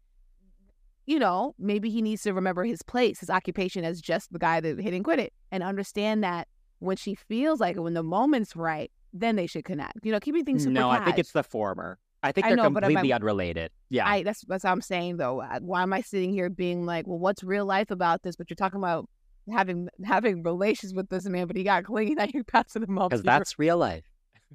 you 1.06 1.18
know, 1.18 1.54
maybe 1.58 1.90
he 1.90 2.02
needs 2.02 2.22
to 2.22 2.32
remember 2.32 2.64
his 2.64 2.82
place, 2.82 3.20
his 3.20 3.30
occupation 3.30 3.84
as 3.84 4.00
just 4.00 4.32
the 4.32 4.38
guy 4.38 4.60
that 4.60 4.80
hit 4.80 4.94
and 4.94 5.04
quit 5.04 5.18
it, 5.18 5.32
and 5.52 5.62
understand 5.62 6.24
that 6.24 6.48
when 6.80 6.96
she 6.96 7.14
feels 7.14 7.60
like 7.60 7.76
it, 7.76 7.80
when 7.80 7.94
the 7.94 8.02
moment's 8.02 8.56
right, 8.56 8.90
then 9.12 9.36
they 9.36 9.46
should 9.46 9.64
connect. 9.64 9.98
You 10.02 10.12
know, 10.12 10.20
keeping 10.20 10.44
things 10.44 10.64
super 10.64 10.72
no, 10.72 10.90
I 10.90 11.04
think 11.04 11.18
it's 11.18 11.32
the 11.32 11.44
former. 11.44 11.98
I 12.22 12.32
think 12.32 12.46
I 12.46 12.50
they're 12.50 12.56
know, 12.56 12.70
but 12.70 12.84
I- 12.84 12.88
completely 12.88 13.12
unrelated. 13.12 13.70
Yeah. 13.90 14.08
I 14.08 14.22
that's 14.22 14.42
that's 14.46 14.64
what 14.64 14.70
I'm 14.70 14.80
saying 14.80 15.18
though. 15.18 15.42
Why 15.60 15.82
am 15.82 15.92
I 15.92 16.00
sitting 16.00 16.32
here 16.32 16.48
being 16.48 16.86
like, 16.86 17.06
well, 17.06 17.18
what's 17.18 17.44
real 17.44 17.66
life 17.66 17.90
about 17.90 18.22
this? 18.22 18.34
But 18.34 18.48
you're 18.48 18.56
talking 18.56 18.78
about 18.78 19.08
having 19.52 19.88
having 20.04 20.42
relations 20.42 20.94
with 20.94 21.10
this 21.10 21.26
man, 21.26 21.46
but 21.46 21.56
he 21.56 21.64
got 21.64 21.84
clean. 21.84 22.14
Now 22.18 22.26
you're 22.32 22.44
passing 22.44 22.82
him 22.82 22.98
off. 22.98 23.10
Because 23.10 23.22
that's 23.22 23.58
real 23.58 23.76
life. 23.76 24.04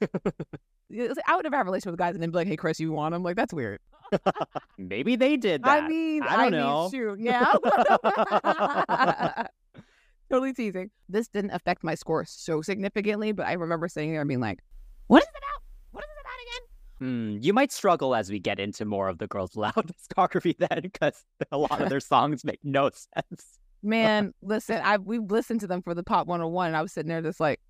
I 0.92 1.36
would 1.36 1.44
never 1.44 1.56
have 1.56 1.68
a 1.68 1.70
relationship 1.70 1.92
with 1.94 2.00
guys 2.00 2.14
and 2.14 2.22
then 2.22 2.32
be 2.32 2.38
like, 2.38 2.48
hey, 2.48 2.56
Chris, 2.56 2.80
you 2.80 2.92
want 2.92 3.14
them? 3.14 3.24
Like 3.24 3.36
that's 3.36 3.54
weird. 3.54 3.80
Maybe 4.78 5.16
they 5.16 5.38
did 5.38 5.64
that. 5.64 5.84
I 5.84 5.88
mean, 5.88 6.24
I 6.24 6.36
don't 6.36 6.52
mean, 6.52 6.60
know. 6.60 6.90
shoot, 6.92 7.20
yeah. 7.20 7.54
totally 10.30 10.54
teasing. 10.54 10.90
This 11.08 11.28
didn't 11.28 11.52
affect 11.52 11.84
my 11.84 11.96
score 11.96 12.26
so 12.26 12.62
significantly, 12.62 13.32
but 13.32 13.46
I 13.48 13.54
remember 13.54 13.88
sitting 13.88 14.12
there 14.12 14.22
and 14.22 14.28
being 14.28 14.40
like, 14.40 14.60
what 15.08 15.22
is 15.22 15.28
it 15.28 15.38
about? 15.38 15.64
What 15.92 16.04
is 16.04 16.10
it 16.10 16.22
about 16.22 16.34
again? 16.42 17.38
Hmm, 17.38 17.44
you 17.44 17.54
might 17.54 17.72
struggle 17.72 18.16
as 18.16 18.30
we 18.32 18.40
get 18.40 18.60
into 18.60 18.86
more 18.86 19.10
of 19.10 19.20
the 19.20 19.28
Girls 19.28 19.56
Aloud 19.56 19.94
discography 19.94 20.58
then, 20.58 20.82
because 20.82 21.24
a 21.52 21.58
lot 21.58 21.82
of 21.82 21.90
their 21.90 22.00
songs 22.00 22.44
make 22.44 22.60
no 22.64 22.90
sense. 22.90 23.60
Man, 23.82 24.34
listen, 24.42 24.82
I 24.84 24.98
we've 24.98 25.32
listened 25.32 25.62
to 25.62 25.68
them 25.68 25.82
for 25.82 25.94
the 25.94 26.04
Pop 26.04 26.28
101, 26.28 26.68
and 26.68 26.76
I 26.76 26.82
was 26.82 26.92
sitting 26.92 27.10
there 27.10 27.22
just 27.22 27.40
like, 27.40 27.62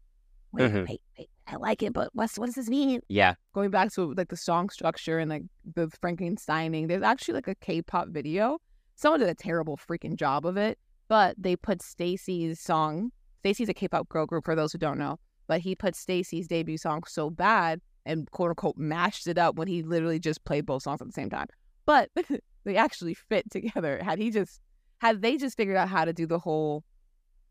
wait, 0.52 0.72
Mhm. 0.72 0.88
wait, 0.88 1.02
wait, 1.18 1.30
I 1.48 1.56
like 1.56 1.82
it, 1.84 1.94
but 1.94 2.10
what's 2.14 2.38
what 2.38 2.48
does 2.48 2.56
this 2.56 2.70
mean? 2.70 3.02
Yeah. 3.10 3.36
Going 3.54 3.72
back 3.72 3.92
to 3.94 4.14
like 4.14 4.30
the 4.30 4.38
song 4.38 4.70
structure 4.70 5.20
and 5.20 5.30
like 5.30 5.44
the 5.76 5.88
Frankensteining, 6.04 6.88
there's 6.88 7.04
actually 7.04 7.36
like 7.36 7.48
a 7.48 7.56
K-pop 7.56 8.10
video. 8.10 8.60
Someone 8.96 9.20
did 9.20 9.30
a 9.30 9.36
terrible 9.36 9.78
freaking 9.78 10.16
job 10.16 10.46
of 10.46 10.58
it, 10.58 10.78
but 11.08 11.36
they 11.38 11.56
put 11.56 11.80
STAYC's 11.80 12.60
song. 12.60 13.12
STAYC's 13.44 13.70
a 13.70 13.74
K-pop 13.74 14.10
girl 14.10 14.26
group 14.26 14.46
for 14.46 14.56
those 14.56 14.72
who 14.74 14.78
don't 14.78 14.98
know, 14.98 15.18
but 15.48 15.62
he 15.62 15.76
put 15.76 15.96
STAYC's 15.96 16.48
debut 16.48 16.78
song 16.78 17.04
so 17.08 17.30
bad 17.30 17.80
and 18.06 18.30
quote 18.32 18.50
unquote 18.50 18.78
mashed 18.78 19.28
it 19.28 19.38
up 19.38 19.56
when 19.56 19.68
he 19.68 19.82
literally 19.84 20.20
just 20.20 20.44
played 20.46 20.66
both 20.66 20.84
songs 20.84 21.02
at 21.02 21.08
the 21.08 21.14
same 21.14 21.30
time. 21.30 21.48
But 21.86 22.10
they 22.66 22.76
actually 22.76 23.14
fit 23.14 23.50
together. 23.50 24.02
Had 24.04 24.20
he 24.20 24.30
just 24.32 24.60
had 25.00 25.22
they 25.22 25.38
just 25.38 25.56
figured 25.58 25.78
out 25.78 25.88
how 25.90 26.06
to 26.06 26.12
do 26.14 26.28
the 26.28 26.40
whole, 26.40 26.84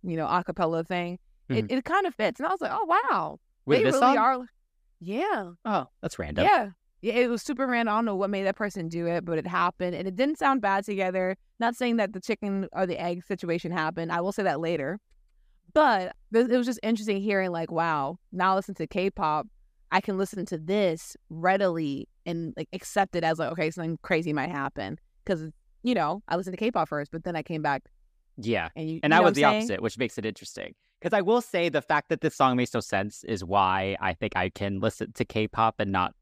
you 0.02 0.16
know, 0.16 0.26
acapella 0.26 0.86
thing, 0.86 1.18
it, 1.48 1.66
mm-hmm. 1.66 1.78
it 1.78 1.84
kind 1.84 2.06
of 2.06 2.14
fits. 2.14 2.40
And 2.40 2.46
I 2.46 2.50
was 2.50 2.60
like, 2.60 2.72
oh 2.72 2.84
wow, 2.84 3.38
Wait, 3.66 3.78
they 3.78 3.84
really 3.84 3.98
song? 3.98 4.18
are. 4.18 4.46
Yeah, 5.00 5.52
Oh, 5.64 5.86
that's 6.02 6.18
random. 6.18 6.44
yeah, 6.44 6.70
yeah. 7.02 7.12
It 7.14 7.30
was 7.30 7.42
super 7.42 7.66
random. 7.66 7.94
I 7.94 7.98
don't 7.98 8.04
know 8.04 8.16
what 8.16 8.30
made 8.30 8.44
that 8.44 8.56
person 8.56 8.88
do 8.88 9.06
it, 9.06 9.24
but 9.24 9.38
it 9.38 9.46
happened, 9.46 9.94
and 9.94 10.08
it 10.08 10.16
didn't 10.16 10.38
sound 10.38 10.60
bad 10.60 10.84
together. 10.84 11.36
Not 11.60 11.76
saying 11.76 11.96
that 11.96 12.12
the 12.12 12.20
chicken 12.20 12.68
or 12.72 12.86
the 12.86 13.00
egg 13.00 13.24
situation 13.24 13.70
happened. 13.70 14.10
I 14.12 14.20
will 14.20 14.32
say 14.32 14.42
that 14.42 14.60
later. 14.60 14.98
But 15.74 16.16
it 16.32 16.50
was 16.50 16.66
just 16.66 16.80
interesting 16.82 17.20
hearing, 17.20 17.50
like, 17.50 17.70
wow, 17.70 18.18
now 18.32 18.52
I 18.52 18.54
listen 18.56 18.74
to 18.76 18.86
K-pop, 18.86 19.46
I 19.90 20.00
can 20.00 20.18
listen 20.18 20.44
to 20.46 20.58
this 20.58 21.16
readily 21.30 22.08
and 22.26 22.52
like 22.56 22.68
accept 22.72 23.16
it 23.16 23.24
as 23.24 23.38
like, 23.38 23.50
okay, 23.52 23.70
something 23.70 23.98
crazy 24.02 24.32
might 24.32 24.50
happen 24.50 24.98
because 25.24 25.44
you 25.82 25.94
know 25.94 26.22
I 26.28 26.36
listened 26.36 26.54
to 26.54 26.58
K-pop 26.58 26.88
first, 26.88 27.10
but 27.10 27.24
then 27.24 27.36
I 27.36 27.42
came 27.42 27.62
back 27.62 27.84
Yeah. 28.38 28.68
and 28.76 28.88
you 28.88 29.00
And 29.02 29.12
you 29.12 29.18
I 29.18 29.20
was 29.22 29.34
the 29.34 29.42
saying? 29.42 29.56
opposite, 29.58 29.82
which 29.82 29.98
makes 29.98 30.16
it 30.18 30.24
interesting. 30.24 30.74
Because 31.00 31.16
I 31.16 31.20
will 31.20 31.40
say 31.40 31.68
the 31.68 31.82
fact 31.82 32.08
that 32.08 32.20
this 32.20 32.34
song 32.34 32.56
makes 32.56 32.74
no 32.74 32.80
sense 32.80 33.22
is 33.24 33.44
why 33.44 33.96
I 34.00 34.14
think 34.14 34.34
I 34.36 34.48
can 34.48 34.80
listen 34.80 35.12
to 35.12 35.24
K-pop 35.24 35.76
and 35.78 35.92
not 35.92 36.14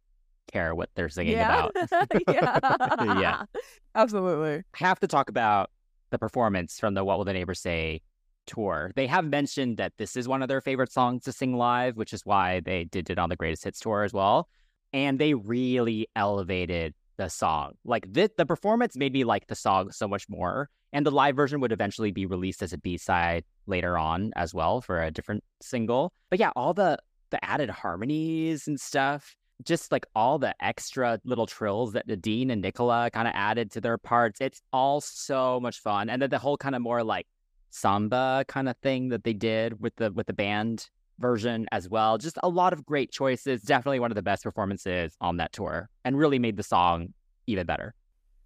care 0.53 0.75
what 0.75 0.91
they're 0.95 1.09
singing 1.09 1.33
yeah. 1.35 1.67
about. 1.67 2.13
yeah, 2.29 3.21
Yeah. 3.21 3.43
absolutely. 3.95 4.63
have 4.75 5.01
to 5.01 5.07
talk 5.07 5.29
about 5.31 5.71
the 6.11 6.19
performance 6.19 6.79
from 6.79 6.95
the 6.95 7.05
What 7.05 7.19
Will 7.19 7.25
the 7.25 7.33
Neighbors 7.33 7.61
Say 7.61 8.01
tour. 8.47 8.93
They 8.95 9.07
have 9.07 9.25
mentioned 9.25 9.77
that 9.79 9.95
this 9.99 10.17
is 10.17 10.29
one 10.29 10.43
of 10.43 10.49
their 10.49 10.61
favorite 10.61 10.93
songs 10.93 11.25
to 11.25 11.33
sing 11.33 11.57
live, 11.57 11.97
which 11.97 12.13
is 12.13 12.25
why 12.25 12.61
they 12.61 12.85
did 12.85 13.11
it 13.11 13.19
on 13.19 13.29
the 13.29 13.37
Greatest 13.37 13.65
Hits 13.65 13.81
tour 13.81 14.05
as 14.05 14.13
well. 14.13 14.49
And 14.93 15.19
they 15.19 15.35
really 15.35 16.07
elevated 16.15 16.95
the 17.17 17.29
song. 17.29 17.73
Like 17.85 18.13
the, 18.13 18.31
the 18.37 18.47
performance 18.47 18.97
made 18.97 19.13
me 19.13 19.25
like 19.25 19.47
the 19.49 19.55
song 19.57 19.91
so 19.91 20.07
much 20.07 20.29
more. 20.29 20.69
And 20.97 21.05
the 21.05 21.11
live 21.11 21.37
version 21.37 21.61
would 21.61 21.73
eventually 21.73 22.11
be 22.11 22.25
released 22.25 22.63
as 22.63 22.73
a 22.73 22.79
B 22.79 22.97
side 22.97 23.45
later 23.67 23.99
on 23.99 24.33
as 24.35 24.55
well 24.55 24.81
for 24.81 25.03
a 25.03 25.11
different 25.11 25.45
single. 25.61 26.11
But 26.31 26.41
yeah, 26.41 26.53
all 26.57 26.73
the 26.73 26.99
the 27.29 27.45
added 27.45 27.69
harmonies 27.69 28.67
and 28.67 28.81
stuff 28.81 29.37
just 29.65 29.93
like 29.93 30.07
all 30.15 30.39
the 30.39 30.55
extra 30.65 31.21
little 31.25 31.47
trills 31.47 31.93
that 31.93 32.07
Nadine 32.07 32.51
and 32.51 32.63
Nicola 32.63 33.11
kind 33.13 33.29
of 33.29 33.35
added 33.35 33.71
to 33.73 33.81
their 33.81 33.99
parts. 33.99 34.41
It's 34.41 34.61
all 34.73 35.01
so 35.01 35.61
much 35.61 35.81
fun. 35.81 36.09
And 36.11 36.21
then 36.21 36.31
the 36.31 36.39
whole 36.39 36.57
kind 36.57 36.75
of 36.75 36.83
more 36.83 37.03
like 37.03 37.27
samba 37.71 38.45
kind 38.49 38.69
of 38.69 38.77
thing 38.79 39.09
that 39.11 39.25
they 39.25 39.33
did 39.35 39.81
with 39.81 39.97
the 39.97 40.13
with 40.13 40.27
the 40.27 40.33
band 40.33 40.89
version 41.19 41.67
as 41.73 41.91
well. 41.91 42.17
Just 42.17 42.39
a 42.43 42.49
lot 42.49 42.73
of 42.73 42.85
great 42.87 43.11
choices. 43.11 43.63
Definitely 43.63 44.01
one 44.01 44.11
of 44.11 44.15
the 44.15 44.23
best 44.23 44.45
performances 44.45 45.15
on 45.21 45.39
that 45.39 45.53
tour 45.53 45.89
and 46.05 46.19
really 46.19 46.39
made 46.39 46.57
the 46.57 46.63
song 46.63 47.13
even 47.47 47.67
better. 47.67 47.95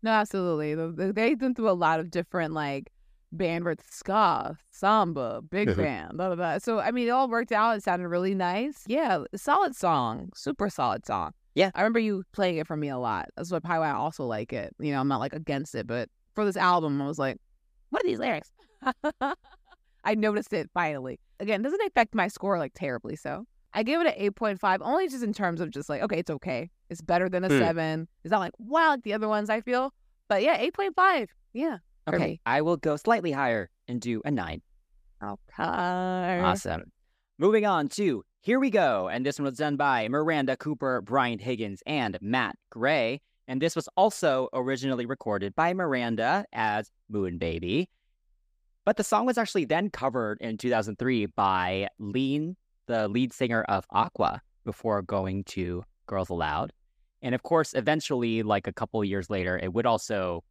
No, 0.03 0.11
absolutely. 0.13 0.75
The- 0.75 0.93
the- 0.93 1.13
They've 1.13 1.39
been 1.39 1.55
through 1.55 1.71
a 1.71 1.73
lot 1.73 2.01
of 2.01 2.11
different 2.11 2.55
like 2.55 2.91
band 3.33 3.65
with 3.65 3.81
ska, 3.89 4.57
samba, 4.71 5.41
big 5.43 5.69
Mhm. 5.69 5.77
band, 5.77 6.17
blah, 6.17 6.27
blah, 6.29 6.37
blah. 6.37 6.59
So 6.59 6.81
I 6.81 6.91
mean, 6.91 7.07
it 7.07 7.11
all 7.11 7.29
worked 7.29 7.53
out. 7.53 7.77
It 7.77 7.83
sounded 7.83 8.09
really 8.09 8.35
nice. 8.35 8.83
Yeah, 8.87 9.25
solid 9.37 9.77
song, 9.77 10.31
super 10.35 10.69
solid 10.69 11.07
song. 11.07 11.33
Yeah. 11.55 11.71
I 11.75 11.81
remember 11.83 11.99
you 11.99 12.25
playing 12.33 12.57
it 12.59 12.67
for 12.67 12.77
me 12.77 12.89
a 12.89 12.99
lot. 12.99 13.29
That's 13.37 13.51
what 13.53 13.63
probably 13.63 13.81
why 13.81 13.89
I 13.91 13.95
also 13.95 14.25
like 14.27 14.53
it. 14.53 14.75
You 14.81 14.93
know, 14.93 15.01
I'm 15.01 15.09
not 15.09 15.21
like 15.21 15.33
against 15.35 15.75
it, 15.75 15.87
but 15.87 16.09
for 16.35 16.45
this 16.45 16.57
album, 16.57 17.01
I 17.03 17.07
was 17.07 17.19
like, 17.19 17.37
what 17.91 18.03
are 18.05 18.07
these 18.09 18.19
lyrics? 18.21 18.51
I 20.05 20.15
noticed 20.15 20.53
it 20.53 20.71
finally. 20.73 21.21
Again, 21.41 21.63
doesn't 21.63 21.83
affect 21.87 22.15
my 22.15 22.29
score 22.29 22.59
like 22.59 22.73
terribly. 22.75 23.17
So 23.17 23.45
I 23.73 23.83
give 23.83 24.01
it 24.01 24.07
an 24.09 24.15
8.5, 24.33 24.79
only 24.81 25.09
just 25.09 25.23
in 25.23 25.33
terms 25.33 25.61
of 25.61 25.71
just 25.71 25.89
like, 25.89 26.03
okay, 26.03 26.19
it's 26.19 26.31
okay. 26.31 26.71
It's 26.89 27.01
better 27.01 27.29
than 27.29 27.45
a 27.45 27.49
Hmm. 27.49 27.59
seven. 27.59 28.09
It's 28.25 28.33
not 28.33 28.41
like, 28.41 28.53
wow, 28.59 28.91
like 28.91 29.03
the 29.03 29.13
other 29.13 29.29
ones 29.29 29.49
I 29.49 29.61
feel. 29.61 29.93
But 30.29 30.43
yeah, 30.43 30.59
8.5. 30.59 31.29
Yeah. 31.53 31.79
Okay. 32.09 32.41
I 32.47 32.63
will 32.63 32.77
go 32.77 32.97
slightly 32.97 33.31
higher 33.33 33.71
and 33.87 34.01
do 34.01 34.23
a 34.25 34.31
nine. 34.31 34.63
Okay. 35.23 35.63
Awesome. 36.43 36.91
Moving 37.39 37.67
on 37.67 37.89
to 37.91 38.25
Here 38.41 38.59
We 38.59 38.71
Go. 38.71 39.09
And 39.09 39.25
this 39.25 39.39
one 39.39 39.45
was 39.47 39.57
done 39.57 39.77
by 39.77 40.09
Miranda 40.09 40.57
Cooper, 40.57 41.01
Brian 41.03 41.39
Higgins, 41.39 41.83
and 41.87 42.19
Matt 42.21 42.57
Gray. 42.71 43.21
And 43.47 43.61
this 43.61 43.77
was 43.77 43.89
also 43.97 44.49
originally 44.53 45.07
recorded 45.07 45.55
by 45.55 45.75
Miranda 45.75 46.45
as 46.53 46.91
Moonbaby. 47.13 47.87
But 48.85 48.97
the 48.97 49.05
song 49.05 49.27
was 49.27 49.39
actually 49.39 49.67
then 49.67 49.91
covered 49.91 50.39
in 50.41 50.57
2003 50.57 51.27
by 51.27 51.89
Lene, 51.99 52.57
the 52.91 53.07
lead 53.07 53.33
singer 53.33 53.63
of 53.69 53.87
Aqua, 53.91 54.43
before 54.65 55.01
going 55.01 55.45
to 55.45 55.85
Girls 56.07 56.29
Aloud. 56.29 56.73
And 57.23 57.37
of 57.37 57.43
course, 57.45 57.73
eventually, 57.75 58.43
like 58.43 58.67
a 58.67 58.73
couple 58.73 59.03
years 59.05 59.31
later, 59.31 59.59
it 59.63 59.73
would 59.73 59.87
also 59.87 60.43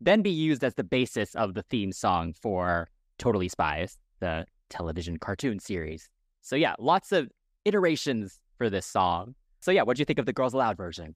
then 0.00 0.20
be 0.20 0.30
used 0.30 0.64
as 0.64 0.74
the 0.74 0.82
basis 0.82 1.36
of 1.36 1.54
the 1.54 1.62
theme 1.62 1.92
song 1.92 2.32
for 2.32 2.88
Totally 3.18 3.48
Spies, 3.48 3.96
the 4.18 4.44
television 4.70 5.18
cartoon 5.18 5.60
series. 5.60 6.08
So 6.42 6.56
yeah, 6.56 6.74
lots 6.80 7.12
of 7.12 7.30
iterations 7.64 8.40
for 8.58 8.68
this 8.68 8.86
song. 8.86 9.36
So 9.60 9.70
yeah, 9.70 9.82
what 9.82 9.96
do 9.96 10.00
you 10.00 10.04
think 10.04 10.18
of 10.18 10.26
the 10.26 10.32
Girls 10.32 10.52
Aloud 10.52 10.76
version? 10.76 11.14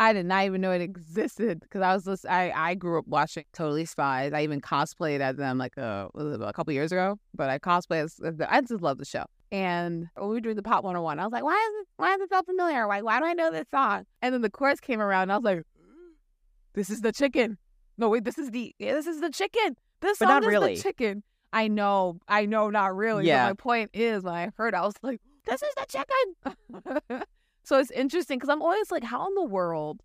I 0.00 0.14
did 0.14 0.24
not 0.24 0.46
even 0.46 0.62
know 0.62 0.72
it 0.72 0.80
existed 0.80 1.60
because 1.60 1.82
I 1.82 1.92
was 1.92 2.06
just, 2.06 2.24
I, 2.24 2.50
I 2.56 2.74
grew 2.74 2.98
up 2.98 3.06
watching 3.06 3.44
Totally 3.52 3.84
Spies. 3.84 4.32
I 4.32 4.42
even 4.42 4.62
cosplayed 4.62 5.20
as 5.20 5.36
them 5.36 5.58
like 5.58 5.76
uh, 5.76 6.08
a, 6.08 6.08
was 6.14 6.34
it 6.34 6.40
a 6.42 6.52
couple 6.54 6.72
years 6.72 6.90
ago, 6.90 7.18
but 7.34 7.50
I 7.50 7.58
cosplayed 7.58 8.04
as, 8.04 8.18
as 8.24 8.38
the, 8.38 8.50
I 8.50 8.62
just 8.62 8.80
love 8.80 8.96
the 8.96 9.04
show. 9.04 9.24
And 9.52 10.06
when 10.16 10.28
we 10.30 10.36
were 10.36 10.40
doing 10.40 10.56
the 10.56 10.62
Pop 10.62 10.84
101, 10.84 11.20
I 11.20 11.24
was 11.24 11.32
like, 11.32 11.44
why 11.44 11.52
is 11.52 11.82
it, 11.82 11.88
why 11.98 12.14
is 12.14 12.20
it 12.22 12.30
so 12.30 12.42
familiar? 12.42 12.88
Why, 12.88 13.02
why 13.02 13.18
do 13.18 13.26
I 13.26 13.34
know 13.34 13.50
this 13.50 13.68
song? 13.70 14.06
And 14.22 14.32
then 14.32 14.40
the 14.40 14.48
chorus 14.48 14.80
came 14.80 15.02
around 15.02 15.24
and 15.24 15.32
I 15.32 15.36
was 15.36 15.44
like, 15.44 15.64
this 16.72 16.88
is 16.88 17.02
the 17.02 17.12
chicken. 17.12 17.58
No, 17.98 18.08
wait, 18.08 18.24
this 18.24 18.38
is 18.38 18.52
the, 18.52 18.74
yeah, 18.78 18.94
this 18.94 19.06
is 19.06 19.20
the 19.20 19.28
chicken. 19.28 19.76
This 20.00 20.18
But 20.18 20.28
song 20.28 20.44
is 20.44 20.48
really. 20.48 20.76
the 20.76 20.82
chicken. 20.82 21.22
I 21.52 21.68
know, 21.68 22.20
I 22.26 22.46
know, 22.46 22.70
not 22.70 22.96
really. 22.96 23.26
Yeah. 23.26 23.48
But 23.48 23.50
my 23.50 23.62
point 23.62 23.90
is, 23.92 24.22
when 24.22 24.32
I 24.32 24.50
heard, 24.56 24.72
it, 24.72 24.78
I 24.78 24.80
was 24.80 24.94
like, 25.02 25.20
this 25.44 25.62
is 25.62 25.74
the 25.76 25.86
chicken. 25.86 27.22
so 27.70 27.78
it's 27.78 27.90
interesting 27.92 28.36
because 28.36 28.48
I'm 28.48 28.62
always 28.62 28.90
like, 28.90 29.04
how 29.04 29.26
in 29.28 29.34
the 29.36 29.44
world 29.44 30.00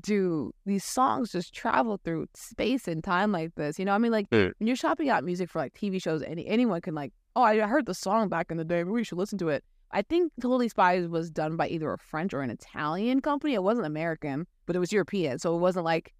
do 0.00 0.52
these 0.66 0.84
songs 0.84 1.30
just 1.32 1.54
travel 1.54 2.00
through 2.02 2.26
space 2.34 2.88
and 2.88 3.04
time 3.04 3.30
like 3.30 3.54
this? 3.56 3.78
You 3.78 3.84
know, 3.84 3.92
I 3.92 3.98
mean, 3.98 4.10
like 4.10 4.28
Mm. 4.30 4.52
when 4.58 4.66
you're 4.66 4.74
shopping 4.76 5.10
out 5.10 5.22
music 5.22 5.50
for 5.50 5.58
like 5.58 5.74
TV 5.74 6.00
shows, 6.00 6.22
any 6.22 6.46
anyone 6.46 6.80
can 6.80 6.94
like, 6.94 7.12
oh, 7.36 7.42
I 7.42 7.58
heard 7.60 7.84
the 7.86 7.94
song 7.94 8.28
back 8.28 8.50
in 8.50 8.56
the 8.56 8.64
day. 8.64 8.78
Maybe 8.82 8.90
we 8.92 9.04
should 9.04 9.18
listen 9.18 9.38
to 9.38 9.48
it. 9.50 9.62
I 9.90 10.00
think 10.02 10.32
Totally 10.40 10.68
Spies 10.68 11.06
was 11.06 11.30
done 11.30 11.56
by 11.56 11.68
either 11.68 11.92
a 11.92 11.98
French 11.98 12.32
or 12.34 12.40
an 12.40 12.50
Italian 12.50 13.20
company. 13.20 13.54
It 13.54 13.62
wasn't 13.62 13.86
American, 13.86 14.46
but 14.66 14.74
it 14.74 14.80
was 14.80 14.90
European, 14.92 15.38
so 15.38 15.54
it 15.54 15.58
wasn't 15.58 15.84
like 15.84 16.14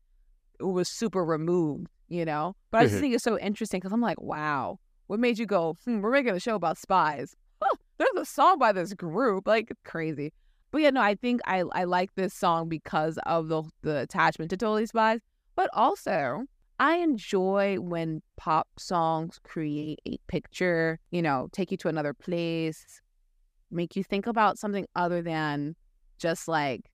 it 0.60 0.64
was 0.64 0.88
super 0.88 1.24
removed, 1.24 1.88
you 2.08 2.24
know. 2.24 2.54
But 2.70 2.78
I 2.78 2.84
just 2.84 2.96
Mhm. 2.96 3.00
think 3.00 3.14
it's 3.14 3.24
so 3.24 3.38
interesting 3.38 3.80
because 3.80 3.92
I'm 3.92 4.00
like, 4.00 4.20
wow, 4.20 4.78
what 5.08 5.18
made 5.18 5.38
you 5.40 5.46
go? 5.46 5.76
Hmm, 5.84 6.00
we're 6.02 6.12
making 6.12 6.34
a 6.34 6.40
show 6.40 6.54
about 6.54 6.78
spies. 6.78 7.34
Huh, 7.60 7.74
there's 7.98 8.10
a 8.16 8.24
song 8.24 8.58
by 8.58 8.70
this 8.72 8.92
group, 8.94 9.48
like 9.48 9.72
crazy. 9.84 10.32
But 10.74 10.82
yeah, 10.82 10.90
no, 10.90 11.02
I 11.02 11.14
think 11.14 11.40
I 11.44 11.62
I 11.70 11.84
like 11.84 12.16
this 12.16 12.34
song 12.34 12.68
because 12.68 13.16
of 13.26 13.46
the 13.46 13.62
the 13.82 14.00
attachment 14.00 14.50
to 14.50 14.56
Totally 14.56 14.86
Spies, 14.86 15.20
but 15.54 15.70
also 15.72 16.46
I 16.80 16.96
enjoy 16.96 17.76
when 17.76 18.22
pop 18.36 18.66
songs 18.76 19.38
create 19.44 20.00
a 20.04 20.18
picture, 20.26 20.98
you 21.12 21.22
know, 21.22 21.46
take 21.52 21.70
you 21.70 21.76
to 21.76 21.86
another 21.86 22.12
place, 22.12 23.00
make 23.70 23.94
you 23.94 24.02
think 24.02 24.26
about 24.26 24.58
something 24.58 24.84
other 24.96 25.22
than 25.22 25.76
just 26.18 26.48
like 26.48 26.90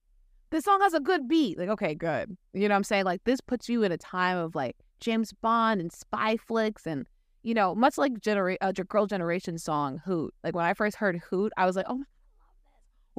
this 0.51 0.65
song 0.65 0.83
has 0.83 0.93
a 0.93 1.01
good 1.01 1.27
beat. 1.27 1.57
Like, 1.59 1.71
okay, 1.71 1.95
good. 1.95 2.37
You 2.53 2.69
know 2.69 2.75
what 2.75 2.81
I'm 2.81 2.85
saying? 2.85 3.07
Like 3.07 3.25
this 3.25 3.41
puts 3.41 3.67
you 3.71 3.83
in 3.83 3.93
a 3.93 3.97
time 3.97 4.37
of 4.37 4.55
like 4.55 4.77
James 5.01 5.33
Bond 5.33 5.81
and 5.81 5.91
spy 5.91 6.37
flicks 6.37 6.87
and 6.87 7.07
you 7.43 7.55
know, 7.55 7.75
much 7.75 7.97
like 7.97 8.21
genera- 8.21 8.59
uh, 8.61 8.73
Girl 8.73 9.07
Generation 9.07 9.57
song 9.57 10.03
Hoot. 10.05 10.35
Like 10.45 10.55
when 10.55 10.67
I 10.67 10.75
first 10.75 10.97
heard 10.97 11.19
Hoot, 11.31 11.51
I 11.57 11.65
was 11.65 11.77
like, 11.77 11.87
oh 11.89 11.97
my 11.97 12.05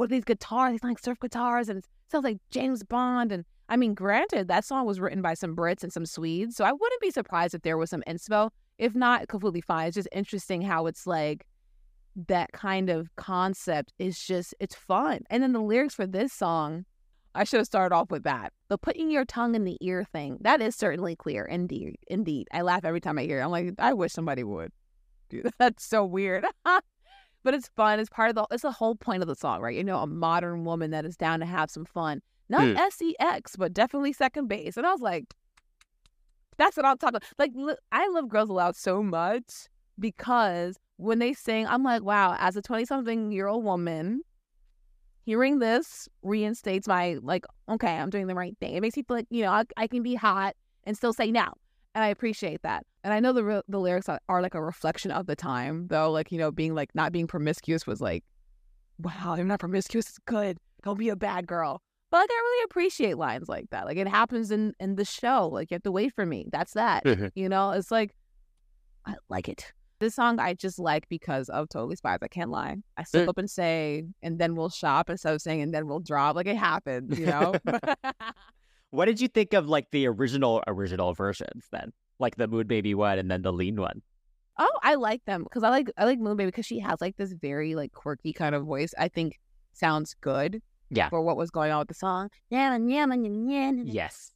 are 0.05 0.07
these 0.07 0.23
guitars? 0.23 0.73
These 0.73 0.83
like 0.83 0.99
surf 0.99 1.19
guitars, 1.19 1.69
and 1.69 1.79
it 1.79 1.85
sounds 2.09 2.23
like 2.23 2.37
James 2.49 2.83
Bond. 2.83 3.31
And 3.31 3.45
I 3.69 3.77
mean, 3.77 3.93
granted, 3.93 4.47
that 4.47 4.65
song 4.65 4.85
was 4.85 4.99
written 4.99 5.21
by 5.21 5.33
some 5.33 5.55
Brits 5.55 5.83
and 5.83 5.93
some 5.93 6.05
Swedes, 6.05 6.55
so 6.55 6.65
I 6.65 6.71
wouldn't 6.71 7.01
be 7.01 7.11
surprised 7.11 7.53
if 7.53 7.61
there 7.61 7.77
was 7.77 7.89
some 7.89 8.03
inspo. 8.07 8.49
If 8.77 8.95
not, 8.95 9.27
completely 9.27 9.61
fine. 9.61 9.87
It's 9.87 9.95
just 9.95 10.09
interesting 10.11 10.61
how 10.61 10.87
it's 10.87 11.05
like 11.05 11.45
that 12.27 12.51
kind 12.51 12.89
of 12.89 13.15
concept 13.15 13.93
is 13.99 14.19
just 14.19 14.53
it's 14.59 14.75
fun. 14.75 15.21
And 15.29 15.41
then 15.41 15.53
the 15.53 15.61
lyrics 15.61 15.95
for 15.95 16.07
this 16.07 16.33
song, 16.33 16.85
I 17.33 17.43
should 17.43 17.59
have 17.59 17.67
started 17.67 17.95
off 17.95 18.11
with 18.11 18.23
that. 18.23 18.51
The 18.67 18.77
putting 18.77 19.09
your 19.09 19.25
tongue 19.25 19.55
in 19.55 19.63
the 19.63 19.77
ear 19.81 20.03
thing, 20.03 20.37
that 20.41 20.61
is 20.61 20.75
certainly 20.75 21.15
clear. 21.15 21.45
Indeed, 21.45 21.97
indeed. 22.07 22.47
I 22.51 22.61
laugh 22.61 22.83
every 22.83 23.01
time 23.01 23.17
I 23.17 23.23
hear 23.23 23.39
it. 23.39 23.43
I'm 23.43 23.51
like, 23.51 23.73
I 23.79 23.93
wish 23.93 24.11
somebody 24.11 24.43
would. 24.43 24.71
Dude, 25.29 25.49
that's 25.59 25.85
so 25.85 26.03
weird. 26.05 26.45
but 27.43 27.53
it's 27.53 27.67
fun. 27.75 27.99
It's 27.99 28.09
part 28.09 28.29
of 28.29 28.35
the. 28.35 28.45
It's 28.51 28.63
the 28.63 28.71
whole 28.71 28.95
point 28.95 29.21
of 29.21 29.27
the 29.27 29.35
song, 29.35 29.61
right? 29.61 29.75
You 29.75 29.83
know, 29.83 29.99
a 29.99 30.07
modern 30.07 30.63
woman 30.65 30.91
that 30.91 31.05
is 31.05 31.17
down 31.17 31.39
to 31.39 31.45
have 31.45 31.69
some 31.69 31.85
fun. 31.85 32.21
Not 32.49 32.67
Hmm. 32.77 32.89
sex, 33.19 33.55
but 33.55 33.73
definitely 33.73 34.13
second 34.13 34.47
base. 34.47 34.75
And 34.77 34.85
I 34.85 34.91
was 34.91 35.01
like, 35.01 35.33
that's 36.57 36.75
what 36.77 36.85
I'm 36.85 36.97
talking. 36.97 37.15
About. 37.17 37.27
Like, 37.39 37.51
li- 37.55 37.75
I 37.91 38.07
love 38.09 38.27
Girls 38.27 38.49
Aloud 38.49 38.75
so 38.75 39.01
much 39.01 39.67
because 39.97 40.77
when 40.97 41.19
they 41.19 41.33
sing, 41.33 41.65
I'm 41.67 41.83
like, 41.83 42.03
wow. 42.03 42.35
As 42.37 42.55
a 42.57 42.61
20 42.61 42.85
something 42.85 43.31
year 43.31 43.47
old 43.47 43.63
woman, 43.63 44.21
hearing 45.23 45.59
this 45.59 46.09
reinstates 46.23 46.87
my 46.87 47.17
like, 47.21 47.45
okay, 47.69 47.97
I'm 47.97 48.09
doing 48.09 48.27
the 48.27 48.35
right 48.35 48.55
thing. 48.59 48.75
It 48.75 48.81
makes 48.81 48.97
me 48.97 49.03
feel 49.03 49.17
like 49.17 49.27
you 49.29 49.43
know 49.43 49.51
I, 49.51 49.63
I 49.77 49.87
can 49.87 50.03
be 50.03 50.15
hot 50.15 50.55
and 50.83 50.97
still 50.97 51.13
say 51.13 51.31
no, 51.31 51.45
and 51.95 52.03
I 52.03 52.07
appreciate 52.07 52.61
that. 52.63 52.85
And 53.03 53.13
I 53.13 53.19
know 53.19 53.33
the 53.33 53.43
re- 53.43 53.61
the 53.67 53.79
lyrics 53.79 54.07
are, 54.09 54.19
are 54.29 54.41
like 54.41 54.53
a 54.55 54.61
reflection 54.63 55.11
of 55.11 55.25
the 55.27 55.35
time, 55.35 55.87
though. 55.87 56.11
Like 56.11 56.31
you 56.31 56.37
know, 56.37 56.51
being 56.51 56.73
like 56.75 56.89
not 56.95 57.11
being 57.11 57.27
promiscuous 57.27 57.85
was 57.87 58.01
like, 58.01 58.23
wow, 58.99 59.35
I'm 59.37 59.47
not 59.47 59.59
promiscuous. 59.59 60.09
It's 60.09 60.19
good. 60.25 60.57
Don't 60.83 60.99
be 60.99 61.09
a 61.09 61.15
bad 61.15 61.47
girl. 61.47 61.81
But 62.11 62.17
like, 62.19 62.29
I 62.31 62.33
really 62.33 62.63
appreciate 62.65 63.17
lines 63.17 63.47
like 63.47 63.69
that. 63.71 63.85
Like 63.85 63.97
it 63.97 64.07
happens 64.07 64.51
in 64.51 64.73
in 64.79 64.95
the 64.95 65.05
show. 65.05 65.47
Like 65.51 65.71
you 65.71 65.75
have 65.75 65.83
to 65.83 65.91
wait 65.91 66.13
for 66.13 66.25
me. 66.25 66.47
That's 66.51 66.73
that. 66.73 67.03
You 67.35 67.49
know, 67.49 67.71
it's 67.71 67.89
like 67.91 68.15
I 69.05 69.15
like 69.29 69.47
it. 69.49 69.71
This 69.99 70.15
song 70.15 70.39
I 70.39 70.55
just 70.55 70.79
like 70.79 71.07
because 71.09 71.47
of 71.49 71.69
Totally 71.69 71.95
Spies. 71.95 72.19
I 72.21 72.27
can't 72.27 72.49
lie. 72.49 72.77
I 72.97 73.03
slip 73.03 73.25
Mm. 73.27 73.29
up 73.29 73.37
and 73.37 73.49
say, 73.49 74.03
and 74.23 74.39
then 74.39 74.55
we'll 74.55 74.69
shop 74.69 75.09
instead 75.11 75.33
of 75.33 75.41
saying, 75.41 75.61
and 75.61 75.73
then 75.73 75.87
we'll 75.87 75.99
drop. 75.99 76.35
Like 76.35 76.47
it 76.47 76.57
happens, 76.57 77.17
you 77.19 77.27
know. 77.27 77.53
what 78.91 79.05
did 79.05 79.19
you 79.19 79.27
think 79.27 79.53
of 79.53 79.67
like 79.67 79.89
the 79.91 80.07
original 80.07 80.61
original 80.67 81.13
versions 81.13 81.65
then? 81.71 81.91
Like 82.19 82.35
the 82.35 82.47
Moonbaby 82.47 82.93
one 82.95 83.17
and 83.19 83.29
then 83.31 83.41
the 83.41 83.51
Lene 83.51 83.79
one. 83.81 84.01
oh, 84.59 84.79
I 84.83 84.95
like 84.95 85.25
them 85.25 85.43
because 85.43 85.63
I 85.63 85.69
like 85.69 85.89
I 85.97 86.05
like 86.05 86.19
Moonbaby 86.19 86.45
because 86.45 86.65
she 86.65 86.79
has 86.79 87.01
like 87.01 87.17
this 87.17 87.33
very 87.33 87.73
like 87.75 87.93
quirky 87.93 88.31
kind 88.33 88.53
of 88.53 88.65
voice. 88.65 88.93
I 88.97 89.07
think 89.07 89.39
sounds 89.73 90.15
good 90.21 90.61
Yeah. 90.89 91.09
for 91.09 91.21
what 91.21 91.35
was 91.37 91.49
going 91.49 91.71
on 91.71 91.79
with 91.79 91.87
the 91.87 91.93
song. 91.95 92.29
Yeah, 92.49 92.77
yeah, 92.77 93.05
yeah. 93.07 93.71
Yes. 93.85 94.31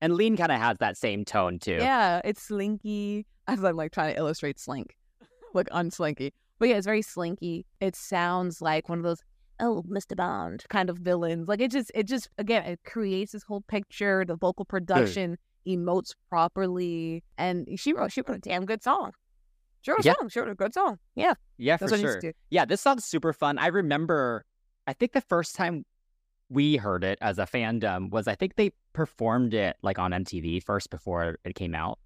And 0.00 0.14
Lene 0.14 0.36
kind 0.36 0.52
of 0.52 0.58
has 0.60 0.76
that 0.78 0.96
same 0.98 1.24
tone 1.24 1.58
too. 1.58 1.76
Yeah, 1.80 2.20
it's 2.24 2.42
slinky. 2.42 3.26
As 3.46 3.62
I'm 3.64 3.76
like 3.76 3.92
trying 3.92 4.12
to 4.14 4.18
illustrate 4.18 4.58
slink, 4.58 4.96
like 5.54 5.68
unslinky. 5.70 6.32
But 6.58 6.68
yeah, 6.68 6.76
it's 6.76 6.86
very 6.86 7.02
slinky. 7.02 7.64
It 7.80 7.94
sounds 7.96 8.60
like 8.60 8.88
one 8.88 8.98
of 8.98 9.04
those 9.04 9.22
oh 9.60 9.82
Mr. 9.88 10.16
Bond 10.16 10.64
kind 10.68 10.90
of 10.90 10.98
villains. 10.98 11.48
Like 11.48 11.60
it 11.60 11.70
just 11.70 11.90
it 11.94 12.04
just 12.06 12.28
again 12.38 12.64
it 12.64 12.80
creates 12.84 13.32
this 13.32 13.42
whole 13.44 13.62
picture. 13.62 14.24
The 14.26 14.36
vocal 14.36 14.64
production 14.64 15.38
emotes 15.66 16.12
properly, 16.28 17.24
and 17.38 17.68
she 17.76 17.92
wrote 17.92 18.12
she 18.12 18.20
wrote 18.22 18.36
a 18.36 18.40
damn 18.40 18.64
good 18.66 18.82
song. 18.82 19.12
She 19.82 19.90
wrote 19.90 20.00
a 20.00 20.04
Yeah. 20.04 20.14
song. 20.18 20.28
She 20.28 20.40
wrote 20.40 20.48
a 20.50 20.54
good 20.54 20.72
song. 20.74 20.98
Yeah, 21.14 21.34
Yeah, 21.58 21.76
that's 21.76 21.92
for 21.92 21.98
sure. 21.98 22.32
Yeah, 22.50 22.64
this 22.64 22.80
song's 22.80 23.04
super 23.04 23.32
fun. 23.32 23.58
I 23.58 23.66
remember, 23.66 24.46
I 24.86 24.92
think 24.94 25.12
the 25.12 25.20
first 25.20 25.54
time 25.54 25.84
we 26.48 26.76
heard 26.76 27.04
it 27.04 27.18
as 27.20 27.38
a 27.38 27.44
fandom 27.46 28.10
was 28.10 28.26
I 28.28 28.34
think 28.34 28.56
they 28.56 28.70
performed 28.92 29.54
it 29.54 29.76
like 29.82 29.98
on 29.98 30.12
MTV 30.12 30.62
first 30.62 30.88
before 30.90 31.36
it 31.44 31.54
came 31.54 31.74
out. 31.74 31.98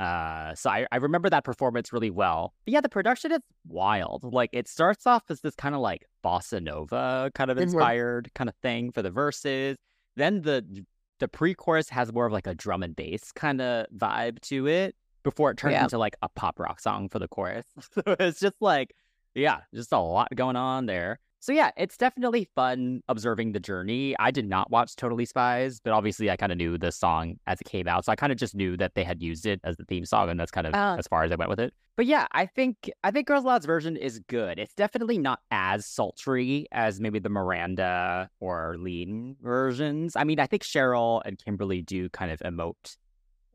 Uh, 0.00 0.54
so 0.54 0.70
I, 0.70 0.86
I 0.90 0.96
remember 0.96 1.28
that 1.28 1.44
performance 1.44 1.92
really 1.92 2.10
well. 2.10 2.54
But 2.64 2.72
yeah, 2.72 2.80
the 2.80 2.88
production 2.88 3.32
is 3.32 3.40
wild. 3.68 4.24
Like 4.24 4.50
it 4.52 4.66
starts 4.66 5.06
off 5.06 5.24
as 5.28 5.42
this 5.42 5.54
kind 5.54 5.74
of 5.74 5.80
like 5.82 6.06
bossa 6.24 6.62
nova 6.62 7.30
kind 7.34 7.50
of 7.50 7.58
inspired 7.58 8.30
kind 8.34 8.48
of 8.48 8.56
thing 8.62 8.92
for 8.92 9.02
the 9.02 9.10
verses. 9.10 9.76
Then 10.16 10.42
the 10.42 10.84
the 11.18 11.28
pre-chorus 11.28 11.90
has 11.90 12.12
more 12.14 12.24
of 12.24 12.32
like 12.32 12.46
a 12.46 12.54
drum 12.54 12.82
and 12.82 12.96
bass 12.96 13.30
kind 13.32 13.60
of 13.60 13.86
vibe 13.94 14.40
to 14.40 14.66
it 14.66 14.96
before 15.22 15.50
it 15.50 15.58
turns 15.58 15.72
Yeah. 15.72 15.82
into 15.84 15.98
like 15.98 16.16
a 16.22 16.30
pop 16.30 16.58
rock 16.58 16.80
song 16.80 17.10
for 17.10 17.18
the 17.18 17.28
chorus. 17.28 17.66
so 17.94 18.02
it's 18.18 18.40
just 18.40 18.56
like 18.60 18.94
yeah, 19.34 19.58
just 19.74 19.92
a 19.92 19.98
lot 19.98 20.28
going 20.34 20.56
on 20.56 20.86
there. 20.86 21.18
So 21.42 21.52
yeah, 21.52 21.70
it's 21.76 21.96
definitely 21.96 22.44
fun 22.54 23.00
observing 23.08 23.52
the 23.52 23.60
journey. 23.60 24.14
I 24.18 24.30
did 24.30 24.46
not 24.46 24.70
watch 24.70 24.94
Totally 24.94 25.24
Spies, 25.24 25.80
but 25.82 25.92
obviously 25.94 26.30
I 26.30 26.36
kind 26.36 26.52
of 26.52 26.58
knew 26.58 26.76
the 26.76 26.92
song 26.92 27.36
as 27.46 27.60
it 27.62 27.64
came 27.64 27.88
out, 27.88 28.04
so 28.04 28.12
I 28.12 28.16
kind 28.16 28.30
of 28.30 28.38
just 28.38 28.54
knew 28.54 28.76
that 28.76 28.94
they 28.94 29.02
had 29.04 29.22
used 29.22 29.46
it 29.46 29.58
as 29.64 29.76
the 29.78 29.84
theme 29.86 30.04
song, 30.04 30.28
and 30.28 30.38
that's 30.38 30.50
kind 30.50 30.66
of 30.66 30.74
Oh. 30.74 30.98
as 30.98 31.06
far 31.08 31.24
as 31.24 31.32
I 31.32 31.36
went 31.36 31.48
with 31.48 31.58
it. 31.58 31.72
But 31.96 32.04
yeah, 32.06 32.26
I 32.32 32.44
think 32.46 32.90
I 33.04 33.10
think 33.10 33.26
Girls 33.26 33.44
Aloud's 33.44 33.64
version 33.66 33.96
is 33.96 34.18
good. 34.20 34.58
It's 34.58 34.74
definitely 34.74 35.16
not 35.18 35.40
as 35.50 35.86
sultry 35.86 36.66
as 36.72 37.00
maybe 37.00 37.18
the 37.18 37.28
Miranda 37.30 38.30
or 38.40 38.76
Lene 38.78 39.36
versions. 39.40 40.16
I 40.16 40.24
mean, 40.24 40.40
I 40.40 40.46
think 40.46 40.62
Cheryl 40.62 41.20
and 41.24 41.38
Kimberley 41.38 41.80
do 41.82 42.08
kind 42.10 42.30
of 42.30 42.38
emote 42.40 42.96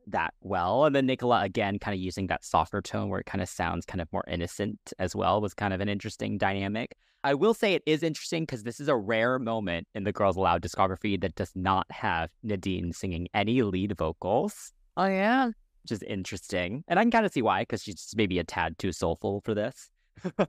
that 0.08 0.34
well. 0.40 0.84
And 0.84 0.94
then 0.94 1.06
Nicola 1.06 1.42
again 1.42 1.78
kind 1.80 1.94
of 1.94 2.00
using 2.00 2.28
that 2.28 2.44
softer 2.44 2.80
tone 2.80 3.08
where 3.08 3.18
it 3.20 3.26
kind 3.26 3.42
of 3.42 3.48
sounds 3.48 3.84
kind 3.84 4.00
of 4.00 4.12
more 4.12 4.24
innocent 4.28 4.92
as 5.00 5.16
well 5.16 5.40
was 5.40 5.52
kind 5.54 5.74
of 5.74 5.80
an 5.80 5.88
interesting 5.88 6.38
dynamic. 6.38 6.94
I 7.26 7.34
will 7.34 7.54
say 7.54 7.74
it 7.74 7.82
is 7.86 8.04
interesting 8.04 8.44
because 8.44 8.62
this 8.62 8.78
is 8.78 8.86
a 8.86 8.94
rare 8.96 9.40
moment 9.40 9.88
in 9.96 10.04
the 10.04 10.12
Girls 10.12 10.36
Aloud 10.36 10.62
discography 10.62 11.20
that 11.20 11.34
does 11.34 11.50
not 11.56 11.84
have 11.90 12.30
Nadine 12.44 12.92
singing 12.92 13.26
any 13.34 13.62
lead 13.62 13.96
vocals, 13.98 14.72
Oh 14.96 15.06
yeah. 15.06 15.46
which 15.82 15.90
is 15.90 16.02
interesting. 16.04 16.84
And 16.86 17.00
I 17.00 17.02
can 17.02 17.10
kind 17.10 17.26
of 17.26 17.32
see 17.32 17.42
why 17.42 17.62
because 17.62 17.82
she's 17.82 17.96
just 17.96 18.16
maybe 18.16 18.38
a 18.38 18.44
tad 18.44 18.78
too 18.78 18.92
soulful 18.92 19.40
for 19.44 19.54
this. 19.54 19.90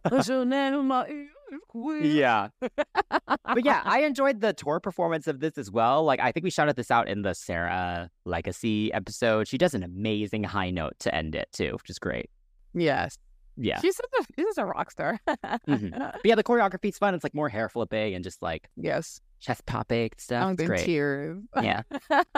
What's 0.08 0.28
your 0.30 0.46
name 0.46 0.76
in 0.76 0.86
my 0.86 1.08
ear? 1.08 1.30
Queen? 1.70 2.04
yeah. 2.16 2.50
but 2.62 3.64
yeah, 3.66 3.82
I 3.86 4.02
enjoyed 4.02 4.42
the 4.42 4.54
tour 4.54 4.80
performance 4.80 5.28
of 5.28 5.40
this 5.40 5.58
as 5.58 5.72
well. 5.72 6.04
Like, 6.04 6.20
I 6.20 6.32
think 6.32 6.44
we 6.44 6.52
shouted 6.52 6.76
this 6.76 6.92
out 6.92 7.08
in 7.08 7.24
the 7.24 7.34
Sarah 7.34 8.12
Legacy 8.26 8.94
episode. 8.94 9.48
She 9.48 9.58
does 9.58 9.74
an 9.74 9.82
amazing 9.82 10.44
high 10.44 10.70
note 10.70 10.94
to 11.00 11.16
end 11.16 11.34
it 11.34 11.48
too, 11.54 11.72
which 11.74 11.90
is 11.90 11.98
great. 11.98 12.30
Yes. 12.76 13.18
Yeah. 13.58 13.80
She's 13.80 13.96
such 13.96 14.10
a 14.20 14.24
she's 14.36 14.56
such 14.56 14.62
a 14.64 14.66
rock 14.66 14.92
star. 14.92 15.20
Mhm. 15.28 15.92
But 15.98 16.22
yeah, 16.24 16.36
the 16.36 16.44
choreography's 16.44 16.98
fun. 16.98 17.14
It's 17.16 17.24
like 17.24 17.34
more 17.34 17.50
hair 17.50 17.70
flipping 17.70 18.14
and 18.14 18.24
just 18.24 18.42
like 18.42 18.70
yes. 18.76 19.20
chest 19.40 19.66
popping 19.66 20.12
stuff. 20.18 20.44
I'm 20.46 20.54
It's 20.54 20.64
great. 20.64 20.86
tears. 20.86 21.42
Yeah. 21.62 21.82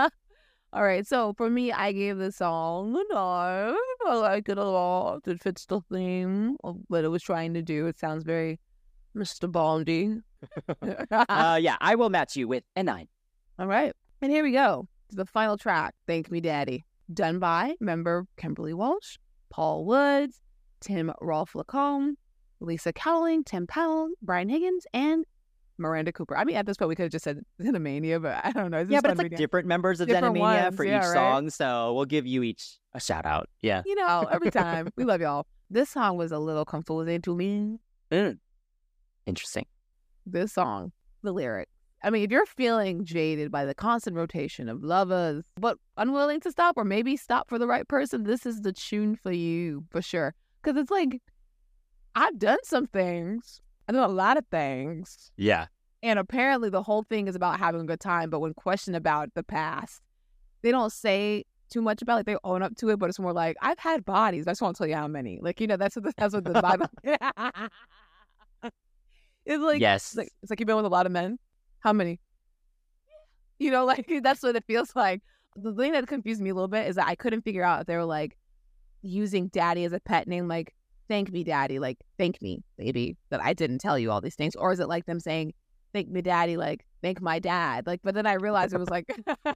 All 0.72 0.84
right. 0.84 1.06
So 1.06 1.34
for 1.34 1.50
me, 1.50 1.72
I 1.72 1.92
gave 1.92 2.18
the 2.18 2.32
song 2.32 2.96
a 2.96 3.14
nine. 3.14 3.76
I 4.08 4.16
like 4.16 4.50
it 4.50 4.58
a 4.58 4.64
lot. 4.64 5.28
It 5.28 5.42
fits 5.42 5.66
the 5.66 5.82
theme 5.92 6.58
of 6.64 6.78
what 6.88 7.04
it 7.04 7.10
was 7.10 7.24
trying 7.24 7.54
to 7.56 7.62
do. 7.62 7.88
It 7.88 8.00
sounds 8.00 8.24
very 8.24 8.60
Mr. 9.16 9.52
Bondy. 9.52 10.18
uh, 11.12 11.60
yeah, 11.62 11.76
I 11.82 11.96
will 11.96 12.10
match 12.10 12.36
you 12.36 12.48
with 12.48 12.64
a 12.76 12.84
nine. 12.84 13.08
All 13.58 13.68
right. 13.68 13.94
And 14.22 14.32
here 14.32 14.44
we 14.44 14.52
go. 14.52 14.88
The 15.12 15.26
final 15.26 15.58
track, 15.58 15.96
Thank 16.08 16.30
Me 16.30 16.40
Daddy. 16.40 16.86
Done 17.12 17.40
by 17.40 17.76
member 17.80 18.28
Kimberley 18.38 18.76
Walsh, 18.76 19.18
Paul 19.50 19.86
Woods, 19.86 20.40
Tim 20.82 21.12
Rolfe 21.22 21.54
Larcombe, 21.54 22.16
Lisa 22.60 22.94
Cowling, 22.94 23.44
Tim 23.44 23.68
Powell, 23.68 24.10
Brian 24.22 24.50
Higgins, 24.50 24.86
and 24.94 25.26
Miranda 25.78 26.12
Cooper. 26.12 26.38
I 26.38 26.44
mean, 26.44 26.56
at 26.56 26.66
this 26.66 26.78
point, 26.78 26.90
we 26.90 26.96
could 26.96 27.04
have 27.04 27.12
just 27.12 27.24
said 27.24 27.42
Xenomania, 27.62 28.22
but 28.22 28.42
I 28.44 28.52
don't 28.52 28.72
know. 28.72 28.86
Yeah, 28.88 29.02
but 29.02 29.12
it's 29.12 29.22
like 29.22 29.36
different 29.36 29.68
members 29.68 30.02
of 30.02 30.08
Different 30.08 30.36
Xenomania 30.36 30.64
ones, 30.64 30.76
for 30.76 30.84
yeah, 30.84 31.00
each 31.00 31.06
right? 31.06 31.14
song. 31.14 31.50
So 31.50 31.94
we'll 31.94 32.06
give 32.06 32.28
you 32.28 32.44
each 32.44 32.78
a 32.94 33.00
shout 33.00 33.26
out. 33.26 33.50
Yeah. 33.62 33.82
You 33.86 33.96
know, 33.96 34.28
every 34.32 34.52
time. 34.52 34.90
we 34.96 35.06
love 35.06 35.22
y'all. 35.22 35.48
This 35.70 35.90
song 35.90 36.18
was 36.18 36.32
a 36.32 36.40
little 36.40 36.66
confusing 36.66 37.22
to 37.22 37.36
me. 37.36 37.78
Mm. 38.12 38.40
Interesting. 39.26 39.66
This 40.26 40.54
song, 40.54 40.92
the 41.24 41.32
lyric. 41.32 41.70
I 42.02 42.10
mean, 42.10 42.24
if 42.24 42.32
you're 42.32 42.46
feeling 42.46 43.04
jaded 43.04 43.52
by 43.52 43.66
the 43.66 43.76
constant 43.76 44.16
rotation 44.16 44.70
of 44.70 44.84
lovers, 44.84 45.46
but 45.60 45.78
unwilling 45.98 46.40
to 46.42 46.52
stop 46.52 46.78
or 46.78 46.86
maybe 46.86 47.18
stop 47.18 47.50
for 47.50 47.60
the 47.60 47.68
right 47.68 47.88
person, 47.88 48.24
this 48.24 48.46
is 48.46 48.62
the 48.62 48.72
tune 48.72 49.16
for 49.16 49.32
you 49.32 49.84
for 49.92 50.02
sure. 50.02 50.34
Because 50.62 50.80
it's 50.80 50.92
like, 50.92 51.22
I've 52.16 52.38
done 52.38 52.60
some 52.64 52.88
things, 52.88 53.62
I've 53.88 53.96
done 53.96 54.10
a 54.10 54.14
lot 54.14 54.38
of 54.38 54.46
things. 54.52 55.32
Yeah. 55.38 55.68
And 56.02 56.20
apparently, 56.20 56.70
the 56.70 56.84
whole 56.84 57.04
thing 57.04 57.28
is 57.28 57.36
about 57.36 57.60
having 57.60 57.82
a 57.82 57.86
good 57.86 58.00
time. 58.00 58.30
But 58.30 58.40
when 58.40 58.54
questioned 58.54 58.96
about 58.96 59.34
the 59.34 59.44
past, 59.44 60.02
they 60.62 60.72
don't 60.72 60.94
say 60.94 61.44
too 61.70 61.82
much 61.82 62.02
about 62.02 62.22
it. 62.22 62.26
They 62.26 62.38
own 62.44 62.64
up 62.64 62.76
to 62.78 62.90
it, 62.90 63.00
but 63.00 63.10
it's 63.10 63.20
more 63.20 63.34
like, 63.34 63.58
I've 63.62 63.80
had 63.80 64.06
bodies. 64.06 64.48
I 64.48 64.52
just 64.52 64.62
want 64.62 64.76
to 64.76 64.80
tell 64.80 64.88
you 64.88 64.96
how 64.96 65.08
many. 65.08 65.40
Like, 65.42 65.60
you 65.62 65.68
know, 65.68 65.78
that's 65.78 65.96
what 65.96 66.06
the, 66.06 66.14
that's 66.18 66.34
what 66.34 66.44
the 66.44 66.62
Bible. 66.62 66.88
it's 69.46 69.64
like, 69.64 69.82
yes. 69.82 70.08
it's 70.08 70.18
like, 70.18 70.30
it's 70.42 70.50
like 70.50 70.60
you've 70.60 70.68
been 70.68 70.76
with 70.76 70.86
a 70.86 70.90
lot 70.90 71.06
of 71.06 71.12
men. 71.12 71.38
How 71.80 71.94
many? 71.94 72.20
You 73.60 73.72
know, 73.72 73.86
like 73.86 74.10
that's 74.24 74.44
what 74.44 74.56
it 74.56 74.64
feels 74.66 74.96
like. 74.96 75.22
The 75.56 75.74
thing 75.74 75.94
that 75.94 76.08
confused 76.08 76.42
me 76.42 76.50
a 76.50 76.54
little 76.54 76.68
bit 76.68 76.88
is 76.88 76.96
that 76.96 77.08
I 77.08 77.16
couldn't 77.16 77.42
figure 77.42 77.64
out 77.64 77.82
if 77.82 77.88
they 77.88 77.96
were 77.96 78.06
like 78.06 78.38
using 79.02 79.48
daddy 79.48 79.86
as 79.86 79.94
a 79.94 80.00
pet 80.00 80.28
name, 80.28 80.48
like 80.48 80.74
thank 81.08 81.32
me, 81.32 81.44
daddy, 81.44 81.80
like 81.80 81.98
thank 82.18 82.42
me, 82.42 82.64
baby, 82.78 83.18
that 83.30 83.42
I 83.42 83.54
didn't 83.54 83.80
tell 83.80 83.98
you 83.98 84.12
all 84.12 84.22
these 84.22 84.36
things, 84.36 84.56
or 84.56 84.72
is 84.72 84.80
it 84.80 84.88
like 84.88 85.06
them 85.06 85.20
saying 85.20 85.54
thank 85.94 86.10
me, 86.10 86.22
daddy, 86.22 86.58
like 86.58 86.86
thank 87.02 87.22
my 87.22 87.40
dad, 87.40 87.88
like? 87.88 88.02
But 88.04 88.16
then 88.16 88.26
I 88.26 88.34
realized 88.34 88.74
it 88.74 88.80
was 88.80 88.90
like, 88.90 89.10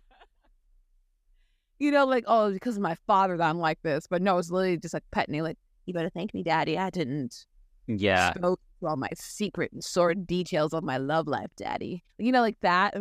you 1.79 1.91
know, 1.91 2.05
like 2.05 2.23
oh, 2.27 2.51
because 2.51 2.75
of 2.75 2.81
my 2.81 2.95
father 3.07 3.37
that 3.37 3.49
I'm 3.49 3.59
like 3.59 3.81
this, 3.83 4.07
but 4.09 4.21
no, 4.21 4.37
it's 4.37 4.49
literally 4.49 4.77
just 4.77 4.93
like 4.93 5.03
pet 5.11 5.29
name, 5.29 5.43
like 5.43 5.57
you 5.85 5.93
better 5.93 6.09
thank 6.09 6.33
me, 6.33 6.43
daddy, 6.43 6.77
I 6.77 6.89
didn't 6.89 7.45
yeah. 7.87 8.33
you 8.41 8.57
all 8.87 8.95
my 8.95 9.09
secret 9.15 9.71
and 9.71 9.83
sordid 9.83 10.27
details 10.27 10.73
of 10.73 10.83
my 10.83 10.97
love 10.97 11.27
life, 11.27 11.49
daddy. 11.57 12.03
You 12.17 12.31
know, 12.31 12.41
like 12.41 12.57
that. 12.61 12.93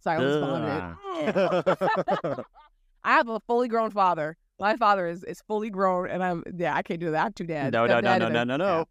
Sorry, 0.00 0.18
I 0.18 0.40
vomited. 0.40 2.44
I 3.04 3.12
have 3.12 3.28
a 3.28 3.40
fully 3.40 3.68
grown 3.68 3.90
father. 3.90 4.36
My 4.58 4.76
father 4.76 5.08
is, 5.08 5.24
is 5.24 5.42
fully 5.46 5.70
grown, 5.70 6.08
and 6.08 6.22
I'm 6.22 6.44
yeah, 6.56 6.74
I 6.74 6.82
can't 6.82 7.00
do 7.00 7.10
that. 7.10 7.26
I'm 7.26 7.32
too 7.32 7.46
dad. 7.46 7.72
no, 7.72 7.86
no, 7.86 8.00
no, 8.00 8.18
no, 8.18 8.28
no, 8.28 8.44
no, 8.44 8.56
no. 8.56 8.78
yeah. 8.78 8.84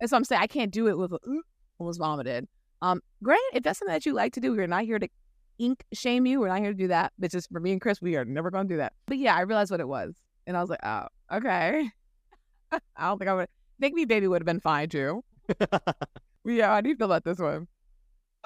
That's 0.00 0.12
what 0.12 0.18
I'm 0.18 0.24
saying. 0.24 0.40
I 0.42 0.46
can't 0.46 0.70
do 0.70 0.88
it 0.88 0.96
with 0.96 1.12
a, 1.12 1.18
almost 1.78 1.98
vomited. 1.98 2.48
Um, 2.80 3.02
granted, 3.22 3.50
if 3.54 3.62
that's 3.62 3.78
something 3.78 3.92
that 3.92 4.06
you 4.06 4.14
like 4.14 4.32
to 4.34 4.40
do, 4.40 4.52
we're 4.56 4.66
not 4.66 4.84
here 4.84 4.98
to 4.98 5.08
ink 5.58 5.84
shame 5.92 6.24
you. 6.24 6.40
We're 6.40 6.48
not 6.48 6.60
here 6.60 6.72
to 6.72 6.78
do 6.78 6.88
that. 6.88 7.12
But 7.18 7.30
just 7.30 7.50
for 7.50 7.60
me 7.60 7.72
and 7.72 7.80
Chris, 7.80 8.00
we 8.00 8.16
are 8.16 8.24
never 8.24 8.50
going 8.50 8.66
to 8.68 8.74
do 8.74 8.78
that. 8.78 8.94
But 9.06 9.18
yeah, 9.18 9.36
I 9.36 9.42
realized 9.42 9.70
what 9.70 9.80
it 9.80 9.88
was, 9.88 10.14
and 10.46 10.56
I 10.56 10.60
was 10.60 10.70
like, 10.70 10.80
oh, 10.82 11.06
okay. 11.32 11.90
I 12.72 13.08
don't 13.08 13.18
think 13.18 13.28
I 13.28 13.34
would. 13.34 13.48
Think 13.78 13.94
me, 13.94 14.04
baby, 14.04 14.28
would 14.28 14.40
have 14.40 14.46
been 14.46 14.60
fine 14.60 14.88
too. 14.88 15.22
Yeah, 16.44 16.68
how 16.68 16.80
do 16.80 16.88
you 16.88 16.96
feel 16.96 17.06
about 17.06 17.24
this 17.24 17.38
one? 17.38 17.68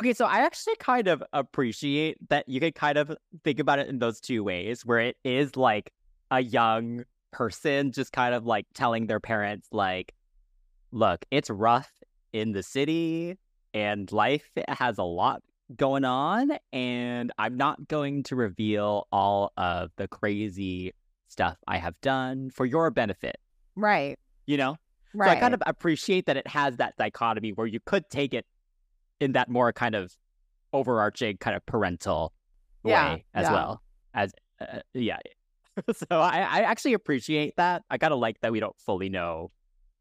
Okay, 0.01 0.13
so 0.13 0.27
I 0.27 0.39
actually 0.39 0.75
kind 0.77 1.07
of 1.07 1.23
appreciate 1.33 2.17
that 2.29 2.49
you 2.49 2.59
could 2.59 2.75
kind 2.75 2.99
of 2.99 3.17
think 3.45 3.61
about 3.61 3.79
it 3.79 3.89
in 3.89 4.01
those 4.01 4.21
two 4.21 4.43
ways, 4.43 4.85
where 4.85 4.99
it 4.99 5.17
is 5.23 5.57
like 5.57 5.93
a 6.31 6.41
young 6.41 7.05
person 7.33 7.93
just 7.93 8.13
kind 8.13 8.35
of 8.35 8.45
like 8.47 8.67
telling 8.75 9.07
their 9.07 9.21
parents, 9.21 9.69
like, 9.73 10.15
look, 10.93 11.25
it's 11.31 11.51
rough 11.51 11.91
in 12.33 12.53
the 12.53 12.63
city 12.63 13.39
and 13.73 14.11
life 14.13 14.51
has 14.69 14.99
a 14.99 15.03
lot 15.03 15.43
going 15.77 16.05
on, 16.05 16.53
and 16.73 17.33
I'm 17.39 17.57
not 17.57 17.89
going 17.89 18.23
to 18.25 18.37
reveal 18.37 19.09
all 19.11 19.53
of 19.57 19.91
the 19.97 20.07
crazy 20.07 20.93
stuff 21.29 21.57
I 21.67 21.79
have 21.79 22.01
done 22.01 22.51
for 22.51 22.67
your 22.67 22.91
benefit, 22.91 23.37
Right. 23.75 24.19
you 24.47 24.57
know? 24.57 24.77
Right. 25.15 25.29
So 25.29 25.33
I 25.33 25.41
kind 25.41 25.55
of 25.55 25.63
appreciate 25.67 26.27
that 26.27 26.37
it 26.37 26.47
has 26.47 26.77
that 26.77 26.97
dichotomy 26.97 27.53
where 27.53 27.67
you 27.67 27.81
could 27.85 28.09
take 28.11 28.35
it 28.35 28.47
in 29.21 29.33
that 29.33 29.49
more 29.49 29.73
kind 29.73 29.95
of 29.95 30.15
overarching 30.73 31.37
kind 31.39 31.57
of 31.57 31.65
parental 31.67 32.33
Yeah, 32.85 33.15
way 33.15 33.25
as 33.35 33.45
yeah. 33.45 33.53
well 33.53 33.83
as 34.13 34.33
uh, 34.61 34.81
yeah. 34.93 35.19
so 35.95 36.07
I, 36.11 36.39
I 36.39 36.61
actually 36.61 36.95
appreciate 36.95 37.57
that. 37.57 37.83
I 37.91 37.99
kind 37.99 38.13
of 38.13 38.19
like 38.19 38.41
that 38.41 38.53
we 38.53 38.61
don't 38.61 38.79
fully 38.79 39.09
know 39.09 39.51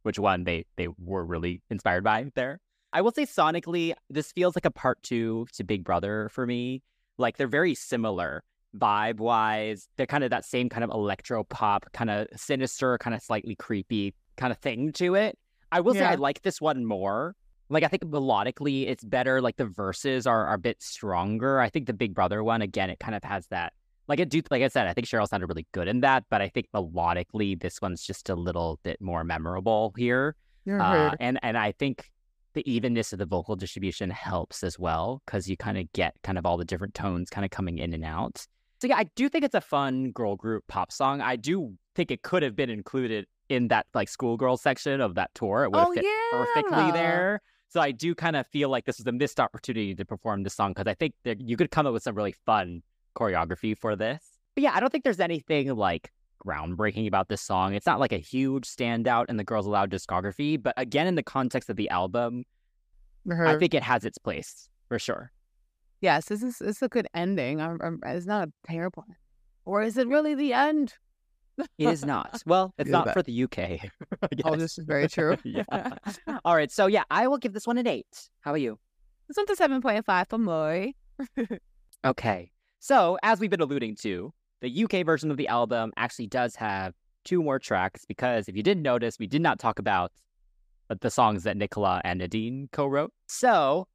which 0.04 0.20
one 0.20 0.44
they 0.44 0.66
they 0.76 0.88
were 1.00 1.26
really 1.26 1.62
inspired 1.70 2.04
by 2.04 2.26
there. 2.36 2.60
I 2.91 3.02
will 3.02 3.12
say 3.12 3.26
sonically, 3.26 3.94
this 4.10 4.32
feels 4.32 4.56
like 4.56 4.66
a 4.66 4.72
part 4.72 5.02
two 5.02 5.48
to 5.54 5.64
Big 5.64 5.84
Brother 5.84 6.30
for 6.32 6.45
me. 6.45 6.84
Like 7.18 7.38
they're 7.38 7.48
very 7.48 7.74
similar 7.74 8.44
vibe 8.78 9.20
wise. 9.20 9.88
They're 9.98 10.08
kind 10.08 10.24
of 10.24 10.30
that 10.30 10.45
same 10.45 10.70
kind 10.70 10.84
of 10.84 10.90
electro 10.91 11.44
pop, 11.44 11.86
kind 11.94 12.10
of 12.10 12.28
sinister, 12.36 12.98
kind 12.98 13.16
of 13.16 13.22
slightly 13.22 13.56
creepy 13.56 14.14
kind 14.38 14.52
of 14.52 14.60
thing 14.60 14.91
to 14.94 15.16
it. 15.16 15.38
I 15.72 15.80
will 15.80 15.94
say 15.94 16.06
I 16.06 16.16
like 16.16 16.44
this 16.44 16.62
one 16.62 16.86
more. 16.86 17.36
Like 17.70 17.84
I 17.84 17.88
think 17.88 18.04
melodically 18.04 18.88
it's 18.88 19.04
better. 19.04 19.41
Like 19.41 19.58
the 19.58 19.66
verses 19.66 20.28
are, 20.28 20.45
are 20.45 20.54
a 20.54 20.60
bit 20.60 20.82
stronger. 20.84 21.60
I 21.60 21.70
think 21.70 21.88
the 21.88 21.94
Big 21.94 22.14
Brother 22.14 22.44
one 22.44 22.62
again, 22.62 22.90
it 22.91 23.00
kind 23.00 23.16
of 23.16 23.24
has 23.24 23.48
that. 23.48 23.74
Like 24.08 24.20
I 24.20 24.26
do 24.26 24.42
like 24.52 24.62
I 24.64 24.68
said, 24.68 24.88
I 24.88 24.94
think 24.94 25.08
Cheryl 25.08 25.28
sounded 25.28 25.48
really 25.48 25.68
good 25.72 25.88
in 25.88 26.02
that, 26.02 26.26
but 26.30 26.42
I 26.42 26.50
think 26.50 26.68
melodically 26.74 27.60
this 27.60 27.82
one's 27.82 28.04
just 28.04 28.30
a 28.30 28.36
little 28.36 28.80
bit 28.84 29.00
more 29.02 29.24
memorable 29.24 29.94
here. 29.98 30.36
Uh, 30.82 31.16
and 31.20 31.40
and 31.44 31.58
I 31.58 31.72
think 31.74 32.12
the 32.54 32.70
evenness 32.72 33.14
of 33.14 33.20
the 33.20 33.26
vocal 33.26 33.56
distribution 33.56 34.10
helps 34.12 34.64
as 34.64 34.78
well 34.78 35.22
because 35.26 35.50
you 35.50 35.58
kind 35.58 35.78
of 35.78 35.92
get 35.94 36.16
kind 36.24 36.38
of 36.38 36.46
all 36.46 36.58
the 36.58 36.66
different 36.66 36.94
tones 36.94 37.30
kind 37.30 37.44
of 37.46 37.52
coming 37.52 37.80
in 37.80 37.94
and 37.94 38.06
out. 38.06 38.46
So 38.82 38.88
yeah, 38.88 38.98
I 38.98 39.06
do 39.16 39.30
think 39.30 39.44
it's 39.46 39.56
a 39.56 39.62
fun 39.62 40.12
girl 40.12 40.36
group 40.36 40.66
pop 40.68 40.92
song. 40.92 41.22
I 41.22 41.36
do 41.38 41.74
think 41.96 42.12
it 42.12 42.22
could 42.22 42.44
have 42.44 42.56
been 42.56 42.70
included 42.70 43.26
in 43.50 43.70
that 43.70 43.88
like 43.94 44.08
schoolgirl 44.10 44.58
section 44.58 45.00
of 45.02 45.16
that 45.16 45.34
tour. 45.34 45.64
It 45.64 45.72
would 45.72 45.80
have 45.80 45.88
Oh, 45.88 45.94
fit 45.94 46.06
perfectly 46.32 46.92
there. 46.92 47.42
So 47.70 47.82
I 47.82 47.92
do 47.92 48.14
kind 48.14 48.36
of 48.36 48.46
feel 48.48 48.70
like 48.70 48.86
this 48.86 49.00
is 49.00 49.08
a 49.08 49.12
missed 49.12 49.40
opportunity 49.40 49.96
to 49.96 50.06
perform 50.06 50.44
this 50.44 50.54
song 50.54 50.72
because 50.74 50.88
I 50.88 50.94
think 50.94 51.14
that 51.24 51.42
you 51.42 51.58
could 51.58 51.72
come 51.72 51.88
up 51.88 51.94
with 51.94 52.04
some 52.04 52.14
really 52.16 52.36
fun 52.46 52.84
choreography 53.14 53.77
for 53.77 53.95
this. 53.95 54.23
But 54.56 54.64
yeah, 54.64 54.73
I 54.76 54.80
don't 54.80 54.91
think 54.91 55.03
there's 55.03 55.19
anything 55.19 55.73
like 55.76 56.11
groundbreaking 56.45 57.07
about 57.07 57.30
this 57.30 57.41
song. 57.41 57.73
It's 57.73 57.85
not 57.85 57.99
like 57.99 58.11
a 58.11 58.18
huge 58.18 58.68
standout 58.68 59.26
in 59.30 59.38
the 59.38 59.44
Girls 59.44 59.65
Aloud 59.65 59.90
discography, 59.90 60.61
but 60.61 60.73
again, 60.77 61.07
in 61.07 61.15
the 61.15 61.23
context 61.23 61.69
of 61.69 61.76
the 61.76 61.90
album, 61.90 62.44
You're 63.26 63.45
I 63.45 63.52
uh-huh. 63.52 63.60
think 63.60 63.73
it 63.73 63.84
has 63.84 64.03
its 64.06 64.18
place 64.18 64.68
for 64.88 64.99
sure. 64.99 65.31
yes, 66.02 66.26
this 66.26 66.44
is 66.44 66.60
it's 66.61 66.81
a 66.81 66.90
good 66.90 67.07
ending. 67.14 67.61
I'm, 67.61 67.80
I'm, 67.81 67.99
it's 68.06 68.26
not 68.26 68.49
a 68.49 68.52
terrible, 68.68 69.06
end. 69.07 69.15
or 69.65 69.81
is 69.81 69.98
it 69.98 70.07
really 70.07 70.35
the 70.35 70.53
end? 70.53 70.94
It 71.57 71.69
is 71.77 72.03
not. 72.03 72.41
Well, 72.48 72.73
it's 72.80 72.90
not 72.90 73.06
that- 73.06 73.14
for 73.14 73.22
the 73.22 73.44
UK. 73.44 73.57
I 73.60 73.80
Oh, 74.44 74.56
this 74.56 74.77
is 74.77 74.85
very 74.85 75.07
true. 75.07 75.38
yeah. 75.44 75.64
All 76.44 76.56
right. 76.56 76.72
So 76.72 76.88
yeah, 76.88 77.03
I 77.11 77.27
will 77.27 77.38
give 77.38 77.53
this 77.53 77.68
one 77.68 77.77
an 77.77 77.85
eight. 77.88 78.30
How 78.41 78.52
about 78.52 78.61
you? 78.61 78.80
This 79.27 79.38
one's 79.38 79.52
a 79.52 79.56
seven 79.56 79.80
point 79.81 80.03
five 80.06 80.27
for 80.27 80.38
Moy. 80.38 80.94
Okay. 82.06 82.52
So, 82.84 83.18
as 83.24 83.40
we've 83.40 83.50
been 83.50 83.62
alluding 83.62 83.96
to, 84.02 84.34
the 84.60 84.84
UK 84.84 85.06
version 85.06 85.32
of 85.32 85.38
the 85.38 85.48
album 85.48 85.94
actually 85.96 86.28
does 86.28 86.54
have 86.58 86.94
two 87.24 87.42
more 87.42 87.58
tracks 87.58 88.04
because 88.04 88.50
if 88.50 88.58
you 88.58 88.62
didn't 88.62 88.84
notice, 88.84 89.18
we 89.18 89.26
did 89.26 89.42
not 89.42 89.58
talk 89.58 89.80
about 89.80 90.12
the 91.00 91.10
songs 91.10 91.44
that 91.44 91.56
Nicola 91.56 92.02
and 92.04 92.20
Nadine 92.20 92.68
co 92.74 92.86
wrote. 92.86 93.14
So, 93.26 93.88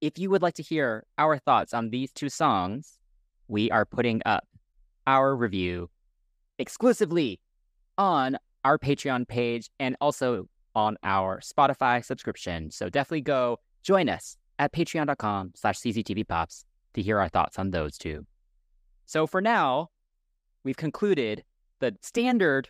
if 0.00 0.16
you 0.16 0.30
would 0.30 0.42
like 0.42 0.54
to 0.54 0.62
hear 0.62 1.02
our 1.18 1.38
thoughts 1.38 1.74
on 1.74 1.90
these 1.90 2.12
two 2.12 2.28
songs, 2.28 3.00
we 3.48 3.68
are 3.72 3.84
putting 3.84 4.22
up 4.24 4.46
our 5.08 5.34
review 5.34 5.90
exclusively 6.60 7.40
on 7.98 8.38
our 8.64 8.78
Patreon 8.78 9.26
page 9.26 9.70
and 9.80 9.96
also 10.00 10.48
on 10.76 10.96
our 11.02 11.40
Spotify 11.40 12.04
subscription. 12.04 12.70
So 12.70 12.88
definitely 12.88 13.22
go 13.22 13.58
join 13.82 14.08
us 14.08 14.36
at 14.60 14.72
patreon.com 14.72 15.54
slash 15.56 15.78
cctvpops 15.80 16.62
to 16.94 17.02
hear 17.02 17.18
our 17.18 17.28
thoughts 17.28 17.58
on 17.58 17.70
those 17.70 17.96
two. 17.98 18.26
So 19.06 19.26
for 19.26 19.40
now, 19.40 19.90
we've 20.64 20.76
concluded 20.76 21.44
the 21.80 21.96
standard 22.02 22.68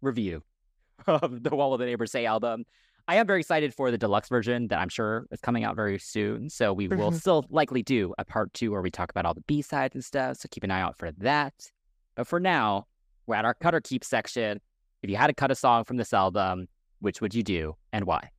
review 0.00 0.42
of 1.06 1.42
the 1.42 1.50
What 1.50 1.70
Will 1.70 1.78
the 1.78 1.86
Neighbors 1.86 2.10
Say 2.12 2.26
album. 2.26 2.64
I 3.06 3.14
am 3.16 3.26
very 3.26 3.40
excited 3.40 3.72
for 3.72 3.90
the 3.90 3.96
deluxe 3.96 4.28
version 4.28 4.68
that 4.68 4.78
I'm 4.78 4.90
sure 4.90 5.26
is 5.30 5.40
coming 5.40 5.64
out 5.64 5.76
very 5.76 5.98
soon. 5.98 6.50
So 6.50 6.74
we 6.74 6.88
will 6.88 7.10
Mhm. 7.10 7.18
still 7.20 7.46
likely 7.48 7.82
do 7.82 8.12
a 8.18 8.24
part 8.24 8.52
two 8.52 8.70
where 8.70 8.82
we 8.82 8.90
talk 8.90 9.10
about 9.10 9.24
all 9.24 9.32
the 9.32 9.40
B 9.42 9.62
sides 9.62 9.94
and 9.94 10.04
stuff. 10.04 10.36
So 10.38 10.48
keep 10.50 10.62
an 10.62 10.70
eye 10.70 10.80
out 10.82 10.98
for 10.98 11.10
that. 11.12 11.54
But 12.16 12.26
for 12.26 12.38
now, 12.38 12.86
we're 13.26 13.36
at 13.36 13.46
our 13.46 13.54
cut 13.54 13.74
or 13.74 13.80
keep 13.80 14.04
section. 14.04 14.60
If 15.02 15.08
you 15.08 15.16
had 15.16 15.28
to 15.28 15.32
cut 15.34 15.50
a 15.50 15.54
song 15.54 15.84
from 15.84 15.96
this 15.96 16.12
album, 16.12 16.68
which 17.00 17.20
would 17.22 17.34
you 17.34 17.42
do 17.42 17.76
and 17.92 18.04
why? 18.04 18.30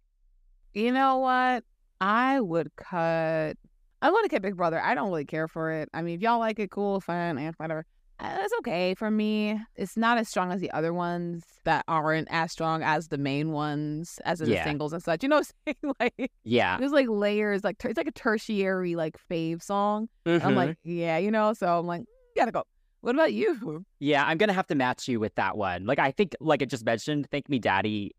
You 0.74 0.92
know 0.92 1.18
what? 1.18 1.64
I 2.00 2.40
would 2.40 2.76
cut. 2.76 3.58
I 4.02 4.12
want 4.12 4.24
to 4.24 4.30
cut 4.30 4.42
Big 4.42 4.56
Brother. 4.56 4.80
I 4.82 4.96
don't 4.96 5.10
really 5.10 5.26
care 5.26 5.48
for 5.48 5.72
it. 5.72 5.90
I 5.94 6.02
mean, 6.02 6.16
if 6.16 6.22
y'all 6.22 6.40
like 6.40 6.60
it, 6.60 6.72
cool, 6.72 7.02
fine, 7.02 7.38
and 7.38 7.54
whatever. 7.58 7.86
Uh, 8.22 8.38
It's 8.42 8.54
okay 8.60 8.96
for 8.96 9.10
me. 9.10 9.60
It's 9.76 9.96
not 9.96 10.18
as 10.18 10.28
strong 10.28 10.52
as 10.52 10.60
the 10.62 10.72
other 10.72 10.94
ones 10.94 11.44
that 11.64 11.86
aren't 11.88 12.28
as 12.32 12.52
strong 12.52 12.84
as 12.84 13.08
the 13.08 13.18
main 13.18 13.52
ones, 13.52 14.20
as 14.26 14.42
in 14.42 14.50
Yeah. 14.50 14.64
the 14.64 14.70
singles 14.70 14.92
and 14.94 15.02
such. 15.04 15.24
You 15.24 15.30
know, 15.30 15.38
what 15.38 15.52
I'm 15.68 15.74
saying? 15.82 15.94
like 16.20 16.32
Yeah. 16.44 16.78
there's 16.78 16.92
like 16.92 17.08
layers, 17.10 17.64
like 17.64 17.78
it's 17.84 17.98
like 17.98 18.08
a 18.08 18.12
tertiary 18.12 18.96
like 18.96 19.16
fave 19.30 19.62
song. 19.64 20.10
I'm 20.26 20.40
Mhm. 20.42 20.56
like, 20.56 20.78
yeah, 20.84 21.18
you 21.18 21.32
know. 21.32 21.54
So 21.54 21.80
I'm 21.80 21.88
like, 21.88 22.04
gotta 22.36 22.52
go. 22.52 22.64
What 23.02 23.16
about 23.16 23.32
you? 23.32 23.86
Yeah, 24.00 24.26
I'm 24.26 24.38
gonna 24.38 24.52
have 24.54 24.68
to 24.68 24.76
match 24.76 25.08
you 25.08 25.22
with 25.22 25.36
that 25.36 25.58
one. 25.58 25.86
Like 25.86 26.00
I 26.00 26.12
think, 26.12 26.36
like 26.42 26.62
I 26.62 26.66
just 26.66 26.84
mentioned, 26.86 27.28
"Thank 27.32 27.48
Me, 27.48 27.58
Daddy" 27.60 28.14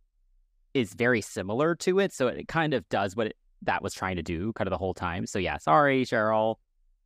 is 0.73 0.95
very 0.95 1.21
similar 1.21 1.75
to 1.75 1.99
it, 1.99 2.13
so 2.13 2.29
it 2.29 2.49
kind 2.49 2.73
of 2.73 2.89
does 2.89 3.15
what 3.17 3.27
it 3.27 3.37
that 3.63 3.83
was 3.83 3.95
trying 3.95 4.17
to 4.17 4.23
do 4.23 4.53
kind 4.55 4.67
of 4.67 4.71
the 4.71 4.79
whole 4.79 4.95
time. 4.95 5.27
So 5.27 5.39
yeah, 5.39 5.59
sorry, 5.59 6.05
Cheryl. 6.05 6.57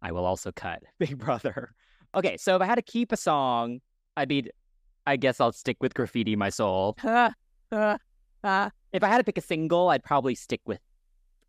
I 0.02 0.12
will 0.12 0.24
also 0.24 0.52
cut 0.52 0.82
Big 0.98 1.18
Brother. 1.18 1.74
Okay, 2.14 2.36
so 2.36 2.56
if 2.56 2.62
I 2.62 2.66
had 2.66 2.76
to 2.76 2.82
keep 2.82 3.10
a 3.10 3.16
song, 3.16 3.81
I 4.16 4.26
mean, 4.26 4.48
I 5.06 5.16
guess 5.16 5.40
I'll 5.40 5.52
stick 5.52 5.78
with 5.81 5.94
Graffiti 5.94 6.36
My 6.36 6.51
Soul. 6.51 6.97
If 8.93 9.02
I 9.02 9.09
had 9.09 9.18
to 9.18 9.24
pick 9.24 9.39
a 9.39 9.40
single, 9.40 9.89
I'd 9.89 10.05
probably 10.05 10.35
stick 10.35 10.60
with 10.66 10.81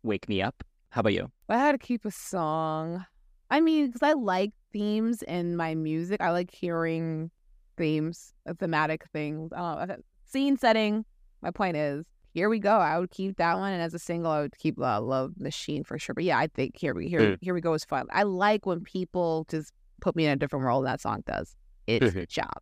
Wake 0.02 0.28
Me 0.28 0.42
Up. 0.42 0.64
How 0.90 1.00
about 1.00 1.12
you? 1.12 1.24
If 1.24 1.50
I 1.50 1.58
had 1.58 1.72
to 1.72 1.78
keep 1.78 2.04
a 2.04 2.10
song. 2.10 3.04
I 3.50 3.60
mean, 3.60 3.86
because 3.86 4.02
I 4.02 4.14
like 4.14 4.52
themes 4.72 5.22
in 5.22 5.56
my 5.56 5.74
music. 5.74 6.20
I 6.20 6.30
like 6.32 6.50
hearing 6.52 7.30
themes, 7.76 8.34
thematic 8.58 9.04
things. 9.12 9.52
Uh, 9.52 9.86
scene 10.24 10.56
setting. 10.56 11.04
My 11.42 11.50
point 11.50 11.76
is, 11.76 12.04
here 12.36 12.50
we 12.50 12.58
go. 12.58 12.76
I 12.76 12.98
would 12.98 13.10
keep 13.10 13.38
that 13.38 13.56
one, 13.56 13.72
and 13.72 13.80
as 13.80 13.94
a 13.94 13.98
single, 13.98 14.30
I 14.30 14.42
would 14.42 14.56
keep 14.58 14.78
uh, 14.78 15.00
Love 15.00 15.32
Machine 15.38 15.84
for 15.84 15.98
sure. 15.98 16.12
But 16.14 16.24
yeah, 16.24 16.38
I 16.38 16.48
think 16.48 16.76
here 16.76 16.94
we 16.94 17.08
here 17.08 17.20
Mm. 17.20 17.38
here 17.40 17.54
we 17.54 17.62
go 17.62 17.72
is 17.72 17.82
fun. 17.86 18.06
I 18.12 18.24
like 18.24 18.66
when 18.66 18.80
people 18.82 19.46
just 19.48 19.72
put 20.02 20.14
me 20.14 20.26
in 20.26 20.32
a 20.32 20.36
different 20.36 20.66
role. 20.66 20.82
That 20.82 21.00
song 21.00 21.22
does 21.26 21.56
its 21.86 22.14
job. 22.32 22.58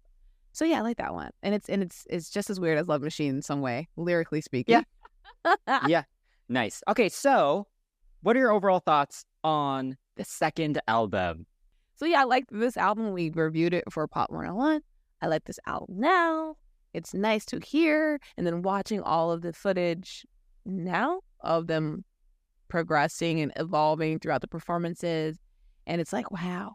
So 0.52 0.64
yeah, 0.64 0.78
I 0.78 0.82
like 0.82 0.98
that 0.98 1.12
one, 1.12 1.30
and 1.42 1.56
it's 1.56 1.68
and 1.68 1.82
it's 1.82 2.06
it's 2.08 2.30
just 2.30 2.50
as 2.50 2.60
weird 2.60 2.78
as 2.78 2.86
Love 2.86 3.02
Machine 3.02 3.34
in 3.34 3.42
some 3.42 3.60
way, 3.60 3.88
lyrically 3.96 4.40
speaking. 4.40 4.84
yeah. 5.44 5.54
Yeah, 5.88 6.04
nice. 6.48 6.80
Okay, 6.88 7.08
so 7.08 7.66
what 8.22 8.36
are 8.36 8.38
your 8.38 8.52
overall 8.52 8.78
thoughts 8.78 9.24
on 9.42 9.96
the 10.16 10.24
second 10.24 10.80
album? 10.86 11.46
So 11.96 12.06
yeah, 12.06 12.20
I 12.20 12.24
like 12.24 12.44
this 12.50 12.76
album. 12.76 13.12
We 13.12 13.30
reviewed 13.30 13.74
it 13.74 13.84
for 13.90 14.06
Pop 14.06 14.30
101. 14.30 14.82
I 15.20 15.26
like 15.26 15.44
this 15.44 15.58
album 15.66 15.96
now. 15.98 16.56
It's 16.94 17.12
nice 17.12 17.44
to 17.46 17.60
hear. 17.60 18.18
And 18.36 18.46
then 18.46 18.62
watching 18.62 19.00
all 19.02 19.30
of 19.30 19.42
the 19.42 19.52
footage 19.52 20.24
now 20.64 21.20
of 21.40 21.66
them 21.66 22.04
progressing 22.68 23.40
and 23.40 23.52
evolving 23.56 24.18
throughout 24.18 24.40
the 24.40 24.48
performances. 24.48 25.36
And 25.86 26.00
it's 26.00 26.12
like, 26.12 26.30
wow. 26.30 26.74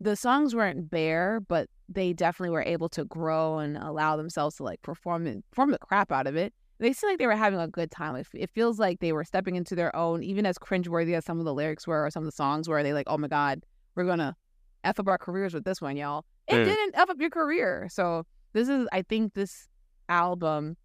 The 0.00 0.16
songs 0.16 0.54
weren't 0.54 0.90
bare, 0.90 1.40
but 1.40 1.68
they 1.88 2.12
definitely 2.12 2.50
were 2.50 2.62
able 2.62 2.88
to 2.90 3.04
grow 3.04 3.58
and 3.58 3.76
allow 3.76 4.16
themselves 4.16 4.56
to 4.56 4.62
like 4.64 4.82
perform 4.82 5.26
it, 5.26 5.44
perform 5.50 5.70
the 5.70 5.78
crap 5.78 6.10
out 6.10 6.26
of 6.26 6.36
it. 6.36 6.52
They 6.80 6.92
seem 6.92 7.10
like 7.10 7.18
they 7.18 7.26
were 7.26 7.36
having 7.36 7.60
a 7.60 7.68
good 7.68 7.90
time. 7.90 8.16
It, 8.16 8.26
it 8.34 8.50
feels 8.50 8.78
like 8.78 8.98
they 9.00 9.12
were 9.12 9.24
stepping 9.24 9.54
into 9.54 9.74
their 9.74 9.94
own, 9.94 10.22
even 10.24 10.44
as 10.46 10.58
cringeworthy 10.58 11.14
as 11.14 11.24
some 11.24 11.38
of 11.38 11.44
the 11.44 11.54
lyrics 11.54 11.86
were 11.86 12.04
or 12.04 12.10
some 12.10 12.24
of 12.24 12.26
the 12.26 12.32
songs 12.32 12.68
were. 12.68 12.82
They 12.82 12.92
like, 12.92 13.06
oh 13.08 13.16
my 13.16 13.28
God, 13.28 13.62
we're 13.94 14.04
gonna 14.04 14.36
f 14.82 14.98
up 14.98 15.08
our 15.08 15.18
careers 15.18 15.54
with 15.54 15.64
this 15.64 15.80
one, 15.80 15.96
y'all. 15.96 16.24
It 16.48 16.56
Mm. 16.56 16.64
didn't 16.64 16.96
f 16.96 17.08
up 17.08 17.16
your 17.20 17.30
career. 17.30 17.88
So 17.90 18.26
this 18.54 18.68
is, 18.68 18.88
I 18.92 19.02
think, 19.02 19.34
this 19.34 19.68
album 20.08 20.76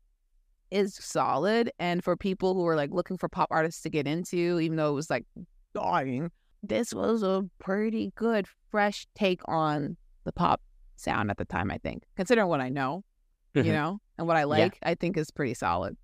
is 0.71 0.93
solid, 0.95 1.71
and 1.79 2.03
for 2.03 2.15
people 2.17 2.53
who 2.53 2.67
are 2.67 2.75
like 2.75 2.91
looking 2.91 3.17
for 3.17 3.29
pop 3.29 3.47
artists 3.51 3.81
to 3.83 3.89
get 3.89 4.05
into, 4.07 4.59
even 4.59 4.77
though 4.77 4.91
it 4.91 4.95
was 4.95 5.09
like 5.09 5.25
dying, 5.73 6.31
this 6.61 6.93
was 6.93 7.23
a 7.23 7.43
pretty 7.59 8.11
good, 8.15 8.47
fresh 8.69 9.07
take 9.15 9.41
on 9.47 9.97
the 10.25 10.31
pop 10.33 10.61
sound 10.97 11.31
at 11.31 11.37
the 11.37 11.45
time. 11.45 11.71
I 11.71 11.77
think, 11.77 12.03
considering 12.17 12.47
what 12.49 12.61
I 12.61 12.69
know, 12.69 13.03
you 13.55 13.63
Mhm. 13.63 13.71
know, 13.73 13.99
and 14.17 14.27
what 14.27 14.37
I 14.37 14.43
like, 14.43 14.77
I 14.83 14.95
think 14.95 15.17
is 15.17 15.31
pretty 15.31 15.53
solid. 15.53 15.95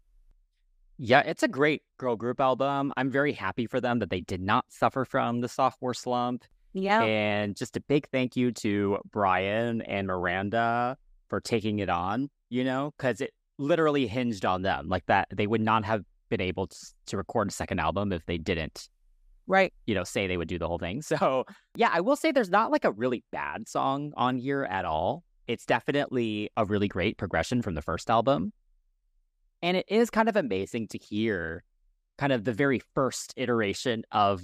Yeah, 0.98 1.20
it's 1.20 1.44
a 1.44 1.48
great 1.50 1.84
girl 1.98 2.16
group 2.16 2.40
album. 2.40 2.94
I'm 2.96 3.12
very 3.12 3.34
happy 3.34 3.68
for 3.68 3.82
them 3.82 4.00
that 4.00 4.10
they 4.10 4.22
did 4.22 4.40
not 4.42 4.66
suffer 4.72 5.04
from 5.04 5.42
the 5.42 5.50
sophomore 5.50 5.94
slump. 5.94 6.46
Yeah, 6.74 7.04
And 7.04 7.56
just 7.56 7.78
a 7.78 7.82
big 7.82 8.08
thank 8.10 8.36
you 8.36 8.52
to 8.54 9.00
Brian 9.12 9.82
and 9.84 10.08
Miranda 10.08 10.98
for 11.36 11.42
taking 11.42 11.80
it 11.80 11.90
on, 11.90 12.30
you 12.50 12.64
know, 12.64 12.94
because 12.96 13.20
it 13.20 13.34
literally 13.58 14.08
hinged 14.08 14.46
on 14.46 14.62
them. 14.62 14.88
Like 14.88 15.06
that, 15.08 15.28
they 15.36 15.48
would 15.48 15.60
not 15.60 15.84
have 15.84 16.02
been 16.30 16.40
able 16.40 16.68
to, 16.68 16.78
to 17.08 17.18
record 17.18 17.50
a 17.50 17.52
second 17.52 17.80
album 17.80 18.14
if 18.14 18.26
they 18.26 18.38
didn't, 18.38 18.88
right. 19.46 19.74
you 19.86 19.94
know, 19.94 20.06
say 20.06 20.28
they 20.28 20.38
would 20.38 20.48
do 20.48 20.58
the 20.58 20.66
whole 20.66 20.80
thing. 20.80 21.02
So, 21.06 21.44
yeah, 21.76 21.90
I 21.92 22.00
will 22.00 22.16
say 22.16 22.32
there's 22.32 22.50
not 22.50 22.72
like 22.72 22.86
a 22.86 22.92
really 22.92 23.26
bad 23.34 23.68
song 23.68 24.14
on 24.16 24.38
here 24.38 24.64
at 24.64 24.86
all. 24.86 25.26
It's 25.46 25.66
definitely 25.66 26.52
a 26.56 26.64
really 26.64 26.88
great 26.88 27.18
progression 27.18 27.62
from 27.62 27.76
the 27.76 27.82
first 27.82 28.10
album. 28.10 28.54
And 29.62 29.76
it 29.76 29.86
is 29.90 30.10
kind 30.10 30.30
of 30.30 30.38
amazing 30.38 30.88
to 30.90 30.98
hear 30.98 31.66
kind 32.18 32.32
of 32.32 32.46
the 32.46 32.54
very 32.54 32.82
first 32.94 33.34
iteration 33.36 34.04
of 34.14 34.42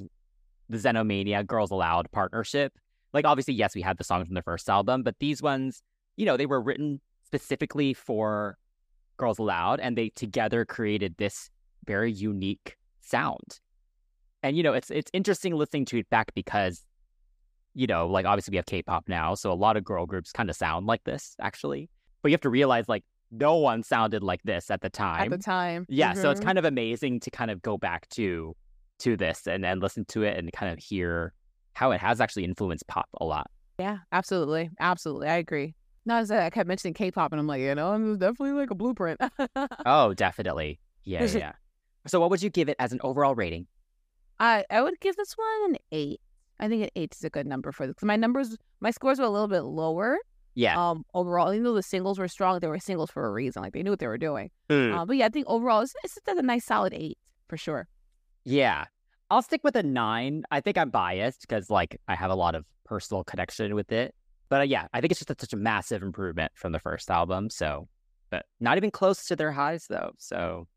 the 0.68 0.78
Xenomania 0.78 1.48
Girls 1.48 1.72
Aloud 1.72 2.12
partnership. 2.12 2.74
Like, 3.14 3.24
obviously, 3.24 3.54
yes, 3.54 3.76
we 3.76 3.82
had 3.82 3.98
the 3.98 4.04
songs 4.04 4.28
from 4.28 4.36
the 4.36 4.42
first 4.42 4.70
album, 4.70 5.04
but 5.04 5.16
these 5.22 5.42
ones, 5.42 5.82
you 6.18 6.26
know, 6.26 6.38
they 6.38 6.46
were 6.46 6.62
written 6.62 7.02
specifically 7.26 7.94
for 7.94 8.58
Girls 9.18 9.40
Aloud 9.40 9.80
and 9.80 9.98
they 9.98 10.10
together 10.12 10.66
created 10.66 11.16
this 11.18 11.50
very 11.86 12.12
unique 12.12 12.78
sound. 13.02 13.62
And, 14.44 14.58
you 14.58 14.64
know, 14.64 14.74
it's 14.74 14.92
it's 14.92 15.12
interesting 15.14 15.56
listening 15.56 15.86
to 15.86 16.00
it 16.00 16.10
back 16.10 16.34
because, 16.36 16.86
you 17.74 17.88
know, 17.88 18.08
like 18.08 18.26
obviously 18.26 18.52
we 18.52 18.58
have 18.58 18.66
K 18.66 18.84
pop 18.84 19.08
now. 19.08 19.36
So 19.36 19.52
a 19.52 19.56
lot 19.56 19.78
of 19.78 19.84
girl 19.84 20.06
groups 20.06 20.32
kind 20.32 20.50
of 20.50 20.56
sound 20.56 20.88
like 20.88 21.04
this, 21.06 21.36
actually. 21.42 21.90
But 22.24 22.30
you 22.32 22.34
have 22.34 22.42
to 22.42 22.50
realize, 22.50 22.88
like, 22.90 23.04
no 23.32 23.56
one 23.58 23.84
sounded 23.84 24.24
like 24.24 24.42
this 24.44 24.70
at 24.72 24.82
the 24.82 24.90
time. 24.90 25.28
At 25.28 25.30
the 25.30 25.38
time, 25.38 25.88
Yeah, 25.90 26.14
so 26.14 26.32
it's 26.32 26.40
Mhm. 26.40 26.46
kind 26.46 26.60
of 26.60 26.66
amazing 26.66 27.20
to 27.22 27.32
kind 27.32 27.52
of 27.52 27.62
go 27.62 27.78
back 27.78 28.10
to 28.12 28.56
to 29.00 29.18
this 29.18 29.48
and 29.48 29.66
and 29.66 29.82
listen 29.82 30.06
to 30.08 30.24
it 30.24 30.38
and 30.38 30.52
kind 30.54 30.72
of 30.74 30.80
hear 30.80 31.34
how 31.76 31.92
it 31.92 32.00
has 32.02 32.22
actually 32.22 32.46
influenced 32.46 32.88
pop 32.88 33.10
a 33.22 33.26
lot. 33.26 33.48
Yeah, 33.80 34.00
absolutely. 34.12 34.70
Absolutely. 34.80 35.28
I 35.28 35.36
agree. 35.38 35.76
No, 36.06 36.16
I, 36.16 36.24
said, 36.24 36.42
I 36.42 36.50
kept 36.50 36.68
mentioning 36.68 36.94
K 36.96 37.12
pop, 37.12 37.32
and 37.32 37.40
I'm 37.40 37.46
like, 37.48 37.62
you 37.62 37.76
know, 37.76 37.94
it's 37.94 38.20
definitely 38.20 38.54
like 38.54 38.72
a 38.72 38.76
blueprint. 38.76 39.20
Oh, 39.86 40.14
definitely. 40.14 40.80
Yeah, 41.04 41.24
yeah. 41.26 41.54
So 42.08 42.20
what 42.20 42.30
would 42.32 42.42
you 42.42 42.50
give 42.50 42.70
it 42.70 42.76
as 42.80 42.92
an 42.92 43.00
overall 43.04 43.36
rating? 43.36 43.68
I, 44.40 44.66
I 44.72 44.82
would 44.82 45.00
give 45.00 45.16
this 45.16 45.34
one 45.34 45.72
an 45.72 45.78
eight. 45.92 46.20
I 46.60 46.68
think 46.68 46.84
an 46.84 46.90
eight 46.96 47.14
is 47.16 47.24
a 47.24 47.30
good 47.30 47.46
number 47.46 47.72
for 47.72 47.86
this. 47.88 47.96
My 48.02 48.16
numbers, 48.16 48.58
my 48.80 48.90
scores 48.92 49.20
were 49.20 49.26
a 49.26 49.30
little 49.30 49.48
bit 49.48 49.62
lower 49.62 50.18
Yeah. 50.56 50.90
um, 50.92 51.06
overall. 51.14 51.54
Even 51.54 51.64
though 51.64 51.74
the 51.74 51.84
singles 51.84 52.18
were 52.18 52.28
strong, 52.28 52.60
they 52.60 52.68
were 52.68 52.80
singles 52.80 53.12
for 53.12 53.26
a 53.28 53.32
reason. 53.32 53.62
Like 53.62 53.74
they 53.74 53.84
knew 53.84 53.92
what 53.92 54.00
they 54.00 54.08
were 54.08 54.18
doing. 54.18 54.50
Mm. 54.70 54.96
Uh, 54.98 55.06
but 55.06 55.18
yeah, 55.18 55.26
I 55.26 55.30
think 55.30 55.46
overall, 55.48 55.82
it's, 55.82 55.94
it's 56.04 56.16
just 56.26 56.40
a 56.40 56.42
nice 56.42 56.66
solid 56.66 56.94
eight 56.94 57.18
for 57.48 57.58
sure. 57.58 57.88
Yeah. 58.44 58.86
I'll 59.30 59.42
stick 59.44 59.62
with 59.64 59.76
a 59.76 59.84
nine. 59.84 60.44
I 60.52 60.62
think 60.62 60.78
I'm 60.78 60.90
biased 60.90 61.42
because 61.42 61.70
like 61.70 62.00
I 62.08 62.16
have 62.16 62.32
a 62.32 62.36
lot 62.36 62.56
of 62.56 62.66
personal 62.86 63.24
connection 63.24 63.76
with 63.76 63.92
it. 63.92 64.14
But 64.52 64.60
uh, 64.60 64.64
yeah, 64.66 64.88
I 64.94 65.00
think 65.00 65.12
it's 65.12 65.22
just 65.22 65.32
a, 65.32 65.36
such 65.40 65.54
a 65.54 65.58
massive 65.58 66.04
improvement 66.04 66.52
from 66.56 66.74
the 66.74 66.80
first 66.80 67.10
album. 67.10 67.50
So, 67.50 67.88
but 68.30 68.46
not 68.60 68.76
even 68.76 68.92
close 68.92 69.26
to 69.28 69.36
their 69.38 69.54
highs 69.54 69.88
though. 69.88 70.12
So 70.18 70.68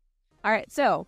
All 0.45 0.51
right, 0.51 0.71
so 0.71 1.05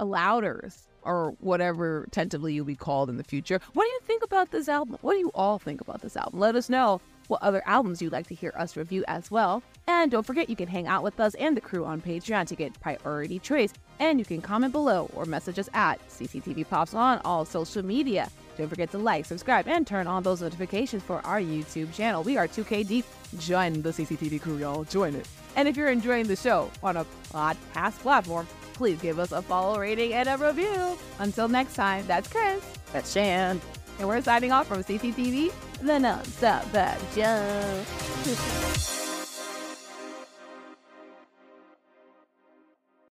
Alouders 0.00 0.88
or 1.02 1.36
whatever 1.38 2.08
tentatively 2.10 2.54
you'll 2.54 2.64
be 2.64 2.74
called 2.74 3.08
in 3.08 3.18
the 3.18 3.24
future. 3.24 3.60
What 3.74 3.84
do 3.84 3.88
you 3.88 4.00
think 4.02 4.24
about 4.24 4.50
this 4.50 4.68
album? 4.68 4.98
What 5.00 5.12
do 5.12 5.20
you 5.20 5.30
all 5.32 5.60
think 5.60 5.80
about 5.80 6.02
this 6.02 6.16
album? 6.16 6.40
Let 6.40 6.56
us 6.56 6.68
know 6.68 7.00
what 7.28 7.40
other 7.40 7.62
albums 7.66 8.02
you'd 8.02 8.12
like 8.12 8.26
to 8.26 8.34
hear 8.34 8.52
us 8.58 8.76
review 8.76 9.04
as 9.06 9.30
well. 9.30 9.62
And 9.86 10.10
don't 10.10 10.26
forget, 10.26 10.50
you 10.50 10.56
can 10.56 10.66
hang 10.66 10.88
out 10.88 11.04
with 11.04 11.20
us 11.20 11.34
and 11.36 11.56
the 11.56 11.60
crew 11.60 11.84
on 11.84 12.00
Patreon 12.00 12.48
to 12.48 12.56
get 12.56 12.78
priority 12.80 13.38
choice. 13.38 13.72
And 14.00 14.18
you 14.18 14.24
can 14.24 14.40
comment 14.40 14.72
below 14.72 15.08
or 15.14 15.24
message 15.24 15.60
us 15.60 15.68
at 15.72 16.00
CCTV 16.08 16.68
Pops 16.68 16.94
on 16.94 17.20
all 17.24 17.44
social 17.44 17.84
media. 17.84 18.28
Don't 18.56 18.68
forget 18.68 18.90
to 18.92 18.98
like, 18.98 19.24
subscribe, 19.24 19.68
and 19.68 19.86
turn 19.86 20.06
on 20.06 20.22
those 20.22 20.42
notifications 20.42 21.02
for 21.02 21.24
our 21.26 21.40
YouTube 21.40 21.92
channel. 21.94 22.22
We 22.22 22.36
are 22.36 22.48
2K 22.48 22.86
deep. 22.86 23.04
Join 23.38 23.82
the 23.82 23.90
CCTV 23.90 24.40
crew, 24.40 24.56
y'all. 24.58 24.84
Join 24.84 25.14
it. 25.14 25.28
And 25.56 25.68
if 25.68 25.76
you're 25.76 25.90
enjoying 25.90 26.26
the 26.26 26.36
show 26.36 26.70
on 26.82 26.96
a 26.96 27.06
podcast 27.32 27.98
platform, 28.00 28.46
please 28.74 29.00
give 29.00 29.18
us 29.18 29.32
a 29.32 29.42
follow 29.42 29.78
rating 29.78 30.12
and 30.12 30.28
a 30.28 30.36
review. 30.36 30.98
Until 31.18 31.48
next 31.48 31.74
time, 31.74 32.06
that's 32.06 32.28
Chris. 32.28 32.62
that's 32.92 33.12
Shan. 33.12 33.60
And 33.98 34.08
we're 34.08 34.20
signing 34.20 34.52
off 34.52 34.66
from 34.66 34.84
CCTV, 34.84 35.52
the 35.80 35.98
non-stop 35.98 36.70
bad 36.72 37.00
show. 37.14 39.02